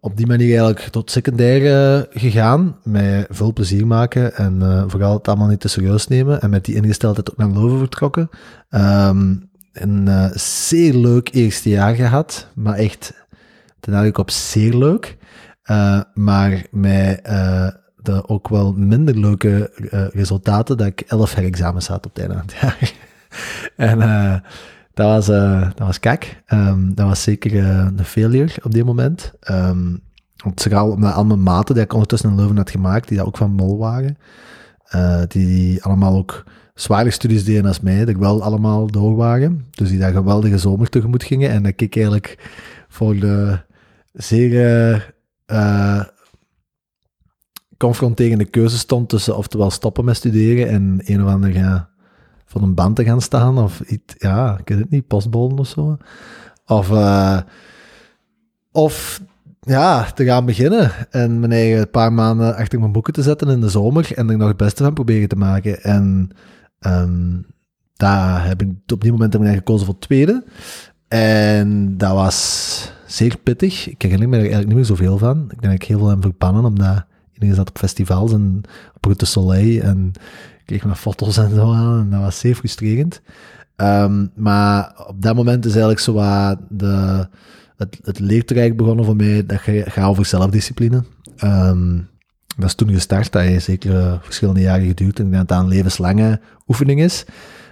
op 0.01 0.17
die 0.17 0.27
manier 0.27 0.49
eigenlijk 0.49 0.81
tot 0.81 1.11
secundair 1.11 2.07
gegaan. 2.11 2.77
Met 2.83 3.27
veel 3.31 3.53
plezier 3.53 3.87
maken. 3.87 4.35
En 4.35 4.85
vooral 4.89 5.13
het 5.15 5.29
allemaal 5.29 5.49
niet 5.49 5.61
te 5.61 5.69
serieus 5.69 6.09
nemen. 6.09 6.41
En 6.41 6.51
met 6.51 6.65
die 6.65 6.75
ingesteldheid 6.75 7.31
ook 7.31 7.37
naar 7.37 7.51
Leuven 7.51 7.79
vertrokken. 7.79 8.31
Ehm, 8.69 9.35
een 9.83 10.09
eh, 10.09 10.31
zeer 10.35 10.95
leuk 10.95 11.29
eerste 11.33 11.69
jaar 11.69 11.95
gehad, 11.95 12.49
maar 12.55 12.75
echt 12.75 13.13
ten 13.81 13.93
eigenlijk 13.93 14.19
op 14.19 14.31
zeer 14.31 14.75
leuk. 14.75 15.17
Eh, 15.63 16.01
maar 16.15 16.67
met 16.71 17.21
eh, 17.23 17.69
de 17.97 18.29
ook 18.29 18.49
wel 18.49 18.73
minder 18.73 19.19
leuke 19.19 19.71
resultaten 20.13 20.77
dat 20.77 20.87
ik 20.87 21.01
elf 21.01 21.35
herexamens 21.35 21.87
had 21.87 22.07
op 22.07 22.15
het 22.15 22.19
einde 22.19 22.35
van 22.35 22.47
het 22.47 22.57
jaar. 22.61 22.93
en 23.91 23.99
dat 24.95 25.07
was, 25.07 25.27
dat 25.77 25.87
was 25.87 26.01
kak. 26.01 26.43
Ehm, 26.47 26.95
dat 26.95 27.07
was 27.07 27.23
zeker 27.23 27.65
een 27.65 28.05
failure 28.05 28.53
op 28.63 28.73
dit 28.73 28.85
moment. 28.85 29.33
Ehm 29.41 29.95
want 30.37 30.63
vooral 30.63 30.91
omdat 30.91 31.15
al 31.15 31.25
mijn 31.25 31.43
maten 31.43 31.75
die 31.75 31.85
ik 31.85 31.93
ondertussen 31.93 32.31
in 32.31 32.37
Leuven 32.37 32.57
had 32.57 32.71
gemaakt, 32.71 33.09
die 33.09 33.17
dat 33.17 33.27
ook 33.27 33.37
van 33.37 33.53
Mol 33.53 33.79
waren, 33.79 34.19
die 35.29 35.83
allemaal 35.83 36.17
ook 36.17 36.45
zwaarder 36.77 37.13
studies 37.13 37.45
deden 37.45 37.67
als 37.67 37.81
mij, 37.81 37.99
dat 37.99 38.09
ik 38.09 38.17
wel 38.17 38.43
allemaal 38.43 38.87
door 38.87 39.17
waren. 39.17 39.67
Dus 39.71 39.89
die 39.89 39.99
daar 39.99 40.13
geweldige 40.13 40.59
zomer 40.59 40.89
tegemoet 40.89 41.25
gingen. 41.25 41.51
En 41.51 41.63
dat 41.63 41.73
ik 41.77 41.97
eigenlijk 41.97 42.39
voor 42.89 43.17
de 43.17 43.59
zeer 44.13 45.15
eh, 45.47 46.05
confronterende 47.77 48.45
keuze 48.45 48.79
stond 48.79 49.09
tussen 49.09 49.37
oftewel 49.37 49.71
stoppen 49.71 50.05
met 50.05 50.17
studeren 50.17 50.69
en 50.69 51.01
een 51.05 51.25
of 51.25 51.31
ander 51.31 51.55
ja, 51.55 51.89
van 52.45 52.63
een 52.63 52.75
band 52.75 52.97
te 52.97 53.05
gaan 53.05 53.21
staan, 53.21 53.59
of 53.59 53.81
iets, 53.81 54.15
ja, 54.19 54.59
ik 54.59 54.69
weet 54.69 54.79
het 54.79 54.91
niet, 54.91 55.07
postbollen 55.07 55.59
of 55.59 55.67
zo. 55.67 55.97
Of, 56.67 56.91
eh, 56.91 57.39
of 58.73 59.23
ja, 59.61 60.11
te 60.11 60.25
gaan 60.25 60.45
beginnen 60.45 60.91
en 61.11 61.41
mijn 61.41 61.53
eigen 61.53 61.91
paar 61.91 62.13
maanden 62.13 62.57
achter 62.57 62.79
mijn 62.79 62.93
boeken 62.93 63.13
te 63.13 63.23
zetten 63.23 63.49
in 63.49 63.61
de 63.61 63.69
zomer 63.69 64.13
en 64.15 64.31
er 64.31 64.37
nog 64.37 64.49
het 64.49 64.57
beste 64.57 64.83
van 64.83 64.95
proberen 64.95 65.29
te 65.29 65.37
maken. 65.37 65.83
En 65.83 66.31
ehm, 66.87 67.41
daar 67.95 68.47
heb 68.47 68.63
ik 68.63 68.69
op 68.93 69.01
die 69.01 69.13
moment 69.13 69.33
heb 69.33 69.43
ik 69.43 69.49
gekozen 69.55 69.87
voor 69.87 69.99
tweede. 69.99 70.45
En 71.09 71.99
dat 71.99 72.13
was 72.13 72.93
zeer 73.07 73.37
pittig. 73.43 73.89
Ik 73.89 74.03
herinner 74.03 74.29
me 74.29 74.35
er 74.35 74.41
eigenlijk 74.41 74.69
niet 74.69 74.77
meer 74.77 74.87
zoveel 74.97 75.19
van. 75.19 75.43
Ik 75.43 75.49
denk 75.49 75.63
dat 75.63 75.73
ik 75.73 75.83
heel 75.83 75.99
veel 75.99 76.09
heb 76.09 76.23
verbannen, 76.23 76.65
omdat 76.65 77.05
iedereen 77.33 77.55
zat 77.55 77.69
op 77.69 77.79
festivals 77.79 78.33
en 78.33 78.61
op 78.95 79.05
Route 79.05 79.27
Soleil 79.27 79.83
en 79.83 80.13
kreeg 80.65 80.85
mijn 80.85 80.97
foto's 80.97 81.37
en 81.37 81.55
zo 81.55 81.73
aan. 81.73 82.01
En 82.01 82.11
dat 82.11 82.21
was 82.21 82.39
zeer 82.39 82.55
frustrerend. 82.55 83.21
Ehm, 83.77 84.27
maar 84.35 85.05
op 85.07 85.23
dat 85.23 85.35
moment 85.37 85.65
is 85.65 85.71
eigenlijk 85.71 86.01
zo 86.01 86.13
wat 86.13 86.59
de, 86.69 87.27
het, 87.77 87.99
het 88.03 88.19
leertraject 88.19 88.77
begonnen 88.77 89.05
voor 89.05 89.17
mij. 89.17 89.47
Dat 89.47 89.59
ga- 89.61 89.91
gaat 89.91 90.09
over 90.09 90.25
zelfdiscipline. 90.27 91.05
Ehm, 91.37 91.99
dat 92.57 92.69
is 92.69 92.75
toen 92.75 92.91
gestart. 92.91 93.33
Dat 93.33 93.43
heeft 93.43 93.65
zeker 93.65 93.99
eh, 93.99 94.15
verschillende 94.21 94.61
jaren 94.61 94.87
geduurd. 94.87 95.19
En 95.19 95.25
ik 95.25 95.33
denk 95.33 95.49
dat 95.49 95.59
dat 95.59 95.67
een 95.67 95.75
levenslange 95.75 96.41
oefening 96.67 97.01
is. 97.01 97.25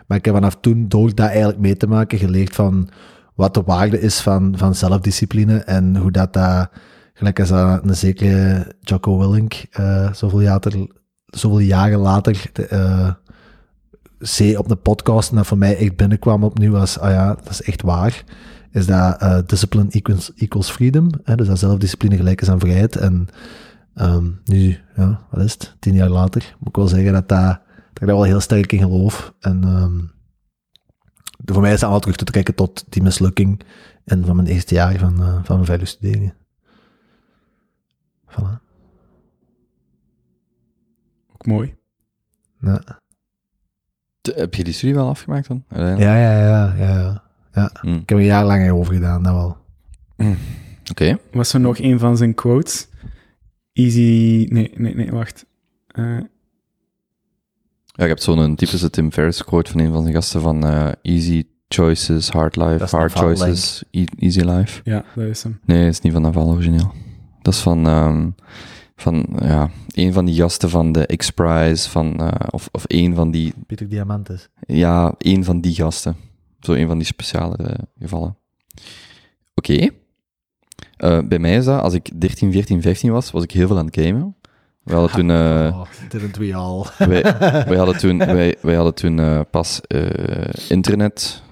Maar 0.06 0.18
ik 0.18 0.24
heb 0.24 0.34
vanaf 0.34 0.56
toen, 0.60 0.88
door 0.88 1.14
dat 1.14 1.28
eigenlijk 1.28 1.58
mee 1.58 1.76
te 1.76 1.86
maken, 1.86 2.18
geleerd 2.18 2.54
van 2.54 2.88
wat 3.34 3.54
de 3.54 3.62
waarde 3.62 4.00
is 4.00 4.20
van, 4.20 4.54
van 4.56 4.74
zelfdiscipline 4.74 5.58
en 5.58 5.96
hoe 5.96 6.10
dat, 6.10 6.32
dat 6.32 6.70
gelijk 7.14 7.40
als 7.40 7.50
een 7.50 7.96
zekere 7.96 8.72
Jocko 8.80 9.18
Willink, 9.18 9.64
eh, 9.70 10.12
zoveel, 10.12 10.40
jaren, 10.40 10.90
zoveel 11.26 11.58
jaren 11.58 11.98
later, 11.98 12.50
eh, 12.68 13.10
zei 14.18 14.56
op 14.56 14.68
de 14.68 14.76
podcast, 14.76 15.30
en 15.30 15.36
dat 15.36 15.46
voor 15.46 15.58
mij 15.58 15.76
echt 15.76 15.96
binnenkwam 15.96 16.44
opnieuw 16.44 16.72
was, 16.72 16.98
ah 16.98 17.10
ja, 17.10 17.34
dat 17.34 17.50
is 17.50 17.62
echt 17.62 17.82
waar, 17.82 18.24
is 18.70 18.86
dat 18.86 19.48
discipline 19.48 19.90
equals, 19.90 20.32
equals 20.36 20.70
freedom, 20.70 21.10
hè, 21.24 21.36
dus 21.36 21.46
dat 21.46 21.58
zelfdiscipline 21.58 22.16
gelijk 22.16 22.40
is 22.40 22.50
aan 22.50 22.60
vrijheid. 22.60 22.96
En 22.96 23.28
ehm, 23.94 24.30
nu, 24.44 24.78
ja, 24.96 25.26
wat 25.30 25.44
is 25.44 25.52
het, 25.52 25.76
tien 25.78 25.94
jaar 25.94 26.08
later, 26.08 26.56
moet 26.58 26.68
ik 26.68 26.76
wel 26.76 26.88
zeggen 26.88 27.12
dat, 27.12 27.28
dat, 27.28 27.40
dat 27.40 28.02
ik 28.02 28.06
daar 28.06 28.16
wel 28.16 28.22
heel 28.22 28.40
sterk 28.40 28.72
in 28.72 28.78
geloof. 28.78 29.34
En 29.40 29.64
ehm, 29.64 29.98
voor 31.44 31.60
mij 31.60 31.72
is 31.72 31.74
dat 31.74 31.82
allemaal 31.82 32.00
terug 32.00 32.16
te 32.16 32.24
trekken 32.24 32.54
tot 32.54 32.84
die 32.88 33.02
mislukking 33.02 33.62
en 34.04 34.24
van 34.24 34.36
mijn 34.36 34.48
eerste 34.48 34.74
jaar 34.74 34.98
van, 34.98 35.20
eh, 35.20 35.38
van 35.42 35.54
mijn 35.54 35.66
vijfde 35.66 35.86
studeringen. 35.86 36.34
Voilà. 38.28 38.62
Ook 41.32 41.46
mooi. 41.46 41.74
Ja. 42.60 42.82
Heb 44.34 44.54
je 44.54 44.64
die 44.64 44.72
studie 44.72 44.94
wel 44.94 45.08
afgemaakt 45.08 45.48
dan? 45.48 45.64
uiteindelijk? 45.68 46.10
Ja, 46.10 46.16
ja, 46.16 46.46
ja, 46.46 46.74
ja, 46.76 47.22
ja. 47.52 47.70
Hm. 47.80 47.88
Ik 47.88 48.08
heb 48.08 48.10
er 48.10 48.16
een 48.16 48.24
jaar 48.24 48.44
lang 48.44 48.70
over 48.70 48.94
gedaan, 48.94 49.22
dat 49.22 49.34
wel. 49.34 49.56
Oké. 50.90 51.18
Was 51.32 51.52
er 51.52 51.60
nog 51.60 51.78
een 51.78 51.98
van 51.98 52.16
zijn 52.16 52.34
quotes? 52.34 52.88
Easy... 53.74 54.46
Nee, 54.50 54.70
nee, 54.76 54.94
nee, 54.94 55.10
wacht. 55.10 55.46
Eh, 55.86 56.18
Ja, 57.86 58.02
ik 58.04 58.08
heb 58.08 58.18
zo'n 58.18 58.54
typische 58.54 58.90
Tim 58.90 59.12
Ferriss 59.12 59.44
quote 59.44 59.70
van 59.70 59.80
een 59.80 59.92
van 59.92 60.02
zijn 60.02 60.14
gasten 60.14 60.40
van 60.40 60.64
eh, 60.66 60.88
easy 61.02 61.44
choices, 61.68 62.28
hard 62.28 62.56
life, 62.56 62.76
Dat 62.78 62.82
is 62.86 62.90
hard 62.92 63.12
choices, 63.12 63.82
e- 63.90 64.04
easy 64.18 64.40
life. 64.40 64.80
ja, 64.84 65.04
dat 65.14 65.24
is 65.24 65.42
hem. 65.42 65.60
Nee, 65.64 65.84
het 65.84 65.92
is 65.92 66.00
niet 66.00 66.12
van 66.12 66.22
Naval 66.22 66.48
origineel. 66.48 66.92
Dat 67.42 67.54
is 67.54 67.60
van, 67.60 67.86
ehm, 67.86 68.30
van 68.96 69.26
ja, 69.40 69.70
een 69.94 70.12
van 70.12 70.24
die 70.24 70.34
gasten 70.34 70.70
van 70.70 70.92
de 70.92 71.06
X-Prize, 71.16 71.90
van, 71.90 72.16
eh, 72.20 72.48
of, 72.50 72.68
of 72.72 72.84
een 72.86 73.14
van 73.14 73.30
die, 73.30 73.52
Pieter 73.66 73.88
Diamantis. 73.88 74.48
ja, 74.66 75.14
een 75.18 75.44
van 75.44 75.60
die 75.60 75.74
gasten. 75.74 76.16
Zo 76.60 76.72
een 76.72 76.86
van 76.86 76.98
die 76.98 77.06
speciale 77.06 77.76
gevallen. 77.98 78.36
Oké. 79.54 79.88
Eh, 80.96 81.18
bij 81.28 81.38
mij 81.38 81.56
is 81.56 81.64
dat, 81.64 81.80
als 81.80 81.94
ik 81.94 82.20
13, 82.20 82.52
14, 82.52 82.82
15 82.82 83.12
was, 83.12 83.30
was 83.30 83.42
ik 83.42 83.50
heel 83.50 83.66
veel 83.66 83.78
aan 83.78 83.86
het 83.86 84.00
gamen. 84.00 84.34
We 84.82 84.92
hadden 84.94 85.10
toen... 85.10 85.30
eh, 85.30 85.76
oh, 85.80 85.86
didn't 86.08 86.36
we 86.36 86.54
all. 86.54 86.84
wij, 87.08 87.22
wij 87.66 87.76
hadden 87.76 87.96
toen, 87.98 88.18
wij, 88.38 88.56
wij 88.60 88.74
hadden 88.74 88.94
toen 88.94 89.18
eh, 89.18 89.40
pas 89.50 89.80
internet. 90.68 91.42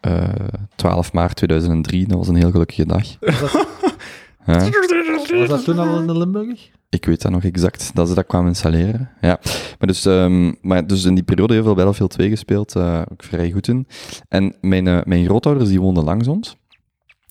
eh 0.00 0.28
12 0.76 1.12
maart 1.12 1.36
2003, 1.36 2.06
dat 2.06 2.18
was 2.18 2.28
een 2.28 2.34
heel 2.36 2.50
gelukkige 2.50 2.86
dag. 2.86 3.02
Ja, 4.46 4.70
Was 5.38 5.48
dat 5.48 5.64
toen 5.64 5.78
al 5.78 6.00
in 6.00 6.06
de 6.06 6.18
Limburg? 6.18 6.70
ik 6.88 7.04
weet 7.04 7.22
dat 7.22 7.32
nog 7.32 7.44
exact, 7.44 7.90
dat 7.94 8.08
ze 8.08 8.14
dat 8.14 8.26
kwamen 8.26 8.48
installeren. 8.48 9.10
Ja. 9.20 9.38
Maar, 9.78 9.88
dus, 9.88 10.06
ehm, 10.06 10.52
maar 10.60 10.86
dus 10.86 11.04
in 11.04 11.14
die 11.14 11.24
periode 11.24 11.54
heel 11.54 11.62
veel 11.62 11.74
Battlefield 11.74 12.10
2 12.10 12.28
gespeeld, 12.28 12.76
ook 12.76 13.22
vrij 13.22 13.50
goed 13.50 13.68
in. 13.68 13.86
En 14.28 14.56
mijn, 14.60 14.84
mijn 15.04 15.24
grootouders 15.24 15.68
die 15.68 15.80
woonden 15.80 16.04
langs 16.04 16.28
ons. 16.28 16.56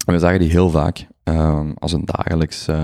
En 0.06 0.14
we 0.14 0.20
zagen 0.20 0.40
die 0.40 0.50
heel 0.50 0.70
vaak, 0.70 1.08
ehm, 1.24 1.72
als 1.80 1.92
een 1.94 2.06
dagelijks. 2.06 2.68
eh. 2.68 2.76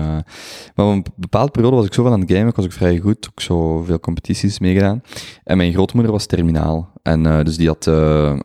maar 0.74 0.86
op 0.86 0.92
een 0.92 1.04
bepaalde 1.16 1.50
periode 1.50 1.76
was 1.76 1.86
ik 1.86 1.94
zoveel 1.94 2.12
aan 2.12 2.20
het 2.20 2.30
gamen, 2.32 2.48
ik 2.48 2.54
was 2.56 2.64
ook 2.64 2.72
vrij 2.72 2.98
goed, 2.98 3.28
ook 3.30 3.40
zo 3.40 3.82
veel 3.82 4.00
competities 4.00 4.58
meegedaan. 4.58 5.02
En 5.44 5.56
mijn 5.56 5.72
grootmoeder 5.72 6.12
was 6.12 6.26
terminaal. 6.26 6.92
En 7.02 7.26
eh, 7.26 7.44
dus 7.44 7.56
die 7.56 7.68
had 7.68 7.86
ehm, 7.86 8.38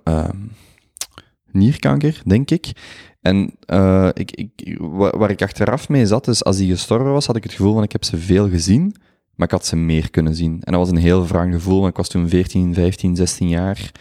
nierkanker, 1.51 2.21
denk 2.25 2.51
ik. 2.51 2.71
En 3.21 3.55
ik, 4.13 4.31
ik, 4.31 4.77
wa- 4.79 5.17
waar 5.17 5.29
ik 5.29 5.41
achteraf 5.41 5.89
mee 5.89 6.05
zat, 6.05 6.27
is 6.27 6.43
als 6.43 6.57
die 6.57 6.71
gestorven 6.71 7.11
was, 7.11 7.25
had 7.25 7.35
ik 7.35 7.43
het 7.43 7.53
gevoel 7.53 7.73
van 7.73 7.83
ik 7.83 7.91
heb 7.91 8.03
ze 8.03 8.17
veel 8.17 8.49
gezien, 8.49 8.95
maar 9.35 9.47
ik 9.47 9.53
had 9.53 9.65
ze 9.65 9.75
meer 9.75 10.09
kunnen 10.11 10.35
zien. 10.35 10.51
En 10.63 10.71
dat 10.71 10.81
was 10.81 10.89
een 10.89 10.95
heel 10.97 11.27
wrang 11.27 11.53
gevoel, 11.53 11.77
want 11.77 11.89
ik 11.89 11.97
was 11.97 12.07
toen 12.09 12.29
14, 12.29 12.73
15, 12.73 13.15
16 13.15 13.47
jaar. 13.47 13.91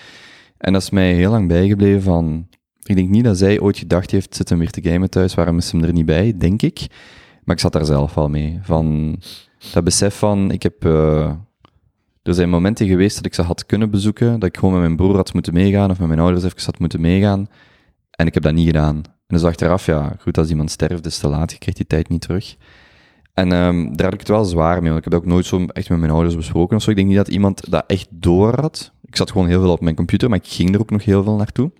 En 0.59 0.73
dat 0.73 0.83
is 0.83 0.91
mij 0.91 1.15
heel 1.15 1.31
lang 1.31 1.49
bijgebleven 1.49 2.03
van... 2.03 2.49
Ik 2.85 2.97
denk 2.97 3.09
niet 3.09 3.25
dat 3.25 3.39
zij 3.39 3.61
ooit 3.61 3.79
gedacht 3.79 4.11
heeft, 4.11 4.37
zit 4.37 4.49
hem 4.49 4.59
weer 4.59 4.71
te 4.71 4.83
gamen 4.83 5.11
thuis, 5.11 5.35
waarom 5.35 5.59
is 5.59 5.73
hem 5.73 5.85
er 5.85 5.93
niet 5.93 6.07
bij, 6.07 6.35
denk 6.37 6.63
ik. 6.63 6.87
Maar 7.45 7.55
ik 7.55 7.61
zat 7.61 7.73
daar 7.73 7.85
zelf 7.85 8.15
wel 8.15 8.29
mee. 8.29 8.59
Van 8.63 9.17
dat 9.73 9.85
besef 9.85 10.19
van, 10.19 10.51
ik 10.51 10.63
heb... 10.63 10.85
eh, 10.85 11.31
er 12.23 12.35
zijn 12.35 12.49
momenten 12.49 12.87
geweest 12.87 13.17
dat 13.17 13.27
ik 13.27 13.35
ze 13.35 13.43
had 13.43 13.67
kunnen 13.67 13.91
bezoeken, 13.91 14.41
dat 14.41 14.49
ik 14.49 14.57
gewoon 14.57 14.75
met 14.75 14.83
mijn 14.83 14.97
broer 14.97 15.17
had 15.17 15.33
moeten 15.33 15.53
meegaan, 15.53 15.91
of 15.91 15.99
met 15.99 16.09
mijn 16.09 16.21
ouders 16.21 16.45
even 16.45 16.65
had 16.65 16.79
moeten 16.79 17.01
meegaan. 17.01 17.47
En 18.11 18.27
ik 18.27 18.35
heb 18.35 18.43
dat 18.43 18.55
niet 18.55 18.67
gedaan. 18.67 18.97
En 18.97 19.37
dus 19.37 19.45
achteraf, 19.45 19.87
ja, 19.87 20.17
goed, 20.21 20.39
als 20.39 20.51
iemand 20.51 20.71
sterft, 20.71 21.07
is 21.07 21.19
te 21.19 21.29
laat, 21.29 21.53
je 21.53 21.59
krijgt 21.59 21.77
die 21.77 21.87
tijd 21.87 22.09
niet 22.09 22.21
terug. 22.21 22.57
En 23.35 23.53
ehm, 23.53 23.93
daar 23.93 24.05
had 24.05 24.15
ik 24.15 24.21
het 24.21 24.29
wel 24.29 24.45
zwaar 24.45 24.81
mee, 24.81 24.93
want 24.93 25.07
ik 25.07 25.13
heb 25.13 25.21
ook 25.21 25.27
nooit 25.27 25.47
zo 25.47 25.65
echt 25.67 25.89
met 25.89 25.99
mijn 25.99 26.11
ouders 26.11 26.37
besproken 26.37 26.77
of 26.77 26.83
zo. 26.83 26.91
Ik 26.91 26.97
denk 26.97 27.09
niet 27.09 27.17
dat 27.17 27.29
iemand 27.29 27.71
dat 27.71 27.85
echt 27.87 28.09
door 28.11 28.61
had. 28.61 28.93
Ik 29.05 29.17
zat 29.17 29.31
gewoon 29.31 29.47
heel 29.47 29.61
veel 29.61 29.73
op 29.73 29.81
mijn 29.81 29.97
computer, 29.97 30.29
maar 30.29 30.39
ik 30.39 30.47
ging 30.49 30.75
er 30.75 30.81
ook 30.81 30.91
nog 30.91 31.05
heel 31.05 31.23
veel 31.23 31.37
naartoe. 31.37 31.71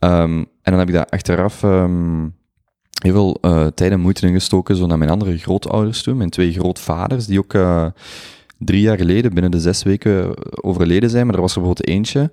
Ehm, 0.00 0.38
en 0.38 0.46
dan 0.62 0.78
heb 0.78 0.88
ik 0.88 0.94
daar 0.94 1.06
achteraf 1.06 1.62
ehm, 1.62 2.28
heel 3.02 3.12
veel 3.12 3.38
eh, 3.40 3.66
tijd 3.66 3.92
en 3.92 4.00
moeite 4.00 4.26
in 4.26 4.32
gestoken, 4.32 4.76
zo 4.76 4.86
naar 4.86 4.98
mijn 4.98 5.10
andere 5.10 5.38
grootouders 5.38 6.02
toe, 6.02 6.14
mijn 6.14 6.30
twee 6.30 6.52
grootvaders, 6.52 7.26
die 7.26 7.38
ook 7.38 7.54
eh, 7.54 7.86
drie 8.58 8.80
jaar 8.80 8.96
geleden, 8.96 9.32
binnen 9.32 9.50
de 9.50 9.60
zes 9.60 9.82
weken, 9.82 10.34
overleden 10.64 11.10
zijn. 11.10 11.26
Maar 11.26 11.34
er 11.34 11.40
was 11.40 11.54
er 11.54 11.60
bijvoorbeeld 11.60 11.88
eentje, 11.88 12.30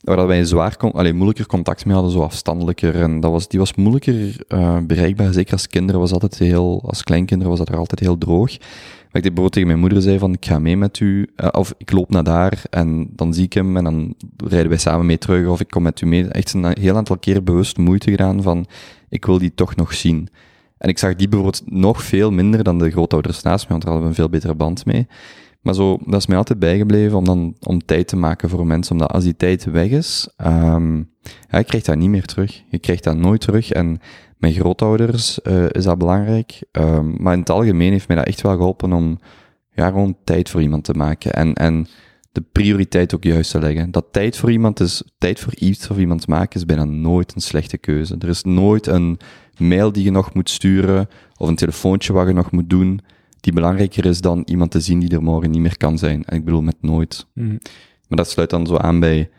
waar 0.00 0.26
wij 0.26 0.44
zwaar 0.44 0.76
allee, 0.76 1.12
moeilijker 1.12 1.46
contact 1.46 1.84
mee 1.84 1.94
hadden, 1.94 2.12
zo 2.12 2.20
afstandelijker. 2.20 2.94
En 2.94 3.20
dat 3.20 3.30
was, 3.30 3.48
die 3.48 3.58
was 3.58 3.74
moeilijker 3.74 4.44
eh, 4.48 4.78
bereikbaar. 4.82 5.32
Zeker 5.32 5.52
als 5.52 5.68
kinderen 5.68 6.00
was 6.00 6.12
altijd 6.12 6.38
heel, 6.38 6.82
als 6.86 7.02
kleinkinderen 7.02 7.50
was 7.50 7.58
dat 7.58 7.68
er 7.68 7.76
altijd 7.76 8.00
heel 8.00 8.18
droog. 8.18 8.56
Ik 9.16 9.22
bijvoorbeeld 9.22 9.52
tegen 9.52 9.68
mijn 9.68 9.80
moeder 9.80 10.02
zei 10.02 10.18
van, 10.18 10.32
ik 10.32 10.46
ga 10.46 10.58
mee 10.58 10.76
met 10.76 11.00
u, 11.00 11.30
eh, 11.36 11.48
of 11.52 11.74
ik 11.78 11.92
loop 11.92 12.10
naar 12.10 12.24
daar 12.24 12.62
en 12.70 13.08
dan 13.12 13.34
zie 13.34 13.44
ik 13.44 13.52
hem 13.52 13.76
en 13.76 13.84
dan 13.84 14.14
rijden 14.36 14.68
wij 14.68 14.78
samen 14.78 15.06
mee 15.06 15.18
terug, 15.18 15.48
of 15.48 15.60
ik 15.60 15.68
kom 15.68 15.82
met 15.82 16.00
u 16.00 16.06
mee. 16.06 16.28
Echt 16.28 16.52
een 16.52 16.78
heel 16.78 16.96
aantal 16.96 17.18
keer 17.18 17.42
bewust 17.42 17.76
moeite 17.76 18.10
gedaan 18.10 18.42
van, 18.42 18.66
ik 19.08 19.24
wil 19.24 19.38
die 19.38 19.54
toch 19.54 19.76
nog 19.76 19.94
zien. 19.94 20.28
En 20.78 20.88
ik 20.88 20.98
zag 20.98 21.14
die 21.14 21.28
bijvoorbeeld 21.28 21.62
nog 21.64 22.02
veel 22.02 22.30
minder 22.30 22.62
dan 22.64 22.78
de 22.78 22.90
grootouders 22.90 23.42
naast 23.42 23.68
mij, 23.68 23.70
want 23.70 23.82
daar 23.82 23.92
hadden 23.92 24.02
we 24.02 24.08
een 24.08 24.22
veel 24.22 24.38
betere 24.38 24.54
band 24.54 24.86
mee. 24.86 25.06
Maar 25.60 25.74
zo, 25.74 25.98
dat 26.04 26.20
is 26.20 26.26
mij 26.26 26.36
altijd 26.36 26.58
bijgebleven 26.58 27.18
om 27.18 27.24
dan 27.24 27.54
om 27.60 27.84
tijd 27.84 28.08
te 28.08 28.16
maken 28.16 28.48
voor 28.48 28.66
mensen. 28.66 28.92
Omdat 28.92 29.12
als 29.12 29.24
die 29.24 29.36
tijd 29.36 29.64
weg 29.64 29.90
is, 29.90 30.28
ja, 31.48 31.58
je 31.58 31.64
krijgt 31.64 31.86
dat 31.86 31.96
niet 31.96 32.10
meer 32.10 32.24
terug. 32.24 32.62
Je 32.68 32.78
krijgt 32.78 33.04
dat 33.04 33.16
nooit 33.16 33.40
terug. 33.40 33.70
En 33.70 34.00
Mijn 34.36 34.52
grootouders 34.52 35.42
eh, 35.42 35.64
is 35.70 35.84
dat 35.84 35.98
belangrijk. 35.98 36.62
Ehm, 36.72 37.22
maar 37.22 37.32
in 37.32 37.38
het 37.38 37.50
algemeen 37.50 37.92
heeft 37.92 38.08
mij 38.08 38.16
dat 38.16 38.26
echt 38.26 38.40
wel 38.40 38.56
geholpen 38.56 38.92
om 38.92 39.18
ja, 39.72 39.88
gewoon 39.88 40.16
tijd 40.24 40.50
voor 40.50 40.62
iemand 40.62 40.84
te 40.84 40.92
maken. 40.92 41.32
En, 41.32 41.54
en 41.54 41.86
de 42.32 42.44
prioriteit 42.52 43.14
ook 43.14 43.24
juist 43.24 43.50
te 43.50 43.58
leggen. 43.58 43.90
Dat 43.90 44.06
tijd 44.10 44.36
voor 44.36 44.50
iemand 44.50 44.80
is, 44.80 45.02
tijd 45.18 45.40
voor 45.40 45.54
iets 45.54 45.90
of 45.90 45.98
iemand 45.98 46.26
maken, 46.26 46.60
is 46.60 46.66
bijna 46.66 46.84
nooit 46.84 47.34
een 47.34 47.40
slechte 47.40 47.78
keuze. 47.78 48.16
Er 48.18 48.28
is 48.28 48.42
nooit 48.42 48.86
een 48.86 49.18
mail 49.56 49.92
die 49.92 50.04
je 50.04 50.10
nog 50.10 50.34
moet 50.34 50.50
sturen, 50.50 51.08
of 51.36 51.48
een 51.48 51.56
telefoontje 51.56 52.12
wat 52.12 52.26
je 52.26 52.32
nog 52.32 52.50
moet 52.50 52.70
doen, 52.70 53.00
die 53.40 53.52
belangrijker 53.52 54.04
is 54.04 54.20
dan 54.20 54.42
iemand 54.44 54.70
te 54.70 54.80
zien 54.80 54.98
die 54.98 55.10
er 55.10 55.22
morgen 55.22 55.50
niet 55.50 55.60
meer 55.60 55.76
kan 55.76 55.98
zijn. 55.98 56.24
En 56.24 56.36
ik 56.36 56.44
bedoel 56.44 56.62
met 56.62 56.76
nooit. 56.80 57.26
Mhm. 57.34 57.56
Maar 58.08 58.18
dat 58.18 58.30
sluit 58.30 58.50
dan 58.50 58.66
zo 58.66 58.76
aan 58.76 59.00
bij 59.00 59.30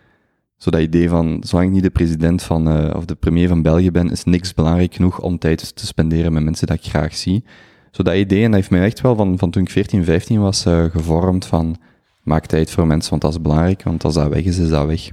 zo 0.58 0.70
dat 0.72 0.82
idee 0.82 1.10
van, 1.10 1.44
zolang 1.46 1.68
ik 1.68 1.74
niet 1.74 1.84
de 1.84 1.90
president 1.90 2.44
van, 2.44 2.70
eh, 2.70 2.96
of 2.96 3.06
de 3.06 3.16
premier 3.16 3.48
van 3.48 3.62
België 3.62 3.92
ben, 3.92 4.12
is 4.12 4.24
niks 4.24 4.54
belangrijk 4.54 4.94
genoeg 4.96 5.20
om 5.22 5.38
tijd 5.38 5.76
te 5.76 5.86
spenderen 5.86 6.34
met 6.34 6.44
mensen 6.44 6.68
dat 6.68 6.78
ik 6.78 6.90
graag 6.90 7.16
zie. 7.16 7.44
Zo 7.92 8.04
dat 8.04 8.16
idee, 8.16 8.40
en 8.44 8.52
dat 8.52 8.60
heeft 8.60 8.72
mij 8.72 8.84
echt 8.84 9.02
wel 9.02 9.16
van, 9.16 9.38
van 9.38 9.52
toen 9.52 9.64
ik 9.64 9.70
14, 9.70 10.04
15 10.04 10.40
was, 10.40 10.66
eh, 10.66 10.84
gevormd 10.84 11.46
van, 11.46 11.76
maak 12.24 12.46
tijd 12.46 12.72
voor 12.72 12.88
mensen, 12.88 13.10
want 13.10 13.22
dat 13.22 13.32
is 13.32 13.42
belangrijk, 13.42 13.84
want 13.84 14.04
als 14.04 14.14
dat 14.14 14.28
weg 14.30 14.44
is, 14.44 14.58
is 14.58 14.70
dat 14.70 14.86
weg. 14.86 15.10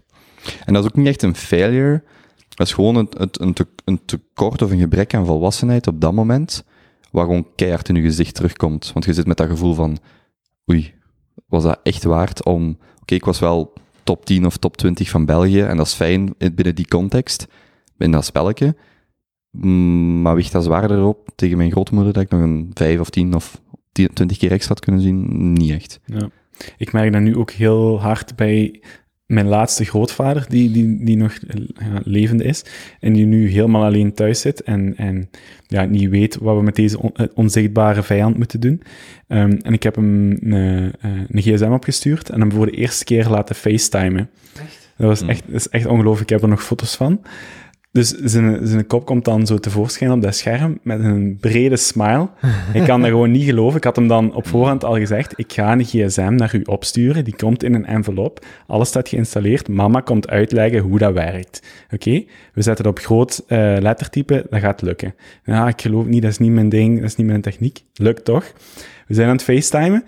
En 0.64 0.72
dat 0.74 0.84
is 0.84 0.90
ook 0.90 0.96
niet 0.96 1.06
echt 1.06 1.22
een 1.22 1.34
failure, 1.36 2.02
dat 2.48 2.66
is 2.66 2.72
gewoon 2.72 2.96
een, 2.96 3.08
een, 3.10 3.28
een, 3.32 3.52
te- 3.52 3.68
een 3.84 4.00
tekort 4.04 4.62
of 4.62 4.70
een 4.70 4.78
gebrek 4.78 5.14
aan 5.14 5.26
volwassenheid 5.26 5.86
op 5.86 6.00
dat 6.00 6.12
moment, 6.12 6.64
waar 7.10 7.24
gewoon 7.24 7.46
keihard 7.54 7.88
in 7.88 7.94
je 7.94 8.02
gezicht 8.02 8.34
terugkomt. 8.34 8.90
Want 8.92 9.04
je 9.04 9.12
zit 9.12 9.26
met 9.26 9.36
dat 9.36 9.48
gevoel 9.48 9.74
van, 9.74 9.98
oei, 10.70 10.94
was 11.46 11.62
dat 11.62 11.80
echt 11.82 12.04
waard 12.04 12.44
om... 12.44 12.78
Oké, 13.00 13.14
ik 13.14 13.24
was 13.24 13.38
wel 13.38 13.72
top 14.04 14.24
10 14.26 14.46
of 14.46 14.56
top 14.56 14.76
20 14.76 15.10
van 15.10 15.24
België, 15.24 15.60
en 15.60 15.76
dat 15.76 15.86
is 15.86 15.92
fijn 15.94 16.34
in- 16.38 16.54
binnen 16.54 16.74
die 16.74 16.88
context, 16.88 17.46
binnen 17.96 18.18
dat 18.18 18.26
spelletje. 18.26 18.76
Mm, 19.50 20.22
Maar 20.22 20.34
weegt 20.34 20.52
dat 20.52 20.64
zwaarder 20.64 21.04
op 21.04 21.28
tegen 21.34 21.56
mijn 21.56 21.70
grootmoeder 21.70 22.12
dat 22.12 22.22
ik 22.22 22.30
nog 22.30 22.40
een 22.40 22.70
5 22.74 23.00
of 23.00 23.10
10 23.10 23.34
of 23.34 23.60
10, 23.92 24.08
20 24.12 24.38
keer 24.38 24.50
extra 24.50 24.74
had 24.74 24.84
kunnen 24.84 25.00
zien? 25.00 25.52
Niet 25.52 25.70
echt. 25.70 26.00
Ja. 26.04 26.28
Ik 26.76 26.92
merk 26.92 27.12
dat 27.12 27.22
nu 27.22 27.36
ook 27.36 27.50
heel 27.50 28.00
hard 28.00 28.36
bij 28.36 28.82
mijn 29.26 29.46
laatste 29.46 29.84
grootvader, 29.84 30.46
die, 30.48 30.70
die, 30.70 31.04
die 31.04 31.16
nog 31.16 31.32
eh, 31.48 31.60
ja, 31.74 32.00
levend 32.04 32.42
is, 32.42 32.64
en 33.00 33.12
die 33.12 33.24
nu 33.26 33.48
helemaal 33.48 33.84
alleen 33.84 34.14
thuis 34.14 34.40
zit 34.40 34.62
en, 34.62 34.96
en 34.96 35.30
ja, 35.66 35.84
niet 35.84 36.08
weet 36.10 36.36
wat 36.36 36.56
we 36.56 36.62
met 36.62 36.76
deze 36.76 37.00
on- 37.00 37.14
eh, 37.14 37.26
onzichtbare 37.34 38.02
vijand 38.02 38.36
moeten 38.36 38.60
doen. 38.60 38.82
Ehm, 39.28 39.56
en 39.62 39.72
ik 39.72 39.82
heb 39.82 39.94
hem 39.94 40.30
een, 40.30 40.52
eh, 41.00 41.10
een 41.28 41.42
gsm 41.42 41.72
opgestuurd 41.72 42.30
en 42.30 42.40
hem 42.40 42.52
voor 42.52 42.66
de 42.66 42.76
eerste 42.76 43.04
keer 43.04 43.28
laten 43.28 43.54
facetimen. 43.54 44.30
Dat 44.96 45.06
was 45.06 45.22
echt, 45.22 45.42
dat 45.46 45.54
is 45.54 45.68
echt 45.68 45.86
ongelooflijk. 45.86 46.30
Ik 46.30 46.36
heb 46.36 46.42
er 46.42 46.48
nog 46.48 46.64
foto's 46.64 46.96
van. 46.96 47.20
Dus 47.94 48.08
zijn, 48.10 48.66
zijn 48.66 48.86
kop 48.86 49.04
komt 49.06 49.24
dan 49.24 49.46
zo 49.46 49.58
tevoorschijn 49.58 50.12
op 50.12 50.22
dat 50.22 50.34
scherm 50.34 50.78
met 50.82 51.00
een 51.00 51.36
brede 51.40 51.76
smile. 51.76 52.28
Ik 52.72 52.82
kan 52.82 53.00
dat 53.00 53.10
gewoon 53.10 53.30
niet 53.30 53.44
geloven. 53.44 53.76
Ik 53.76 53.84
had 53.84 53.96
hem 53.96 54.08
dan 54.08 54.34
op 54.34 54.46
voorhand 54.46 54.84
al 54.84 54.96
gezegd, 54.96 55.32
ik 55.36 55.52
ga 55.52 55.72
een 55.72 55.84
gsm 55.84 56.34
naar 56.34 56.54
u 56.54 56.62
opsturen. 56.62 57.24
Die 57.24 57.36
komt 57.36 57.62
in 57.62 57.74
een 57.74 57.86
envelop. 57.86 58.44
Alles 58.66 58.88
staat 58.88 59.08
geïnstalleerd. 59.08 59.68
Mama 59.68 60.00
komt 60.00 60.28
uitleggen 60.28 60.80
hoe 60.80 60.98
dat 60.98 61.12
werkt. 61.12 61.62
Oké? 61.90 62.24
We 62.54 62.62
zetten 62.62 62.86
het 62.86 62.98
op 62.98 63.04
groot 63.04 63.42
eh, 63.46 63.76
lettertype. 63.78 64.46
Dat 64.50 64.60
gaat 64.60 64.82
lukken. 64.82 65.14
Ja, 65.44 65.68
ik 65.68 65.80
geloof 65.80 66.06
niet. 66.06 66.22
Dat 66.22 66.30
is 66.30 66.38
niet 66.38 66.52
mijn 66.52 66.68
ding. 66.68 66.96
Dat 66.96 67.10
is 67.10 67.16
niet 67.16 67.26
mijn 67.26 67.40
techniek. 67.40 67.84
Lukt 67.94 68.24
toch? 68.24 68.52
We 69.06 69.14
zijn 69.14 69.28
aan 69.28 69.34
het 69.34 69.44
facetimen. 69.44 70.04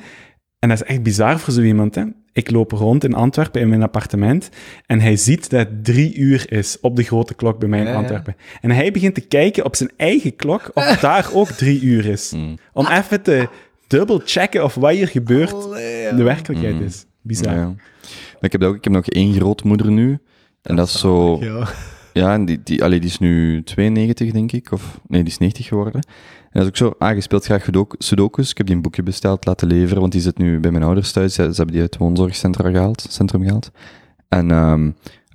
En 0.58 0.68
dat 0.68 0.80
is 0.80 0.86
echt 0.86 1.02
bizar 1.02 1.38
voor 1.38 1.52
zo 1.52 1.60
iemand, 1.60 1.94
hè. 1.94 2.04
Ik 2.36 2.50
loop 2.50 2.72
rond 2.72 3.04
in 3.04 3.14
Antwerpen 3.14 3.60
in 3.60 3.68
mijn 3.68 3.82
appartement 3.82 4.48
en 4.86 5.00
hij 5.00 5.16
ziet 5.16 5.50
dat 5.50 5.60
het 5.60 5.84
drie 5.84 6.14
uur 6.14 6.52
is 6.52 6.80
op 6.80 6.96
de 6.96 7.02
grote 7.02 7.34
klok 7.34 7.58
bij 7.58 7.68
mij 7.68 7.78
in 7.78 7.84
Ja, 7.84 7.90
ja. 7.90 7.96
Antwerpen. 7.98 8.36
En 8.60 8.70
hij 8.70 8.90
begint 8.92 9.14
te 9.14 9.20
kijken 9.20 9.64
op 9.64 9.76
zijn 9.76 9.90
eigen 9.96 10.36
klok 10.36 10.70
of 10.74 10.98
daar 11.00 11.28
ook 11.32 11.48
drie 11.50 11.80
uur 11.80 12.06
is. 12.06 12.32
Mm. 12.36 12.58
Om 12.72 12.86
even 12.86 13.22
te 13.22 13.48
dubbel 13.86 14.20
checken 14.24 14.64
of 14.64 14.74
wat 14.74 14.90
hier 14.92 15.08
gebeurt 15.08 15.50
de 16.16 16.22
werkelijkheid 16.22 16.74
Mm. 16.74 16.84
is. 16.86 17.04
Bizar. 17.22 17.54
Ja. 17.54 17.64
Maar 17.66 17.74
ik 18.40 18.52
heb, 18.52 18.62
ook, 18.62 18.76
ik 18.76 18.84
heb 18.84 18.92
nog 18.92 19.06
één 19.06 19.32
grootmoeder 19.34 19.90
nu. 19.90 20.18
En 20.62 20.76
dat 20.76 20.86
is 20.86 20.98
zo... 21.00 21.38
Ja. 21.40 21.68
Ja, 22.12 22.32
en 22.32 22.44
die, 22.44 22.60
die, 22.64 22.84
allee, 22.84 23.00
die 23.00 23.08
is 23.08 23.18
nu 23.18 23.62
92, 23.62 24.30
denk 24.32 24.52
ik. 24.52 24.72
Of, 24.72 25.00
nee, 25.08 25.22
die 25.22 25.32
is 25.32 25.38
90 25.38 25.66
geworden. 25.66 26.06
Dat 26.56 26.64
is 26.64 26.70
ook 26.70 26.76
zo, 26.76 26.94
ah, 26.98 27.14
je 27.14 27.20
speelt 27.20 27.44
graag 27.44 27.64
Sudoku- 27.64 27.96
sudokus. 27.98 28.50
Ik 28.50 28.56
heb 28.56 28.66
die 28.66 28.76
een 28.76 28.82
boekje 28.82 29.02
besteld, 29.02 29.46
laten 29.46 29.68
leveren, 29.68 30.00
want 30.00 30.12
die 30.12 30.20
zit 30.20 30.38
nu 30.38 30.60
bij 30.60 30.70
mijn 30.70 30.82
ouders 30.82 31.12
thuis. 31.12 31.34
Ze, 31.34 31.42
hebben 31.42 31.66
die 31.66 31.80
uit 31.80 31.92
het 31.92 31.96
woonzorgcentrum 32.02 32.72
gehaald. 32.72 33.06
Centrum 33.08 33.42
gehaald. 33.42 33.70
En 34.28 34.50
ehm, 34.50 34.86
ah, 34.86 34.92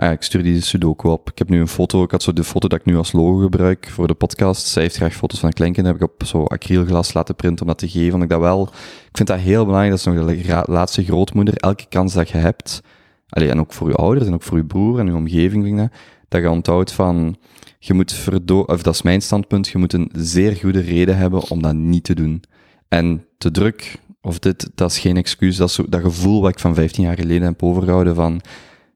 ja, 0.08 0.12
ik 0.12 0.22
stuur 0.22 0.44
die 0.44 0.62
sudoku 0.62 1.10
op. 1.10 1.30
Ik 1.30 1.38
heb 1.38 1.50
nu 1.50 1.60
een 1.60 1.68
foto, 1.68 2.04
ik 2.04 2.12
had 2.12 2.24
zo 2.24 2.34
de 2.34 2.44
foto 2.44 2.68
dat 2.68 2.80
ik 2.80 2.86
nu 2.86 2.98
als 2.98 3.12
logo 3.12 3.38
gebruik 3.38 3.88
voor 3.90 4.08
de 4.08 4.14
podcast. 4.14 4.66
Zij 4.66 4.82
heeft 4.82 4.96
graag 4.96 5.14
foto's 5.14 5.40
van 5.40 5.48
een 5.48 5.54
kleinkind, 5.54 5.86
heb 5.86 5.96
ik 5.96 6.02
op 6.02 6.24
zo 6.26 6.44
acrylglas 6.44 7.14
laten 7.14 7.36
printen 7.36 7.62
om 7.62 7.68
dat 7.68 7.78
te 7.78 7.90
geven. 7.90 8.14
Omdat 8.14 8.24
ik 8.24 8.30
dat 8.30 8.40
wel, 8.40 8.68
ik 9.10 9.18
vind 9.18 9.28
dat 9.28 9.40
heel 9.40 9.66
belangrijk, 9.66 10.04
dat 10.04 10.16
is 10.16 10.22
nog 10.24 10.66
de 10.66 10.72
laatste 10.72 11.04
grootmoeder. 11.04 11.56
Elke 11.56 11.86
kans 11.90 12.14
dat 12.14 12.30
je 12.30 12.38
hebt, 12.38 12.82
allee, 13.30 13.50
en 13.50 13.60
ook 13.60 13.74
voor 13.74 13.90
je 13.90 13.96
ouders 13.96 14.28
en 14.28 14.34
ook 14.34 14.44
voor 14.44 14.58
je 14.58 14.66
broer 14.66 15.00
en 15.00 15.06
je 15.06 15.16
omgeving, 15.16 15.64
vind 15.64 15.78
dat, 15.78 15.90
dat 16.32 16.42
je 16.42 16.50
onthoudt 16.50 16.92
van, 16.92 17.38
je 17.80 17.94
moet 17.94 18.14
verdo 18.14 18.60
of 18.62 18.82
dat 18.82 18.94
is 18.94 19.02
mijn 19.02 19.22
standpunt, 19.22 19.68
je 19.68 19.78
moet 19.78 19.94
een 19.94 20.12
zeer 20.14 20.56
goede 20.56 20.80
reden 20.80 21.18
hebben 21.18 21.50
om 21.50 21.62
dat 21.62 21.74
niet 21.74 22.04
te 22.04 22.16
doen. 22.16 22.44
En 22.88 23.26
te 23.38 23.52
druk, 23.52 24.00
of 24.22 24.40
dit, 24.40 24.70
dat 24.76 24.92
is 24.92 25.00
geen 25.00 25.18
excuus, 25.18 25.56
dat 25.56 25.70
is 25.70 25.76
zo, 25.76 25.86
dat 25.90 26.02
gevoel 26.02 26.42
wat 26.42 26.52
ik 26.52 26.60
van 26.60 26.76
15 26.76 27.04
jaar 27.04 27.16
geleden 27.16 27.48
heb 27.48 27.64
overgehouden 27.64 28.16
van, 28.16 28.42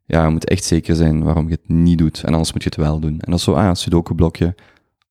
ja, 0.06 0.26
je 0.26 0.32
moet 0.32 0.50
echt 0.50 0.64
zeker 0.64 0.96
zijn 0.96 1.24
waarom 1.24 1.48
je 1.48 1.52
het 1.52 1.70
niet 1.70 1.98
doet, 1.98 2.24
en 2.24 2.34
anders 2.34 2.54
moet 2.54 2.64
je 2.64 2.70
het 2.70 2.78
wel 2.78 3.00
doen. 3.00 3.20
En 3.20 3.32
dat 3.32 3.40
is 3.40 3.44
zo, 3.44 3.54
ah, 3.54 3.66
een 3.66 3.76
sudoku-blokje, 3.76 4.56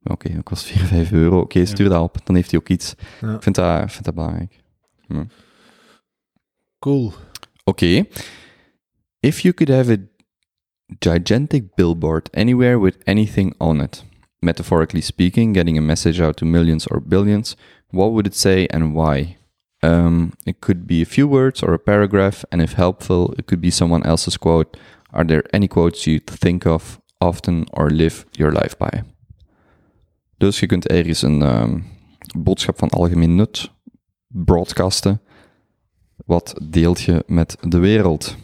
oké, 0.03 0.35
dat 0.35 0.43
kost 0.43 0.64
4, 0.64 0.85
5 0.85 1.12
euro, 1.12 1.41
oké, 1.41 1.64
stuur 1.64 1.89
dat 1.89 2.03
op, 2.03 2.16
dan 2.25 2.35
heeft 2.35 2.51
hij 2.51 2.61
ook 2.61 2.68
iets. 2.68 2.95
Ja. 3.20 3.35
Ik 3.35 3.43
vind 3.43 3.55
dat, 3.55 3.83
ik 3.83 3.91
vind 3.91 4.05
dat 4.05 4.14
belangrijk. 4.14 4.62
Cool. 6.79 7.12
Okay. 7.64 8.09
If 9.20 9.41
you 9.41 9.55
could 9.55 9.75
have 9.75 9.93
a 9.93 10.13
gigantic 11.01 11.76
billboard 11.76 12.30
anywhere 12.34 12.78
with 12.78 12.97
anything 13.07 13.55
on 13.59 13.80
it, 13.80 14.05
metaphorically 14.42 15.01
speaking, 15.01 15.53
getting 15.53 15.78
a 15.78 15.82
message 15.82 16.20
out 16.20 16.36
to 16.36 16.45
millions 16.45 16.86
or 16.86 17.01
billions, 17.01 17.57
what 17.90 18.12
would 18.12 18.26
it 18.26 18.34
say 18.34 18.66
and 18.70 18.95
why? 18.95 19.36
Um, 19.82 20.32
it 20.47 20.61
could 20.61 20.86
be 20.86 21.03
a 21.03 21.07
few 21.07 21.28
words 21.28 21.62
or 21.62 21.74
a 21.74 21.78
paragraph, 21.78 22.45
and 22.51 22.62
if 22.62 22.72
helpful, 22.72 23.34
it 23.38 23.47
could 23.47 23.61
be 23.61 23.70
someone 23.70 24.03
else's 24.03 24.36
quote. 24.36 24.76
Are 25.12 25.24
there 25.24 25.45
any 25.53 25.68
quotes 25.68 26.07
you 26.07 26.20
think 26.20 26.66
of 26.66 27.01
often 27.20 27.66
or 27.72 27.90
live 27.90 28.24
your 28.36 28.53
life 28.53 28.76
by? 28.78 29.03
Dus 30.38 30.61
je 30.61 30.66
kunt 30.66 30.86
ergens 30.86 31.22
een 31.22 31.42
ehm, 31.42 31.78
boodschap 32.36 32.78
van 32.78 32.90
algemeen 32.90 33.34
nut 33.34 33.70
broadcasten. 34.28 35.20
Wat 36.26 36.55
deelt 36.62 37.01
je 37.01 37.24
met 37.26 37.57
de 37.61 37.78
wereld? 37.78 38.36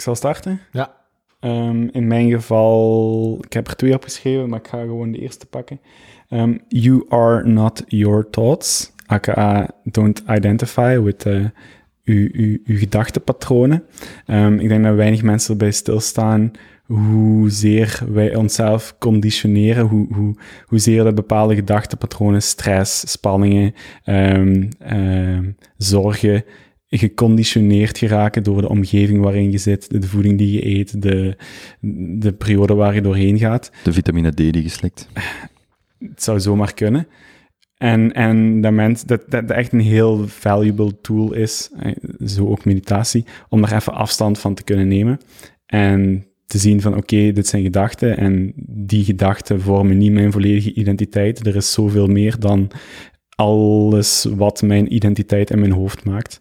Ik 0.00 0.06
zal 0.06 0.14
starten. 0.14 0.60
Ja. 0.72 0.94
Ehm, 1.40 1.88
in 1.92 2.06
mijn 2.06 2.30
geval, 2.30 3.38
ik 3.44 3.52
heb 3.52 3.66
er 3.66 3.76
twee 3.76 3.94
opgeschreven, 3.94 4.48
maar 4.48 4.58
ik 4.58 4.68
ga 4.68 4.80
gewoon 4.80 5.12
de 5.12 5.18
eerste 5.18 5.46
pakken. 5.46 5.80
Ehm, 6.28 6.56
you 6.68 7.04
are 7.08 7.48
not 7.48 7.82
your 7.86 8.30
thoughts, 8.30 8.92
aka 9.06 9.68
don't 9.84 10.22
identify 10.28 10.98
with 10.98 11.26
eh, 11.26 11.44
uw, 12.04 12.28
uw, 12.32 12.58
uw 12.64 12.78
gedachtepatronen. 12.78 13.84
Ehm, 14.26 14.58
ik 14.58 14.68
denk 14.68 14.84
dat 14.84 14.94
weinig 14.94 15.22
mensen 15.22 15.50
erbij 15.50 15.70
stilstaan 15.70 16.50
hoezeer 16.86 18.00
wij 18.08 18.34
onszelf 18.34 18.94
conditioneren, 18.98 19.86
hoe, 19.86 20.14
hoe, 20.14 20.34
hoezeer 20.66 21.04
dat 21.04 21.14
bepaalde 21.14 21.54
gedachtepatronen, 21.54 22.42
stress, 22.42 23.10
spanningen, 23.10 23.74
zorgen, 25.76 26.44
geconditioneerd 26.90 27.98
geraken 27.98 28.42
door 28.42 28.60
de 28.60 28.68
omgeving 28.68 29.22
waarin 29.22 29.50
je 29.50 29.58
zit, 29.58 30.00
de 30.00 30.08
voeding 30.08 30.38
die 30.38 30.52
je 30.52 30.66
eet, 30.66 31.02
de, 31.02 31.36
de 32.18 32.32
periode 32.32 32.74
waar 32.74 32.94
je 32.94 33.00
doorheen 33.00 33.38
gaat. 33.38 33.70
De 33.84 33.92
vitamine 33.92 34.30
D 34.30 34.36
die 34.36 34.62
geslikt. 34.62 35.08
Het 35.98 36.22
zou 36.22 36.40
zomaar 36.40 36.74
kunnen. 36.74 37.06
En, 37.76 38.12
en 38.12 38.60
dat, 38.60 38.72
mens, 38.72 39.04
dat, 39.04 39.30
dat 39.30 39.48
dat 39.48 39.56
echt 39.56 39.72
een 39.72 39.80
heel 39.80 40.28
valuable 40.28 41.00
tool 41.00 41.32
is, 41.32 41.70
eh, 41.78 41.92
zo 42.26 42.46
ook 42.46 42.64
meditatie, 42.64 43.24
om 43.48 43.60
daar 43.60 43.72
even 43.72 43.92
afstand 43.92 44.38
van 44.38 44.54
te 44.54 44.62
kunnen 44.62 44.88
nemen. 44.88 45.20
En 45.66 46.24
te 46.46 46.58
zien 46.58 46.80
van, 46.80 46.96
oké, 46.96 47.32
dit 47.32 47.46
zijn 47.46 47.62
gedachten 47.62 48.16
en 48.16 48.52
die 48.66 49.04
gedachten 49.04 49.60
vormen 49.60 49.98
niet 49.98 50.12
mijn 50.12 50.32
volledige 50.32 50.74
identiteit. 50.74 51.46
Er 51.46 51.56
is 51.56 51.72
zoveel 51.72 52.06
meer 52.06 52.38
dan 52.38 52.70
alles 53.40 54.26
wat 54.36 54.62
mijn 54.62 54.94
identiteit 54.94 55.50
en 55.50 55.58
mijn 55.58 55.72
hoofd 55.72 56.04
maakt. 56.04 56.40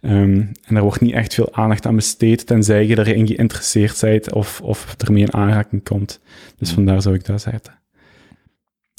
Ehm, 0.00 0.44
en 0.64 0.76
er 0.76 0.82
wordt 0.82 1.00
niet 1.00 1.12
echt 1.12 1.34
veel 1.34 1.54
aandacht 1.54 1.86
aan 1.86 1.94
besteed, 1.94 2.46
tenzij 2.46 2.86
je 2.86 2.98
erin 2.98 3.26
geïnteresseerd 3.26 4.00
bent 4.00 4.32
of, 4.32 4.60
of 4.60 4.94
ermee 4.98 5.22
in 5.22 5.34
aanraking 5.34 5.84
komt. 5.84 6.20
Dus 6.58 6.70
vandaar 6.70 7.02
zou 7.02 7.14
ik 7.14 7.24
dat 7.24 7.40
zetten. 7.40 7.78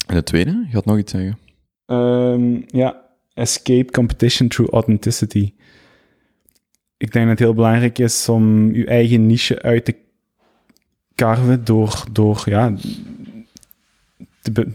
En 0.06 0.14
de 0.14 0.22
tweede? 0.22 0.50
Je 0.68 0.74
had 0.74 0.84
nog 0.84 0.98
iets 0.98 1.12
zeggen. 1.12 1.38
Ehm, 1.86 2.60
ja, 2.66 3.00
escape 3.34 3.90
competition 3.90 4.48
through 4.48 4.72
authenticity. 4.72 5.52
Ik 6.96 7.12
denk 7.12 7.26
dat 7.26 7.38
het 7.38 7.46
heel 7.46 7.54
belangrijk 7.54 7.98
is 7.98 8.28
om 8.28 8.74
je 8.74 8.86
eigen 8.86 9.26
niche 9.26 9.62
uit 9.62 9.84
te 9.84 9.94
karven 11.14 11.64
door, 11.64 12.04
door 12.12 12.42
ja, 12.44 12.74
te, 14.42 14.66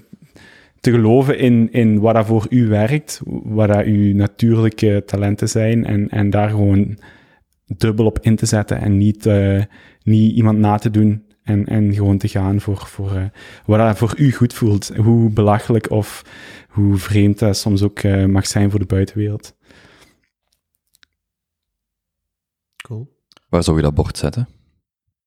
te 0.88 0.94
geloven 0.94 1.38
in, 1.38 1.72
in 1.72 2.00
wat 2.00 2.14
dat 2.14 2.26
voor 2.26 2.46
u 2.50 2.68
werkt, 2.68 3.22
wat 3.26 3.68
dat 3.68 3.86
uw 3.86 4.14
natuurlijke 4.14 5.04
talenten 5.06 5.50
zijn 5.50 5.86
en, 5.86 6.10
en 6.10 6.30
daar 6.30 6.50
gewoon 6.50 6.98
dubbel 7.66 8.06
op 8.06 8.20
in 8.20 8.36
te 8.36 8.46
zetten 8.46 8.82
en 8.82 8.98
niet, 8.98 9.26
eh, 9.26 9.64
niet 10.04 10.36
iemand 10.36 10.58
na 10.58 10.78
te 10.78 10.90
doen 10.90 11.26
en, 11.44 11.66
en 11.66 11.94
gewoon 11.94 12.18
te 12.18 12.28
gaan 12.28 12.62
voor, 12.62 12.78
voor 12.78 13.16
eh, 13.16 13.26
wat 13.66 13.80
dat 13.80 13.98
voor 13.98 14.14
u 14.18 14.32
goed 14.32 14.54
voelt. 14.54 14.92
Hoe 14.96 15.30
belachelijk 15.30 15.92
of 15.92 16.24
hoe 16.70 16.98
vreemd 16.98 17.40
dat 17.40 17.58
soms 17.58 17.84
ook 17.84 18.00
eh, 18.00 18.26
mag 18.26 18.48
zijn 18.48 18.70
voor 18.70 18.80
de 18.80 18.86
buitenwereld. 18.86 19.56
Cool. 22.76 23.16
Waar 23.50 23.64
zou 23.64 23.78
je 23.78 23.84
dat 23.84 23.94
bord 23.94 24.18
zetten? 24.18 24.48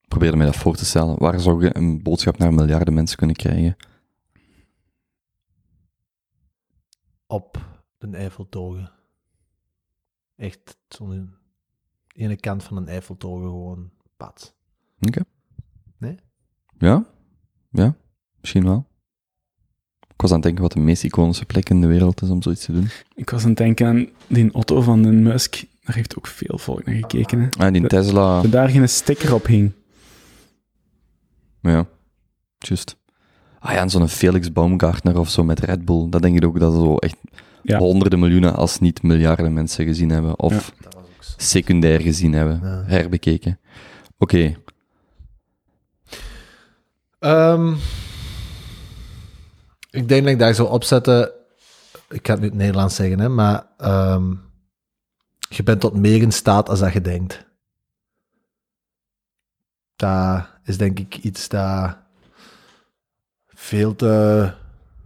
Probeer 0.09 0.37
me 0.37 0.45
dat 0.45 0.57
voor 0.57 0.77
te 0.77 0.85
stellen. 0.85 1.19
Waar 1.19 1.41
zou 1.41 1.65
je 1.65 1.77
een 1.77 2.03
boodschap 2.03 2.39
naar 2.39 2.55
miljarden 2.55 2.95
mensen 2.95 3.17
kunnen 3.17 3.37
krijgen? 3.37 3.77
Op 7.31 7.59
de 7.99 8.17
Eiffeltoren. 8.17 8.91
Echt 10.37 10.77
zo'n 10.89 11.35
ene 12.15 12.37
kant 12.37 12.63
van 12.63 12.77
een 12.77 12.89
Eiffeltoren 12.89 13.49
gewoon 13.49 13.91
pad. 14.17 14.55
Oké. 15.01 15.21
Nee? 15.99 16.17
Ja? 16.79 17.07
Ja? 17.71 17.97
Misschien 18.41 18.65
wel. 18.65 18.87
Ik 20.01 20.21
was 20.21 20.31
aan 20.31 20.37
het 20.37 20.45
denken 20.45 20.63
wat 20.63 20.73
de 20.73 20.81
meest 20.81 21.05
iconische 21.05 21.45
plek 21.45 21.71
in 21.71 21.81
de 21.81 21.87
wereld 21.87 22.23
is 22.23 22.29
om 22.29 22.43
zoiets 22.43 22.65
te 22.65 22.73
doen. 22.73 22.89
Ik 23.15 23.31
was 23.31 23.43
aan 23.43 23.49
het 23.49 23.59
denken 23.59 23.87
aan 23.87 24.09
die 24.27 24.55
Otto 24.55 24.81
van 24.81 25.03
den 25.03 25.23
Musk. 25.23 25.65
Daar 25.81 25.95
heeft 25.95 26.17
ook 26.17 26.27
veel 26.27 26.59
volk 26.59 26.85
naar 26.85 26.95
gekeken. 26.95 27.41
Hè. 27.41 27.49
Ah, 27.65 27.73
die 27.73 27.87
Tesla. 27.87 28.43
Dat 28.43 28.53
daar 28.53 28.69
geen 28.69 28.89
sticker 28.89 29.35
op 29.35 29.47
hing. 29.47 29.73
Ja, 31.61 31.87
juist. 32.59 33.00
Ah 33.63 33.73
ja, 33.73 33.81
en 33.81 33.91
zo'n 33.91 34.09
Felix 34.09 34.53
Baumgartner 34.53 35.19
of 35.19 35.29
zo 35.31 35.45
met 35.45 35.61
Red 35.61 35.85
Bull. 35.85 36.09
Dat 36.09 36.23
denk 36.23 36.37
ik 36.37 36.45
ook 36.45 36.59
dat 36.61 36.73
zo 36.73 36.97
echt 36.97 37.17
Ja. 37.63 37.79
honderden 37.79 38.19
miljoenen, 38.19 38.55
als 38.55 38.79
niet 38.79 39.03
miljarden 39.03 39.53
mensen 39.53 39.85
gezien 39.85 40.11
hebben. 40.11 40.39
Of 40.39 40.73
zo. 41.21 41.33
secundair 41.37 42.01
gezien 42.01 42.33
hebben. 42.33 42.61
Ja. 42.63 42.83
Herbekeken. 42.87 43.59
Oké, 44.19 44.55
Ehm, 47.19 47.75
ik 49.91 50.09
denk 50.09 50.23
dat 50.23 50.33
ik 50.33 50.39
daar 50.39 50.55
zou 50.55 50.69
opzetten. 50.69 51.31
Ik 52.09 52.27
ga 52.27 52.33
het 52.33 52.41
nu 52.41 52.47
in 52.47 52.53
het 52.53 52.61
Nederlands 52.61 52.95
zeggen, 52.95 53.19
hè, 53.21 53.29
maar 53.29 53.67
ehm, 53.77 54.35
je 55.49 55.63
bent 55.63 55.81
tot 55.81 55.95
meer 55.95 56.23
in 56.23 56.33
staat 56.33 56.69
als 56.69 56.79
dat 56.79 56.93
je 56.93 57.01
denkt. 57.01 57.45
Dat 59.97 60.47
is 60.65 60.79
denk 60.79 60.99
ik 60.99 61.17
iets 61.17 61.49
dat 61.49 61.97
veel 63.61 63.95
te 63.95 64.53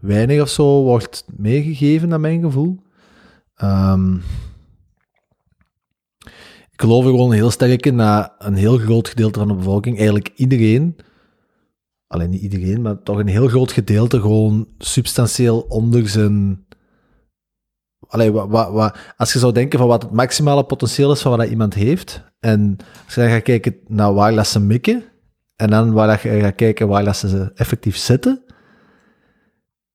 weinig 0.01 0.41
of 0.41 0.49
zo 0.49 0.83
wordt 0.83 1.25
meegegeven, 1.37 2.09
naar 2.09 2.21
mijn 2.21 2.43
gevoel. 2.43 2.83
Ehm, 3.55 4.15
ik 6.71 6.81
geloof 6.81 7.05
gewoon 7.05 7.33
heel 7.33 7.51
sterk 7.51 7.87
in 7.87 7.97
dat 7.97 8.33
een 8.39 8.55
heel 8.55 8.79
groot 8.79 9.09
gedeelte 9.09 9.39
van 9.39 9.49
de 9.49 9.55
bevolking, 9.55 9.97
eigenlijk 9.97 10.31
iedereen, 10.35 10.97
alleen 12.07 12.31
niet 12.31 12.43
iedereen, 12.43 12.83
maar 12.83 13.03
toch 13.03 13.19
een 13.19 13.27
heel 13.27 13.49
groot 13.49 13.73
gedeelte 13.73 14.21
gewoon 14.21 14.69
substantieel 14.79 15.61
onder 15.61 16.09
zijn. 16.09 16.67
Allee, 18.09 18.33
wa, 18.33 18.73
wa, 18.73 18.95
als 19.17 19.33
je 19.33 19.39
zou 19.39 19.53
denken 19.53 19.79
van 19.79 19.89
wat 19.89 20.03
het 20.03 20.13
maximale 20.13 20.65
potentieel 20.65 21.13
is 21.13 21.23
van 21.23 21.37
wat 21.37 21.49
iemand 21.49 21.75
heeft, 21.75 22.25
en 22.41 22.77
als 23.05 23.15
je 23.15 23.21
dan 23.21 23.31
gaat 23.31 23.43
kijken 23.43 23.77
naar 23.87 24.15
waar 24.15 24.35
dat 24.35 24.47
ze 24.47 24.61
mikken, 24.61 25.05
en 25.57 25.71
dan 25.71 25.93
waar 25.93 26.07
dat 26.07 26.21
je 26.21 26.41
gaat 26.41 26.55
kijken 26.55 26.89
waar 26.89 27.05
dat 27.05 27.17
ze 27.17 27.53
effectief 27.55 27.97
zitten, 27.97 28.44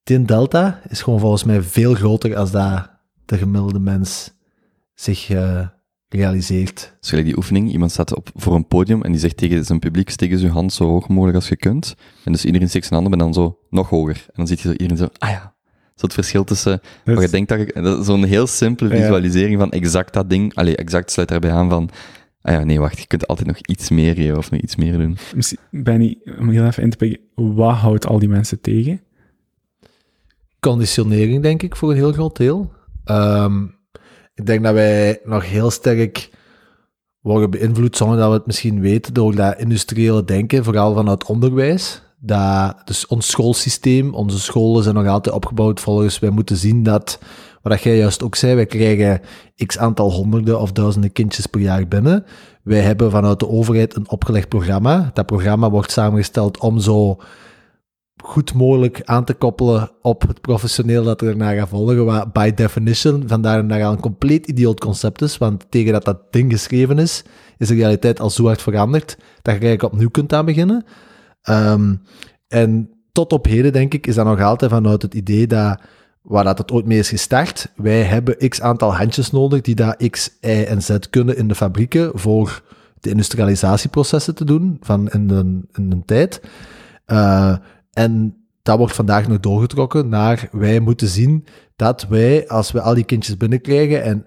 die 0.02 0.22
delta 0.24 0.80
is 0.88 1.02
gewoon 1.02 1.20
volgens 1.20 1.44
mij 1.44 1.62
veel 1.62 1.94
groter 1.94 2.36
als 2.36 2.50
dat 2.50 2.90
de 3.24 3.38
gemiddelde 3.38 3.78
mens 3.80 4.32
zich 4.94 5.30
eh, 5.30 5.66
realiseert. 6.08 6.96
dus 7.00 7.08
gelijk 7.08 7.26
die 7.26 7.36
oefening. 7.36 7.72
Iemand 7.72 7.90
staat 7.90 8.16
op, 8.16 8.30
voor 8.34 8.54
een 8.54 8.66
podium 8.66 9.02
en 9.02 9.10
die 9.10 9.20
zegt 9.20 9.36
tegen 9.36 9.64
zijn 9.64 9.78
publiek, 9.78 10.10
steek 10.10 10.30
eens 10.30 10.40
je 10.40 10.48
hand 10.48 10.72
zo 10.72 10.84
hoog 10.84 11.08
mogelijk 11.08 11.36
als 11.36 11.48
je 11.48 11.56
kunt. 11.56 11.94
En 12.24 12.32
dus 12.32 12.44
iedereen 12.44 12.68
steekt 12.68 12.86
zijn 12.86 13.00
handen, 13.00 13.18
maar 13.18 13.26
dan 13.26 13.34
zo 13.42 13.58
nog 13.70 13.88
hoger. 13.88 14.16
En 14.26 14.32
dan 14.34 14.46
ziet 14.46 14.60
je 14.60 14.68
zo 14.68 14.72
iedereen 14.72 14.96
zo, 14.96 15.08
ah 15.18 15.30
ja. 15.30 15.54
Zo 15.94 16.06
het 16.06 16.14
verschil 16.14 16.44
tussen 16.44 16.80
Dus- 17.04 17.14
Maar 17.14 17.24
je 17.24 17.30
denkt 17.30 17.48
dat 17.48 17.58
je, 17.58 17.82
dat 17.82 18.04
zo'n 18.06 18.24
heel 18.24 18.46
simpele 18.46 18.94
Ja. 18.94 19.00
visualisering 19.00 19.58
van 19.58 19.70
exact 19.70 20.12
dat 20.14 20.30
ding. 20.30 20.54
Allee, 20.54 20.76
exact 20.76 21.10
sluit 21.10 21.28
daarbij 21.28 21.52
aan 21.52 21.68
van, 21.68 21.90
ah 22.42 22.54
ja, 22.54 22.64
nee, 22.64 22.78
wacht, 22.80 22.98
je 22.98 23.06
kunt 23.06 23.26
altijd 23.26 23.46
nog 23.48 23.56
iets 23.58 23.90
meer 23.90 24.14
geven 24.14 24.36
of 24.36 24.50
nog 24.50 24.60
iets 24.60 24.76
meer 24.76 24.92
doen. 24.98 25.16
Misschien- 25.34 25.58
Benny, 25.70 26.18
om 26.38 26.48
heel 26.48 26.64
even 26.66 26.82
in 26.82 26.90
te 26.90 26.96
pikken, 26.96 27.20
wat 27.34 27.74
houdt 27.76 28.06
al 28.06 28.18
die 28.18 28.28
mensen 28.28 28.60
tegen? 28.60 29.00
Conditionering, 30.60 31.42
denk 31.42 31.62
ik, 31.62 31.76
voor 31.76 31.90
een 31.90 31.96
heel 31.96 32.12
groot 32.12 32.36
deel. 32.36 32.72
Ehm, 33.04 33.62
ik 34.34 34.46
denk 34.46 34.64
dat 34.64 34.74
wij 34.74 35.20
nog 35.24 35.48
heel 35.48 35.70
sterk 35.70 36.30
worden 37.20 37.50
beïnvloed, 37.50 37.96
zonder 37.96 38.18
dat 38.18 38.28
we 38.28 38.34
het 38.34 38.46
misschien 38.46 38.80
weten, 38.80 39.14
door 39.14 39.34
dat 39.34 39.58
industriële 39.58 40.24
denken, 40.24 40.64
vooral 40.64 40.94
vanuit 40.94 41.24
onderwijs. 41.24 42.02
Dat, 42.18 42.76
dus 42.84 43.06
ons 43.06 43.30
schoolsysteem, 43.30 44.14
onze 44.14 44.40
scholen 44.40 44.82
zijn 44.82 44.94
nog 44.94 45.06
altijd 45.06 45.34
opgebouwd 45.34 45.80
volgens, 45.80 46.18
wij 46.18 46.30
moeten 46.30 46.56
zien 46.56 46.82
dat, 46.82 47.18
wat 47.62 47.82
jij 47.82 47.96
juist 47.96 48.22
ook 48.22 48.34
zei, 48.34 48.54
wij 48.54 48.66
krijgen 48.66 49.20
x 49.66 49.78
aantal 49.78 50.12
honderden 50.12 50.60
of 50.60 50.72
duizenden 50.72 51.12
kindjes 51.12 51.46
per 51.46 51.60
jaar 51.60 51.88
binnen. 51.88 52.24
Wij 52.62 52.80
hebben 52.80 53.10
vanuit 53.10 53.38
de 53.38 53.48
overheid 53.48 53.96
een 53.96 54.10
opgelegd 54.10 54.48
programma. 54.48 55.10
Dat 55.12 55.26
programma 55.26 55.70
wordt 55.70 55.90
samengesteld 55.90 56.58
om 56.58 56.78
zo 56.78 57.18
goed 58.30 58.54
mogelijk 58.54 59.00
aan 59.04 59.24
te 59.24 59.34
koppelen 59.34 59.90
op 60.02 60.22
het 60.28 60.40
professioneel 60.40 61.04
dat 61.04 61.20
er 61.20 61.26
daarna 61.26 61.52
gaat 61.52 61.68
volgen, 61.68 62.04
wat 62.04 62.32
by 62.32 62.54
definition 62.54 63.22
vandaar 63.26 63.58
en 63.58 63.68
daar 63.68 63.84
al 63.84 63.92
een 63.92 64.00
compleet 64.00 64.46
idioot 64.46 64.80
concept 64.80 65.22
is, 65.22 65.38
want 65.38 65.66
tegen 65.70 65.92
dat 65.92 66.04
dat 66.04 66.32
ding 66.32 66.52
geschreven 66.52 66.98
is, 66.98 67.22
is 67.58 67.68
de 67.68 67.74
realiteit 67.74 68.20
al 68.20 68.30
zo 68.30 68.44
hard 68.44 68.62
veranderd, 68.62 69.16
dat 69.18 69.54
je 69.54 69.60
eigenlijk 69.60 69.82
opnieuw 69.82 70.10
kunt 70.10 70.32
aan 70.32 70.44
beginnen. 70.44 70.84
Ehm, 71.42 71.94
en 72.48 72.90
tot 73.12 73.32
op 73.32 73.46
heden, 73.46 73.72
denk 73.72 73.94
ik, 73.94 74.06
is 74.06 74.14
dat 74.14 74.24
nog 74.24 74.40
altijd 74.40 74.70
vanuit 74.70 75.02
het 75.02 75.14
idee 75.14 75.46
dat, 75.46 75.80
waar 76.22 76.44
dat 76.44 76.58
het 76.58 76.72
ooit 76.72 76.86
mee 76.86 76.98
is 76.98 77.08
gestart, 77.08 77.72
wij 77.76 78.02
hebben 78.02 78.48
x 78.48 78.60
aantal 78.60 78.94
handjes 78.96 79.30
nodig 79.30 79.60
die 79.60 79.74
dat 79.74 80.08
x, 80.10 80.38
y 80.40 80.46
en 80.48 80.82
z 80.82 80.98
kunnen 81.10 81.36
in 81.36 81.48
de 81.48 81.54
fabrieken 81.54 82.10
voor 82.14 82.62
de 83.00 83.10
industrialisatieprocessen 83.10 84.34
te 84.34 84.44
doen 84.44 84.76
van 84.80 85.08
in 85.08 85.68
in 85.72 85.90
de 85.90 86.02
tijd. 86.04 86.40
Eh, 87.04 87.56
en 87.92 88.34
dat 88.62 88.78
wordt 88.78 88.94
vandaag 88.94 89.28
nog 89.28 89.40
doorgetrokken 89.40 90.08
naar 90.08 90.48
wij 90.52 90.80
moeten 90.80 91.08
zien 91.08 91.44
dat 91.76 92.06
wij, 92.08 92.48
als 92.48 92.72
we 92.72 92.80
al 92.80 92.94
die 92.94 93.04
kindjes 93.04 93.36
binnenkrijgen 93.36 94.02
en 94.02 94.26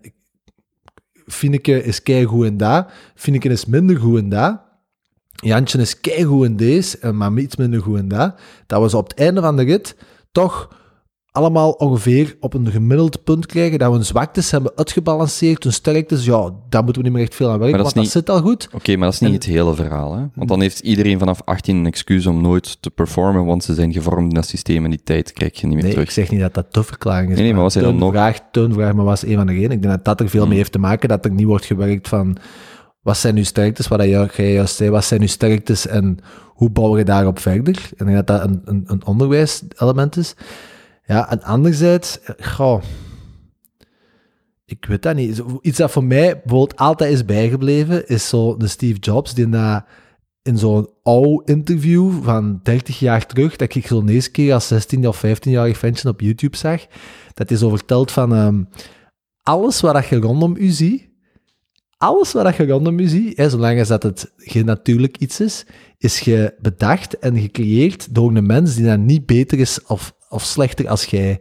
Fineke 1.26 1.84
is 1.84 2.04
keigoed 2.04 2.46
in 2.46 2.58
dat, 2.58 2.90
Fineke 3.16 3.50
is 3.50 3.66
minder 3.66 3.98
goed 3.98 4.18
in 4.18 4.30
dat, 4.30 4.62
Jantje 5.30 5.80
is 5.80 6.00
keigoed 6.00 6.46
in 6.46 6.56
deze, 6.56 7.12
maar 7.14 7.38
iets 7.38 7.56
minder 7.56 7.82
goed 7.82 7.98
in 7.98 8.08
dat, 8.08 8.40
dat 8.68 8.90
ze 8.90 8.98
op 8.98 9.10
het 9.10 9.20
einde 9.20 9.42
van 9.42 9.56
de 9.56 9.64
rit 9.64 9.96
toch 10.32 10.76
allemaal 11.34 11.72
ongeveer 11.72 12.36
op 12.40 12.54
een 12.54 12.72
gemiddeld 12.72 13.24
punt 13.24 13.46
krijgen, 13.46 13.80
dat 13.80 13.90
we 13.90 13.96
hun 13.96 14.06
zwaktes 14.06 14.52
hebben 14.52 14.72
uitgebalanceerd, 14.76 15.64
hun 15.64 15.74
sterktes, 15.74 16.26
ja, 16.26 16.50
daar 16.70 16.84
moeten 16.84 17.02
we 17.02 17.08
niet 17.08 17.18
meer 17.18 17.26
echt 17.28 17.36
veel 17.36 17.50
aan 17.50 17.60
werken, 17.60 17.78
dat 17.78 17.94
want 17.94 18.06
dat 18.06 18.14
zit 18.14 18.30
al 18.30 18.42
goed. 18.42 18.70
Oké, 18.74 18.96
maar 18.96 19.06
dat 19.06 19.14
is 19.14 19.20
niet 19.20 19.30
En- 19.30 19.36
het 19.36 19.46
hele 19.46 19.76
verhaal, 19.76 20.16
hè? 20.16 20.24
Want 20.36 20.50
dan 20.50 20.62
heeft 20.62 20.80
iedereen 20.80 21.20
vanaf 21.20 21.42
18 21.46 21.76
een 21.78 21.86
excuus 21.86 22.26
om 22.26 22.42
nooit 22.42 22.78
te 22.82 22.90
performen, 22.90 23.46
want 23.46 23.64
ze 23.64 23.74
zijn 23.74 23.94
gevormd 23.94 24.28
in 24.30 24.36
dat 24.36 24.48
systeem 24.48 24.84
en 24.84 24.90
die 24.90 25.04
tijd 25.04 25.34
krijg 25.34 25.60
je 25.60 25.66
niet 25.66 25.76
meer 25.76 25.84
Nee, 25.84 25.92
terug. 25.94 26.08
ik 26.08 26.14
zeg 26.14 26.30
niet 26.30 26.40
dat 26.40 26.54
dat 26.54 26.74
de 26.74 26.84
verklaring 26.84 27.30
is. 27.30 27.36
Nee, 27.36 27.44
nee, 27.46 27.54
maar 27.54 27.62
wat 27.64 27.72
zijn 27.72 27.84
dan 27.84 27.96
nog- 27.96 28.12
Vraag, 28.12 28.40
vraag 28.52 28.94
maar 28.94 29.06
was 29.06 29.26
een 29.26 29.36
van 29.36 29.48
de 29.48 29.54
redenen. 29.54 29.76
Ik 29.76 29.82
denk 29.82 29.94
dat 29.94 30.06
dat 30.06 30.20
er 30.20 30.30
veel 30.30 30.40
Hmm. 30.40 30.50
mee 30.50 30.58
heeft 30.58 30.72
te 30.72 30.80
maken, 30.80 31.10
dat 31.10 31.26
er 31.26 31.32
niet 31.32 31.46
wordt 31.46 31.66
gewerkt 31.66 32.08
van 32.08 32.38
wat 33.02 33.18
zijn 33.18 33.38
uw 33.38 33.44
sterktes, 33.44 33.88
wat 33.88 34.04
jij 34.04 34.30
juist 34.54 34.76
zei, 34.76 34.90
wat 34.90 35.06
zijn 35.06 35.22
uw 35.22 35.28
sterktes 35.28 35.88
en 35.88 36.18
hoe 36.48 36.70
bouwen 36.70 37.00
je 37.00 37.06
daarop 37.06 37.40
verder? 37.40 37.90
Ik 37.92 37.98
denk 38.06 38.14
dat 38.14 38.28
dat 38.28 38.44
een, 38.44 38.62
een, 38.66 38.84
een 38.86 39.06
onderwijselement 39.06 40.18
is. 40.18 40.36
Ja, 41.06 41.32
en 41.32 41.44
anderzijds, 41.44 42.22
eh, 42.22 42.48
goh, 42.48 42.84
ik 44.66 44.86
weet 44.86 45.02
dat 45.02 45.16
niet. 45.16 45.44
Iets 45.62 45.78
dat 45.78 45.92
voor 45.92 46.04
mij 46.04 46.32
bijvoorbeeld 46.32 46.76
altijd 46.76 47.14
is 47.14 47.26
bijgebleven, 47.26 48.08
is 48.08 48.30
zo 48.30 48.58
de 48.58 48.68
Steve 48.68 49.00
Jobs, 49.00 49.34
die 49.34 49.48
na, 49.48 49.86
in 50.42 50.58
zo'n 50.58 50.90
oud 51.04 51.50
interview 51.50 52.24
van 52.24 52.60
30 52.64 53.00
jaar 53.00 53.26
terug, 53.26 53.56
dat 53.56 53.76
ik 53.76 53.88
zo'n 53.88 54.10
eerste 54.10 54.32
keer 54.32 54.54
als 54.54 54.68
16 54.68 55.08
of 55.08 55.24
15-jarig 55.26 55.78
ventje 55.78 56.10
op 56.10 56.22
YouTube 56.22 56.58
zag, 56.58 56.86
dat 57.34 57.50
hij 57.50 57.58
zo 57.58 57.70
vertelt 57.70 58.12
van 58.12 58.34
ehm, 58.34 58.64
alles 59.42 59.82
wat 59.82 60.06
je 60.06 60.20
rondom 60.20 60.56
u 60.58 60.68
ziet, 60.68 61.10
alles 62.04 62.32
wat 62.32 62.56
je 62.56 62.68
rondom 62.68 63.00
u 63.00 63.08
ziet, 63.08 63.38
hè, 63.38 63.50
zolang 63.50 63.80
als 63.80 63.88
dat 63.88 64.04
het 64.04 64.34
geen 64.38 64.66
natuurlijk 64.66 65.18
iets 65.18 65.40
is, 65.40 65.66
is 65.98 66.20
je 66.20 66.54
bedacht 66.60 67.20
en 67.20 67.40
gecreëerd 67.40 68.16
door 68.16 68.36
een 68.36 68.46
mens 68.46 68.76
die 68.76 68.86
dan 68.86 69.06
niet 69.06 69.26
beter 69.26 69.60
is 69.60 69.86
of, 69.86 70.14
of 70.30 70.44
slechter 70.44 70.90
als 70.90 71.06
jij. 71.06 71.40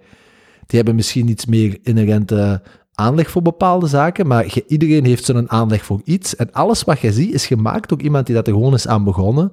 Die 0.66 0.76
hebben 0.76 0.94
misschien 0.94 1.28
iets 1.28 1.46
meer 1.46 1.78
inherente 1.82 2.62
aanleg 2.92 3.30
voor 3.30 3.42
bepaalde 3.42 3.86
zaken, 3.86 4.26
maar 4.26 4.58
iedereen 4.66 5.04
heeft 5.04 5.24
zo'n 5.24 5.50
aanleg 5.50 5.84
voor 5.84 6.00
iets. 6.04 6.36
En 6.36 6.52
alles 6.52 6.82
wat 6.82 7.00
je 7.00 7.12
ziet 7.12 7.34
is 7.34 7.46
gemaakt 7.46 7.88
door 7.88 8.00
iemand 8.00 8.26
die 8.26 8.34
dat 8.34 8.48
gewoon 8.48 8.74
is 8.74 8.88
aan 8.88 9.04
begonnen. 9.04 9.52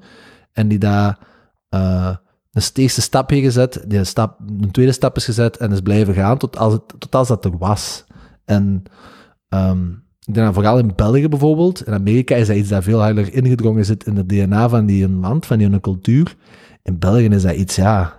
en 0.53 0.67
die 0.67 0.79
daar 0.79 1.19
eh, 1.69 2.15
een 2.51 2.63
eerste 2.73 3.01
stap 3.01 3.29
heeft 3.29 3.43
gezet, 3.43 3.83
die 3.87 3.99
een, 3.99 4.05
stap, 4.05 4.39
een 4.39 4.71
tweede 4.71 4.91
stap 4.91 5.15
is 5.15 5.25
gezet 5.25 5.57
en 5.57 5.71
is 5.71 5.81
blijven 5.81 6.13
gaan 6.13 6.37
tot 6.37 6.57
als, 6.57 6.73
het, 6.73 7.11
dat 7.11 7.45
er 7.45 7.57
was. 7.57 8.05
En 8.45 8.83
ehm, 9.49 9.87
ik 10.29 10.35
denk 10.35 10.45
dat 10.45 10.55
vooral 10.55 10.77
in 10.77 10.91
België 10.95 11.27
bijvoorbeeld, 11.27 11.87
in 11.87 11.93
Amerika 11.93 12.35
is 12.35 12.47
dat 12.47 12.55
iets 12.55 12.69
dat 12.69 12.83
veel 12.83 13.01
harder 13.01 13.33
ingedrongen 13.33 13.85
zit 13.85 14.05
in 14.05 14.15
het 14.15 14.29
DNA 14.29 14.69
van 14.69 14.85
die 14.85 15.09
land, 15.09 15.45
van 15.45 15.57
die 15.57 15.79
cultuur. 15.79 16.35
In 16.83 16.99
België 16.99 17.25
is 17.25 17.41
dat 17.41 17.55
iets, 17.55 17.75
ja... 17.75 18.17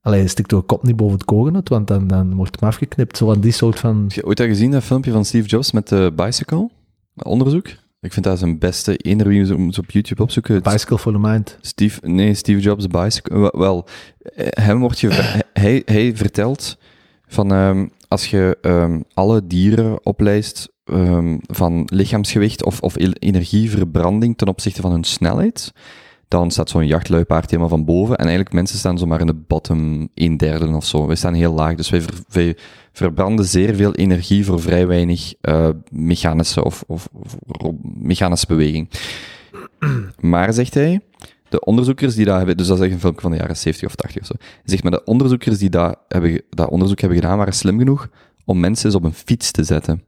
Allee, 0.00 0.28
stikt 0.28 0.50
door 0.50 0.62
kop 0.62 0.82
niet 0.82 0.96
boven 0.96 1.14
het 1.14 1.24
koren, 1.24 1.62
want 1.64 1.86
dan, 1.88 2.06
dan 2.06 2.34
wordt 2.34 2.60
hem 2.60 2.68
afgeknipt. 2.68 3.16
Zo 3.16 3.26
van 3.26 3.40
die 3.40 3.52
soort 3.52 3.78
van... 3.78 4.02
Heb 4.02 4.12
je 4.12 4.26
ooit 4.26 4.40
al 4.40 4.46
gezien, 4.46 4.70
dat 4.70 4.82
filmpje 4.82 5.12
van 5.12 5.24
Steve 5.24 5.48
Jobs 5.48 5.72
met 5.72 5.88
de 5.88 6.12
bicycle? 6.16 6.70
Onderzoek? 7.14 7.66
Ik 8.00 8.12
vind 8.12 8.24
dat 8.24 8.38
zijn 8.38 8.58
beste. 8.58 9.00
Wie 9.02 9.44
je 9.44 9.54
op 9.78 9.90
YouTube 9.90 10.22
opzoeken. 10.22 10.62
Bicycle 10.62 10.98
for 10.98 11.12
the 11.12 11.18
mind. 11.18 11.58
Steve, 11.60 12.06
nee, 12.06 12.34
Steve 12.34 12.60
Jobs 12.60 12.86
bicycle. 12.86 13.38
Wel, 13.38 13.58
wel 13.58 13.86
hem 14.36 14.80
wordt 14.80 15.00
je, 15.00 15.40
hij, 15.52 15.82
hij 15.84 16.16
vertelt 16.16 16.78
van 17.26 17.52
um, 17.52 17.90
als 18.08 18.26
je 18.26 18.58
um, 18.62 19.04
alle 19.14 19.46
dieren 19.46 20.06
oplijst 20.06 20.72
um, 20.84 21.40
van 21.46 21.82
lichaamsgewicht 21.92 22.64
of, 22.64 22.80
of 22.80 22.96
energieverbranding 23.18 24.38
ten 24.38 24.48
opzichte 24.48 24.80
van 24.80 24.90
hun 24.90 25.04
snelheid, 25.04 25.72
dan 26.28 26.50
staat 26.50 26.70
zo'n 26.70 26.86
jachtluipaard 26.86 27.50
helemaal 27.50 27.68
van 27.68 27.84
boven. 27.84 28.16
En 28.16 28.24
eigenlijk 28.24 28.54
mensen 28.54 28.78
staan 28.78 28.98
zomaar 28.98 29.20
in 29.20 29.26
de 29.26 29.34
bottom 29.34 30.08
een 30.14 30.36
derde 30.36 30.66
of 30.66 30.84
zo. 30.84 31.06
Wij 31.06 31.16
staan 31.16 31.34
heel 31.34 31.52
laag. 31.52 31.74
Dus 31.74 31.90
wij, 31.90 32.00
ver, 32.00 32.14
wij 32.28 32.56
verbranden 32.92 33.44
zeer 33.44 33.74
veel 33.74 33.94
energie 33.94 34.44
voor 34.44 34.60
vrij 34.60 34.86
weinig 34.86 35.34
uh, 35.42 35.68
mechanische 35.90 36.64
of, 36.64 36.84
of, 36.86 37.08
mechanische 37.82 38.46
beweging. 38.46 38.88
Maar, 40.20 40.52
zegt 40.52 40.74
hij, 40.74 41.00
de 41.48 41.60
onderzoekers 41.60 42.14
die 42.14 42.24
dat 42.24 42.36
hebben, 42.36 42.56
dus 42.56 42.66
dat 42.66 42.80
is 42.80 42.92
een 42.92 43.00
filmpje 43.00 43.22
van 43.22 43.30
de 43.30 43.36
jaren 43.36 43.56
70 43.56 43.88
of 43.88 43.94
80 43.94 44.20
of 44.20 44.26
zo. 44.26 44.34
Zegt, 44.64 44.82
maar 44.82 44.92
de 44.92 45.04
onderzoekers 45.04 45.58
die 45.58 45.70
dat, 45.70 45.98
hebben, 46.08 46.42
dat 46.50 46.68
onderzoek 46.68 47.00
hebben 47.00 47.18
gedaan, 47.18 47.38
waren 47.38 47.52
slim 47.52 47.78
genoeg 47.78 48.08
om 48.44 48.60
mensen 48.60 48.86
eens 48.86 48.94
op 48.94 49.04
een 49.04 49.14
fiets 49.14 49.50
te 49.50 49.64
zetten. 49.64 50.04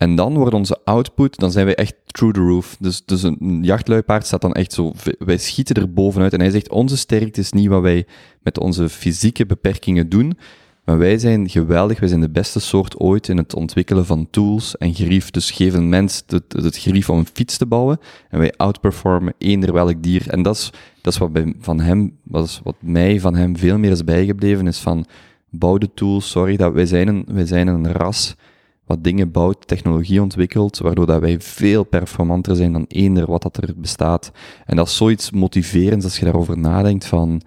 En 0.00 0.14
dan 0.14 0.34
wordt 0.34 0.54
onze 0.54 0.78
output, 0.84 1.36
dan 1.36 1.50
zijn 1.52 1.64
wij 1.64 1.74
echt 1.74 1.94
through 2.06 2.34
the 2.34 2.40
roof. 2.40 2.76
Dus, 2.78 3.04
dus 3.04 3.22
een 3.22 3.58
jachtluipaard 3.62 4.26
staat 4.26 4.40
dan 4.40 4.52
echt 4.52 4.72
zo, 4.72 4.92
wij 5.18 5.38
schieten 5.38 5.76
er 5.76 5.92
bovenuit. 5.92 6.32
En 6.32 6.40
hij 6.40 6.50
zegt, 6.50 6.70
onze 6.70 6.96
sterkte 6.96 7.40
is 7.40 7.52
niet 7.52 7.68
wat 7.68 7.82
wij 7.82 8.06
met 8.42 8.58
onze 8.58 8.88
fysieke 8.88 9.46
beperkingen 9.46 10.08
doen, 10.08 10.38
maar 10.84 10.98
wij 10.98 11.18
zijn 11.18 11.48
geweldig, 11.48 12.00
wij 12.00 12.08
zijn 12.08 12.20
de 12.20 12.30
beste 12.30 12.60
soort 12.60 12.98
ooit 12.98 13.28
in 13.28 13.36
het 13.36 13.54
ontwikkelen 13.54 14.06
van 14.06 14.28
tools 14.30 14.76
en 14.76 14.94
grief. 14.94 15.30
Dus 15.30 15.50
geef 15.50 15.74
een 15.74 15.88
mens 15.88 16.22
het, 16.26 16.52
het 16.52 17.08
om 17.08 17.18
een 17.18 17.26
fiets 17.32 17.56
te 17.56 17.66
bouwen 17.66 17.98
en 18.28 18.38
wij 18.38 18.52
outperformen 18.56 19.34
eender 19.38 19.72
welk 19.72 20.02
dier. 20.02 20.28
En 20.28 20.42
dat 20.42 20.56
is, 20.56 20.70
dat 21.00 21.12
is 21.12 21.18
wat 21.18 21.32
bij, 21.32 21.54
van 21.60 21.80
hem, 21.80 22.16
wat, 22.22 22.60
wat 22.64 22.76
mij 22.78 23.20
van 23.20 23.34
hem 23.34 23.56
veel 23.56 23.78
meer 23.78 23.90
is 23.90 24.04
bijgebleven, 24.04 24.66
is 24.66 24.78
van 24.78 25.06
bouw 25.50 25.78
de 25.78 25.90
tools, 25.94 26.30
sorry, 26.30 26.56
dat 26.56 26.72
wij 26.72 26.86
zijn 26.86 27.08
een, 27.08 27.24
wij 27.28 27.46
zijn 27.46 27.66
een 27.66 27.92
ras 27.92 28.36
wat 28.90 29.04
dingen 29.04 29.30
bouwt, 29.30 29.66
technologie 29.66 30.22
ontwikkelt, 30.22 30.78
waardoor 30.78 31.06
dat 31.06 31.20
wij 31.20 31.40
veel 31.40 31.84
performanter 31.84 32.56
zijn 32.56 32.72
dan 32.72 32.84
eender 32.88 33.26
wat 33.26 33.42
dat 33.42 33.56
er 33.56 33.74
bestaat. 33.76 34.32
En 34.66 34.76
dat 34.76 34.86
is 34.86 34.96
zoiets 34.96 35.30
motiverends 35.30 36.04
als 36.04 36.18
je 36.18 36.24
daarover 36.24 36.58
nadenkt 36.58 37.06
van 37.06 37.40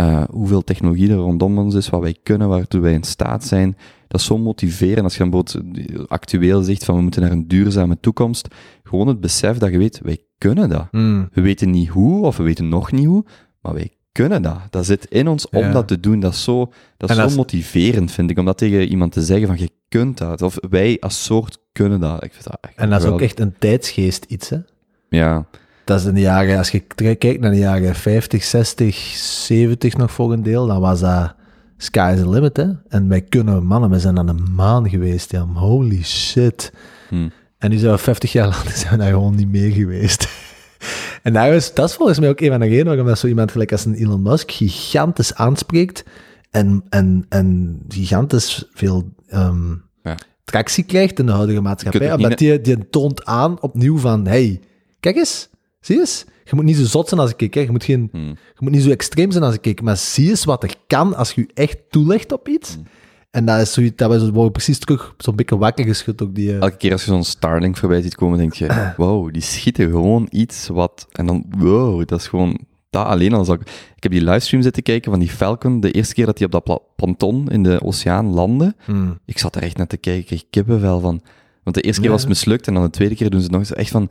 uh, 0.00 0.22
hoeveel 0.30 0.64
technologie 0.64 1.10
er 1.10 1.16
rondom 1.16 1.58
ons 1.58 1.74
is, 1.74 1.88
wat 1.88 2.00
wij 2.00 2.16
kunnen, 2.22 2.48
waartoe 2.48 2.80
wij 2.80 2.92
in 2.92 3.02
staat 3.02 3.44
zijn. 3.44 3.76
Dat 4.08 4.20
is 4.20 4.26
zo 4.26 4.38
motiverend 4.38 5.04
als 5.04 5.16
je 5.16 5.28
bijvoorbeeld 5.28 6.08
actueel 6.08 6.62
zegt 6.62 6.84
van 6.84 6.94
we 6.94 7.02
moeten 7.02 7.22
naar 7.22 7.30
een 7.30 7.48
duurzame 7.48 8.00
toekomst. 8.00 8.48
Gewoon 8.82 9.08
het 9.08 9.20
besef 9.20 9.58
dat 9.58 9.70
je 9.70 9.78
weet, 9.78 10.00
wij 10.02 10.18
kunnen 10.38 10.68
dat. 10.68 10.88
Mm. 10.90 11.28
We 11.32 11.40
weten 11.40 11.70
niet 11.70 11.88
hoe, 11.88 12.26
of 12.26 12.36
we 12.36 12.42
weten 12.42 12.68
nog 12.68 12.92
niet 12.92 13.06
hoe, 13.06 13.24
maar 13.60 13.74
wij 13.74 13.90
kunnen 14.12 14.42
dat. 14.42 14.60
Dat 14.70 14.86
zit 14.86 15.04
in 15.04 15.28
ons 15.28 15.48
om 15.48 15.60
Ja. 15.60 15.72
dat 15.72 15.88
te 15.88 16.00
doen. 16.00 16.20
Dat 16.20 16.32
is 16.32 16.44
zo, 16.44 16.72
dat 16.96 17.10
is 17.10 17.16
En 17.16 17.30
zo 17.30 17.36
motiverend, 17.36 18.10
vind 18.12 18.30
ik, 18.30 18.38
om 18.38 18.44
dat 18.44 18.58
tegen 18.58 18.88
iemand 18.88 19.12
te 19.12 19.22
zeggen 19.22 19.46
van 19.46 19.58
je 19.58 19.70
kunt 19.92 20.18
dat. 20.18 20.42
Of 20.42 20.58
wij 20.70 20.96
als 21.00 21.24
soort 21.24 21.58
kunnen 21.72 22.00
dat. 22.00 22.24
Ik 22.24 22.32
vind 22.32 22.44
dat 22.44 22.58
echt 22.60 22.74
En 22.76 22.90
dat 22.90 23.02
is 23.02 23.08
ook 23.08 23.20
echt 23.20 23.40
een 23.40 23.54
tijdsgeest 23.58 24.24
iets, 24.28 24.48
hè. 24.48 24.58
Ja, 25.08 25.46
Dat 25.84 26.00
is 26.00 26.06
in 26.06 26.14
de 26.14 26.20
jaren, 26.20 26.58
als 26.58 26.70
je 26.70 26.78
kijkt 27.18 27.40
naar 27.40 27.50
de 27.50 27.58
jaren 27.58 27.94
50, 27.94 28.44
60, 28.44 28.96
70 28.96 29.96
nog 29.96 30.10
voor 30.10 30.32
een 30.32 30.42
deel, 30.42 30.66
dan 30.66 30.80
was 30.80 31.00
dat 31.00 31.34
sky 31.76 32.12
is 32.14 32.20
the 32.20 32.28
limit, 32.28 32.56
hè. 32.56 32.68
En 32.88 33.08
wij 33.08 33.20
kunnen, 33.20 33.64
mannen, 33.64 33.90
we 33.90 33.98
zijn 33.98 34.18
aan 34.18 34.26
de 34.26 34.44
maan 34.54 34.88
geweest, 34.88 35.30
ja. 35.30 35.46
Holy 35.54 36.02
shit. 36.02 36.72
Hm. 37.08 37.28
En 37.58 37.70
nu 37.70 37.76
zijn 37.76 37.92
we 37.92 37.98
50 37.98 38.32
jaar 38.32 38.48
later 38.48 38.76
zijn 38.76 38.92
we 38.92 38.98
daar 38.98 39.10
gewoon 39.10 39.34
niet 39.34 39.50
meer 39.50 39.70
geweest. 39.70 40.28
en 41.22 41.32
daar 41.32 41.52
is, 41.52 41.74
dat 41.74 41.88
is 41.88 41.94
volgens 41.94 42.18
mij 42.18 42.28
ook 42.28 42.40
een 42.40 42.50
van 42.50 42.60
de 42.60 42.66
redenen 42.66 42.86
waarom 42.86 43.06
dat 43.06 43.18
zo 43.18 43.26
iemand 43.26 43.50
gelijk 43.50 43.72
als 43.72 43.84
een 43.84 43.94
Elon 43.94 44.22
Musk 44.22 44.50
gigantisch 44.50 45.34
aanspreekt 45.34 46.04
en, 46.52 46.84
en, 46.88 47.26
en 47.28 47.78
gigantisch 47.88 48.64
veel 48.72 49.12
ehm, 49.28 49.70
Ja. 50.02 50.16
tractie 50.44 50.84
krijgt 50.84 51.18
in 51.18 51.26
de 51.26 51.32
huidige 51.32 51.60
maatschappij. 51.60 52.12
Omdat 52.12 52.38
die, 52.38 52.60
die 52.60 52.88
toont 52.88 53.24
aan 53.24 53.60
opnieuw 53.60 53.98
van, 53.98 54.26
hey, 54.26 54.60
kijk 55.00 55.16
eens, 55.16 55.48
zie 55.80 55.98
eens. 55.98 56.24
Je 56.44 56.54
moet 56.54 56.64
niet 56.64 56.76
zo 56.76 56.84
zot 56.84 57.08
zijn 57.08 57.20
als 57.20 57.34
ik, 57.36 57.54
hè. 57.54 57.60
Je 57.60 57.70
moet, 57.70 57.84
geen, 57.84 58.08
hm. 58.12 58.18
je 58.18 58.58
moet 58.58 58.72
niet 58.72 58.82
zo 58.82 58.90
extreem 58.90 59.30
zijn 59.30 59.44
als 59.44 59.56
ik, 59.60 59.82
maar 59.82 59.96
zie 59.96 60.28
eens 60.28 60.44
wat 60.44 60.62
er 60.62 60.74
kan 60.86 61.16
als 61.16 61.32
je 61.32 61.40
je 61.40 61.50
echt 61.54 61.76
toelegt 61.90 62.32
op 62.32 62.48
iets. 62.48 62.74
Hm. 62.74 62.80
En 63.30 63.44
dat 63.44 63.60
is 63.60 63.72
zoiets, 63.72 63.96
dat 63.96 64.10
we 64.10 64.32
worden 64.32 64.52
precies 64.52 64.78
terug 64.78 65.14
zo'n 65.18 65.36
beetje 65.36 65.58
wakker 65.58 65.84
geschud 65.84 66.22
ook 66.22 66.34
die... 66.34 66.50
eh, 66.50 66.60
elke 66.60 66.76
keer 66.76 66.92
als 66.92 67.04
je 67.04 67.10
zo'n 67.10 67.24
Starlink 67.24 67.76
voorbij 67.76 68.02
ziet 68.02 68.14
komen, 68.14 68.38
denk 68.38 68.52
je, 68.52 68.66
wow, 68.96 69.32
die 69.32 69.42
schieten 69.42 69.90
gewoon 69.90 70.26
iets 70.30 70.68
wat... 70.68 71.06
En 71.12 71.26
dan, 71.26 71.44
wow, 71.58 72.08
dat 72.08 72.20
is 72.20 72.26
gewoon... 72.26 72.58
Dat 72.92 73.06
alleen 73.06 73.32
al 73.32 73.44
zou 73.44 73.58
ik... 73.60 73.68
Ik 73.96 74.02
heb 74.02 74.12
die 74.12 74.24
livestream 74.24 74.62
zitten 74.62 74.82
kijken 74.82 75.10
van 75.10 75.20
die 75.20 75.28
Falcon, 75.28 75.80
de 75.80 75.90
eerste 75.90 76.14
keer 76.14 76.26
dat 76.26 76.38
hij 76.38 76.46
op 76.46 76.52
dat 76.66 76.82
ponton 76.96 77.50
in 77.50 77.62
de 77.62 77.80
oceaan 77.82 78.26
landde. 78.26 78.74
hmm. 78.84 79.18
Ik 79.24 79.38
zat 79.38 79.56
er 79.56 79.62
echt 79.62 79.76
naar 79.76 79.86
te 79.86 79.96
kijken, 79.96 80.20
ik 80.20 80.26
kreeg 80.26 80.44
kippenvel 80.50 81.00
van... 81.00 81.20
Want 81.62 81.76
de 81.76 81.82
eerste 81.82 82.00
keer 82.00 82.10
Ja. 82.10 82.14
was 82.16 82.24
het 82.26 82.30
mislukt 82.30 82.66
en 82.66 82.74
dan 82.74 82.82
de 82.82 82.90
tweede 82.90 83.14
keer 83.14 83.30
doen 83.30 83.40
ze 83.40 83.44
het 83.44 83.52
nog 83.54 83.60
eens 83.64 83.72
echt 83.74 83.90
van... 83.90 84.08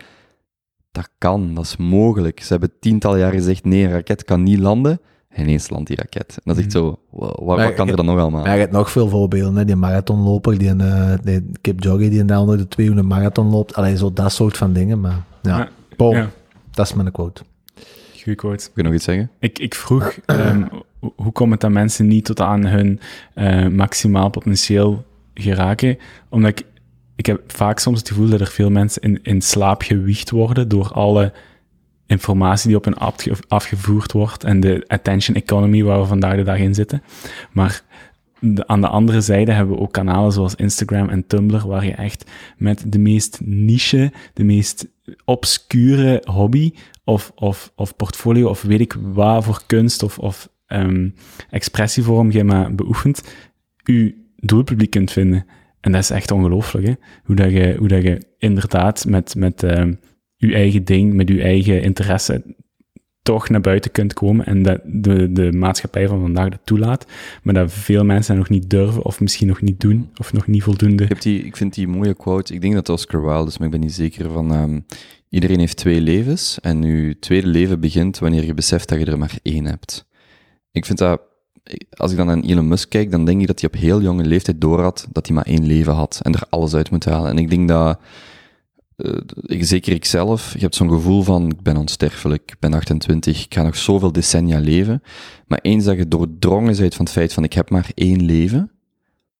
Dat 0.91 1.09
kan, 1.17 1.53
dat 1.55 1.63
is 1.63 1.77
mogelijk. 1.77 2.41
Ze 2.43 2.47
hebben 2.51 2.71
tientallen 2.79 3.19
jaren 3.19 3.37
gezegd, 3.39 3.65
nee, 3.65 3.83
een 3.83 3.91
raket 3.91 4.23
kan 4.23 4.43
niet 4.43 4.59
landen. 4.59 4.99
En 5.29 5.43
ineens 5.43 5.69
landt 5.69 5.87
die 5.87 5.97
raket. 5.97 6.29
En 6.35 6.41
dat 6.43 6.57
is 6.57 6.63
echt 6.63 6.71
zo, 6.71 6.99
wow, 7.09 7.45
wat, 7.47 7.57
Maar 7.57 7.73
kan 7.73 7.89
er 7.89 7.95
dan 7.95 8.05
nog 8.05 8.19
allemaal? 8.19 8.41
Maar 8.43 8.53
je 8.53 8.59
hebt 8.59 8.71
nog 8.71 8.91
veel 8.91 9.09
voorbeelden, 9.09 9.55
hè? 9.55 9.65
die 9.65 9.75
marathonloper, 9.75 10.57
die 10.57 10.69
een 10.69 10.81
uh, 10.81 11.13
die 11.23 11.51
Kipchoge, 11.61 12.09
die 12.09 12.25
daar 12.25 12.39
onder 12.39 12.57
de 12.57 12.67
twee 12.67 12.87
uur 12.87 12.97
een 12.97 13.07
marathon 13.07 13.47
loopt. 13.49 13.75
Allee, 13.75 13.97
zo 13.97 14.13
dat 14.13 14.31
soort 14.31 14.57
van 14.57 14.73
dingen, 14.73 14.99
maar 14.99 15.23
ja. 15.41 15.57
Ja. 15.57 15.69
Boom, 15.97 16.15
Ja, 16.15 16.29
dat 16.71 16.85
is 16.85 16.93
mijn 16.93 17.11
quote. 17.11 17.41
Quote. 18.35 18.63
Kun 18.63 18.71
je 18.75 18.83
nog 18.83 18.93
iets 18.93 19.03
zeggen? 19.03 19.29
Ik, 19.39 19.59
ik 19.59 19.75
vroeg, 19.75 20.17
ehm, 20.25 20.63
ho- 20.99 21.13
hoe 21.15 21.31
komt 21.31 21.51
het 21.51 21.61
dat 21.61 21.71
mensen 21.71 22.07
niet 22.07 22.25
tot 22.25 22.39
aan 22.41 22.65
hun 22.65 22.99
eh, 23.33 23.67
maximaal 23.67 24.29
potentieel 24.29 25.05
geraken? 25.33 25.97
Omdat 26.29 26.59
ik, 26.59 26.65
ik 27.15 27.25
heb 27.25 27.41
vaak 27.47 27.79
soms 27.79 27.99
het 27.99 28.07
gevoel 28.07 28.29
dat 28.29 28.39
er 28.39 28.47
veel 28.47 28.69
mensen 28.69 29.01
in, 29.01 29.19
in 29.23 29.41
slaap 29.41 29.81
gewiegd 29.81 30.29
worden 30.29 30.67
door 30.67 30.91
alle 30.93 31.33
informatie 32.07 32.67
die 32.67 32.77
op 32.77 32.83
hen 32.85 32.97
afge- 32.97 33.35
afgevoerd 33.47 34.11
wordt 34.11 34.43
en 34.43 34.59
de 34.59 34.83
attention 34.87 35.35
economy 35.35 35.83
waar 35.83 35.99
we 35.99 36.05
vandaag 36.05 36.35
de 36.35 36.43
dag 36.43 36.57
in 36.57 36.73
zitten. 36.75 37.03
Maar 37.51 37.81
de- 38.39 38.67
aan 38.67 38.81
de 38.81 38.87
andere 38.87 39.21
zijde 39.21 39.51
hebben 39.51 39.75
we 39.75 39.81
ook 39.81 39.91
kanalen 39.91 40.31
zoals 40.31 40.55
Instagram 40.55 41.09
en 41.09 41.27
Tumblr, 41.27 41.67
waar 41.67 41.85
je 41.85 41.91
echt 41.93 42.31
met 42.57 42.83
de 42.87 42.99
meest 42.99 43.39
niche, 43.43 44.11
de 44.33 44.43
meest 44.43 44.87
obscure 45.25 46.21
hobby 46.25 46.71
of, 47.11 47.31
of, 47.35 47.71
of 47.75 47.95
portfolio 47.95 48.49
of 48.49 48.61
weet 48.61 48.79
ik 48.79 48.95
wat 49.01 49.43
voor 49.43 49.61
kunst 49.65 50.03
of, 50.03 50.19
of 50.19 50.49
ehm, 50.65 51.09
expressievorm 51.49 52.31
je 52.31 52.43
maar 52.43 52.75
beoefent, 52.75 53.23
je 53.83 54.15
doelpubliek 54.35 54.89
kunt 54.89 55.11
vinden. 55.11 55.45
En 55.79 55.91
dat 55.91 56.01
is 56.01 56.09
echt 56.09 56.31
ongelooflijk, 56.31 56.87
hè? 56.87 56.93
Hoe, 57.23 57.35
dat 57.35 57.51
je, 57.51 57.75
hoe 57.77 57.87
dat 57.87 58.03
je 58.03 58.21
inderdaad 58.37 59.05
met, 59.05 59.35
met 59.35 59.63
ehm, 59.63 59.93
je 60.35 60.53
eigen 60.53 60.83
ding, 60.83 61.13
met 61.13 61.29
je 61.29 61.41
eigen 61.41 61.81
interesse 61.81 62.55
toch 63.23 63.49
naar 63.49 63.61
buiten 63.61 63.91
kunt 63.91 64.13
komen 64.13 64.45
en 64.45 64.63
dat 64.63 64.79
de, 64.85 65.31
de 65.31 65.51
maatschappij 65.51 66.07
van 66.07 66.21
vandaag 66.21 66.49
dat 66.49 66.59
toelaat, 66.63 67.05
maar 67.43 67.53
dat 67.53 67.73
veel 67.73 68.03
mensen 68.03 68.35
dat 68.35 68.49
nog 68.49 68.59
niet 68.59 68.69
durven 68.69 69.03
of 69.03 69.19
misschien 69.19 69.47
nog 69.47 69.61
niet 69.61 69.79
doen 69.79 70.09
of 70.17 70.33
nog 70.33 70.47
niet 70.47 70.63
voldoende. 70.63 71.03
Ik, 71.03 71.23
ik 71.25 71.57
vind 71.57 71.73
die 71.73 71.87
mooie 71.87 72.13
quote, 72.13 72.53
ik 72.53 72.61
denk 72.61 72.73
dat 72.73 72.89
Oscar 72.89 73.21
Wilde 73.21 73.49
is, 73.49 73.57
maar 73.57 73.67
ik 73.67 73.73
ben 73.73 73.81
niet 73.81 73.93
zeker 73.93 74.31
van... 74.31 74.53
ehm, 74.53 74.79
iedereen 75.29 75.59
heeft 75.59 75.77
twee 75.77 76.01
levens 76.01 76.59
en 76.61 76.83
je 76.83 77.19
tweede 77.19 77.47
leven 77.47 77.79
begint 77.79 78.19
wanneer 78.19 78.45
je 78.45 78.53
beseft 78.53 78.89
dat 78.89 78.99
je 78.99 79.05
er 79.05 79.17
maar 79.17 79.37
één 79.43 79.65
hebt. 79.65 80.05
Ik 80.71 80.85
vind 80.85 80.97
dat... 80.97 81.21
Als 81.89 82.11
ik 82.11 82.17
dan 82.17 82.25
naar 82.25 82.39
Elon 82.39 82.67
Musk 82.67 82.89
kijk, 82.89 83.11
dan 83.11 83.25
denk 83.25 83.41
ik 83.41 83.47
dat 83.47 83.59
hij 83.59 83.69
op 83.73 83.79
heel 83.79 84.01
jonge 84.01 84.23
leeftijd 84.23 84.61
doorhad 84.61 85.07
dat 85.11 85.25
hij 85.27 85.35
maar 85.35 85.45
één 85.45 85.65
leven 85.65 85.93
had 85.93 86.19
en 86.23 86.33
er 86.33 86.43
alles 86.49 86.73
uit 86.73 86.91
moet 86.91 87.05
halen. 87.05 87.29
En 87.29 87.37
ik 87.37 87.49
denk 87.49 87.67
dat... 87.67 87.99
ik, 89.45 89.65
zeker 89.65 89.93
ikzelf, 89.93 90.53
je 90.53 90.59
hebt 90.59 90.75
zo'n 90.75 90.89
gevoel 90.89 91.21
van, 91.21 91.49
ik 91.49 91.61
ben 91.61 91.77
onsterfelijk, 91.77 92.41
ik 92.45 92.59
ben 92.59 92.73
28, 92.73 93.45
ik 93.45 93.53
ga 93.53 93.63
nog 93.63 93.75
zoveel 93.75 94.11
decennia 94.11 94.59
leven. 94.59 95.01
Maar 95.47 95.59
eens 95.61 95.85
dat 95.85 95.97
je 95.97 96.07
doordrongen 96.07 96.77
bent 96.77 96.95
van 96.95 97.05
het 97.05 97.13
feit 97.13 97.33
van, 97.33 97.43
ik 97.43 97.53
heb 97.53 97.69
maar 97.69 97.91
één 97.93 98.25
leven, 98.25 98.71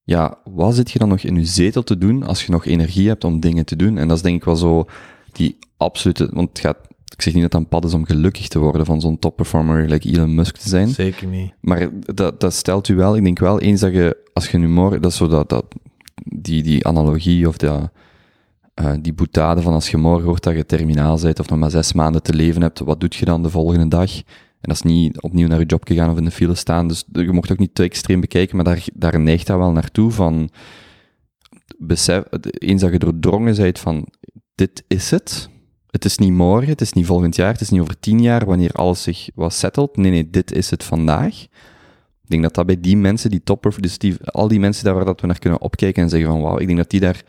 ja, 0.03 0.37
wat 0.43 0.75
zit 0.75 0.91
je 0.91 0.99
dan 0.99 1.09
nog 1.09 1.21
in 1.21 1.35
je 1.35 1.45
zetel 1.45 1.83
te 1.83 1.97
doen 1.97 2.23
als 2.23 2.45
je 2.45 2.51
nog 2.51 2.65
energie 2.65 3.07
hebt 3.07 3.23
om 3.23 3.39
dingen 3.39 3.65
te 3.65 3.75
doen? 3.75 3.97
En 3.97 4.07
dat 4.07 4.17
is 4.17 4.23
denk 4.23 4.35
ik 4.35 4.43
wel 4.43 4.55
zo 4.55 4.85
die 5.31 5.57
absolute, 5.77 6.29
want 6.33 6.49
het 6.49 6.59
gaat, 6.59 6.77
ik 7.05 7.21
zeg 7.21 7.33
niet 7.33 7.41
dat 7.41 7.51
dat 7.51 7.61
een 7.61 7.67
pad 7.67 7.85
is 7.85 7.93
om 7.93 8.05
gelukkig 8.05 8.47
te 8.47 8.59
worden 8.59 8.85
van 8.85 9.01
zo'n 9.01 9.19
topperformer 9.19 9.89
like 9.89 10.09
Elon 10.09 10.35
Musk 10.35 10.57
te 10.57 10.69
zijn. 10.69 10.89
Zeker 10.89 11.27
niet. 11.27 11.53
Maar 11.59 11.89
dat, 12.13 12.39
dat 12.39 12.53
stelt 12.53 12.87
u 12.87 12.95
wel, 12.95 13.15
ik 13.15 13.23
denk 13.23 13.39
wel 13.39 13.59
eens 13.59 13.79
dat 13.79 13.93
je, 13.93 14.17
als 14.33 14.49
je 14.49 14.57
nu 14.57 14.67
morgen, 14.67 15.01
dat 15.01 15.11
is 15.11 15.17
zo 15.17 15.27
dat, 15.27 15.49
dat 15.49 15.65
die, 16.23 16.63
die 16.63 16.87
analogie 16.87 17.47
of 17.47 17.57
dat, 17.57 17.91
eh, 18.83 18.93
die 19.01 19.13
boetade 19.13 19.61
van 19.61 19.73
als 19.73 19.89
je 19.89 19.97
morgen 19.97 20.25
hoort 20.25 20.43
dat 20.43 20.55
je 20.55 20.65
terminaal 20.65 21.19
bent 21.21 21.39
of 21.39 21.49
nog 21.49 21.59
maar 21.59 21.69
zes 21.69 21.93
maanden 21.93 22.23
te 22.23 22.33
leven 22.33 22.61
hebt, 22.61 22.79
wat 22.79 22.99
doet 22.99 23.15
je 23.15 23.25
dan 23.25 23.43
de 23.43 23.49
volgende 23.49 23.87
dag? 23.87 24.15
En 24.15 24.69
dat 24.69 24.75
is 24.75 24.81
niet 24.81 25.21
opnieuw 25.21 25.47
naar 25.47 25.59
je 25.59 25.65
job 25.65 25.87
gegaan 25.87 26.11
of 26.11 26.17
in 26.17 26.25
de 26.25 26.31
file 26.31 26.55
staan, 26.55 26.87
dus 26.87 27.05
je 27.11 27.31
mocht 27.31 27.51
ook 27.51 27.57
niet 27.57 27.75
te 27.75 27.83
extreem 27.83 28.19
bekijken, 28.19 28.55
maar 28.55 28.65
daar, 28.65 28.85
daar 28.93 29.19
neigt 29.19 29.47
dat 29.47 29.57
wel 29.57 29.71
naartoe 29.71 30.11
van, 30.11 30.49
besef, 31.77 32.23
eens 32.41 32.81
dat 32.81 32.91
je 32.91 32.99
doordrongen 32.99 33.55
bent 33.55 33.79
van, 33.79 34.07
dit 34.55 34.83
is 34.87 35.11
het, 35.11 35.49
het 35.91 36.05
is 36.05 36.17
niet 36.17 36.31
morgen, 36.31 36.69
het 36.69 36.81
is 36.81 36.93
niet 36.93 37.05
volgend 37.05 37.35
jaar, 37.35 37.51
het 37.51 37.61
is 37.61 37.69
niet 37.69 37.81
over 37.81 37.99
tien 37.99 38.21
jaar, 38.21 38.45
wanneer 38.45 38.71
alles 38.71 39.03
zich 39.03 39.29
was 39.35 39.59
settled. 39.59 39.95
Nee, 39.95 40.11
nee, 40.11 40.29
dit 40.29 40.51
is 40.51 40.69
het 40.69 40.83
vandaag. 40.83 41.41
Ik 42.23 42.29
denk 42.37 42.43
dat 42.43 42.53
dat 42.53 42.65
bij 42.65 42.79
die 42.79 42.97
mensen, 42.97 43.29
die 43.29 43.43
topper, 43.43 43.81
dus 43.81 43.97
die, 43.97 44.15
al 44.25 44.47
die 44.47 44.59
mensen 44.59 44.83
daar 44.83 44.93
waar 44.93 45.05
dat 45.05 45.21
we 45.21 45.27
naar 45.27 45.39
kunnen 45.39 45.61
opkijken 45.61 46.03
en 46.03 46.09
zeggen 46.09 46.29
van 46.29 46.41
wauw, 46.41 46.59
ik 46.59 46.65
denk 46.65 46.77
dat 46.77 46.89
die 46.89 46.99
daar 46.99 47.23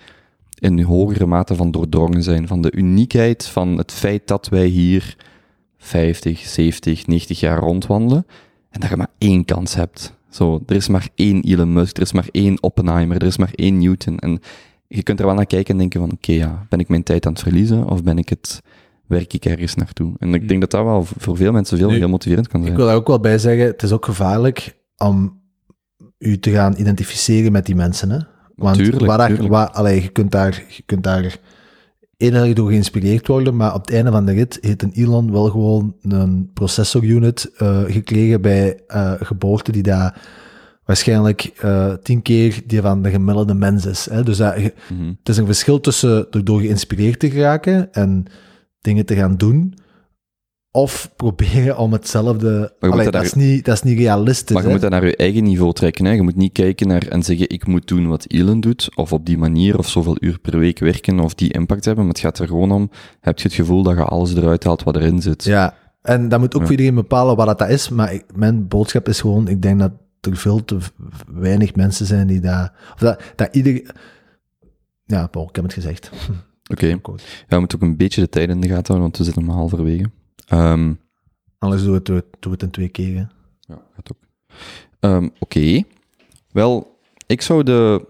in 0.62 0.82
hogere 0.82 1.26
mate 1.26 1.54
van 1.54 1.70
doordrongen 1.70 2.22
zijn. 2.22 2.48
Van 2.48 2.62
de 2.62 2.72
uniekheid 2.72 3.46
van 3.46 3.78
het 3.78 3.92
feit 3.92 4.26
dat 4.26 4.48
wij 4.48 4.66
hier 4.66 5.16
50, 5.78 6.38
70, 6.38 7.06
90 7.06 7.40
jaar 7.40 7.58
rondwandelen 7.58 8.26
en 8.70 8.80
dat 8.80 8.90
je 8.90 8.96
maar 8.96 9.10
één 9.18 9.44
kans 9.44 9.74
hebt. 9.74 10.12
Zo, 10.28 10.62
er 10.66 10.76
is 10.76 10.88
maar 10.88 11.08
één 11.14 11.42
Elon 11.42 11.72
Musk, 11.72 11.96
er 11.96 12.02
is 12.02 12.12
maar 12.12 12.28
één 12.30 12.62
Oppenheimer, 12.62 13.16
er 13.16 13.26
is 13.26 13.36
maar 13.36 13.52
één 13.54 13.78
Newton. 13.78 14.18
En 14.18 14.40
je 14.88 15.02
kunt 15.02 15.20
er 15.20 15.26
wel 15.26 15.34
naar 15.34 15.46
kijken 15.46 15.72
en 15.72 15.78
denken 15.78 16.00
van, 16.00 16.12
oké, 16.12 16.32
ja, 16.32 16.66
ben 16.68 16.78
ik 16.78 16.88
mijn 16.88 17.02
tijd 17.02 17.26
aan 17.26 17.32
het 17.32 17.42
verliezen 17.42 17.88
of 17.88 18.02
ben 18.02 18.18
ik 18.18 18.28
het, 18.28 18.62
werk 19.06 19.32
ik 19.32 19.44
ergens 19.44 19.74
naartoe? 19.74 20.12
En 20.18 20.34
ik 20.34 20.48
denk 20.48 20.60
dat 20.60 20.70
dat 20.70 20.84
wel 20.84 21.04
voor 21.04 21.36
veel 21.36 21.52
mensen 21.52 21.78
veel 21.78 21.90
Nu, 21.90 21.96
heel 21.96 22.08
motiverend 22.08 22.48
kan 22.48 22.60
zijn. 22.60 22.72
Ik 22.72 22.78
wil 22.78 22.86
daar 22.86 22.96
ook 22.96 23.06
wel 23.06 23.20
bij 23.20 23.38
zeggen, 23.38 23.66
het 23.66 23.82
is 23.82 23.92
ook 23.92 24.04
gevaarlijk 24.04 24.76
om 24.96 25.40
u 26.18 26.38
te 26.38 26.50
gaan 26.50 26.74
identificeren 26.76 27.52
met 27.52 27.66
die 27.66 27.74
mensen. 27.74 28.10
Hè? 28.10 28.18
Want 28.56 28.76
Tuurlijk, 28.76 29.04
waar, 29.06 29.28
tuurlijk. 29.28 29.48
waar- 29.48 29.70
allee, 29.70 30.02
je, 30.02 30.08
kunt 30.08 30.30
daar, 30.30 30.64
je 30.68 30.82
kunt 30.86 31.02
daar 31.04 31.36
innerlijk 32.16 32.56
door 32.56 32.68
geïnspireerd 32.68 33.26
worden, 33.26 33.56
maar 33.56 33.74
op 33.74 33.80
het 33.86 33.94
einde 33.94 34.10
van 34.10 34.26
de 34.26 34.32
rit 34.32 34.58
heeft 34.60 34.82
een 34.82 34.92
Elon 34.94 35.32
wel 35.32 35.50
gewoon 35.50 35.94
een 36.02 36.50
processorunit 36.54 37.50
eh 37.56 37.82
gekregen 37.86 38.40
bij 38.40 38.80
eh, 38.86 39.12
geboorte 39.20 39.72
die 39.72 39.82
daar 39.82 40.20
waarschijnlijk 40.84 41.42
eh, 41.60 41.92
tien 42.02 42.22
keer 42.22 42.62
die 42.66 42.80
van 42.80 43.02
de 43.02 43.10
gemiddelde 43.10 43.54
mens 43.54 43.86
is. 43.86 44.08
Hè? 44.10 44.22
Dus 44.22 44.36
dat, 44.36 44.56
Mhm. 44.56 45.08
het 45.18 45.28
is 45.28 45.36
een 45.36 45.46
verschil 45.46 45.80
tussen 45.80 46.26
door, 46.30 46.44
door 46.44 46.60
geïnspireerd 46.60 47.18
te 47.18 47.30
geraken 47.30 47.92
en 47.92 48.24
dingen 48.80 49.06
te 49.06 49.14
gaan 49.14 49.36
doen, 49.36 49.74
of 50.74 51.12
proberen 51.16 51.78
om 51.78 51.92
hetzelfde... 51.92 52.74
Allee, 52.80 53.04
dat 53.04 53.12
daar- 53.12 53.22
is 53.24 53.34
niet, 53.34 53.64
dat 53.64 53.74
is 53.74 53.82
niet 53.82 53.98
realistisch. 53.98 54.54
Maar 54.54 54.62
je 54.62 54.68
hè? 54.68 54.72
moet 54.72 54.82
dat 54.82 54.90
naar 54.90 55.06
je 55.06 55.16
eigen 55.16 55.42
niveau 55.44 55.72
trekken. 55.72 56.04
Hè. 56.04 56.12
Je 56.12 56.22
moet 56.22 56.36
niet 56.36 56.52
kijken 56.52 56.88
naar 56.88 57.06
en 57.06 57.22
zeggen, 57.22 57.48
ik 57.48 57.66
moet 57.66 57.88
doen 57.88 58.06
wat 58.08 58.24
Elon 58.28 58.60
doet, 58.60 58.96
of 58.96 59.12
op 59.12 59.26
die 59.26 59.38
manier, 59.38 59.78
of 59.78 59.88
zoveel 59.88 60.16
uur 60.20 60.38
per 60.38 60.58
week 60.58 60.78
werken, 60.78 61.20
of 61.20 61.34
die 61.34 61.52
impact 61.52 61.84
hebben. 61.84 62.04
Maar 62.04 62.12
het 62.14 62.22
gaat 62.22 62.38
er 62.38 62.46
gewoon 62.46 62.70
om, 62.72 62.90
heb 63.20 63.38
je 63.38 63.44
het 63.44 63.52
gevoel 63.56 63.82
dat 63.82 63.96
je 63.96 64.02
alles 64.04 64.34
eruit 64.34 64.64
haalt 64.64 64.82
wat 64.82 64.96
erin 64.96 65.22
zit. 65.22 65.44
Ja, 65.44 65.74
en 66.02 66.28
dat 66.28 66.40
moet 66.40 66.54
ook 66.54 66.60
Ja. 66.60 66.66
voor 66.66 66.76
iedereen 66.76 66.94
bepalen 66.94 67.36
wat 67.36 67.58
dat 67.58 67.68
is. 67.68 67.88
Maar 67.88 68.12
ik- 68.14 68.24
mijn 68.34 68.68
boodschap 68.68 69.08
is 69.08 69.20
gewoon, 69.20 69.48
ik 69.48 69.62
denk 69.62 69.78
dat 69.78 69.92
er 70.20 70.36
veel 70.36 70.64
te 70.64 70.78
weinig 71.34 71.74
mensen 71.74 72.06
zijn 72.06 72.26
die 72.26 72.40
dat... 72.40 72.70
Of 72.94 72.98
dat, 73.00 73.20
dat 73.36 73.48
ieder... 73.54 73.94
Ja, 75.06 75.26
Paul, 75.26 75.48
ik 75.48 75.54
heb 75.56 75.64
het 75.64 75.72
gezegd. 75.74 76.10
Oké. 76.72 76.86
Ja, 76.86 76.96
we 77.48 77.58
moeten 77.58 77.78
ook 77.82 77.88
een 77.88 77.96
beetje 77.96 78.20
de 78.20 78.28
tijd 78.28 78.48
in 78.48 78.60
de 78.60 78.68
gaten 78.68 78.84
houden, 78.94 79.00
want 79.02 79.16
we 79.18 79.24
zitten 79.24 79.44
maar 79.44 79.56
halverwege. 79.56 80.10
Ehm 80.48 80.92
Anders 81.58 81.82
doen 81.82 81.90
we 81.90 81.96
het, 81.96 82.04
doe 82.06 82.16
het, 82.16 82.24
doe 82.40 82.52
het 82.52 82.62
in 82.62 82.70
twee 82.70 82.88
keer. 82.88 83.14
hè. 83.16 83.24
Ja, 83.74 83.80
gaat 83.94 84.10
ook. 84.14 84.18
Ehm, 85.00 85.28
Oké. 85.38 85.82
Wel, 86.52 86.98
ik 87.26 87.42
zou 87.42 87.62
de, 87.62 88.06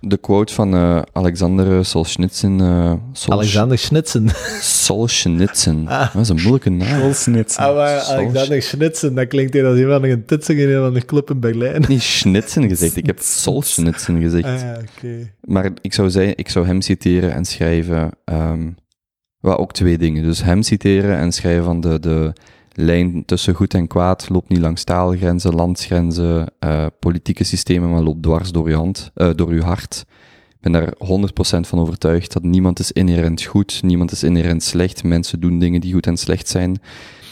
de 0.00 0.16
quote 0.16 0.52
van 0.54 0.74
eh, 0.74 1.02
Alexander 1.12 1.84
Solzhenitsyn... 1.84 2.60
eh 2.60 2.92
Sol- 3.12 3.32
Alexander 3.32 3.78
Schnitsen. 3.78 4.28
Solzhenitsyn. 4.60 5.88
Ah. 5.88 6.12
Dat 6.14 6.22
is 6.22 6.28
een 6.28 6.36
moeilijke 6.40 6.70
naam. 6.70 6.88
Ah, 7.02 7.74
maar 7.74 8.00
Sol- 8.00 8.14
Alexander 8.14 8.62
Schnitsen, 8.62 9.14
dat 9.14 9.28
klinkt 9.28 9.52
hier 9.52 9.66
als 9.66 9.78
iemand 9.78 10.04
een 10.04 10.24
titsing 10.24 10.58
in 10.60 10.68
een 10.70 10.80
van 10.82 10.94
de 10.94 11.04
club 11.04 11.30
in 11.30 11.40
Berlijn. 11.40 11.84
Niet 11.88 12.02
Schnitzen 12.02 12.68
gezegd, 12.68 12.96
ik 12.96 13.06
heb 13.06 13.18
Solzhenitsyn 13.20 14.20
gezegd. 14.20 14.44
Ah, 14.44 14.60
ja, 14.60 14.80
oké. 14.96 15.30
Maar 15.40 15.70
ik 15.80 15.92
zou, 15.94 16.10
zeggen, 16.10 16.36
ik 16.36 16.48
zou 16.48 16.66
hem 16.66 16.80
citeren 16.80 17.32
en 17.34 17.44
schrijven... 17.44 18.10
ehm 18.24 18.68
wel 19.40 19.58
ook 19.58 19.72
twee 19.72 19.98
dingen. 19.98 20.22
Dus 20.22 20.42
hem 20.42 20.62
citeren 20.62 21.16
en 21.16 21.32
schrijven 21.32 21.64
van 21.64 21.80
de, 21.80 22.00
de 22.00 22.32
lijn 22.72 23.24
tussen 23.24 23.54
goed 23.54 23.74
en 23.74 23.86
kwaad 23.86 24.28
loopt 24.28 24.48
niet 24.48 24.58
langs 24.58 24.84
taalgrenzen, 24.84 25.54
landsgrenzen, 25.54 26.46
eh, 26.58 26.86
politieke 26.98 27.44
systemen, 27.44 27.90
maar 27.90 28.02
loopt 28.02 28.22
dwars 28.22 28.52
door 28.52 28.68
je, 28.68 28.74
hand, 28.74 29.10
eh, 29.14 29.30
door 29.34 29.56
hart. 29.56 30.04
Ik 30.48 30.60
ben 30.60 30.72
daar 30.72 30.92
100% 30.98 31.66
van 31.66 31.78
overtuigd 31.78 32.32
dat 32.32 32.42
niemand 32.42 32.78
is 32.78 32.92
inherent 32.92 33.42
goed, 33.42 33.82
niemand 33.82 34.12
is 34.12 34.22
inherent 34.22 34.62
slecht. 34.62 35.04
Mensen 35.04 35.40
doen 35.40 35.58
dingen 35.58 35.80
die 35.80 35.92
goed 35.92 36.06
en 36.06 36.16
slecht 36.16 36.48
zijn. 36.48 36.80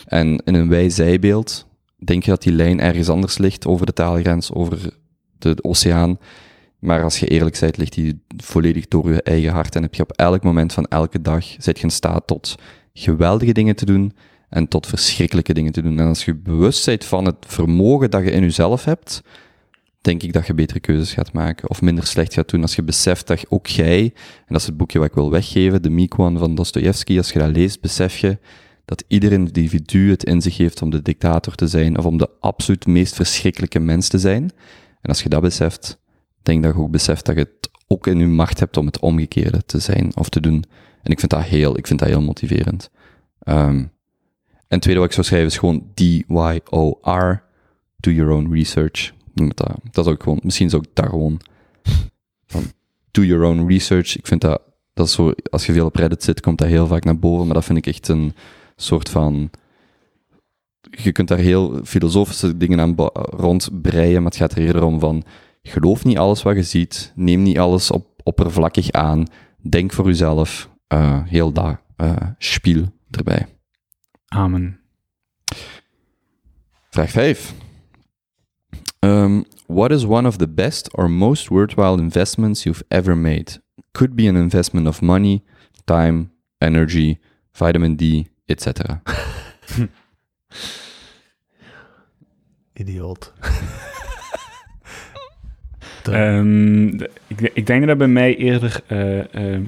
En 0.06 0.42
in 0.44 0.54
een 0.54 0.68
wij-zijbeeld 0.68 1.66
denk 2.04 2.22
je 2.22 2.30
dat 2.30 2.42
die 2.42 2.52
lijn 2.52 2.80
ergens 2.80 3.09
anders 3.09 3.38
ligt, 3.38 3.66
over 3.66 3.86
de 3.86 3.92
taalgrens, 3.92 4.52
over 4.52 4.78
de 5.38 5.56
oceaan. 5.64 6.18
Maar 6.78 7.02
als 7.02 7.20
je 7.20 7.26
eerlijk 7.26 7.60
bent, 7.60 7.76
ligt 7.76 7.92
die 7.92 8.22
volledig 8.36 8.88
door 8.88 9.12
je 9.12 9.22
eigen 9.22 9.52
hart. 9.52 9.76
En 9.76 9.82
heb 9.82 9.94
je 9.94 10.02
op 10.02 10.12
elk 10.12 10.42
moment 10.42 10.72
van 10.72 10.86
elke 10.86 11.22
dag, 11.22 11.44
zit 11.58 11.78
je 11.78 11.84
in 11.84 11.90
staat 11.90 12.26
tot 12.26 12.54
geweldige 12.92 13.52
dingen 13.52 13.76
te 13.76 13.84
doen 13.84 14.12
en 14.48 14.68
tot 14.68 14.86
verschrikkelijke 14.86 15.54
dingen 15.54 15.72
te 15.72 15.82
doen. 15.82 15.98
En 15.98 16.06
als 16.06 16.24
je 16.24 16.34
bewust 16.34 16.86
bent 16.86 17.04
van 17.04 17.24
het 17.24 17.36
vermogen 17.46 18.10
dat 18.10 18.22
je 18.22 18.30
in 18.30 18.42
jezelf 18.42 18.84
hebt, 18.84 19.22
denk 20.00 20.22
ik 20.22 20.32
dat 20.32 20.46
je 20.46 20.54
betere 20.54 20.80
keuzes 20.80 21.12
gaat 21.12 21.32
maken 21.32 21.70
of 21.70 21.82
minder 21.82 22.06
slecht 22.06 22.34
gaat 22.34 22.50
doen. 22.50 22.62
Als 22.62 22.76
je 22.76 22.82
beseft 22.82 23.26
dat 23.26 23.44
ook 23.48 23.66
jij, 23.66 24.02
en 24.02 24.46
dat 24.46 24.60
is 24.60 24.66
het 24.66 24.76
boekje 24.76 24.98
wat 24.98 25.08
ik 25.08 25.14
wil 25.14 25.30
weggeven, 25.30 25.82
de 25.82 25.90
Mikwon 25.90 26.38
van 26.38 26.54
Dostoevsky, 26.54 27.16
als 27.16 27.30
je 27.30 27.38
dat 27.38 27.56
leest, 27.56 27.80
besef 27.80 28.18
je 28.18 28.38
dat 28.84 29.04
ieder 29.08 29.32
individu 29.32 30.10
het 30.10 30.24
in 30.24 30.42
zich 30.42 30.56
heeft 30.56 30.82
om 30.82 30.90
de 30.90 31.02
dictator 31.02 31.54
te 31.54 31.66
zijn 31.66 31.98
of 31.98 32.06
om 32.06 32.18
de 32.18 32.30
absoluut 32.40 32.86
meest 32.86 33.14
verschrikkelijke 33.14 33.78
mens 33.78 34.08
te 34.08 34.18
zijn. 34.18 34.42
En 35.00 35.08
als 35.08 35.22
je 35.22 35.28
dat 35.28 35.40
beseft, 35.40 35.98
denk 36.49 36.62
dat 36.62 36.74
je 36.74 36.80
ook 36.80 36.90
beseft 36.90 37.26
dat 37.26 37.34
je 37.34 37.40
het 37.40 37.70
ook 37.86 38.07
in 38.07 38.18
je 38.18 38.26
macht 38.26 38.61
hebt 38.61 38.76
om 38.76 38.86
het 38.86 38.99
omgekeerde 38.99 39.64
te 39.64 39.78
zijn 39.78 40.16
of 40.16 40.28
te 40.28 40.40
doen. 40.40 40.64
En 41.03 41.11
ik 41.11 41.18
vind 41.18 41.30
dat 41.30 41.42
heel, 41.42 41.78
ik 41.78 41.86
vind 41.86 41.99
dat 41.99 42.09
heel 42.09 42.22
motiverend. 42.22 42.90
Ehm, 43.38 43.76
en 43.78 44.76
het 44.76 44.82
tweede 44.82 45.01
wat 45.01 45.09
ik 45.09 45.14
zou 45.14 45.26
schrijven 45.26 45.49
is 45.49 45.59
gewoon 45.59 45.90
D-Y-O-R, 45.94 47.42
do 47.96 48.11
your 48.11 48.32
own 48.32 48.53
research. 48.53 49.12
Dat, 49.34 49.57
dat, 49.90 50.07
is 50.07 50.12
ook 50.12 50.22
gewoon, 50.22 50.40
misschien 50.42 50.70
zou 50.70 50.82
ik 50.82 50.94
daar 50.94 51.09
gewoon 51.09 51.40
do 53.11 53.22
your 53.22 53.44
own 53.44 53.66
research. 53.66 54.16
Ik 54.16 54.26
vind 54.26 54.40
dat, 54.40 54.62
dat 54.94 55.07
is 55.07 55.12
zo, 55.12 55.32
als 55.51 55.66
je 55.66 55.72
veel 55.72 55.86
op 55.86 55.96
Reddit 55.96 56.22
zit, 56.22 56.40
komt 56.40 56.59
dat 56.59 56.68
heel 56.68 56.86
vaak 56.86 57.05
naar 57.05 57.18
boven, 57.18 57.44
maar 57.44 57.55
dat 57.55 57.64
vind 57.64 57.78
ik 57.78 57.86
echt 57.86 58.09
een 58.09 58.34
soort 58.76 59.09
van, 59.09 59.51
je 60.90 61.12
kunt 61.12 61.28
daar 61.28 61.38
heel 61.38 61.80
filosofische 61.84 62.57
dingen 62.57 62.80
aan 62.80 62.94
rondbreien, 63.14 64.22
maar 64.22 64.30
het 64.30 64.40
gaat 64.40 64.53
er 64.53 64.59
eerder 64.59 64.82
om 64.82 65.01
van, 65.01 65.24
geloof 65.68 66.04
niet 66.04 66.18
alles 66.18 66.42
wat 66.42 66.56
je 66.56 66.62
ziet, 66.62 67.12
neem 67.14 67.42
niet 67.42 67.58
alles 67.58 67.90
op, 67.90 68.06
oppervlakkig 68.22 68.90
aan, 68.90 69.26
denk 69.60 69.92
voor 69.92 70.06
jezelf, 70.06 70.70
eh, 70.86 71.22
heel 71.24 71.52
dat 71.52 71.76
eh 71.96 72.16
spiel 72.38 72.92
erbij. 73.10 73.46
Amen. 74.28 74.80
Vraag 76.90 77.10
5. 77.10 77.54
Um, 79.00 79.44
what 79.66 79.90
is 79.90 80.04
one 80.04 80.26
of 80.26 80.36
the 80.36 80.48
best 80.48 80.96
or 80.96 81.10
most 81.10 81.48
worthwhile 81.48 81.98
investments 81.98 82.62
you've 82.62 82.84
ever 82.88 83.16
made? 83.16 83.62
Could 83.92 84.14
be 84.14 84.28
an 84.28 84.36
investment 84.36 84.86
of 84.86 85.00
money, 85.00 85.42
time, 85.84 86.30
energy, 86.58 87.18
vitamin 87.52 87.96
D, 87.96 88.28
etc. 88.46 89.00
Idioot. 92.74 93.32
Ehm, 96.03 96.86
ik, 97.26 97.51
ik 97.53 97.66
denk 97.66 97.86
dat 97.86 97.99
bij 97.99 98.09
mij 98.09 98.36
eerder 98.36 98.80
eh, 98.86 99.55
eh, 99.55 99.61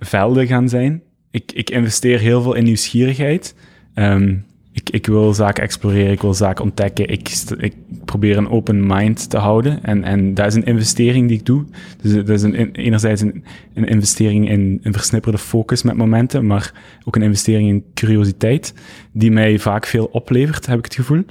velden 0.00 0.46
gaan 0.46 0.68
zijn. 0.68 1.02
Ik, 1.30 1.52
ik 1.52 1.70
investeer 1.70 2.18
heel 2.18 2.42
veel 2.42 2.54
in 2.54 2.64
nieuwsgierigheid. 2.64 3.54
Ehm, 3.94 4.34
ik, 4.72 4.90
ik 4.90 5.06
wil 5.06 5.34
zaken 5.34 5.62
exploreren, 5.62 6.12
ik 6.12 6.20
wil 6.20 6.34
zaken 6.34 6.64
ontdekken. 6.64 7.08
Ik, 7.08 7.28
ik 7.58 7.74
probeer 8.04 8.36
een 8.36 8.48
open 8.48 8.86
mind 8.86 9.30
te 9.30 9.38
houden. 9.38 9.84
En, 9.84 10.04
en 10.04 10.34
dat 10.34 10.46
is 10.46 10.54
een 10.54 10.64
investering 10.64 11.28
die 11.28 11.38
ik 11.38 11.46
doe. 11.46 11.64
Dus 12.02 12.12
dat 12.12 12.28
is 12.28 12.42
een, 12.42 12.72
enerzijds 12.72 13.20
een, 13.20 13.44
een 13.74 13.86
investering 13.88 14.48
in 14.48 14.80
een 14.82 14.92
versnipperde 14.92 15.38
focus 15.38 15.82
met 15.82 15.96
momenten, 15.96 16.46
maar 16.46 16.72
ook 17.04 17.16
een 17.16 17.22
investering 17.22 17.68
in 17.68 17.84
curiositeit, 17.94 18.74
die 19.12 19.30
mij 19.30 19.58
vaak 19.58 19.86
veel 19.86 20.04
oplevert, 20.04 20.66
heb 20.66 20.78
ik 20.78 20.84
het 20.84 20.94
gevoel. 20.94 21.24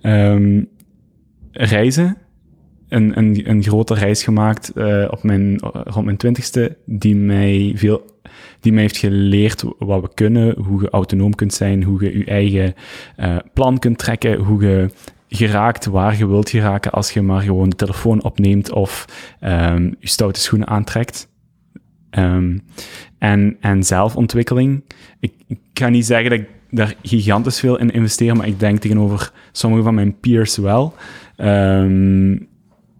Ehm, 0.00 0.62
reizen 1.52 2.16
een, 2.94 3.18
een, 3.18 3.50
een 3.50 3.62
grote 3.62 3.94
reis 3.94 4.22
gemaakt 4.22 4.68
eh, 4.68 5.08
op 5.10 5.22
mijn, 5.22 5.58
rond 5.60 6.04
mijn 6.04 6.16
twintigste, 6.16 6.76
die 6.84 7.16
mij 7.16 7.72
veel 7.76 8.10
die 8.60 8.72
mij 8.72 8.82
heeft 8.82 8.96
geleerd 8.96 9.64
wat 9.78 10.00
we 10.00 10.10
kunnen, 10.14 10.58
hoe 10.58 10.82
je 10.82 10.90
autonoom 10.90 11.34
kunt 11.34 11.54
zijn, 11.54 11.82
hoe 11.82 12.04
je 12.04 12.18
je 12.18 12.24
eigen 12.24 12.74
uh, 13.18 13.36
plan 13.52 13.78
kunt 13.78 13.98
trekken, 13.98 14.38
hoe 14.38 14.62
je 14.62 14.90
geraakt 15.28 15.86
waar 15.86 16.18
je 16.18 16.26
wilt 16.26 16.50
geraken 16.50 16.90
als 16.90 17.12
je 17.12 17.22
maar 17.22 17.42
gewoon 17.42 17.68
de 17.68 17.76
telefoon 17.76 18.22
opneemt 18.22 18.72
of 18.72 19.06
um, 19.40 19.94
je 19.98 20.08
stoute 20.08 20.40
schoenen 20.40 20.68
aantrekt. 20.68 21.30
Um, 22.10 22.62
en, 23.18 23.84
zelfontwikkeling. 23.84 24.84
Ik, 25.20 25.32
ik 25.46 25.58
ga 25.72 25.88
niet 25.88 26.06
zeggen 26.06 26.30
dat 26.30 26.38
ik 26.38 26.48
daar 26.70 26.94
gigantisch 27.02 27.60
veel 27.60 27.78
in 27.78 27.90
investeer, 27.90 28.36
maar 28.36 28.46
ik 28.46 28.60
denk 28.60 28.78
tegenover 28.78 29.32
sommige 29.52 29.82
van 29.82 29.94
mijn 29.94 30.18
peers 30.20 30.56
wel. 30.56 30.94
Um, 31.36 32.50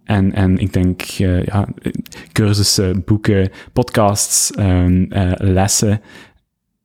en, 0.03 0.33
en 0.33 0.57
ik 0.57 0.73
denk, 0.73 1.01
uh, 1.19 1.45
ja, 1.45 1.67
cursussen, 2.31 3.03
boeken, 3.03 3.49
podcasts, 3.73 4.57
um, 4.59 5.05
uh, 5.09 5.31
lessen, 5.37 6.01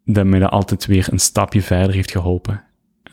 dat 0.05 0.27
mij 0.27 0.39
dat 0.39 0.51
altijd 0.51 0.87
weer 0.87 1.09
een 1.11 1.19
stapje 1.19 1.63
verder 1.63 1.95
heeft 1.95 2.11
geholpen. 2.11 2.63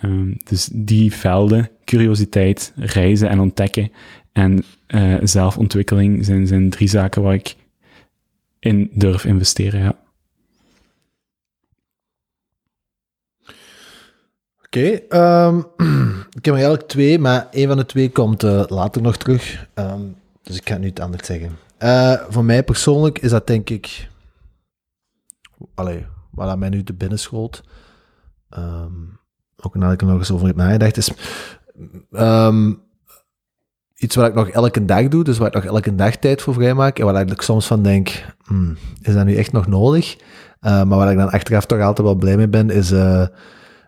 Um, 0.04 0.38
dus 0.44 0.70
die 0.74 1.14
velden, 1.14 1.70
curiositeit, 1.86 2.74
reizen 2.76 3.30
en 3.30 3.40
ontdekken 3.40 3.92
en 4.32 4.64
uh, 4.88 5.18
zelfontwikkeling 5.24 6.26
zijn, 6.26 6.48
zijn 6.48 6.70
drie 6.70 6.88
zaken 6.88 7.22
waar 7.22 7.34
ik 7.34 7.56
in 8.60 8.90
durf 8.94 9.26
investeren, 9.26 9.80
ja. 9.80 10.04
Oké, 14.76 15.18
um, 15.18 15.58
ik 16.38 16.46
heb 16.46 16.54
er 16.54 16.54
eigenlijk 16.54 16.88
twee, 16.88 17.20
maar 17.20 17.48
één 17.52 17.68
van 17.68 17.78
de 17.78 17.86
twee 17.86 18.12
komt 18.12 18.44
uh, 18.44 18.64
later 18.68 19.02
nog 19.02 19.18
terug. 19.18 19.68
Um, 19.76 20.16
dus 20.42 20.58
ik 20.58 20.70
ga 20.70 20.78
nu 20.78 20.88
het 20.88 21.00
anders 21.00 21.26
zeggen. 21.26 21.58
Uh, 21.80 22.14
voor 22.30 22.46
mij 22.46 22.64
persoonlijk 22.64 23.20
is 23.20 23.30
dat 23.30 23.48
denk 23.48 23.70
ik... 23.70 24.10
Allee, 25.76 26.06
wat 26.32 26.48
aan 26.48 26.60
mij 26.60 26.70
nu 26.70 26.84
te 26.84 26.94
binnen 26.94 27.20
schoot. 27.20 27.64
Um, 28.58 29.20
ook 29.62 29.76
nadat 29.76 29.94
ik 29.94 30.02
er 30.02 30.08
nog 30.08 30.18
eens 30.18 30.32
over 30.32 30.48
heb 30.48 30.56
nagedacht, 30.56 30.98
is... 30.98 31.12
iets 33.96 34.16
wat 34.16 34.28
ik 34.28 34.34
nog 34.34 34.50
elke 34.50 34.86
dag 34.86 35.08
doe, 35.08 35.24
dus 35.24 35.38
waar 35.38 35.48
ik 35.48 35.54
nog 35.54 35.66
elke 35.66 35.96
dag 35.96 36.16
tijd 36.16 36.42
voor 36.42 36.54
vrijmaak, 36.54 37.00
en 37.00 37.06
waar 37.06 37.32
ik 37.32 37.42
soms 37.42 37.68
van 37.68 37.84
denk, 37.84 38.26
hmm, 38.46 38.78
is 39.02 39.14
dat 39.14 39.26
nu 39.26 39.36
echt 39.36 39.52
nog 39.52 39.68
nodig? 39.68 40.16
Uh, 40.16 40.84
maar 40.84 40.98
waar 40.98 41.12
ik 41.12 41.18
dan 41.18 41.32
achteraf 41.32 41.66
toch 41.66 41.82
altijd 41.82 42.08
wel 42.08 42.16
blij 42.16 42.38
mee 42.38 42.48
ben, 42.48 42.70
is 42.70 42.92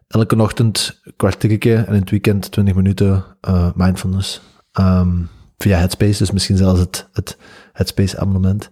elke 0.07 0.41
ochtend 0.41 1.01
kwartiertje 1.15 1.75
en 1.75 1.93
in 1.93 1.99
het 1.99 2.09
weekend 2.09 2.51
20 2.51 2.75
minuten 2.75 3.23
uh, 3.49 3.69
mindfulness. 3.75 4.41
Um, 4.79 5.29
via 5.57 5.77
Headspace, 5.77 6.17
dus 6.17 6.31
misschien 6.31 6.57
zelfs 6.57 6.79
het, 6.79 7.07
het 7.13 7.37
Headspace 7.73 8.19
abonnement. 8.19 8.69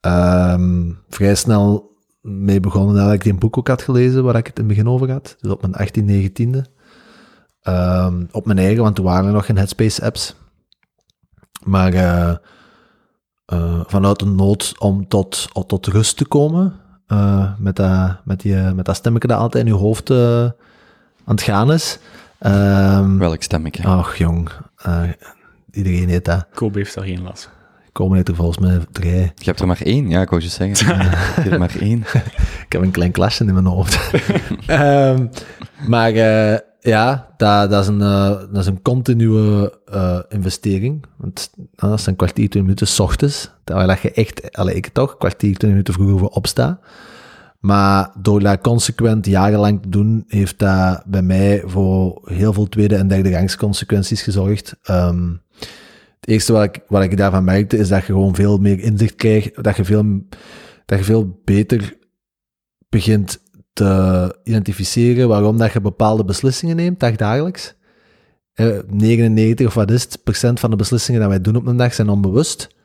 Um, 0.00 0.98
vrij 1.08 1.34
snel 1.34 1.92
mee 2.20 2.60
begonnen 2.60 2.94
dat 2.94 3.12
ik 3.12 3.22
die 3.22 3.34
boek 3.34 3.58
ook 3.58 3.68
had 3.68 3.82
gelezen 3.82 4.24
waar 4.24 4.36
ik 4.36 4.46
het 4.46 4.58
in 4.58 4.64
het 4.64 4.76
begin 4.76 4.88
over 4.88 5.10
had. 5.10 5.36
Dus 5.40 5.50
op 5.50 5.60
mijn 5.60 5.74
18, 5.74 6.30
19e. 6.30 6.72
Um, 7.68 8.28
op 8.32 8.46
mijn 8.46 8.58
eigen, 8.58 8.82
want 8.82 8.94
toen 8.94 9.04
waren 9.04 9.26
er 9.26 9.32
nog 9.32 9.46
geen 9.46 9.56
Headspace 9.56 10.04
apps. 10.04 10.34
Maar 11.62 11.94
uh, 11.94 12.34
uh, 13.52 13.80
vanuit 13.86 14.22
een 14.22 14.34
nood 14.34 14.74
om 14.78 15.08
tot, 15.08 15.48
tot 15.66 15.86
rust 15.86 16.16
te 16.16 16.26
komen, 16.26 16.80
uh, 17.08 17.52
met, 17.58 17.76
dat, 17.76 18.16
met, 18.24 18.40
die, 18.40 18.54
met 18.54 18.84
dat 18.84 18.96
stemmetje 18.96 19.28
dat 19.28 19.38
altijd 19.38 19.64
in 19.66 19.72
je 19.72 19.78
hoofd 19.78 20.10
uh, 20.10 20.42
aan 21.24 21.34
het 21.34 21.42
gaan 21.42 21.72
is. 21.72 21.98
Um, 22.40 23.18
Welk 23.18 23.42
stemmetje? 23.42 23.84
Ach, 23.84 24.16
jong. 24.16 24.50
Uh, 24.86 25.02
iedereen 25.70 26.08
heeft 26.08 26.24
dat. 26.24 26.46
Kobe 26.54 26.78
heeft 26.78 26.94
daar 26.94 27.04
geen 27.04 27.22
last. 27.22 27.50
Komen 27.92 28.16
heeft 28.16 28.28
er 28.28 28.34
volgens 28.34 28.58
mij 28.58 28.80
drie. 28.92 29.12
Je 29.12 29.44
hebt 29.44 29.60
er 29.60 29.66
maar 29.66 29.80
één, 29.80 30.08
ja, 30.08 30.20
ik 30.20 30.28
wou 30.28 30.42
je 30.42 30.48
zeggen. 30.48 30.86
je 30.86 30.94
hebt 30.94 31.52
er 31.52 31.58
maar 31.58 31.76
één. 31.80 32.00
ik 32.66 32.72
heb 32.72 32.82
een 32.82 32.90
klein 32.90 33.12
klasje 33.12 33.44
in 33.44 33.52
mijn 33.52 33.66
hoofd. 33.66 34.12
um, 34.70 35.30
maar 35.92 36.12
ja, 36.84 37.34
dat, 37.36 37.70
dat, 37.70 37.82
is 37.82 37.88
een, 37.88 38.00
uh, 38.00 38.28
dat 38.28 38.56
is 38.56 38.66
een 38.66 38.82
continue 38.82 39.72
uh, 39.94 40.18
investering. 40.28 41.04
Want 41.16 41.50
uh, 41.56 41.64
dat 41.76 41.98
is 41.98 42.06
een 42.06 42.16
kwartier, 42.16 42.48
twintig 42.48 42.62
minuten 42.62 42.86
s 42.86 43.00
ochtends. 43.00 43.50
Terwijl 43.64 43.96
je 44.02 44.12
echt, 44.12 44.56
allee, 44.56 44.74
ik 44.74 44.88
toch, 44.88 45.16
kwartier, 45.16 45.40
twintig 45.40 45.68
minuten 45.68 45.94
vroeger 45.94 46.18
voor 46.18 46.28
opsta. 46.28 46.80
Maar 47.58 48.10
door 48.22 48.40
dat 48.40 48.60
consequent 48.60 49.26
jarenlang 49.26 49.82
te 49.82 49.88
doen, 49.88 50.24
heeft 50.26 50.58
dat 50.58 51.02
bij 51.06 51.22
mij 51.22 51.62
voor 51.66 52.20
heel 52.24 52.52
veel 52.52 52.68
tweede 52.68 52.96
en 52.96 53.08
derde 53.08 53.30
rangs 53.30 53.56
consequenties 53.56 54.22
gezorgd. 54.22 54.76
Um, 54.90 55.42
het 56.20 56.28
eerste 56.28 56.52
wat 56.52 56.62
ik, 56.62 56.80
wat 56.88 57.02
ik 57.02 57.16
daarvan 57.16 57.44
merkte, 57.44 57.78
is 57.78 57.88
dat 57.88 58.00
je 58.00 58.12
gewoon 58.12 58.34
veel 58.34 58.58
meer 58.58 58.80
inzicht 58.80 59.14
krijgt, 59.14 59.62
dat 59.62 59.76
je 59.76 59.84
veel, 59.84 60.04
dat 60.86 60.98
je 60.98 61.04
veel 61.04 61.40
beter 61.44 61.96
begint 62.88 63.40
te 63.74 64.36
identificeren 64.44 65.28
waarom 65.28 65.56
dat 65.56 65.72
je 65.72 65.80
bepaalde 65.80 66.24
beslissingen 66.24 66.76
neemt, 66.76 67.00
dagdagelijks. 67.00 67.74
Uh, 68.54 68.78
99 68.86 69.66
of 69.66 69.74
wat 69.74 69.90
is 69.90 70.02
het, 70.02 70.20
procent 70.24 70.60
van 70.60 70.70
de 70.70 70.76
beslissingen 70.76 71.20
die 71.20 71.28
wij 71.28 71.40
doen 71.40 71.56
op 71.56 71.66
een 71.66 71.76
dag 71.76 71.94
zijn 71.94 72.08
onbewust. 72.08 72.76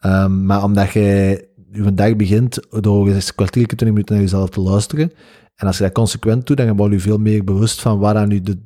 Um, 0.00 0.46
maar 0.46 0.64
omdat 0.64 0.92
je 0.92 1.48
je 1.72 1.94
dag 1.94 2.16
begint 2.16 2.60
door 2.70 3.08
eens 3.08 3.34
kwartier, 3.34 3.66
20 3.66 3.88
minuten 3.88 4.14
naar 4.14 4.24
jezelf 4.24 4.50
te 4.50 4.60
luisteren. 4.60 5.12
En 5.54 5.66
als 5.66 5.76
je 5.76 5.82
dat 5.82 5.92
consequent 5.92 6.46
doet, 6.46 6.56
dan 6.56 6.76
word 6.76 6.92
je 6.92 7.00
veel 7.00 7.18
meer 7.18 7.44
bewust 7.44 7.80
van 7.80 7.98
wat 7.98 8.14
dan 8.14 8.28
nu 8.28 8.40
de, 8.40 8.58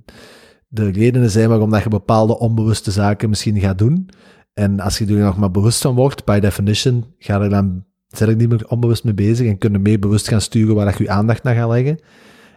de 0.68 0.91
redenen 0.91 1.31
zijn 1.31 1.49
waarom 1.49 1.70
dat 1.70 1.83
je 1.83 1.89
bepaalde 1.89 2.39
onbewuste 2.39 2.91
zaken 2.91 3.28
misschien 3.28 3.61
gaat 3.61 3.78
doen. 3.78 4.09
En 4.55 4.81
als 4.81 4.99
je 4.99 5.07
er 5.07 5.12
nog 5.12 5.37
maar 5.37 5.51
bewust 5.51 5.81
van 5.81 5.95
wordt, 5.95 6.24
by 6.24 6.39
definition, 6.39 7.05
ga 7.18 7.41
er 7.41 7.51
dan 7.51 7.85
zijn 8.17 8.31
er 8.31 8.37
niet 8.37 8.49
meer 8.49 8.69
onbewust 8.69 9.05
mee 9.05 9.15
bezig 9.15 9.47
en 9.47 9.59
kunnen 9.59 9.83
meer 9.83 9.99
bewust 9.99 10.29
gaan 10.29 10.41
sturen 10.41 10.75
waar 10.75 10.95
je 10.99 11.03
je 11.03 11.11
aandacht 11.11 11.43
naar 11.43 11.55
gaat 11.55 11.71
leggen. 11.71 11.99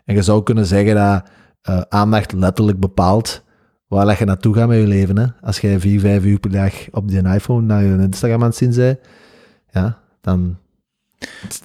En 0.05 0.15
je 0.15 0.21
zou 0.21 0.43
kunnen 0.43 0.65
zeggen 0.65 0.95
dat 0.95 1.23
uh, 1.69 1.81
aandacht 1.89 2.33
letterlijk 2.33 2.79
bepaalt 2.79 3.43
waar 3.87 4.19
je 4.19 4.25
naartoe 4.25 4.55
gaat 4.55 4.67
met 4.67 4.79
je 4.79 4.87
leven. 4.87 5.17
Hè? 5.17 5.25
Als 5.41 5.59
jij 5.59 5.79
vier, 5.79 5.99
vijf 5.99 6.23
uur 6.23 6.39
per 6.39 6.51
dag 6.51 6.73
op 6.91 7.09
die 7.09 7.27
iPhone 7.27 7.65
naar 7.65 7.83
je 7.83 7.97
Instagram 8.01 8.41
aan 8.41 8.47
het 8.47 8.55
zien 8.55 8.75
bent, 8.75 8.99
ja, 9.71 9.99
dan 10.21 10.57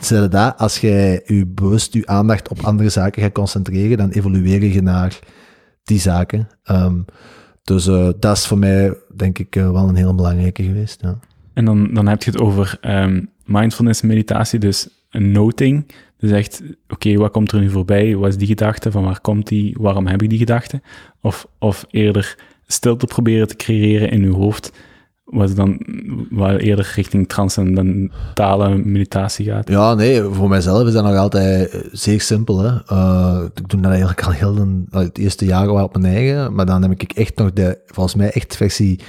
dat. 0.08 0.58
Als 0.58 0.78
jij 0.78 1.22
je 1.26 1.46
bewust 1.46 1.92
je 1.92 2.06
aandacht 2.06 2.48
op 2.48 2.60
andere 2.60 2.88
zaken 2.88 3.22
gaat 3.22 3.32
concentreren, 3.32 3.96
dan 3.96 4.10
evolueer 4.10 4.64
je 4.64 4.82
naar 4.82 5.18
die 5.82 6.00
zaken. 6.00 6.48
Um, 6.70 7.04
dus 7.62 7.86
uh, 7.86 8.08
dat 8.18 8.36
is 8.36 8.46
voor 8.46 8.58
mij, 8.58 8.96
denk 9.14 9.38
ik, 9.38 9.56
uh, 9.56 9.70
wel 9.70 9.88
een 9.88 9.94
heel 9.94 10.14
belangrijke 10.14 10.62
geweest. 10.62 11.00
Ja. 11.00 11.18
En 11.52 11.64
dan, 11.64 11.94
dan 11.94 12.06
heb 12.06 12.22
je 12.22 12.30
het 12.30 12.40
over 12.40 12.78
um, 12.82 13.30
mindfulness 13.48 14.02
meditatie, 14.02 14.58
dus 14.58 14.88
een 15.10 15.32
noting. 15.32 15.86
Dus 16.18 16.30
echt, 16.30 16.62
oké, 16.88 17.16
wat 17.16 17.30
komt 17.30 17.52
er 17.52 17.60
nu 17.60 17.70
voorbij? 17.70 18.16
Wat 18.16 18.28
is 18.28 18.36
die 18.36 18.46
gedachte? 18.46 18.90
Van 18.90 19.04
waar 19.04 19.20
komt 19.20 19.46
die? 19.46 19.76
Waarom 19.80 20.06
heb 20.06 20.22
ik 20.22 20.30
die 20.30 20.38
gedachte? 20.38 20.80
Of, 21.20 21.46
of 21.58 21.86
eerder 21.90 22.36
stilte 22.66 23.06
proberen 23.06 23.48
te 23.48 23.56
creëren 23.56 24.10
in 24.10 24.22
je 24.22 24.30
hoofd, 24.30 24.72
wat 25.24 25.56
dan 25.56 25.80
wel 26.30 26.56
eerder 26.56 26.92
richting 26.94 27.28
transcendentale 27.28 28.76
meditatie 28.76 29.46
gaat? 29.46 29.68
Ja, 29.68 29.94
nee, 29.94 30.22
voor 30.22 30.48
mijzelf 30.48 30.86
is 30.86 30.92
dat 30.92 31.04
nog 31.04 31.16
altijd 31.16 31.84
zeer 31.92 32.20
simpel. 32.20 32.58
Hè. 32.58 32.70
Uh, 32.92 33.44
ik 33.54 33.68
doe 33.68 33.80
dat 33.80 33.90
eigenlijk 33.90 34.22
al 34.22 34.32
heel 34.32 34.56
een, 34.56 34.86
het 34.90 35.18
eerste 35.18 35.44
jaar 35.44 35.68
op 35.68 35.98
mijn 35.98 36.14
eigen, 36.14 36.54
maar 36.54 36.66
dan 36.66 36.82
heb 36.82 36.90
ik 36.90 37.12
echt 37.12 37.36
nog 37.36 37.52
de, 37.52 37.78
volgens 37.86 38.14
mij 38.14 38.30
echt 38.30 38.56
versie 38.56 39.00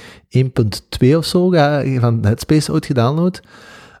1.2 1.02 1.16
of 1.16 1.24
zo 1.24 1.50
van 2.00 2.18
Headspace 2.22 2.72
ooit 2.72 2.86
gedownload. 2.86 3.42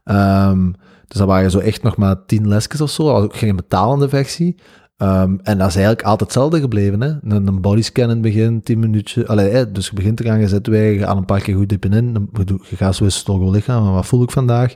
Um, 0.04 0.74
dus 1.06 1.18
dat 1.18 1.26
waren 1.26 1.50
zo 1.50 1.58
echt 1.58 1.82
nog 1.82 1.96
maar 1.96 2.24
tien 2.26 2.48
lesjes 2.48 2.80
of 2.80 2.90
zo, 2.90 3.10
ook 3.10 3.36
geen 3.36 3.56
betalende 3.56 4.08
versie. 4.08 4.56
Um, 5.02 5.40
en 5.42 5.58
dat 5.58 5.68
is 5.68 5.74
eigenlijk 5.74 6.02
altijd 6.02 6.20
hetzelfde 6.20 6.60
gebleven. 6.60 7.00
Hè? 7.00 7.08
Een, 7.08 7.46
een 7.46 7.60
bodyscan 7.60 8.04
in 8.04 8.10
het 8.10 8.20
begin, 8.20 8.62
10 8.62 8.78
minuutjes. 8.78 9.26
Allee, 9.26 9.72
dus 9.72 9.86
je 9.86 9.94
begint 9.94 10.16
te 10.16 10.24
gaan, 10.24 10.40
je 10.40 10.48
zet 10.48 10.66
je 10.66 10.96
gaat 10.98 11.16
een 11.16 11.24
paar 11.24 11.40
keer 11.40 11.56
goed 11.56 11.68
dippen 11.68 11.92
in. 11.92 12.28
Je 12.68 12.76
gaat 12.76 12.94
zo 12.94 13.04
eens 13.04 13.22
toch 13.22 13.50
lichaam, 13.50 13.82
maar 13.84 13.92
wat 13.92 14.06
voel 14.06 14.22
ik 14.22 14.30
vandaag? 14.30 14.74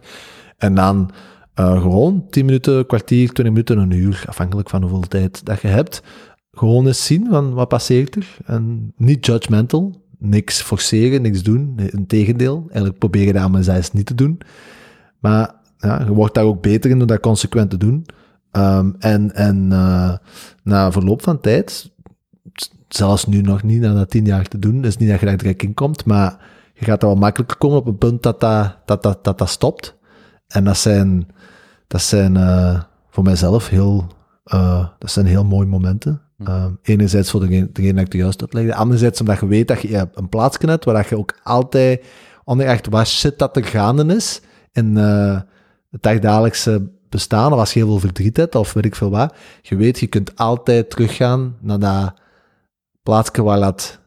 En 0.56 0.74
dan 0.74 1.10
uh, 1.60 1.80
gewoon 1.80 2.26
10 2.30 2.44
minuten, 2.44 2.86
kwartier, 2.86 3.32
20 3.32 3.44
minuten, 3.44 3.78
een 3.78 3.90
uur, 3.90 4.24
afhankelijk 4.26 4.70
van 4.70 4.80
hoeveel 4.80 5.00
tijd 5.00 5.44
dat 5.44 5.60
je 5.60 5.68
hebt. 5.68 6.02
Gewoon 6.52 6.86
eens 6.86 7.06
zien 7.06 7.26
van 7.30 7.54
wat 7.54 7.68
passeert 7.68 8.16
er. 8.16 8.36
En 8.44 8.92
niet 8.96 9.26
judgmental, 9.26 10.02
niks 10.18 10.62
forceren, 10.62 11.22
niks 11.22 11.42
doen. 11.42 11.78
Integendeel, 11.90 12.62
eigenlijk 12.66 12.98
proberen 12.98 13.32
dat 13.32 13.42
allemaal 13.42 13.74
eens 13.74 13.92
niet 13.92 14.06
te 14.06 14.14
doen. 14.14 14.40
Maar 15.24 15.54
ja, 15.78 16.02
je 16.04 16.12
wordt 16.12 16.34
daar 16.34 16.44
ook 16.44 16.62
beter 16.62 16.90
in 16.90 16.98
door 16.98 17.06
dat 17.06 17.20
consequent 17.20 17.70
te 17.70 17.76
doen. 17.76 18.06
Um, 18.52 18.96
en 18.98 19.34
en 19.34 19.70
uh, 19.70 20.14
na 20.62 20.92
verloop 20.92 21.22
van 21.22 21.40
tijd, 21.40 21.90
zelfs 22.88 23.26
nu 23.26 23.40
nog 23.40 23.62
niet, 23.62 23.80
na 23.80 23.94
dat 23.94 24.10
tien 24.10 24.24
jaar 24.24 24.48
te 24.48 24.58
doen, 24.58 24.84
is 24.84 24.96
niet 24.96 25.08
dat 25.08 25.20
je 25.20 25.26
daar 25.26 25.36
direct 25.36 25.62
in 25.62 25.74
komt, 25.74 26.04
maar 26.04 26.36
je 26.74 26.84
gaat 26.84 27.02
er 27.02 27.08
wel 27.08 27.16
makkelijker 27.16 27.56
komen 27.56 27.78
op 27.78 27.86
een 27.86 27.98
punt 27.98 28.22
dat 28.22 28.40
dat, 28.40 28.76
dat, 28.84 29.02
dat, 29.02 29.24
dat, 29.24 29.38
dat 29.38 29.48
stopt. 29.48 29.96
En 30.46 30.64
dat 30.64 30.76
zijn, 30.76 31.28
dat 31.86 32.02
zijn 32.02 32.34
uh, 32.34 32.80
voor 33.10 33.24
mijzelf 33.24 33.68
heel, 33.68 34.06
uh, 34.54 34.86
dat 34.98 35.10
zijn 35.10 35.26
heel 35.26 35.44
mooie 35.44 35.66
momenten. 35.66 36.20
Uh, 36.38 36.64
enerzijds 36.82 37.30
voor 37.30 37.40
degene, 37.40 37.68
degene 37.72 37.94
dat 37.94 38.04
ik 38.04 38.10
de 38.10 38.18
juist 38.18 38.40
uitlegde. 38.40 38.74
Anderzijds 38.74 39.20
omdat 39.20 39.40
je 39.40 39.46
weet 39.46 39.68
dat 39.68 39.80
je 39.80 40.08
een 40.14 40.28
plaatsje 40.28 40.66
hebt 40.66 40.84
waar 40.84 41.06
je 41.08 41.18
ook 41.18 41.38
altijd 41.42 42.04
onder 42.44 42.66
echt 42.66 42.88
wat 42.88 43.06
shit 43.06 43.38
dat 43.38 43.56
er 43.56 43.64
gaande 43.64 44.14
is 44.14 44.40
in 44.74 44.96
eh, 44.96 45.40
het 45.90 46.02
dagdagelijkse 46.02 46.90
bestaan, 47.08 47.52
of 47.52 47.58
als 47.58 47.72
je 47.72 47.78
heel 47.78 47.88
veel 47.88 47.98
verdriet 47.98 48.36
hebt, 48.36 48.54
of 48.54 48.72
weet 48.72 48.84
ik 48.84 48.94
veel 48.94 49.10
wat, 49.10 49.34
je 49.62 49.76
weet, 49.76 49.98
je 50.00 50.06
kunt 50.06 50.36
altijd 50.36 50.90
teruggaan 50.90 51.56
naar 51.60 51.78
dat 51.78 52.14
plaatsje 53.02 53.42
waar 53.42 53.60
dat 53.60 54.00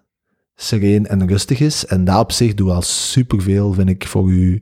sereen 0.55 1.07
en 1.07 1.27
rustig 1.27 1.59
is. 1.59 1.85
En 1.85 2.05
dat 2.05 2.19
op 2.19 2.31
zich 2.31 2.53
doet 2.53 2.71
al 2.71 2.81
superveel, 2.81 3.73
vind 3.73 3.89
ik, 3.89 4.07
voor 4.07 4.33
je 4.33 4.61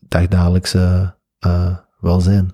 dagdagelijkse 0.00 1.16
eh, 1.38 1.76
welzijn. 2.00 2.50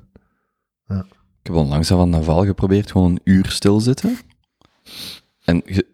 Ik 1.46 1.52
heb 1.52 1.54
onlangs 1.62 1.88
van 1.88 2.10
Naval 2.10 2.44
geprobeerd, 2.44 2.90
gewoon 2.90 3.10
een 3.10 3.20
uur 3.24 3.50
stilzitten. 3.50 4.18
En 5.44 5.66
ik 5.66 5.84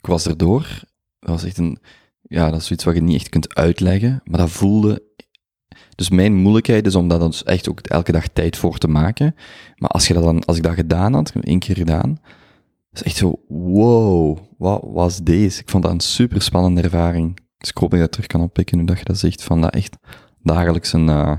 was 0.00 0.26
erdoor. 0.26 0.80
Dat 1.18 1.30
was 1.30 1.44
echt 1.44 1.58
een... 1.58 1.78
Ja, 2.22 2.50
dat 2.50 2.60
is 2.60 2.66
zoiets 2.66 2.84
wat 2.84 2.94
je 2.94 3.02
niet 3.02 3.14
echt 3.20 3.28
kunt 3.28 3.54
uitleggen, 3.54 4.20
maar 4.24 4.38
dat 4.38 4.50
voelde... 4.50 5.02
Dus 5.94 6.10
mijn 6.10 6.34
moeilijkheid 6.34 6.86
is 6.86 6.94
om 6.94 7.08
daar 7.08 7.18
dus 7.18 7.42
echt 7.44 7.68
ook 7.68 7.80
elke 7.80 8.12
dag 8.12 8.28
tijd 8.28 8.56
voor 8.56 8.78
te 8.78 8.88
maken. 8.88 9.34
Maar 9.76 9.90
als, 9.90 10.06
je 10.08 10.14
dat 10.14 10.22
dan, 10.22 10.44
als 10.44 10.56
ik 10.56 10.62
dat 10.62 10.74
gedaan 10.74 11.12
had, 11.14 11.32
één 11.40 11.58
keer 11.58 11.76
gedaan, 11.76 12.18
is 12.92 13.02
echt 13.02 13.16
zo, 13.16 13.40
wow, 13.48 14.38
wat 14.58 14.80
was 14.84 15.18
deze? 15.22 15.60
Ik 15.60 15.70
vond 15.70 15.82
dat 15.82 15.92
een 15.92 16.00
super 16.00 16.42
spannende 16.42 16.80
ervaring. 16.82 17.40
Dus 17.58 17.68
ik 17.68 17.76
hoop 17.76 17.90
dat 17.90 17.98
je 17.98 18.04
dat 18.04 18.12
terug 18.12 18.26
kan 18.26 18.40
oppikken, 18.40 18.78
nu 18.78 18.84
dat 18.84 18.98
je 18.98 19.04
dat 19.04 19.18
zegt, 19.18 19.42
van 19.42 19.60
dat 19.60 19.74
echt 19.74 19.96
dagelijks 20.42 20.92
een... 20.92 21.08
eh, 21.08 21.32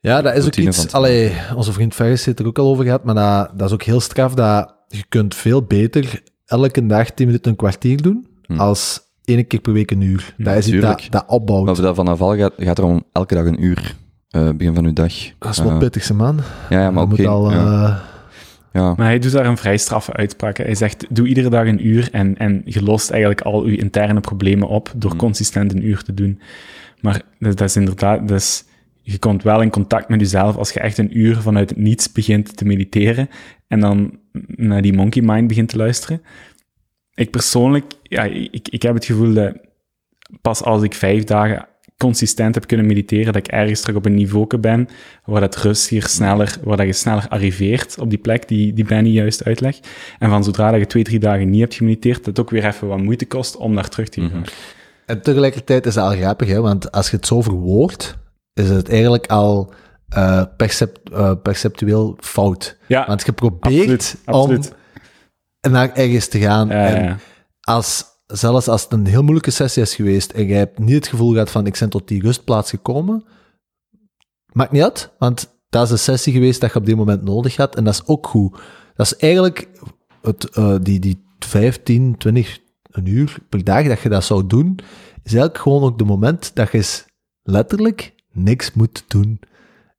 Ja, 0.00 0.22
dat 0.22 0.36
is 0.36 0.44
ook 0.46 0.56
iets... 0.56 0.92
Allee, 0.92 1.32
onze 1.56 1.72
vriend 1.72 1.94
Ferris 1.94 2.24
heeft 2.24 2.38
er 2.38 2.46
ook 2.46 2.58
al 2.58 2.66
over 2.68 2.84
gehad, 2.84 3.04
maar 3.04 3.14
dat, 3.14 3.58
dat 3.58 3.68
is 3.68 3.74
ook 3.74 3.82
heel 3.82 4.00
straf 4.00 4.34
dat 4.34 4.74
je 4.88 5.04
kunt 5.08 5.34
veel 5.34 5.62
beter 5.62 6.22
elke 6.44 6.86
dag 6.86 7.10
10 7.10 7.26
minuten 7.26 7.50
een 7.50 7.56
kwartier 7.56 8.02
doen, 8.02 8.26
Hm. 8.46 8.60
als 8.60 9.00
één 9.28 9.46
keer 9.46 9.60
per 9.60 9.72
week 9.72 9.90
een 9.90 10.00
uur. 10.00 10.34
dat 10.36 10.56
is 10.56 10.68
iets 10.68 10.80
dat, 10.80 11.06
dat 11.10 11.24
opbouwt. 11.26 11.64
Maar 11.64 11.74
dat 11.74 11.94
van 11.94 12.08
afval 12.08 12.36
gaat, 12.36 12.52
gaat 12.56 12.78
er 12.78 12.84
om 12.84 13.02
elke 13.12 13.34
dag 13.34 13.44
een 13.44 13.64
uur, 13.64 13.96
eh, 14.30 14.50
begin 14.50 14.74
van 14.74 14.84
uw 14.84 14.92
dag. 14.92 15.12
dat 15.38 15.50
is 15.50 15.58
wel 15.58 15.78
pittig, 15.78 16.08
hè, 16.08 16.14
man. 16.14 16.40
Ja, 16.68 16.80
ja, 16.80 16.90
maar 16.90 17.26
al... 17.26 17.50
ja, 17.50 17.56
eh, 17.56 17.98
ja. 18.72 18.94
Maar 18.96 19.06
hij 19.06 19.18
doet 19.18 19.32
daar 19.32 19.46
een 19.46 19.56
vrij 19.56 19.76
straffe 19.76 20.12
uitspraak. 20.12 20.56
Hij 20.56 20.74
zegt, 20.74 21.06
doe 21.08 21.28
iedere 21.28 21.48
dag 21.48 21.66
een 21.66 21.86
uur 21.86 22.08
en, 22.12 22.36
en 22.36 22.62
je 22.64 22.82
lost 22.82 23.10
eigenlijk 23.10 23.40
al 23.40 23.66
je 23.66 23.76
interne 23.76 24.20
problemen 24.20 24.68
op 24.68 24.92
door 24.96 25.10
Hmm. 25.10 25.20
consistent 25.20 25.72
een 25.72 25.86
uur 25.86 26.02
te 26.02 26.14
doen. 26.14 26.40
Maar 27.00 27.22
dat, 27.38 27.56
dat 27.56 27.68
is 27.68 27.76
inderdaad... 27.76 28.28
Dus 28.28 28.64
je 29.02 29.18
komt 29.18 29.42
wel 29.42 29.62
in 29.62 29.70
contact 29.70 30.08
met 30.08 30.20
jezelf 30.20 30.56
als 30.56 30.70
je 30.70 30.80
echt 30.80 30.98
een 30.98 31.18
uur 31.18 31.36
vanuit 31.36 31.68
het 31.68 31.78
niets 31.78 32.12
begint 32.12 32.56
te 32.56 32.64
mediteren 32.64 33.28
en 33.68 33.80
dan 33.80 34.18
naar 34.46 34.82
die 34.82 34.92
monkey 34.92 35.22
mind 35.22 35.48
begint 35.48 35.68
te 35.68 35.76
luisteren. 35.76 36.22
Ik 37.18 37.30
persoonlijk, 37.30 37.84
ja, 38.02 38.22
ik, 38.24 38.68
ik 38.68 38.82
heb 38.82 38.94
het 38.94 39.04
gevoel 39.04 39.34
dat 39.34 39.56
pas 40.40 40.62
als 40.62 40.82
ik 40.82 40.94
vijf 40.94 41.24
dagen 41.24 41.66
consistent 41.96 42.54
heb 42.54 42.66
kunnen 42.66 42.86
mediteren, 42.86 43.32
dat 43.32 43.36
ik 43.36 43.48
ergens 43.48 43.80
terug 43.80 43.96
op 43.96 44.04
een 44.04 44.14
niveau 44.14 44.58
ben 44.58 44.88
waar 45.24 45.40
dat 45.40 45.56
rust 45.56 45.88
hier 45.88 46.06
sneller, 46.06 46.58
waar 46.62 46.76
dat 46.76 46.86
je 46.86 46.92
sneller 46.92 47.28
arriveert 47.28 47.98
op 47.98 48.10
die 48.10 48.18
plek 48.18 48.48
die, 48.48 48.72
die 48.72 48.84
Benny 48.84 49.10
juist 49.10 49.44
uitlegt. 49.44 49.88
En 50.18 50.30
van 50.30 50.44
zodra 50.44 50.70
dat 50.70 50.80
je 50.80 50.86
twee, 50.86 51.02
drie 51.02 51.18
dagen 51.18 51.50
niet 51.50 51.60
hebt 51.60 51.74
gemediteerd, 51.74 52.16
dat 52.16 52.26
het 52.26 52.40
ook 52.40 52.50
weer 52.50 52.64
even 52.64 52.88
wat 52.88 52.98
moeite 52.98 53.26
kost 53.26 53.56
om 53.56 53.74
daar 53.74 53.88
terug 53.88 54.08
te 54.08 54.28
gaan. 54.28 54.44
En 55.06 55.22
tegelijkertijd 55.22 55.86
is 55.86 55.94
dat 55.94 56.04
al 56.04 56.16
grappig, 56.16 56.48
hè, 56.48 56.60
want 56.60 56.92
als 56.92 57.10
je 57.10 57.16
het 57.16 57.26
zo 57.26 57.42
verwoordt, 57.42 58.18
is 58.54 58.68
het 58.68 58.88
eigenlijk 58.88 59.26
al 59.26 59.72
eh, 60.08 60.42
percept, 60.56 61.10
eh, 61.10 61.32
perceptueel 61.42 62.16
fout. 62.20 62.76
Ja, 62.86 63.06
Want 63.06 63.26
je 63.26 63.32
probeert 63.32 63.78
absoluut, 63.78 64.16
absoluut. 64.24 64.72
Naar 65.60 65.94
ergens 65.94 66.28
te 66.28 66.38
gaan. 66.38 66.68
Ja, 66.68 66.86
en 66.86 67.04
ja. 67.04 67.18
als, 67.60 68.04
zelfs 68.26 68.68
als 68.68 68.82
het 68.82 68.92
een 68.92 69.06
heel 69.06 69.22
moeilijke 69.22 69.50
sessie 69.50 69.82
is 69.82 69.94
geweest 69.94 70.30
en 70.30 70.46
jij 70.46 70.58
hebt 70.58 70.78
niet 70.78 70.94
het 70.94 71.06
gevoel 71.06 71.32
gehad 71.32 71.50
van 71.50 71.66
ik 71.66 71.76
ben 71.78 71.88
tot 71.88 72.08
die 72.08 72.22
rustplaats 72.22 72.70
gekomen, 72.70 73.24
maakt 74.52 74.72
niet 74.72 74.82
uit, 74.82 75.12
want 75.18 75.56
dat 75.68 75.84
is 75.84 75.90
een 75.90 75.98
sessie 75.98 76.32
geweest 76.32 76.60
dat 76.60 76.72
je 76.72 76.78
op 76.78 76.86
dit 76.86 76.96
moment 76.96 77.22
nodig 77.22 77.56
had 77.56 77.76
en 77.76 77.84
dat 77.84 77.94
is 77.94 78.06
ook 78.06 78.26
goed. 78.26 78.58
Dat 78.94 79.06
is 79.06 79.16
eigenlijk 79.16 79.68
het, 80.22 80.50
eh, 80.50 80.76
die, 80.82 80.98
die 80.98 81.26
15, 81.38 82.16
20, 82.18 82.58
een 82.90 83.06
uur 83.06 83.36
per 83.48 83.64
dag 83.64 83.86
dat 83.86 84.00
je 84.00 84.08
dat 84.08 84.24
zou 84.24 84.46
doen, 84.46 84.78
is 85.22 85.32
eigenlijk 85.32 85.58
gewoon 85.58 85.82
ook 85.82 85.98
de 85.98 86.04
moment 86.04 86.50
dat 86.54 86.70
je 86.70 86.76
eens 86.76 87.06
letterlijk 87.42 88.14
niks 88.32 88.72
moet 88.72 89.04
doen. 89.08 89.40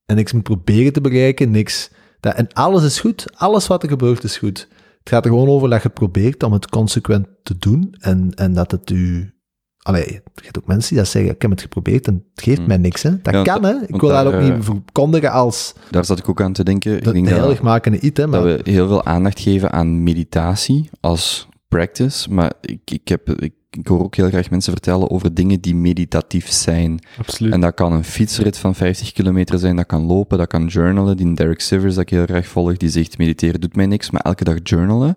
En 0.06 0.16
niks 0.16 0.34
moet 0.34 0.44
proberen 0.44 0.94
te 0.94 1.02
bereiken, 1.02 1.52
niks. 1.52 1.92
Dat, 2.20 2.36
en 2.36 2.54
alles 2.54 2.84
is 2.84 3.00
goed, 3.00 3.38
alles 3.38 3.68
wat 3.68 3.84
er 3.84 3.90
gebeurt 3.90 4.24
is 4.24 4.38
goed. 4.38 4.68
Het 5.10 5.18
gaat 5.18 5.28
er 5.28 5.38
gewoon 5.38 5.56
over 5.56 5.70
dat 5.70 5.84
je 5.84 5.90
probeert 5.90 6.44
om 6.44 6.54
het 6.54 6.70
consequent 6.70 7.28
te 7.44 7.58
doen 7.58 7.96
en, 8.00 8.32
en 8.36 8.54
dat 8.54 8.72
het 8.72 8.90
u... 8.90 9.34
Allee, 9.78 10.06
je 10.12 10.22
hebt 10.44 10.58
ook 10.58 10.68
mensen 10.68 10.90
die 10.90 10.98
dat 10.98 11.08
zeggen, 11.08 11.32
ik 11.32 11.42
heb 11.42 11.52
het 11.52 11.62
geprobeerd 11.62 12.08
en 12.08 12.14
het 12.34 12.44
geeft 12.44 12.58
Hmm. 12.58 12.68
mij 12.68 12.78
niks. 12.78 13.04
Hè. 13.04 13.22
Dat 13.22 13.34
Ja, 13.34 13.44
kan, 13.44 13.64
hè. 13.64 13.74
Ik 13.88 14.02
wil 14.02 14.10
dat 14.10 14.24
daar, 14.24 14.26
ook 14.26 14.42
eh, 14.42 14.56
niet 14.56 14.66
verkondigen 14.66 15.32
als 15.32 15.74
Daar 15.92 16.06
zat 16.06 16.20
ik 16.20 16.30
ook 16.30 16.42
aan 16.42 16.54
te 16.54 16.64
denken. 16.64 16.98
Ik 16.98 17.04
de, 17.04 17.12
denk 17.12 17.26
de 17.26 17.32
dat, 17.32 17.40
heiligmakende 17.40 18.00
iets, 18.00 18.20
hè. 18.20 18.28
Maar 18.28 18.44
dat 18.44 18.62
we 18.64 18.72
heel 18.72 18.88
veel 18.88 19.06
aandacht 19.06 19.40
geven 19.40 19.72
aan 19.72 20.04
meditatie 20.04 20.90
als 21.00 21.48
practice. 21.68 22.34
Maar 22.34 22.54
ik, 22.62 22.92
ik, 22.92 23.08
heb, 23.08 23.30
ik, 23.30 23.54
ik 23.72 23.88
hoor 23.88 24.04
ook 24.04 24.16
heel 24.16 24.28
graag 24.28 24.50
mensen 24.50 24.72
vertellen 24.72 25.10
over 25.10 25.34
dingen 25.34 25.62
die 25.62 25.76
meditatief 25.76 26.52
zijn. 26.52 27.00
Absoluut. 27.18 27.54
En 27.54 27.62
dat 27.62 27.74
kan 27.74 27.94
een 27.94 28.04
fietsrit 28.04 28.58
van 28.58 28.76
50 28.76 29.12
kilometer 29.12 29.60
zijn, 29.60 29.76
dat 29.76 29.86
kan 29.86 30.02
lopen, 30.02 30.38
dat 30.38 30.48
kan 30.48 30.68
journalen. 30.68 31.18
Die 31.18 31.34
Derek 31.34 31.62
Sivers, 31.62 31.96
dat 31.96 32.04
ik 32.04 32.10
heel 32.10 32.26
graag 32.26 32.48
volg, 32.48 32.78
die 32.78 32.90
zegt 32.90 33.18
mediteren 33.18 33.62
doet 33.62 33.76
mij 33.76 33.86
niks, 33.86 34.10
maar 34.10 34.22
elke 34.22 34.44
dag 34.44 34.58
journalen, 34.64 35.16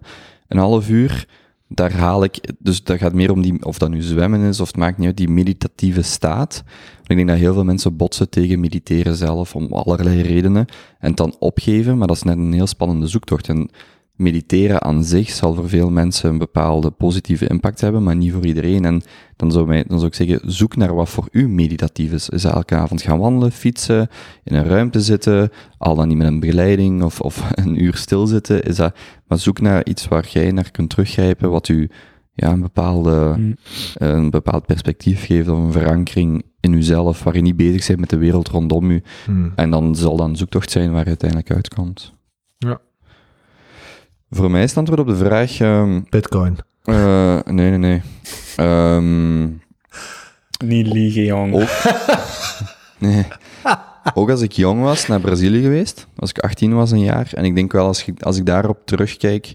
een 0.49 0.59
half 0.59 0.89
uur, 0.89 1.27
daar 1.69 1.93
haal 1.93 2.25
ik, 2.25 2.51
dus 2.59 2.85
dat 2.85 2.99
gaat 2.99 3.13
meer 3.13 3.31
om 3.31 3.43
die, 3.43 3.65
of 3.65 3.79
dat 3.79 3.91
nu 3.91 4.03
zwemmen 4.03 4.41
is, 4.41 4.61
of 4.61 4.67
het 4.67 4.77
maakt 4.77 4.99
niet 4.99 5.07
uit, 5.07 5.17
die 5.17 5.29
meditatieve 5.29 6.03
staat. 6.03 6.65
Ik 7.07 7.17
denk 7.17 7.29
dat 7.29 7.39
heel 7.39 7.53
veel 7.55 7.65
mensen 7.65 7.97
botsen 7.97 8.29
tegen 8.29 8.61
mediteren 8.61 9.15
zelf, 9.15 9.55
om 9.55 9.73
allerlei 9.73 10.23
redenen, 10.23 10.67
en 10.99 11.09
het 11.09 11.17
dan 11.17 11.37
opgeven, 11.39 11.99
maar 11.99 12.07
dat 12.07 12.17
is 12.17 12.23
net 12.23 12.37
een 12.37 12.53
heel 12.53 12.67
spannende 12.67 13.07
zoektocht. 13.07 13.49
En 13.49 13.71
mediteren 14.17 14.83
aan 14.83 15.05
zich 15.05 15.31
zal 15.31 15.55
voor 15.55 15.69
veel 15.69 15.91
mensen 15.91 16.31
een 16.31 16.39
bepaalde 16.39 16.91
positieve 16.91 17.49
impact 17.49 17.81
hebben, 17.81 18.03
maar 18.03 18.17
niet 18.17 18.33
voor 18.33 18.47
iedereen. 18.47 18.85
En 18.85 19.03
dan 19.37 19.53
zou, 19.53 19.67
mij, 19.67 19.85
dan 19.87 19.99
zou 19.99 20.11
ik 20.11 20.15
zeggen, 20.15 20.53
zoek 20.53 20.77
naar 20.77 20.95
wat 20.95 21.09
voor 21.09 21.29
u 21.31 21.49
meditatief 21.49 22.13
is. 22.13 22.29
Is 22.29 22.43
dat 22.43 22.53
elke 22.53 22.75
avond 22.75 23.03
gaan 23.03 23.19
wandelen, 23.19 23.53
fietsen, 23.53 24.09
in 24.45 24.55
een 24.55 24.65
ruimte 24.65 25.01
zitten, 25.01 25.51
al 25.79 25.95
dan 25.95 26.09
niet 26.09 26.17
met 26.17 26.27
een 26.27 26.41
begeleiding 26.41 27.03
of, 27.03 27.21
of 27.21 27.51
een 27.55 27.83
uur 27.83 27.97
stilzitten? 27.97 28.63
Is 28.63 28.77
dat, 28.77 28.97
maar 29.27 29.39
zoek 29.39 29.61
naar 29.61 29.87
iets 29.87 30.09
waar 30.09 30.29
jij 30.29 30.51
naar 30.51 30.71
kunt 30.71 30.91
teruggrijpen, 30.91 31.51
wat 31.51 31.69
u 31.69 31.91
ja, 32.35 32.51
een, 32.53 32.61
bepaalde, 32.61 33.35
Mm. 33.37 33.57
een 33.95 34.31
bepaald 34.31 34.67
perspectief 34.67 35.27
geeft 35.27 35.49
of 35.49 35.59
een 35.59 35.73
verankering 35.73 36.45
in 36.61 36.73
uzelf, 36.73 37.23
waar 37.23 37.35
je 37.35 37.41
niet 37.41 37.57
bezig 37.57 37.87
bent 37.87 38.01
met 38.01 38.11
de 38.11 38.17
wereld 38.17 38.49
rondom 38.49 38.91
u. 38.91 39.03
Hmm. 39.25 39.53
En 39.57 39.71
dan 39.71 39.97
zal 39.97 40.17
dat 40.17 40.29
een 40.29 40.37
zoektocht 40.37 40.71
zijn 40.71 40.93
waar 40.93 41.03
je 41.03 41.07
uiteindelijk 41.07 41.51
uitkomt. 41.51 42.15
Voor 44.35 44.51
mij 44.51 44.63
is 44.63 44.69
het 44.69 44.79
antwoord 44.79 45.01
op 45.01 45.07
de 45.07 45.17
vraag... 45.17 45.61
ehm, 45.61 46.01
Bitcoin. 46.09 46.57
eh, 46.85 47.39
nee, 47.45 47.71
nee, 47.71 47.79
nee. 47.79 48.03
Ehm, 48.57 49.43
Niet 50.65 50.87
liegen, 50.87 51.25
jong. 51.25 51.55
ook, 51.55 51.69
nee. 52.99 53.27
ook 54.15 54.31
als 54.31 54.41
ik 54.41 54.53
jong 54.53 54.83
was, 54.83 55.07
naar 55.07 55.21
Brazilië 55.21 55.63
geweest. 55.63 56.07
Als 56.17 56.31
ik 56.31 56.39
18 56.39 56.75
was, 56.75 56.91
een 56.91 57.03
jaar. 57.03 57.31
En 57.35 57.45
ik 57.45 57.55
denk 57.55 57.73
wel, 57.73 57.87
als 57.87 58.05
ik, 58.07 58.23
als 58.23 58.37
ik 58.37 58.47
daarop 58.47 58.79
terugkijk, 58.85 59.55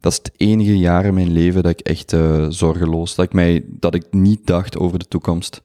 dat 0.00 0.12
is 0.12 0.18
het 0.18 0.32
enige 0.36 0.78
jaar 0.78 1.04
in 1.04 1.14
mijn 1.14 1.32
leven 1.32 1.62
dat 1.62 1.72
ik 1.72 1.80
echt 1.80 2.12
eh, 2.12 2.46
zorgeloos, 2.48 3.14
dat 3.14 3.24
ik, 3.24 3.32
mij, 3.32 3.64
dat 3.66 3.94
ik 3.94 4.04
niet 4.10 4.46
dacht 4.46 4.78
over 4.78 4.98
de 4.98 5.08
toekomst. 5.08 5.62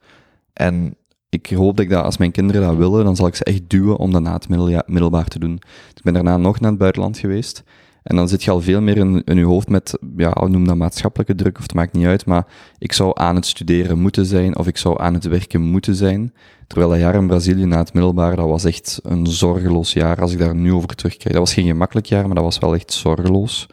En 0.53 0.95
ik 1.29 1.49
hoop 1.49 1.75
dat 1.77 1.85
ik 1.85 1.91
dat, 1.91 2.03
als 2.03 2.17
mijn 2.17 2.31
kinderen 2.31 2.61
dat 2.61 2.75
willen, 2.75 3.05
dan 3.05 3.15
zal 3.15 3.27
ik 3.27 3.35
ze 3.35 3.43
echt 3.43 3.69
duwen 3.69 3.97
om 3.97 4.11
dat 4.11 4.21
na 4.21 4.33
het 4.33 4.49
middelbaar 4.87 5.27
te 5.27 5.39
doen. 5.39 5.59
Ik 5.95 6.03
ben 6.03 6.13
daarna 6.13 6.37
nog 6.37 6.59
naar 6.59 6.69
het 6.69 6.79
buitenland 6.79 7.17
geweest. 7.17 7.63
En 8.03 8.15
dan 8.15 8.27
zit 8.27 8.43
je 8.43 8.51
al 8.51 8.61
veel 8.61 8.81
meer 8.81 8.97
in, 8.97 9.23
in 9.23 9.37
je 9.37 9.45
hoofd 9.45 9.69
met, 9.69 9.97
ja, 10.17 10.47
noem 10.47 10.67
dat 10.67 10.75
maatschappelijke 10.75 11.35
druk, 11.35 11.57
of 11.57 11.63
het 11.63 11.73
maakt 11.73 11.93
niet 11.93 12.05
uit, 12.05 12.25
maar 12.25 12.47
ik 12.77 12.93
zou 12.93 13.11
aan 13.13 13.35
het 13.35 13.45
studeren 13.45 13.99
moeten 13.99 14.25
zijn, 14.25 14.57
of 14.57 14.67
ik 14.67 14.77
zou 14.77 15.01
aan 15.01 15.13
het 15.13 15.23
werken 15.23 15.61
moeten 15.61 15.95
zijn. 15.95 16.33
Terwijl 16.67 16.91
dat 16.91 16.99
jaar 16.99 17.15
in 17.15 17.27
Brazilië 17.27 17.65
na 17.65 17.77
het 17.77 17.93
middelbaar, 17.93 18.35
dat 18.35 18.47
was 18.47 18.63
echt 18.63 18.99
een 19.03 19.27
zorgeloos 19.27 19.93
jaar, 19.93 20.21
als 20.21 20.31
ik 20.31 20.39
daar 20.39 20.55
nu 20.55 20.73
over 20.73 20.95
terugkijk. 20.95 21.33
Dat 21.33 21.43
was 21.43 21.53
geen 21.53 21.65
gemakkelijk 21.65 22.05
jaar, 22.05 22.25
maar 22.25 22.35
dat 22.35 22.43
was 22.43 22.59
wel 22.59 22.75
echt 22.75 22.93
zorgeloos. 22.93 23.67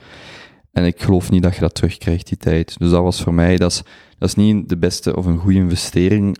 En 0.72 0.84
ik 0.84 1.02
geloof 1.02 1.30
niet 1.30 1.42
dat 1.42 1.54
je 1.54 1.60
dat 1.60 1.74
terugkrijgt, 1.74 2.28
die 2.28 2.36
tijd. 2.36 2.78
Dus 2.78 2.90
dat 2.90 3.02
was 3.02 3.22
voor 3.22 3.34
mij, 3.34 3.56
dat 3.56 3.70
is, 3.70 3.82
dat 4.18 4.28
is 4.28 4.34
niet 4.34 4.68
de 4.68 4.78
beste 4.78 5.16
of 5.16 5.26
een 5.26 5.38
goede 5.38 5.58
investering, 5.58 6.38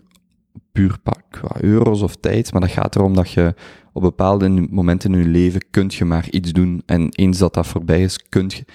puur 0.71 0.97
qua 1.29 1.61
euro's 1.61 2.01
of 2.01 2.15
tijd, 2.15 2.51
maar 2.51 2.61
dat 2.61 2.71
gaat 2.71 2.95
erom 2.95 3.13
dat 3.13 3.31
je 3.31 3.53
op 3.93 4.01
bepaalde 4.01 4.67
momenten 4.69 5.13
in 5.13 5.19
je 5.19 5.27
leven 5.27 5.61
kunt 5.69 5.93
je 5.93 6.05
maar 6.05 6.29
iets 6.29 6.51
doen. 6.51 6.81
En 6.85 7.09
eens 7.09 7.37
dat 7.37 7.53
dat 7.53 7.67
voorbij 7.67 8.01
is, 8.01 8.29
kunt 8.29 8.53
je... 8.53 8.65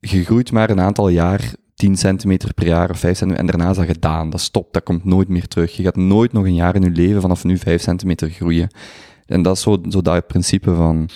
Je 0.00 0.24
groeit 0.24 0.52
maar 0.52 0.70
een 0.70 0.80
aantal 0.80 1.08
jaar, 1.08 1.54
10 1.74 1.96
centimeter 1.96 2.54
per 2.54 2.66
jaar 2.66 2.90
of 2.90 2.98
5 2.98 3.16
centimeter, 3.16 3.44
en 3.44 3.50
daarna 3.50 3.70
is 3.70 3.76
dat 3.76 3.86
gedaan. 3.86 4.30
Dat 4.30 4.40
stopt, 4.40 4.72
dat 4.72 4.82
komt 4.82 5.04
nooit 5.04 5.28
meer 5.28 5.48
terug. 5.48 5.76
Je 5.76 5.82
gaat 5.82 5.96
nooit 5.96 6.32
nog 6.32 6.44
een 6.44 6.54
jaar 6.54 6.74
in 6.74 6.82
je 6.82 6.90
leven 6.90 7.20
vanaf 7.20 7.44
nu 7.44 7.58
5 7.58 7.82
centimeter 7.82 8.30
groeien. 8.30 8.70
En 9.26 9.42
dat 9.42 9.56
is 9.56 9.62
zo, 9.62 9.78
zo 9.88 10.02
dat 10.02 10.26
principe 10.26 10.74
van... 10.74 11.08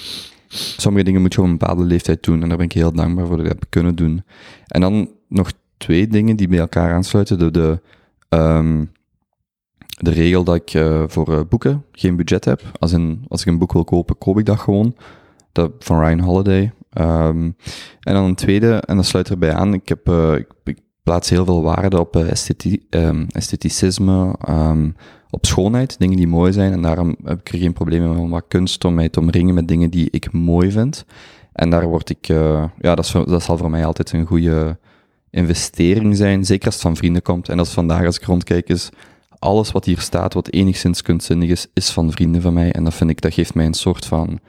Sommige 0.48 1.04
dingen 1.04 1.20
moet 1.20 1.34
je 1.34 1.40
op 1.40 1.46
een 1.46 1.58
bepaalde 1.58 1.84
leeftijd 1.84 2.22
doen, 2.22 2.42
en 2.42 2.48
daar 2.48 2.56
ben 2.56 2.66
ik 2.66 2.72
heel 2.72 2.92
dankbaar 2.92 3.26
voor 3.26 3.36
dat 3.36 3.46
ik 3.46 3.52
dat 3.52 3.68
kunnen 3.68 3.94
doen. 3.94 4.22
En 4.66 4.80
dan 4.80 5.10
nog 5.28 5.52
twee 5.76 6.08
dingen 6.08 6.36
die 6.36 6.48
bij 6.48 6.58
elkaar 6.58 6.94
aansluiten. 6.94 7.38
De, 7.38 7.50
de, 7.50 7.80
ehm, 8.28 8.84
de 9.96 10.10
regel 10.10 10.44
dat 10.44 10.54
ik 10.54 10.74
eh, 10.74 11.02
voor 11.06 11.32
eh, 11.32 11.40
boeken 11.48 11.84
geen 11.92 12.16
budget 12.16 12.44
heb. 12.44 12.62
Als, 12.78 12.92
in, 12.92 13.24
als 13.28 13.40
ik 13.40 13.46
een 13.46 13.58
boek 13.58 13.72
wil 13.72 13.84
kopen, 13.84 14.18
koop 14.18 14.38
ik 14.38 14.44
dat 14.44 14.58
gewoon. 14.58 14.96
Dat, 15.52 15.72
van 15.78 16.00
Ryan 16.00 16.20
Holiday. 16.20 16.72
Ehm, 16.90 17.50
en 18.00 18.14
dan 18.14 18.24
een 18.24 18.34
tweede, 18.34 18.74
en 18.74 18.96
dat 18.96 19.06
sluit 19.06 19.28
erbij 19.30 19.52
aan. 19.52 19.74
Ik, 19.74 19.88
heb, 19.88 20.08
eh, 20.08 20.34
ik, 20.34 20.46
ik 20.64 20.78
plaats 21.02 21.30
heel 21.30 21.44
veel 21.44 21.62
waarde 21.62 22.00
op 22.00 22.16
estheti- 22.16 22.86
ehm, 22.90 23.24
estheticisme, 23.28 24.34
ehm, 24.40 24.90
op 25.30 25.46
schoonheid, 25.46 25.98
dingen 25.98 26.16
die 26.16 26.28
mooi 26.28 26.52
zijn. 26.52 26.72
En 26.72 26.82
daarom 26.82 27.16
heb 27.24 27.40
ik 27.40 27.52
er 27.52 27.58
geen 27.58 27.72
probleem 27.72 28.08
mee 28.08 28.18
om 28.18 28.30
wat 28.30 28.44
kunst, 28.48 28.84
om 28.84 28.94
mij 28.94 29.08
te 29.08 29.20
omringen 29.20 29.54
met 29.54 29.68
dingen 29.68 29.90
die 29.90 30.08
ik 30.10 30.32
mooi 30.32 30.70
vind. 30.70 31.04
En 31.52 31.70
daar 31.70 31.86
word 31.86 32.10
ik, 32.10 32.26
ja, 32.26 32.70
dat, 32.78 32.98
is, 32.98 33.12
dat 33.12 33.42
zal 33.42 33.56
voor 33.56 33.70
mij 33.70 33.84
altijd 33.84 34.12
een 34.12 34.26
goede 34.26 34.78
investering 35.30 36.16
zijn, 36.16 36.44
zeker 36.44 36.66
als 36.66 36.74
het 36.74 36.82
van 36.82 36.96
vrienden 36.96 37.22
komt. 37.22 37.48
En 37.48 37.58
als 37.58 37.72
vandaag, 37.72 38.04
als 38.04 38.18
ik 38.18 38.24
rondkijk, 38.24 38.68
is 38.68 38.90
alles 39.38 39.72
wat 39.72 39.84
hier 39.84 40.00
staat, 40.00 40.34
wat 40.34 40.50
enigszins 40.52 41.02
kunstzinnig 41.02 41.48
is, 41.50 41.66
is 41.74 41.90
van 41.90 42.10
vrienden 42.10 42.42
van 42.42 42.52
mij. 42.52 42.72
En 42.72 42.84
dat 42.84 42.94
vind 42.94 43.10
ik, 43.10 43.20
dat 43.20 43.34
geeft 43.34 43.54
mij 43.54 43.66
een 43.66 43.74
soort 43.74 44.06
van, 44.06 44.40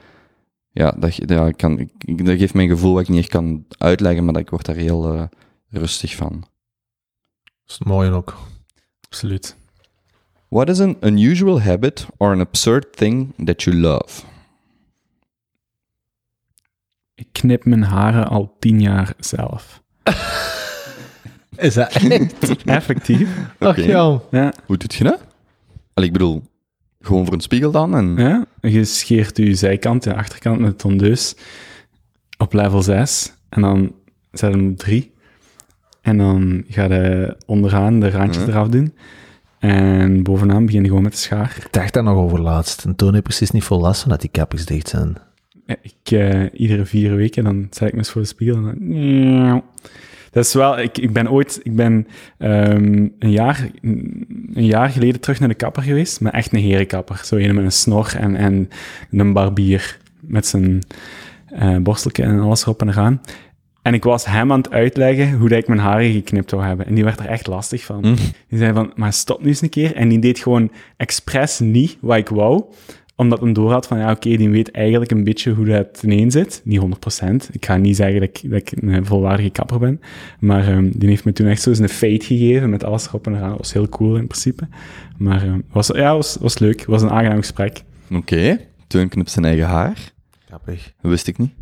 ja, 0.70 0.90
dat, 0.90 1.14
ja, 1.14 1.46
ik 1.46 1.56
kan, 1.56 1.78
ik- 1.78 2.26
dat 2.26 2.38
geeft 2.38 2.54
mij 2.54 2.64
een 2.64 2.70
gevoel 2.70 2.92
wat 2.92 3.02
ik 3.02 3.08
niet 3.08 3.18
echt 3.18 3.28
kan 3.28 3.64
uitleggen, 3.78 4.24
maar 4.24 4.32
dat 4.32 4.42
ik 4.42 4.50
word 4.50 4.64
daar 4.66 4.76
heel 4.76 5.12
eh, 5.14 5.22
rustig 5.70 6.14
van. 6.16 6.40
Dat 7.64 7.78
is 7.78 7.78
mooi 7.78 8.10
ook. 8.10 8.36
Absoluut. 9.10 9.56
What 10.48 10.68
is 10.68 10.80
an 10.80 10.96
unusual 11.00 11.60
habit 11.62 12.06
or 12.16 12.32
an 12.32 12.40
absurd 12.40 12.96
thing 12.96 13.34
that 13.44 13.62
you 13.62 13.76
love? 13.76 14.22
Ik 17.14 17.28
knip 17.32 17.64
mijn 17.64 17.82
haren 17.82 18.26
al 18.28 18.56
tien 18.58 18.80
jaar 18.80 19.14
zelf. 19.18 19.82
Is 21.58 21.74
dat 21.74 21.92
echt? 21.92 22.32
Effectief. 22.64 23.28
Ach, 23.58 23.68
Oké. 23.68 23.82
jong. 23.82 24.20
Ja. 24.30 24.52
Hoe 24.66 24.76
doet 24.76 24.94
je 24.94 25.04
dat? 25.04 25.20
Allee, 25.94 26.08
ik 26.08 26.14
bedoel, 26.14 26.42
gewoon 27.00 27.24
voor 27.24 27.34
een 27.34 27.40
spiegel 27.40 27.70
dan? 27.70 27.94
En... 27.96 28.14
ja. 28.16 28.46
Je 28.60 28.84
scheert 28.84 29.36
je 29.36 29.54
zijkant 29.54 30.06
en 30.06 30.14
achterkant 30.14 30.58
met 30.60 30.70
de 30.70 30.76
tondeus 30.76 31.34
op 32.38 32.52
level 32.52 32.82
6. 32.82 33.32
En 33.48 33.60
dan 33.62 33.92
zet 34.32 34.52
hem 34.52 34.68
op 34.70 34.78
3. 34.78 35.12
En 36.00 36.18
dan 36.18 36.64
ga 36.68 36.84
je 36.84 37.36
onderaan 37.46 38.00
de 38.00 38.10
randjes 38.10 38.46
eraf 38.46 38.68
doen. 38.68 38.94
En 39.58 40.22
bovenaan 40.22 40.66
begin 40.66 40.82
je 40.82 40.88
gewoon 40.88 41.02
met 41.02 41.12
de 41.12 41.18
schaar. 41.18 41.56
Ik 41.64 41.72
dacht 41.72 41.92
daar 41.92 42.02
nog 42.02 42.16
over 42.16 42.40
laatst. 42.40 42.84
En 42.84 42.96
toen 42.96 43.08
heb 43.08 43.16
ik 43.16 43.22
precies 43.22 43.50
niet 43.50 43.64
veel 43.64 43.80
last 43.80 44.00
van 44.00 44.10
dat 44.10 44.20
die 44.20 44.30
kappers 44.30 44.66
dicht 44.66 44.88
zijn. 44.88 45.16
Ja, 45.66 45.76
Ik, 45.82 46.10
eh, 46.10 46.60
iedere 46.60 46.84
vier 46.84 47.16
weken, 47.16 47.44
dan 47.44 47.66
zet 47.70 47.86
ik 47.88 47.92
me 47.92 47.98
eens 47.98 48.10
voor 48.10 48.20
de 48.20 48.26
spiegel 48.26 48.56
en 48.56 48.62
dan... 48.62 49.62
Dat 50.30 50.44
is 50.44 50.54
wel... 50.54 50.78
Ik, 50.78 50.98
ik 50.98 51.12
ben 51.12 51.30
ooit... 51.30 51.60
Ik 51.62 51.76
ben 51.76 52.06
ehm, 52.38 53.08
een, 53.18 53.30
jaar, 53.30 53.70
een 53.82 54.66
jaar 54.66 54.88
geleden 54.90 55.20
terug 55.20 55.40
naar 55.40 55.48
de 55.48 55.54
kapper 55.54 55.82
geweest, 55.82 56.20
maar 56.20 56.32
echt 56.32 56.52
een 56.52 56.60
herenkapper. 56.60 57.20
Zo 57.24 57.36
een 57.36 57.54
met 57.54 57.64
een 57.64 57.72
snor 57.72 58.14
en, 58.16 58.36
en 58.36 58.68
een 59.10 59.32
barbier 59.32 59.98
met 60.20 60.46
zijn 60.46 60.82
borsteltje 61.82 62.22
en 62.22 62.40
alles 62.40 62.62
erop 62.62 62.80
en 62.80 62.88
eraan. 62.88 63.20
En 63.88 63.94
ik 63.94 64.04
was 64.04 64.24
hem 64.24 64.52
aan 64.52 64.58
het 64.58 64.70
uitleggen 64.70 65.32
hoe 65.32 65.48
dat 65.48 65.58
ik 65.58 65.68
mijn 65.68 65.80
haren 65.80 66.12
geknipt 66.12 66.50
zou 66.50 66.64
hebben. 66.64 66.86
En 66.86 66.94
die 66.94 67.04
werd 67.04 67.20
er 67.20 67.26
echt 67.26 67.46
lastig 67.46 67.84
van. 67.84 68.04
Hm. 68.04 68.14
Die 68.48 68.58
zei 68.58 68.72
van, 68.72 68.92
maar 68.94 69.12
stop 69.12 69.40
nu 69.42 69.48
eens 69.48 69.62
een 69.62 69.68
keer. 69.68 69.94
En 69.94 70.08
die 70.08 70.18
deed 70.18 70.38
gewoon 70.38 70.70
expres 70.96 71.58
niet 71.58 71.96
wat 72.00 72.16
ik 72.16 72.28
wou 72.28 72.64
omdat 73.18 73.40
hem 73.40 73.52
door 73.52 73.72
had 73.72 73.86
van, 73.86 73.98
ja, 73.98 74.10
oké, 74.10 74.36
die 74.36 74.50
weet 74.50 74.70
eigenlijk 74.70 75.10
een 75.10 75.24
beetje 75.24 75.52
hoe 75.52 75.66
dat 75.66 76.02
ineen 76.02 76.30
zit. 76.30 76.60
Niet 76.64 76.80
100%. 76.80 77.50
Ik 77.50 77.64
ga 77.64 77.76
niet 77.76 77.96
zeggen 77.96 78.20
dat 78.20 78.28
ik, 78.28 78.50
dat 78.50 78.60
ik 78.60 78.72
een 78.82 79.06
volwaardige 79.06 79.50
kapper 79.50 79.78
ben. 79.78 80.00
Maar 80.38 80.68
ehm, 80.68 80.90
die 80.94 81.08
heeft 81.08 81.24
me 81.24 81.32
toen 81.32 81.46
echt 81.46 81.62
zo 81.62 81.70
eens 81.70 81.78
een 81.78 81.88
feit 81.88 82.24
gegeven 82.24 82.70
met 82.70 82.84
alles 82.84 83.06
erop 83.06 83.26
en 83.26 83.34
eraan. 83.34 83.48
Dat 83.48 83.58
was 83.58 83.72
heel 83.72 83.88
cool 83.88 84.16
in 84.16 84.26
principe. 84.26 84.68
Maar 85.16 85.42
ehm, 85.42 85.60
was, 85.72 85.86
ja, 85.86 86.14
was, 86.14 86.36
was 86.40 86.58
leuk. 86.58 86.84
was 86.84 87.02
een 87.02 87.10
aangenaam 87.10 87.38
gesprek. 87.38 87.82
Oké, 88.10 88.60
Teun 88.86 89.08
knipt 89.08 89.30
zijn 89.30 89.44
eigen 89.44 89.66
haar. 89.66 90.12
Grappig. 90.46 90.92
Dat 91.00 91.10
wist 91.10 91.26
ik 91.26 91.38
niet. 91.38 91.52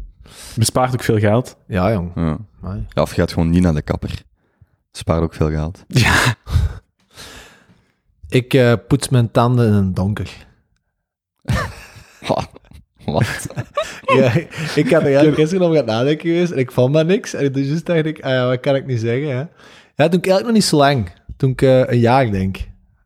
Bespaart 0.57 0.93
ook 0.93 1.03
veel 1.03 1.19
geld. 1.19 1.57
Ja, 1.67 1.93
jong. 1.93 2.11
Ja. 2.15 2.39
Ja, 2.89 3.03
of 3.03 3.15
je 3.15 3.21
gaat 3.21 3.33
gewoon 3.33 3.51
niet 3.51 3.63
naar 3.63 3.75
de 3.75 3.83
kapper. 3.83 4.23
Spaar 4.93 5.23
ook 5.23 5.35
veel 5.35 5.51
geld. 5.51 5.85
Ja. 5.89 6.35
Ik 8.29 8.55
eh, 8.55 8.73
poets 8.89 9.09
mijn 9.09 9.31
tanden 9.31 9.67
in 9.67 9.73
een 9.73 9.95
donker. 9.95 10.46
Wat? 13.07 13.47
ja, 14.17 14.33
ik 14.75 14.91
had 14.91 15.03
er 15.03 15.33
gisteren 15.35 15.65
over 15.65 15.77
gaan 15.77 15.87
nadenken 15.87 16.29
geweest 16.31 16.53
en 16.53 16.59
ik 16.59 16.73
vond 16.73 16.93
maar 16.93 17.05
niks. 17.05 17.35
En 17.35 17.53
dus 17.53 17.85
dacht 17.85 18.07
ik, 18.07 18.21
ah 18.25 18.31
ja, 18.31 18.47
wat 18.47 18.61
kan 18.61 18.75
ik 18.75 18.87
nu 18.87 18.97
zeggen? 18.97 19.29
Hè? 19.29 19.45
Ja, 19.95 20.09
toen 20.09 20.19
ik 20.19 20.27
eigenlijk 20.27 20.45
nog 20.45 20.53
niet 20.53 20.65
zo 20.65 20.77
lang. 20.77 21.09
Toen 21.37 21.51
ik 21.51 21.63
eh, 21.63 21.81
een 21.87 21.99
jaar 21.99 22.31
denk. 22.31 22.57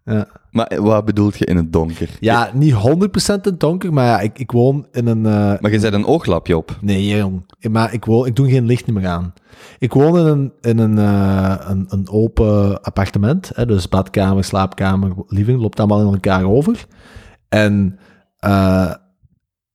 Ja, 0.05 0.27
Maar 0.51 0.73
wat 0.81 1.05
bedoelt 1.05 1.39
je 1.39 1.45
in 1.45 1.57
het 1.57 1.73
donker? 1.73 2.09
ja 2.21 2.51
niet 2.55 2.75
100% 2.75 2.77
in 2.77 3.41
het 3.43 3.61
donker, 3.61 3.93
maar 3.93 4.07
ja, 4.07 4.21
ik, 4.21 4.39
ik 4.39 4.51
woon 4.51 4.87
in 4.93 5.07
een... 5.07 5.27
eh, 5.27 5.61
Maar 5.61 5.71
je 5.71 5.79
zet 5.79 5.93
een 5.93 6.07
ooglapje 6.07 6.57
op. 6.57 6.77
Nee, 6.81 7.07
jong. 7.07 7.43
Maar 7.71 7.93
ik, 7.93 8.05
woon, 8.05 8.27
ik 8.27 8.37
doe 8.37 8.51
geen 8.51 8.67
licht 8.67 8.87
meer 8.87 9.07
aan. 9.07 9.35
Ik 9.79 9.93
woon 9.93 10.19
in 10.19 10.27
een, 10.27 10.53
in 10.61 10.79
een, 10.79 10.99
eh, 10.99 11.55
een, 11.69 11.87
een 11.89 12.09
open 12.11 12.83
appartement. 12.83 13.51
Hè, 13.55 13.67
dus 13.67 13.89
badkamer, 13.89 14.45
slaapkamer, 14.45 15.13
living, 15.27 15.61
loopt 15.61 15.79
allemaal 15.79 16.01
in 16.07 16.13
elkaar 16.13 16.45
over. 16.45 16.87
En 17.49 17.99
eh, 18.41 18.95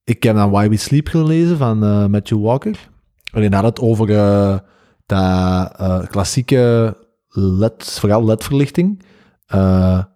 ik 0.04 0.22
heb 0.22 0.36
dan 0.36 0.50
Why 0.50 0.68
We 0.68 0.76
Sleep 0.76 1.08
gelezen 1.08 1.56
van 1.56 1.84
eh, 1.84 2.06
Matthew 2.06 2.42
Walker. 2.42 2.88
En 3.32 3.40
die 3.40 3.54
had 3.54 3.64
het 3.64 3.80
over 3.80 4.10
eh, 4.10 4.58
dat 5.06 6.06
klassieke 6.10 6.96
LED, 7.28 7.98
vooral 8.00 8.24
LED-verlichting, 8.24 9.02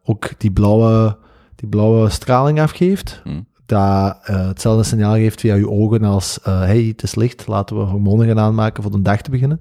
ook 0.02 0.39
die 0.39 0.52
blauwe, 0.52 1.18
die 1.55 1.68
blauwe 1.68 2.09
straling 2.09 2.60
afgeeft 2.60 3.20
Hm. 3.24 3.40
dat 3.66 4.18
hetzelfde 4.22 4.82
signaal 4.85 5.14
geeft 5.14 5.40
via 5.40 5.55
je 5.55 5.70
ogen 5.70 6.05
als 6.05 6.39
hey, 6.43 6.82
het 6.82 7.02
is 7.02 7.14
licht, 7.14 7.47
laten 7.47 7.77
we 7.77 7.82
hormonen 7.82 8.27
gaan 8.27 8.39
aanmaken 8.39 8.82
voor 8.82 8.93
de 8.93 9.02
dag 9.02 9.22
te 9.22 9.31
beginnen. 9.31 9.60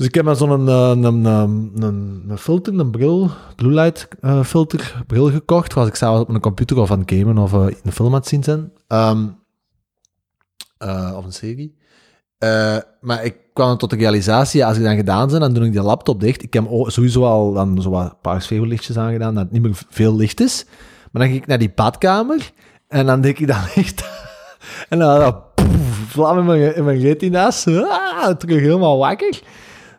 Dus 0.00 0.08
ik 0.08 0.14
heb 0.14 0.24
dan 0.24 0.36
zo'n 0.36 0.68
eh, 0.68 0.88
een, 0.88 1.04
een, 1.04 1.24
een, 1.24 2.24
een, 2.28 2.38
filter, 2.38 2.78
een 2.78 2.90
bril, 2.90 3.30
blue 3.56 3.72
light 3.72 4.08
eh, 4.20 4.44
filter 4.44 5.02
bril 5.06 5.30
gekocht, 5.30 5.76
als 5.76 5.88
ik 5.88 5.94
s'avonds 5.94 6.22
op 6.22 6.28
mijn 6.28 6.40
computer 6.40 6.78
of 6.78 6.90
aan 6.90 6.98
het 6.98 7.12
gamen 7.12 7.38
of 7.38 7.52
eh, 7.52 7.66
een 7.82 7.92
film 7.92 8.14
het 8.14 8.26
zien 8.26 8.42
zijn. 8.42 8.72
Ehm, 8.86 9.26
eh, 10.78 11.14
of 11.16 11.24
een 11.24 11.32
serie. 11.32 11.76
Maar 13.00 13.24
ik 13.24 13.36
kwam 13.52 13.76
tot 13.76 13.90
de 13.90 13.96
realisatie, 13.96 14.64
als 14.64 14.76
ik 14.76 14.82
dan 14.82 14.96
gedaan 14.96 15.28
ben, 15.28 15.40
dan 15.40 15.52
doe 15.52 15.64
ik 15.64 15.72
die 15.72 15.82
laptop 15.82 16.20
dicht. 16.20 16.42
Ik 16.42 16.52
heb 16.52 16.64
sowieso 16.86 17.24
al 17.24 17.52
dan 17.52 17.82
zo 17.82 17.90
wat 17.90 18.20
paarsvegellichtjes 18.20 18.96
aangedaan, 18.96 19.34
dat 19.34 19.42
het 19.42 19.52
niet 19.52 19.62
meer 19.62 19.82
veel 19.88 20.16
licht 20.16 20.40
is. 20.40 20.64
Maar 21.12 21.22
dan 21.22 21.30
ging 21.30 21.42
ik 21.42 21.46
naar 21.46 21.58
die 21.58 21.72
badkamer 21.74 22.50
en 22.88 23.06
dan 23.06 23.20
deed 23.20 23.40
ik 23.40 23.46
dat 23.46 23.72
licht. 23.76 24.04
en 24.88 24.98
dan 24.98 25.20
had 25.20 25.42
vlam 26.06 26.38
in 26.38 26.44
mijn, 26.44 26.74
in 26.76 26.84
mijn 26.84 27.00
retina's. 27.00 27.66
Ah, 27.66 28.28
terug 28.28 28.60
helemaal 28.60 28.98
wakker. 28.98 29.42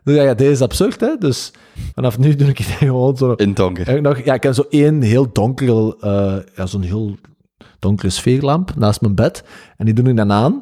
Dus 0.03 0.15
ja, 0.15 0.34
dit 0.34 0.49
is 0.49 0.61
absurd, 0.61 0.99
hè. 0.99 1.15
Dus 1.19 1.52
vanaf 1.94 2.18
nu 2.18 2.36
doe 2.36 2.48
ik 2.48 2.57
het 2.57 2.68
gewoon 2.88 3.18
zo... 3.18 3.32
In 3.32 3.53
donker. 3.53 4.02
Nog, 4.02 4.23
ja, 4.23 4.34
ik 4.34 4.44
heb 4.44 4.53
zo 4.53 4.65
één 4.69 5.02
heel 5.02 5.32
donkere, 5.32 5.98
eh, 5.99 6.56
ja, 6.56 6.65
zo'n 6.65 6.82
heel 6.82 7.15
donkere 7.80 8.10
sfeerlamp 8.10 8.76
naast 8.76 9.02
mijn 9.02 9.15
bed. 9.15 9.44
En 9.78 9.86
die 9.86 9.94
doe 9.94 10.10
ik 10.10 10.15
dan 10.15 10.32
aan. 10.32 10.61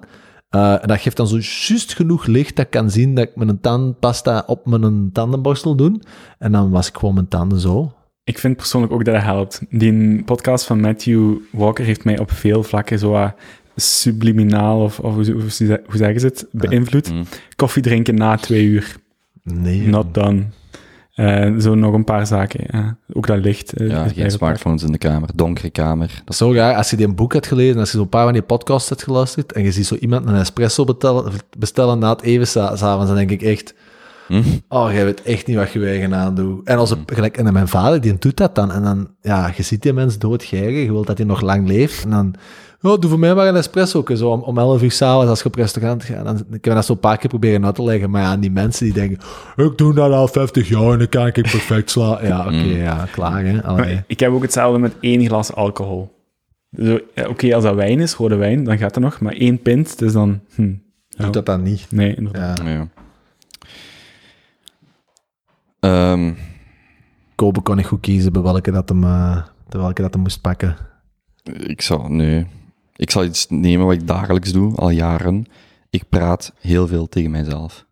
Eh, 0.50 0.82
en 0.82 0.88
dat 0.88 1.00
geeft 1.00 1.18
dan 1.18 1.28
zo 1.28 1.36
juist 1.36 1.94
genoeg 1.94 2.26
licht 2.26 2.56
dat 2.56 2.66
ik 2.66 2.72
kan 2.72 2.92
zien 2.92 3.16
dat 3.16 3.24
ik 3.24 3.36
mijn 3.36 3.60
tandpasta 3.60 4.44
op 4.48 4.66
mijn 4.66 5.10
tandenborstel 5.14 5.76
doe. 5.76 6.00
En 6.38 6.52
dan 6.52 6.70
was 6.70 6.88
ik 6.88 6.98
gewoon 6.98 7.14
mijn 7.14 7.28
tanden 7.28 7.60
zo. 7.60 7.94
Ik 8.24 8.40
vind 8.40 8.58
persoonlijk 8.58 8.94
ook 8.94 9.06
dat 9.06 9.16
het 9.16 9.24
helpt. 9.24 9.62
Die 9.70 10.24
podcast 10.24 10.66
van 10.66 10.80
Matthew 10.80 11.36
Walker 11.52 11.86
heeft 11.86 12.04
mij 12.04 12.20
op 12.20 12.32
veel 12.32 12.64
vlakken 12.64 13.00
zo 13.00 13.10
wat 13.10 13.34
subliminaal, 13.76 14.82
of, 14.84 15.00
of 15.00 15.14
hoe, 15.14 15.32
hoe, 15.32 15.42
hoe 15.86 15.98
zeggen 15.98 16.20
ze 16.20 16.26
het, 16.26 16.48
beïnvloed. 16.52 17.12
Mm. 17.12 17.24
Koffie 17.56 17.84
drinken 17.84 18.16
na 18.16 18.36
twee 18.36 18.64
uur. 18.64 18.96
Nee. 19.44 19.88
Not 19.88 20.14
done. 20.14 20.44
Eh, 21.16 21.56
zo 21.58 21.76
nog 21.76 21.94
een 21.94 22.04
paar 22.04 22.28
zaken. 22.28 22.64
ja. 22.72 22.98
Ook 23.14 23.28
dat 23.28 23.38
licht. 23.40 23.74
eh, 23.74 23.90
Ja, 23.90 24.08
geen 24.08 24.32
smartphones 24.32 24.84
in 24.84 24.92
de 24.92 24.98
kamer. 24.98 25.30
Donkere 25.36 25.70
kamer. 25.70 26.08
Dat 26.08 26.30
is 26.34 26.38
zo 26.38 26.54
raar, 26.54 26.76
als 26.76 26.90
je 26.90 26.96
die 26.96 27.06
een 27.08 27.16
boek 27.16 27.34
hebt 27.34 27.48
gelezen, 27.48 27.80
als 27.80 27.92
je 27.92 27.98
zo'n 27.98 28.10
paar 28.10 28.24
van 28.24 28.34
die 28.34 28.42
podcasts 28.42 28.90
hebt 28.90 29.04
geluisterd, 29.04 29.52
en 29.52 29.64
je 29.64 29.72
ziet 29.72 29.86
zo 29.86 29.96
iemand 29.96 30.28
een 30.28 30.36
espresso 30.36 30.84
bestellen, 30.84 31.32
bestellen 31.58 32.00
na 32.00 32.10
het 32.10 32.22
even 32.22 32.48
sa- 32.48 32.76
s'avonds, 32.76 33.08
dan 33.08 33.16
denk 33.18 33.30
ik 33.32 33.42
echt, 33.42 33.74
Hm? 34.28 34.42
oh, 34.68 34.92
jij 34.92 35.06
weet 35.06 35.22
echt 35.22 35.48
niet 35.48 35.56
wat 35.58 35.72
je 35.72 35.86
eigen 35.86 36.16
aan 36.16 36.36
doet. 36.36 36.68
En, 36.68 36.78
als, 36.78 36.96
gelijk, 37.06 37.38
en 37.38 37.54
mijn 37.54 37.68
vader, 37.68 38.02
die 38.02 38.18
doet 38.20 38.38
dat 38.38 38.56
dan, 38.56 38.72
en 38.72 38.84
dan, 38.84 39.08
ja, 39.22 39.52
je 39.56 39.64
ziet 39.64 39.82
die 39.82 39.94
mens 39.94 40.18
doodgeigen, 40.18 40.80
je 40.80 40.92
wilt 40.92 41.08
dat 41.08 41.18
hij 41.18 41.28
nog 41.28 41.42
lang 41.42 41.68
leeft, 41.68 42.04
en 42.04 42.10
dan, 42.10 42.36
oh, 42.82 43.00
doe 43.00 43.10
voor 43.10 43.20
mij 43.20 43.36
maar 43.36 43.48
een 43.48 43.56
espresso, 43.56 44.04
zo 44.16 44.30
om, 44.30 44.42
om 44.42 44.58
11 44.58 44.82
uur 44.82 44.92
s'avonds 44.92 45.30
als 45.30 45.40
je 45.40 45.46
op 45.46 45.56
restaurant 45.56 46.04
gaat. 46.04 46.26
En 46.26 46.48
ik 46.52 46.66
heb 46.66 46.74
dat 46.74 46.86
zo 46.86 46.94
een 46.94 47.00
paar 47.00 47.18
keer 47.18 47.30
proberen 47.30 47.66
uit 47.66 47.76
te 47.76 47.84
leggen, 47.84 48.10
maar 48.10 48.22
ja, 48.22 48.38
die 48.38 48.52
mensen 48.52 48.86
die 48.86 48.94
denken, 48.94 49.18
ik 49.56 49.78
doe 49.78 49.94
dat 49.94 50.12
al 50.12 50.28
50 50.28 50.70
jaar 50.70 50.92
en 50.92 50.98
dan 50.98 51.10
kan 51.10 51.28
ik 51.28 51.34
perfect 51.34 51.92
slaan. 51.92 52.26
Ja, 52.26 52.46
oké, 52.46 52.56
ja, 52.56 53.08
klaar, 53.12 53.44
hè. 53.44 54.04
Ik 54.08 54.20
heb 54.20 54.32
ook 54.32 54.42
hetzelfde 54.42 54.80
met 54.80 54.94
één 55.00 55.26
glas 55.26 55.54
alcohol. 55.54 56.18
Zo, 56.78 57.00
ja, 57.16 57.28
Oké, 57.28 57.56
als 57.56 57.64
dat 57.64 57.76
wijn 57.76 58.00
is, 58.00 58.14
rode 58.14 58.36
wijn, 58.36 58.64
dan 58.64 58.78
gaat 58.78 58.94
dat 58.94 59.04
nog. 59.04 59.20
Maar 59.20 59.34
één 59.34 59.62
pint, 59.62 60.00
dus 60.00 60.14
dan... 60.14 60.40
Hm, 60.56 60.74
ja. 61.10 61.24
Doet 61.24 61.34
dat 61.34 61.46
dan 61.46 61.64
niet. 61.64 61.88
Nee, 61.92 62.16
inderdaad. 62.16 62.62
Ja. 62.64 62.70
Ja. 62.70 62.88
Ehm, 65.80 66.34
Kobe 67.36 67.62
kon 67.62 67.76
niet 67.76 67.86
goed 67.86 68.00
kiezen 68.00 68.34
bij 68.34 68.42
welke 68.42 68.72
dat 68.72 68.90
hem, 68.90 69.04
eh, 69.04 69.44
bij 69.70 69.80
welke 69.80 70.02
dat 70.02 70.14
hem 70.14 70.22
moest 70.22 70.42
pakken. 70.42 70.76
Ik 71.44 71.82
zal, 71.82 72.08
nee. 72.08 72.48
Ik 73.00 73.12
zal 73.12 73.24
iets 73.24 73.46
nemen 73.50 73.86
wat 73.86 73.96
ik 73.96 74.08
dagelijks 74.08 74.52
doe, 74.52 74.76
al 74.76 74.90
jaren. 74.90 75.46
Ik 75.90 76.10
praat 76.10 76.54
heel 76.60 76.88
veel 76.88 77.08
tegen 77.10 77.32
mijzelf. 77.32 77.86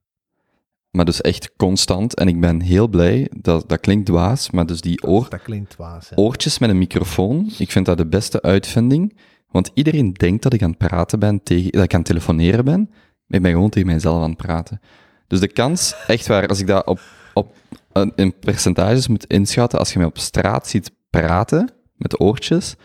Maar 0.91 1.05
dus 1.05 1.21
echt 1.21 1.51
constant. 1.57 2.15
En 2.15 2.27
ik 2.27 2.39
ben 2.39 2.61
heel 2.61 2.87
blij, 2.87 3.31
dat, 3.37 3.69
dat 3.69 3.79
klinkt 3.79 4.05
dwaas, 4.05 4.51
maar 4.51 4.65
dus 4.65 4.81
die 4.81 5.03
oor, 5.03 5.29
Dat 5.29 5.41
klinkt 5.41 5.69
dwaas. 5.69 6.09
oortjes 6.15 6.59
met 6.59 6.69
een 6.69 6.77
microfoon, 6.77 7.51
ik 7.57 7.71
vind 7.71 7.85
dat 7.85 7.97
de 7.97 8.07
beste 8.07 8.41
uitvinding. 8.41 9.17
Want 9.51 9.71
iedereen 9.73 10.13
denkt 10.13 10.43
dat 10.43 10.53
ik 10.53 10.61
aan 10.63 10.69
het 10.69 10.77
praten 10.77 11.19
ben, 11.19 11.43
tegen, 11.43 11.71
dat 11.71 11.83
ik 11.83 11.91
aan 11.93 11.99
het 11.99 12.07
telefoneren 12.07 12.65
ben. 12.65 12.87
Maar 12.89 13.37
ik 13.37 13.41
ben 13.41 13.51
gewoon 13.51 13.69
tegen 13.69 13.87
mijzelf 13.87 14.23
aan 14.23 14.29
het 14.29 14.37
praten. 14.37 14.79
Dus 15.27 15.39
de 15.39 15.47
kans, 15.47 15.95
echt 16.07 16.27
waar, 16.27 16.47
als 16.47 16.59
ik 16.59 16.67
dat 16.67 16.85
op, 16.85 16.99
op, 17.33 17.55
een- 17.91 18.11
in 18.15 18.39
percentages 18.39 19.07
moet 19.07 19.25
inschatten, 19.25 19.79
als 19.79 19.91
je 19.93 19.97
mij 19.99 20.07
op 20.07 20.17
straat 20.17 20.67
ziet 20.67 20.91
praten, 21.09 21.71
met 21.95 22.19
oortjes, 22.19 22.75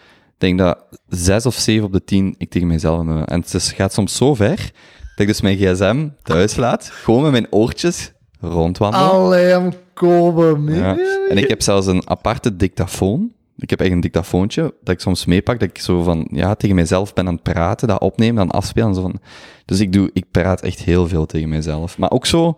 denk 0.42 0.58
dat 0.58 0.78
zes 1.08 1.46
of 1.46 1.54
zeven 1.54 1.84
op 1.84 1.92
de 1.92 2.04
tien 2.04 2.34
ik 2.38 2.50
tegen 2.50 2.68
mijzelf 2.68 3.04
ben. 3.04 3.24
En 3.24 3.40
het 3.40 3.54
is- 3.54 3.72
gaat 3.72 3.92
soms 3.92 4.16
zo 4.16 4.34
ver, 4.34 4.56
dat 4.56 5.16
ik 5.16 5.26
dus 5.26 5.40
mijn 5.40 5.56
gsm 5.56 6.08
thuis 6.22 6.56
laat, 6.56 6.88
gewoon 6.92 7.22
met 7.22 7.30
mijn 7.30 7.46
oortjes 7.50 8.12
rondwandelen. 8.40 9.10
Allee, 9.10 9.44
hem 9.44 9.72
Kobe, 9.94 10.56
man. 10.58 10.74
Ja. 10.74 10.96
En 11.28 11.38
ik 11.38 11.48
heb 11.48 11.62
zelfs 11.62 11.86
een 11.86 12.08
aparte 12.08 12.56
dictafoon. 12.56 13.32
Ik 13.56 13.70
heb 13.70 13.80
echt 13.80 13.90
een 13.90 14.00
dictafoontje 14.00 14.62
dat 14.62 14.94
ik 14.94 15.00
soms 15.00 15.24
meepak, 15.24 15.60
dat 15.60 15.68
ik 15.68 15.78
zo 15.78 16.02
van, 16.02 16.28
ja, 16.30 16.54
tegen 16.54 16.76
mezelf 16.76 17.12
ben 17.12 17.26
aan 17.26 17.34
het 17.34 17.42
praten, 17.42 17.88
dat 17.88 18.00
opneem, 18.00 18.34
dan 18.34 18.50
afspelen. 18.50 18.88
en 18.88 18.94
Zo 18.94 19.00
van. 19.00 19.20
Dus 19.64 19.80
ik, 19.80 19.92
doe, 19.92 20.10
ik 20.12 20.24
praat 20.30 20.60
echt 20.62 20.78
heel 20.82 21.08
veel 21.08 21.26
tegen 21.26 21.48
mezelf. 21.48 21.98
Maar 21.98 22.10
ook 22.10 22.26
zo, 22.26 22.56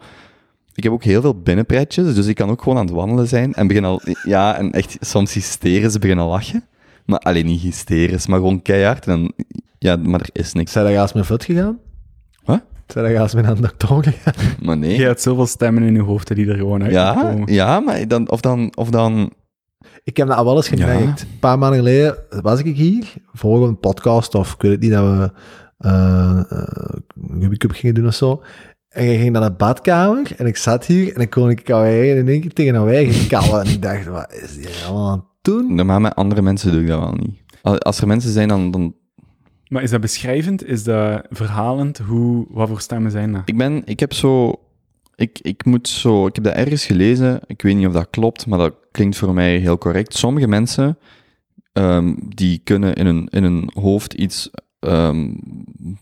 ik 0.74 0.82
heb 0.82 0.92
ook 0.92 1.04
heel 1.04 1.20
veel 1.20 1.40
binnenpretjes, 1.40 2.14
dus 2.14 2.26
ik 2.26 2.34
kan 2.34 2.50
ook 2.50 2.62
gewoon 2.62 2.78
aan 2.78 2.84
het 2.86 2.94
wandelen 2.94 3.28
zijn 3.28 3.54
en 3.54 3.66
begin 3.66 3.84
al, 3.84 4.00
ja, 4.24 4.56
en 4.56 4.72
echt 4.72 4.96
soms 5.00 5.32
hysterisch 5.32 5.98
beginnen 5.98 6.26
lachen. 6.26 6.64
Maar 7.04 7.18
alleen 7.18 7.46
niet 7.46 7.60
hysterisch, 7.60 8.26
maar 8.26 8.38
gewoon 8.38 8.62
keihard. 8.62 9.06
En 9.06 9.20
dan, 9.20 9.32
ja, 9.78 9.96
maar 9.96 10.20
er 10.20 10.28
is 10.32 10.52
niks. 10.52 10.72
Zijn 10.72 10.84
dat 10.84 10.94
gaas 10.94 11.12
met 11.12 11.26
voet 11.26 11.44
gegaan? 11.44 11.78
Wat? 12.44 12.62
Zijn 12.86 13.04
dat 13.04 13.14
gaas 13.16 13.34
met 13.34 13.44
aan 13.44 13.54
de 13.54 13.60
dokter 13.76 14.12
gegaan? 14.12 14.56
Maar 14.66 14.76
nee. 14.78 14.96
Je 14.98 15.04
hebt 15.04 15.22
zoveel 15.22 15.46
stemmen 15.46 15.82
in 15.82 15.94
je 15.94 16.02
hoofd 16.02 16.34
die 16.34 16.48
er 16.48 16.56
gewoon 16.56 16.82
uit 16.82 16.92
Ja, 16.92 17.12
komen. 17.14 17.52
ja, 17.52 17.80
maar 17.80 18.08
dan, 18.08 18.30
of 18.30 18.40
dan, 18.40 18.72
of 18.76 18.90
dan, 18.90 19.32
Ik 20.04 20.16
heb 20.16 20.28
dat 20.28 20.36
al 20.36 20.44
wel 20.44 20.56
eens 20.56 20.68
gemerkt. 20.68 21.20
Een 21.22 21.38
paar 21.40 21.58
maanden 21.58 21.78
geleden 21.78 22.16
was 22.28 22.60
ik 22.60 22.76
hier, 22.76 23.12
voor 23.32 23.66
een 23.68 23.78
podcast 23.78 24.34
of 24.34 24.52
ik 24.54 24.62
weet 24.62 24.72
het 24.72 24.80
niet, 24.80 24.90
dat 24.92 25.04
we 25.04 25.32
eh 25.78 26.38
eh, 26.48 26.94
een 27.30 27.40
Rubik's 27.40 27.58
Cup 27.58 27.70
gingen 27.70 27.94
doen 27.94 28.06
of 28.06 28.14
zo. 28.14 28.42
En 28.88 29.04
je 29.04 29.18
ging 29.18 29.32
naar 29.32 29.42
de 29.50 29.56
badkamer 29.56 30.32
en 30.36 30.46
ik 30.46 30.56
zat 30.56 30.86
hier 30.86 31.14
en 31.14 31.20
ik 31.20 31.30
kon 31.30 31.50
ik 31.50 31.68
eigen 31.70 32.16
in 32.16 32.28
één 32.28 32.40
keer 32.40 32.52
tegen 32.52 32.74
een 32.74 32.88
eigen 32.88 33.26
kallen. 33.28 33.60
En 33.64 33.70
ik 33.72 33.82
dacht, 33.82 34.06
wat 34.06 34.32
is 34.32 34.56
die 34.56 34.66
allemaal 34.86 35.10
aan 35.10 35.18
het 35.18 35.26
doen? 35.44 35.74
normaal 35.74 36.00
met 36.00 36.14
andere 36.14 36.42
mensen 36.42 36.72
doe 36.72 36.80
ik 36.80 36.86
dat 36.88 37.00
wel 37.00 37.12
niet. 37.12 37.34
Al- 37.62 37.78
Als 37.78 38.00
er 38.00 38.06
mensen 38.06 38.30
zijn, 38.32 38.48
dan, 38.48 38.70
dan 38.70 38.94
Maar 39.68 39.82
is 39.82 39.90
dat 39.90 40.00
beschrijvend? 40.00 40.64
Is 40.66 40.84
dat 40.84 41.26
verhalend? 41.30 41.98
Hoe, 41.98 42.46
wat 42.50 42.68
voor 42.68 42.80
stemmen 42.80 43.10
zijn 43.10 43.32
dat? 43.32 43.42
Ik 43.44 43.56
ben, 43.56 43.82
ik 43.84 44.00
heb 44.00 44.12
zo, 44.12 44.54
ik, 45.14 45.38
ik 45.42 45.64
moet 45.64 45.88
zo, 45.88 46.26
ik 46.26 46.34
heb 46.34 46.44
dat 46.44 46.54
ergens 46.54 46.84
gelezen, 46.86 47.40
ik 47.46 47.62
weet 47.62 47.76
niet 47.76 47.86
of 47.86 47.92
dat 47.92 48.10
klopt, 48.10 48.46
maar 48.46 48.58
dat 48.58 48.74
klinkt 48.90 49.16
voor 49.16 49.34
mij 49.34 49.56
heel 49.58 49.78
correct. 49.78 50.14
Sommige 50.14 50.46
mensen, 50.48 50.98
ehm, 51.72 52.14
die 52.28 52.60
kunnen 52.64 52.94
in 52.94 53.06
hun, 53.06 53.28
in 53.30 53.42
hun 53.42 53.70
hoofd 53.74 54.12
iets 54.14 54.50
ehm, 54.84 55.30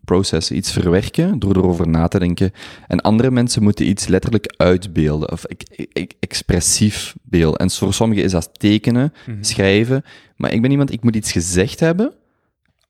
processen, 0.04 0.56
iets 0.56 0.72
verwerken, 0.72 1.38
door 1.38 1.56
erover 1.56 1.88
na 1.88 2.08
te 2.08 2.18
denken. 2.18 2.52
En 2.88 3.00
andere 3.00 3.30
mensen 3.30 3.62
moeten 3.62 3.88
iets 3.88 4.06
letterlijk 4.06 4.54
uitbeelden, 4.56 5.32
of 5.32 5.46
ik, 5.46 5.86
ik, 5.92 6.12
expressief 6.20 7.14
beelden. 7.22 7.58
En 7.58 7.70
voor 7.70 7.94
sommigen 7.94 8.24
is 8.24 8.32
dat 8.32 8.50
tekenen, 8.52 9.12
schrijven, 9.40 10.04
maar 10.36 10.52
ik 10.52 10.62
ben 10.62 10.70
iemand, 10.70 10.92
ik 10.92 11.02
moet 11.02 11.16
iets 11.16 11.32
gezegd 11.32 11.80
hebben, 11.80 12.12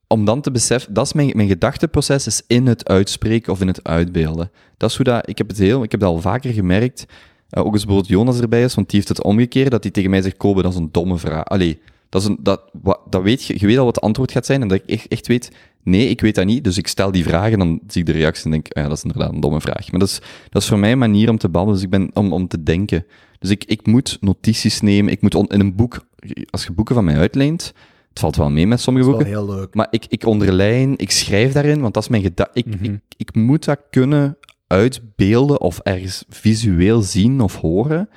om 0.07 0.25
dan 0.25 0.41
te 0.41 0.51
beseffen, 0.51 0.95
dat 0.95 1.07
is 1.07 1.13
mijn, 1.13 1.31
mijn 1.35 1.49
gedachteproces, 1.49 2.27
is 2.27 2.43
in 2.47 2.67
het 2.67 2.89
uitspreken 2.89 3.53
of 3.53 3.61
in 3.61 3.67
het 3.67 3.85
uitbeelden. 3.85 4.51
Dat 4.77 4.91
is 4.91 4.97
hoe 4.97 5.05
dat, 5.05 5.29
ik 5.29 5.39
heb 5.39 5.49
het 5.49 5.59
heel, 5.59 5.83
ik 5.83 5.91
heb 5.91 6.01
dat 6.01 6.09
al 6.09 6.21
vaker 6.21 6.53
gemerkt, 6.53 7.07
eh, 7.49 7.65
ook 7.65 7.73
als 7.73 7.85
bijvoorbeeld 7.85 8.13
Jonas 8.13 8.41
erbij 8.41 8.63
is, 8.63 8.75
want 8.75 8.91
die 8.91 8.97
heeft 8.97 9.17
het 9.17 9.23
omgekeerd, 9.23 9.71
dat 9.71 9.83
hij 9.83 9.93
tegen 9.93 10.11
mij 10.11 10.23
zegt, 10.23 10.37
Kobe, 10.37 10.63
dat 10.63 10.73
is 10.73 10.79
een 10.79 10.89
domme 10.93 11.19
vraag. 11.19 11.45
Allee, 11.45 11.81
dat 12.09 12.23
is 12.23 12.29
een, 12.29 12.39
dat, 12.41 12.63
wat, 12.83 13.01
dat 13.11 13.23
weet 13.23 13.45
je, 13.45 13.55
je 13.59 13.67
weet 13.67 13.79
al 13.79 13.85
wat 13.85 13.95
het 13.95 14.05
antwoord 14.05 14.33
gaat 14.33 14.47
zijn, 14.47 14.63
en 14.63 14.69
dat 14.69 14.79
ik 14.79 14.91
echt, 14.91 15.09
echt 15.09 15.27
weet, 15.27 15.51
nee, 15.83 16.09
ik 16.09 16.21
weet 16.21 16.35
dat 16.35 16.45
niet, 16.47 16.65
dus 16.65 16.79
ik 16.79 16.87
stel 16.87 17.11
die 17.13 17.25
vraag 17.25 17.53
en 17.53 17.59
dan 17.59 17.81
zie 17.87 18.01
ik 18.01 18.07
de 18.07 18.13
reactie 18.13 18.45
en 18.45 18.51
denk, 18.51 18.67
ja, 18.69 18.83
dat 18.89 18.97
is 18.97 19.03
inderdaad 19.03 19.33
een 19.33 19.41
domme 19.41 19.61
vraag. 19.61 19.91
Maar 19.91 20.01
dat 20.01 20.09
is, 20.09 20.21
dat 20.51 20.63
is 20.63 20.69
voor 20.69 20.79
mij 20.79 20.93
een 20.93 20.99
manier 20.99 21.29
om 21.31 21.39
te 21.39 21.49
babbelen, 21.49 21.75
dus 21.75 21.85
ik 21.85 21.91
ben, 21.91 22.11
om, 22.15 22.33
om 22.33 22.49
te 22.49 22.63
denken. 22.63 23.07
Dus 23.39 23.51
ik, 23.51 23.65
ik 23.65 23.87
moet 23.87 24.19
notities 24.21 24.81
nemen, 24.81 25.13
ik 25.13 25.23
moet 25.23 25.35
on- 25.35 25.47
in 25.49 25.61
een 25.61 25.75
boek, 25.75 26.07
als 26.51 26.65
je 26.65 26.73
boeken 26.73 26.95
van 26.95 27.05
mij 27.05 27.17
uitleent, 27.17 27.73
het 28.09 28.19
valt 28.19 28.37
wel 28.37 28.51
mee 28.51 28.67
met 28.67 28.81
sommige 28.81 29.07
Dat 29.11 29.15
is 29.21 29.25
boeken, 29.27 29.41
wel 29.41 29.49
heel 29.55 29.61
leuk. 29.61 29.75
maar 29.75 29.87
ik, 29.91 30.05
ik 30.09 30.27
onderlijn, 30.27 30.97
ik 30.99 31.11
schrijf 31.11 31.53
daarin, 31.53 31.81
want 31.81 31.95
dat 31.95 32.03
is 32.03 32.09
mijn 32.09 32.23
gedachte. 32.23 32.59
Ik, 32.59 32.67
Mhm. 32.67 32.85
ik, 32.85 33.01
ik 33.17 33.35
moet 33.35 33.65
dat 33.65 33.81
kunnen 33.91 34.37
uitbeelden 34.67 35.61
of 35.61 35.79
ergens 35.79 36.25
visueel 36.29 37.03
zien 37.03 37.41
of 37.41 37.57
horen, 37.57 38.09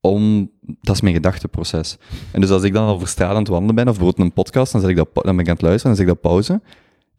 om, 0.00 0.50
dat 0.60 0.94
is 0.94 1.00
mijn 1.00 1.14
gedachteproces. 1.14 1.96
En 2.32 2.40
dus 2.40 2.50
als 2.50 2.62
ik 2.62 2.72
dan 2.72 2.88
over 2.88 3.08
straat 3.08 3.30
aan 3.30 3.36
het 3.36 3.48
wandelen 3.48 3.74
ben, 3.74 3.88
of 3.88 3.96
bijvoorbeeld 3.96 4.26
een 4.26 4.32
podcast, 4.34 4.72
dan, 4.72 4.80
zet 4.80 4.90
ik 4.90 4.96
dat, 4.96 5.08
dan 5.14 5.22
ben 5.36 5.38
ik 5.38 5.46
aan 5.48 5.52
het 5.52 5.62
luisteren, 5.62 5.96
dan 5.96 6.04
zeg 6.06 6.14
ik 6.14 6.20
dat 6.22 6.30
pauze, 6.30 6.60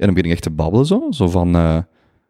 en 0.02 0.06
dan 0.06 0.14
begin 0.15 0.30
ik 0.30 0.32
echt 0.36 0.44
te 0.44 0.49
babbelen 0.49 0.86
zo, 0.86 1.07
zo 1.10 1.28
van... 1.30 1.56
eh, 1.56 1.78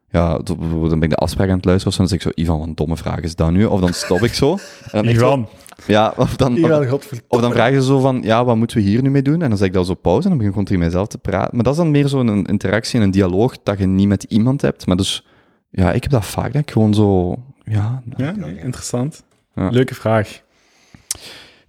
ja, 0.10 0.38
dan 0.44 0.90
ben 0.90 1.02
ik 1.02 1.10
de 1.10 1.16
afspraak 1.16 1.50
aan 1.50 1.56
het 1.56 1.66
luisteren, 1.66 1.98
dan 1.98 2.08
zeg 2.08 2.18
ik 2.18 2.24
zo, 2.24 2.32
Ivan, 2.42 2.58
wat 2.60 2.68
een 2.68 2.76
domme 2.76 2.98
vraag 2.98 3.20
is 3.20 3.36
dat 3.36 3.52
nu? 3.52 3.66
Of 3.66 3.80
dan 3.80 3.94
stop 3.94 4.22
ik 4.22 4.34
zo. 4.34 4.52
En 4.52 4.58
dan 4.92 5.06
zo- 5.06 5.12
Ivan, 5.12 5.48
Ja, 5.88 6.14
of 6.18 6.36
dan, 6.36 6.52
of, 6.52 6.58
Ivan, 6.58 6.88
godverdomme. 6.88 7.26
of 7.28 7.42
dan 7.42 7.52
vragen 7.52 7.82
ze 7.82 7.88
zo 7.88 8.00
van, 8.00 8.22
ja, 8.24 8.46
wat 8.46 8.56
moeten 8.56 8.78
we 8.78 8.84
hier 8.84 9.02
nu 9.02 9.10
mee 9.10 9.22
doen? 9.22 9.42
En 9.42 9.50
dan 9.50 9.58
zeg 9.58 9.68
ik 9.68 9.74
dat 9.74 9.86
zo 9.86 9.94
pauze 9.94 10.22
en 10.24 10.30
dan 10.30 10.38
begin 10.38 10.46
ik 10.48 10.52
gewoon 10.52 10.66
tegen 10.66 10.82
mijzelf 10.82 11.08
te 11.08 11.18
praten. 11.18 11.56
Maar 11.56 11.64
dat 11.64 11.74
is 11.74 11.80
dan 11.80 11.92
meer 11.92 12.08
zo'n 12.08 12.46
interactie 12.46 13.00
en 13.00 13.06
een 13.06 13.12
dialoog 13.12 13.58
dat 13.64 13.78
je 13.80 13.86
niet 13.86 14.08
met 14.08 14.24
iemand 14.24 14.62
hebt. 14.62 14.86
Maar 14.88 14.98
dus, 14.98 15.26
ja, 15.70 15.92
ik 15.92 16.04
heb 16.04 16.12
dat 16.12 16.26
vaak, 16.26 16.54
dat 16.54 16.62
ik 16.62 16.72
gewoon 16.72 16.94
zo, 16.94 17.36
ja... 17.64 18.02
ja, 18.18 18.32
nee, 18.32 18.60
interessant. 18.60 19.24
Ja. 19.56 19.70
Leuke 19.70 19.96
vraag. 19.96 20.42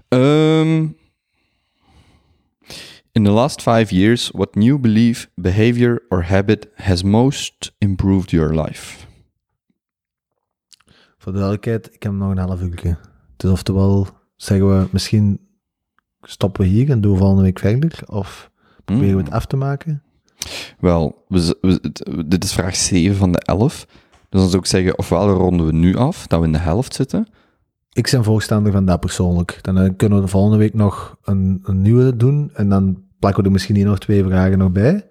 Ehm, 0.08 0.86
in 3.12 3.24
the 3.24 3.30
last 3.30 3.62
five 3.62 3.92
years, 3.92 4.30
what 4.30 4.56
new 4.56 4.78
belief, 4.78 5.28
behavior 5.36 6.02
or 6.10 6.22
habit 6.22 6.70
has 6.74 7.02
most 7.02 7.72
improved 7.78 8.30
your 8.30 8.54
life? 8.54 9.06
Voor 11.18 11.32
de 11.32 11.38
duidelijkheid, 11.38 11.94
ik 11.94 12.02
heb 12.02 12.12
nog 12.12 12.30
een 12.30 12.38
half 12.38 12.60
uurtje. 12.60 12.96
Dus 13.36 13.50
oftewel 13.50 14.06
zeggen 14.36 14.78
we, 14.78 14.88
misschien 14.90 15.40
stoppen 16.22 16.62
we 16.62 16.68
hier 16.68 16.90
en 16.90 17.00
doen 17.00 17.12
we 17.12 17.18
volgende 17.18 17.42
week 17.42 17.58
verder. 17.58 18.02
Of 18.06 18.50
proberen 18.84 19.16
we 19.16 19.22
het 19.22 19.32
af 19.32 19.46
te 19.46 19.56
maken. 19.56 20.02
Wel, 20.78 21.24
we, 21.28 21.80
dit 22.26 22.44
is 22.44 22.52
vraag 22.52 22.76
7 22.76 23.16
van 23.16 23.32
de 23.32 23.38
11. 23.38 23.86
Dus 24.28 24.40
dan 24.40 24.48
zou 24.48 24.62
ik 24.62 24.68
zeggen, 24.68 24.98
ofwel 24.98 25.30
ronden 25.30 25.66
we 25.66 25.72
nu 25.72 25.96
af, 25.96 26.26
dat 26.26 26.40
we 26.40 26.46
in 26.46 26.52
de 26.52 26.58
helft 26.58 26.94
zitten. 26.94 27.26
Ik 27.92 28.08
ben 28.10 28.24
voorstander 28.24 28.72
van 28.72 28.84
dat 28.84 29.00
persoonlijk. 29.00 29.58
Dan 29.62 29.78
eh, 29.78 29.90
kunnen 29.96 30.18
we 30.18 30.24
de 30.24 30.30
volgende 30.30 30.56
week 30.56 30.74
nog 30.74 31.16
een, 31.24 31.60
een 31.64 31.82
nieuwe 31.82 32.16
doen. 32.16 32.50
En 32.54 32.68
dan 32.68 33.02
plakken 33.18 33.40
we 33.40 33.46
er 33.46 33.52
misschien 33.52 33.76
hier 33.76 33.84
nog 33.84 33.98
twee 33.98 34.24
vragen 34.24 34.58
nog 34.58 34.72
bij. 34.72 35.06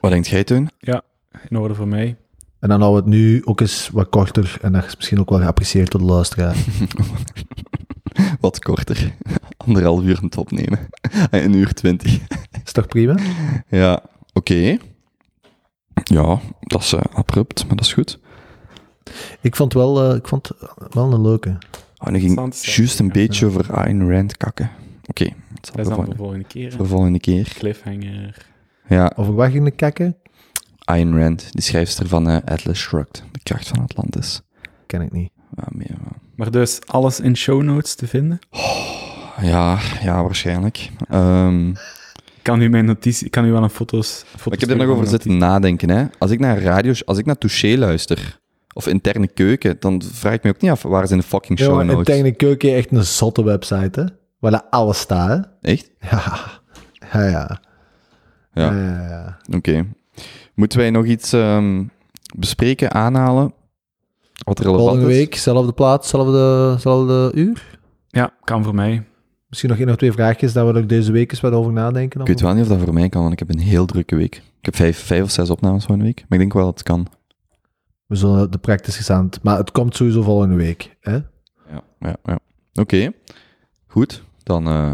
Wat 0.00 0.10
denkt 0.10 0.28
jij, 0.28 0.44
Teun? 0.44 0.68
In 1.48 1.58
orde 1.58 1.74
voor 1.74 1.88
mij. 1.88 2.16
En 2.58 2.68
dan 2.68 2.80
houden 2.80 3.04
we 3.04 3.10
het 3.10 3.18
nu 3.18 3.42
ook 3.44 3.60
eens 3.60 3.90
wat 3.92 4.08
korter. 4.08 4.58
En 4.62 4.72
dat 4.72 4.84
is 4.84 4.96
misschien 4.96 5.20
ook 5.20 5.30
wel 5.30 5.38
geapprecieerd 5.38 5.90
door 5.90 6.00
de 6.00 6.06
luisteraar. 6.06 6.56
Wat 8.40 8.58
korter. 8.58 9.14
Anderhalf 9.66 10.02
uur 10.02 10.16
aan 10.16 10.24
het 10.24 10.36
opnemen. 10.36 10.78
Een 11.30 11.54
uur 11.54 11.72
twintig. 11.72 12.18
Is 12.64 12.72
toch 12.72 12.86
prima? 12.86 13.18
Ja, 13.68 14.02
oké. 14.32 14.76
Ja, 16.04 16.40
dat 16.60 16.80
is 16.80 16.92
eh, 16.92 17.00
abrupt, 17.12 17.66
maar 17.66 17.76
dat 17.76 17.84
is 17.84 17.92
goed. 17.92 18.18
Ik 19.40 19.56
vond 19.56 19.72
wel, 19.72 20.10
eh, 20.10 20.16
ik 20.16 20.28
vond 20.28 20.50
wel 20.90 21.12
een 21.12 21.22
leuke. 21.22 21.58
Oh, 21.98 22.08
nu 22.08 22.18
ging 22.18 22.54
juist 22.62 22.98
een 22.98 23.08
beetje 23.08 23.46
over 23.46 23.72
Ayn 23.72 24.10
Rand 24.10 24.36
kakken. 24.36 24.70
Oké, 25.06 25.24
dat 25.24 25.66
zal 25.66 25.76
Dat 25.76 25.86
is 25.90 25.96
dan 25.96 26.04
de 26.10 26.16
volgende 26.16 26.44
keer. 26.44 26.72
volgende 26.82 27.20
keer. 27.20 27.52
Cliffhanger. 27.58 28.46
Ja, 28.88 29.12
Over 29.16 29.34
wat 29.34 29.50
ging 29.50 29.64
de 29.64 29.70
kakken? 29.70 30.16
Ayn 30.84 31.18
Rand, 31.18 31.48
die 31.52 31.62
schrijfster 31.62 32.08
van 32.08 32.28
eh, 32.30 32.36
Atlas 32.44 32.78
Shrugged, 32.78 33.22
de 33.32 33.38
kracht 33.42 33.68
van 33.68 33.78
Atlantis. 33.82 34.40
Ken 34.86 35.00
ik 35.00 35.12
niet. 35.12 35.30
Ja, 35.56 35.64
meer, 35.70 35.90
eh, 35.90 36.10
Maar 36.36 36.50
dus 36.50 36.78
alles 36.86 37.20
in 37.20 37.36
show 37.36 37.62
notes 37.62 37.94
te 37.94 38.06
vinden. 38.06 38.38
ja, 39.40 39.78
ja, 40.02 40.22
waarschijnlijk. 40.22 40.90
Ehm, 41.08 41.68
Ik 41.68 42.52
kan 42.52 42.60
u 42.62 42.68
mijn 42.68 42.84
notitie, 42.84 43.26
ik 43.26 43.30
kan 43.32 43.44
u 43.44 43.50
wel 43.52 43.62
een 43.62 43.70
foto's. 43.70 44.24
foto's 44.26 44.44
maar 44.44 44.52
ik 44.54 44.60
heb 44.60 44.68
er 44.70 44.76
nog 44.76 44.88
over 44.88 45.06
zitten 45.06 45.36
nadenken. 45.36 45.90
Hè. 45.90 46.04
Als 46.18 46.30
ik 46.30 46.38
naar 46.38 46.60
radio, 46.62 46.92
als 47.04 47.18
ik 47.18 47.26
naar 47.26 47.38
Touché 47.38 47.76
luister, 47.78 48.38
of 48.76 48.86
interne 48.86 49.26
keuken, 49.28 49.76
dan 49.80 50.02
vraag 50.12 50.32
ik 50.34 50.42
me 50.42 50.50
ook 50.50 50.60
niet 50.60 50.70
af 50.70 50.82
waar 50.82 51.06
zijn 51.06 51.20
de 51.20 51.26
fucking 51.26 51.58
show 51.58 51.78
Ja, 51.78 51.82
notes. 51.86 52.04
tegen 52.04 52.24
de 52.24 52.32
keuken 52.36 52.74
echt 52.74 52.92
een 52.92 53.04
zotte 53.04 53.44
website, 53.44 54.00
hè? 54.00 54.06
Waar 54.38 54.50
dat 54.50 54.64
alles 54.70 54.98
staat, 54.98 55.28
hè? 55.28 55.70
Echt? 55.70 55.90
Ja. 56.10 56.32
Ja, 57.12 57.28
ja. 57.28 57.60
Ja. 58.52 58.72
ja, 58.72 58.72
ja, 58.72 59.08
ja. 59.08 59.38
Oké. 59.56 59.86
Moeten 60.54 60.78
wij 60.78 60.90
nog 60.90 61.04
iets 61.04 61.32
ehm, 61.32 61.84
bespreken, 62.38 62.92
aanhalen? 62.92 63.52
Wat 64.44 64.58
relevant 64.58 64.82
Volgende 64.88 65.10
is? 65.10 65.16
week, 65.16 65.34
zelfde 65.34 65.72
plaats, 65.72 66.08
zelfde, 66.08 66.76
zelfde 66.78 67.30
uur. 67.34 67.78
Ja, 68.08 68.30
kan 68.44 68.64
voor 68.64 68.74
mij. 68.74 69.04
Misschien 69.48 69.70
nog 69.70 69.78
één 69.78 69.88
of 69.88 69.96
twee 69.96 70.12
vraagjes 70.12 70.52
dat 70.52 70.72
we 70.72 70.78
er 70.78 70.86
deze 70.86 71.12
week 71.12 71.30
eens 71.30 71.40
wat 71.40 71.52
over 71.52 71.72
nadenken. 71.72 72.20
Ik 72.20 72.26
weet 72.26 72.40
wel 72.40 72.52
niet 72.54 72.62
of 72.62 72.68
dat 72.68 72.78
voor 72.80 72.94
mij 72.94 73.08
kan, 73.08 73.20
want 73.20 73.32
ik 73.32 73.38
heb 73.38 73.50
een 73.50 73.58
heel 73.60 73.86
drukke 73.86 74.16
week. 74.16 74.34
Ik 74.36 74.64
heb 74.64 74.76
vijf, 74.76 74.98
vijf 74.98 75.22
of 75.22 75.30
zes 75.30 75.50
opnames 75.50 75.84
van 75.84 75.94
een 75.98 76.04
week. 76.04 76.16
Maar 76.20 76.26
ik 76.30 76.38
denk 76.38 76.52
wel 76.52 76.64
dat 76.64 76.74
het 76.74 76.82
kan. 76.82 77.06
We 78.06 78.16
zullen 78.16 78.50
de 78.50 78.58
practice 78.58 79.12
aan. 79.12 79.28
Maar 79.42 79.56
het 79.58 79.70
komt 79.70 79.96
sowieso 79.96 80.22
volgende 80.22 80.54
week. 80.54 80.96
Hè? 81.00 81.14
Ja, 81.70 81.82
ja, 82.00 82.16
ja. 82.24 82.38
Oké. 82.74 83.10
Goed. 83.86 84.22
Dan... 84.42 84.66
eh, 84.66 84.92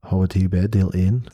Hou 0.00 0.22
het 0.22 0.32
hierbij, 0.32 0.68
deel 0.68 0.92
1. 0.92 1.24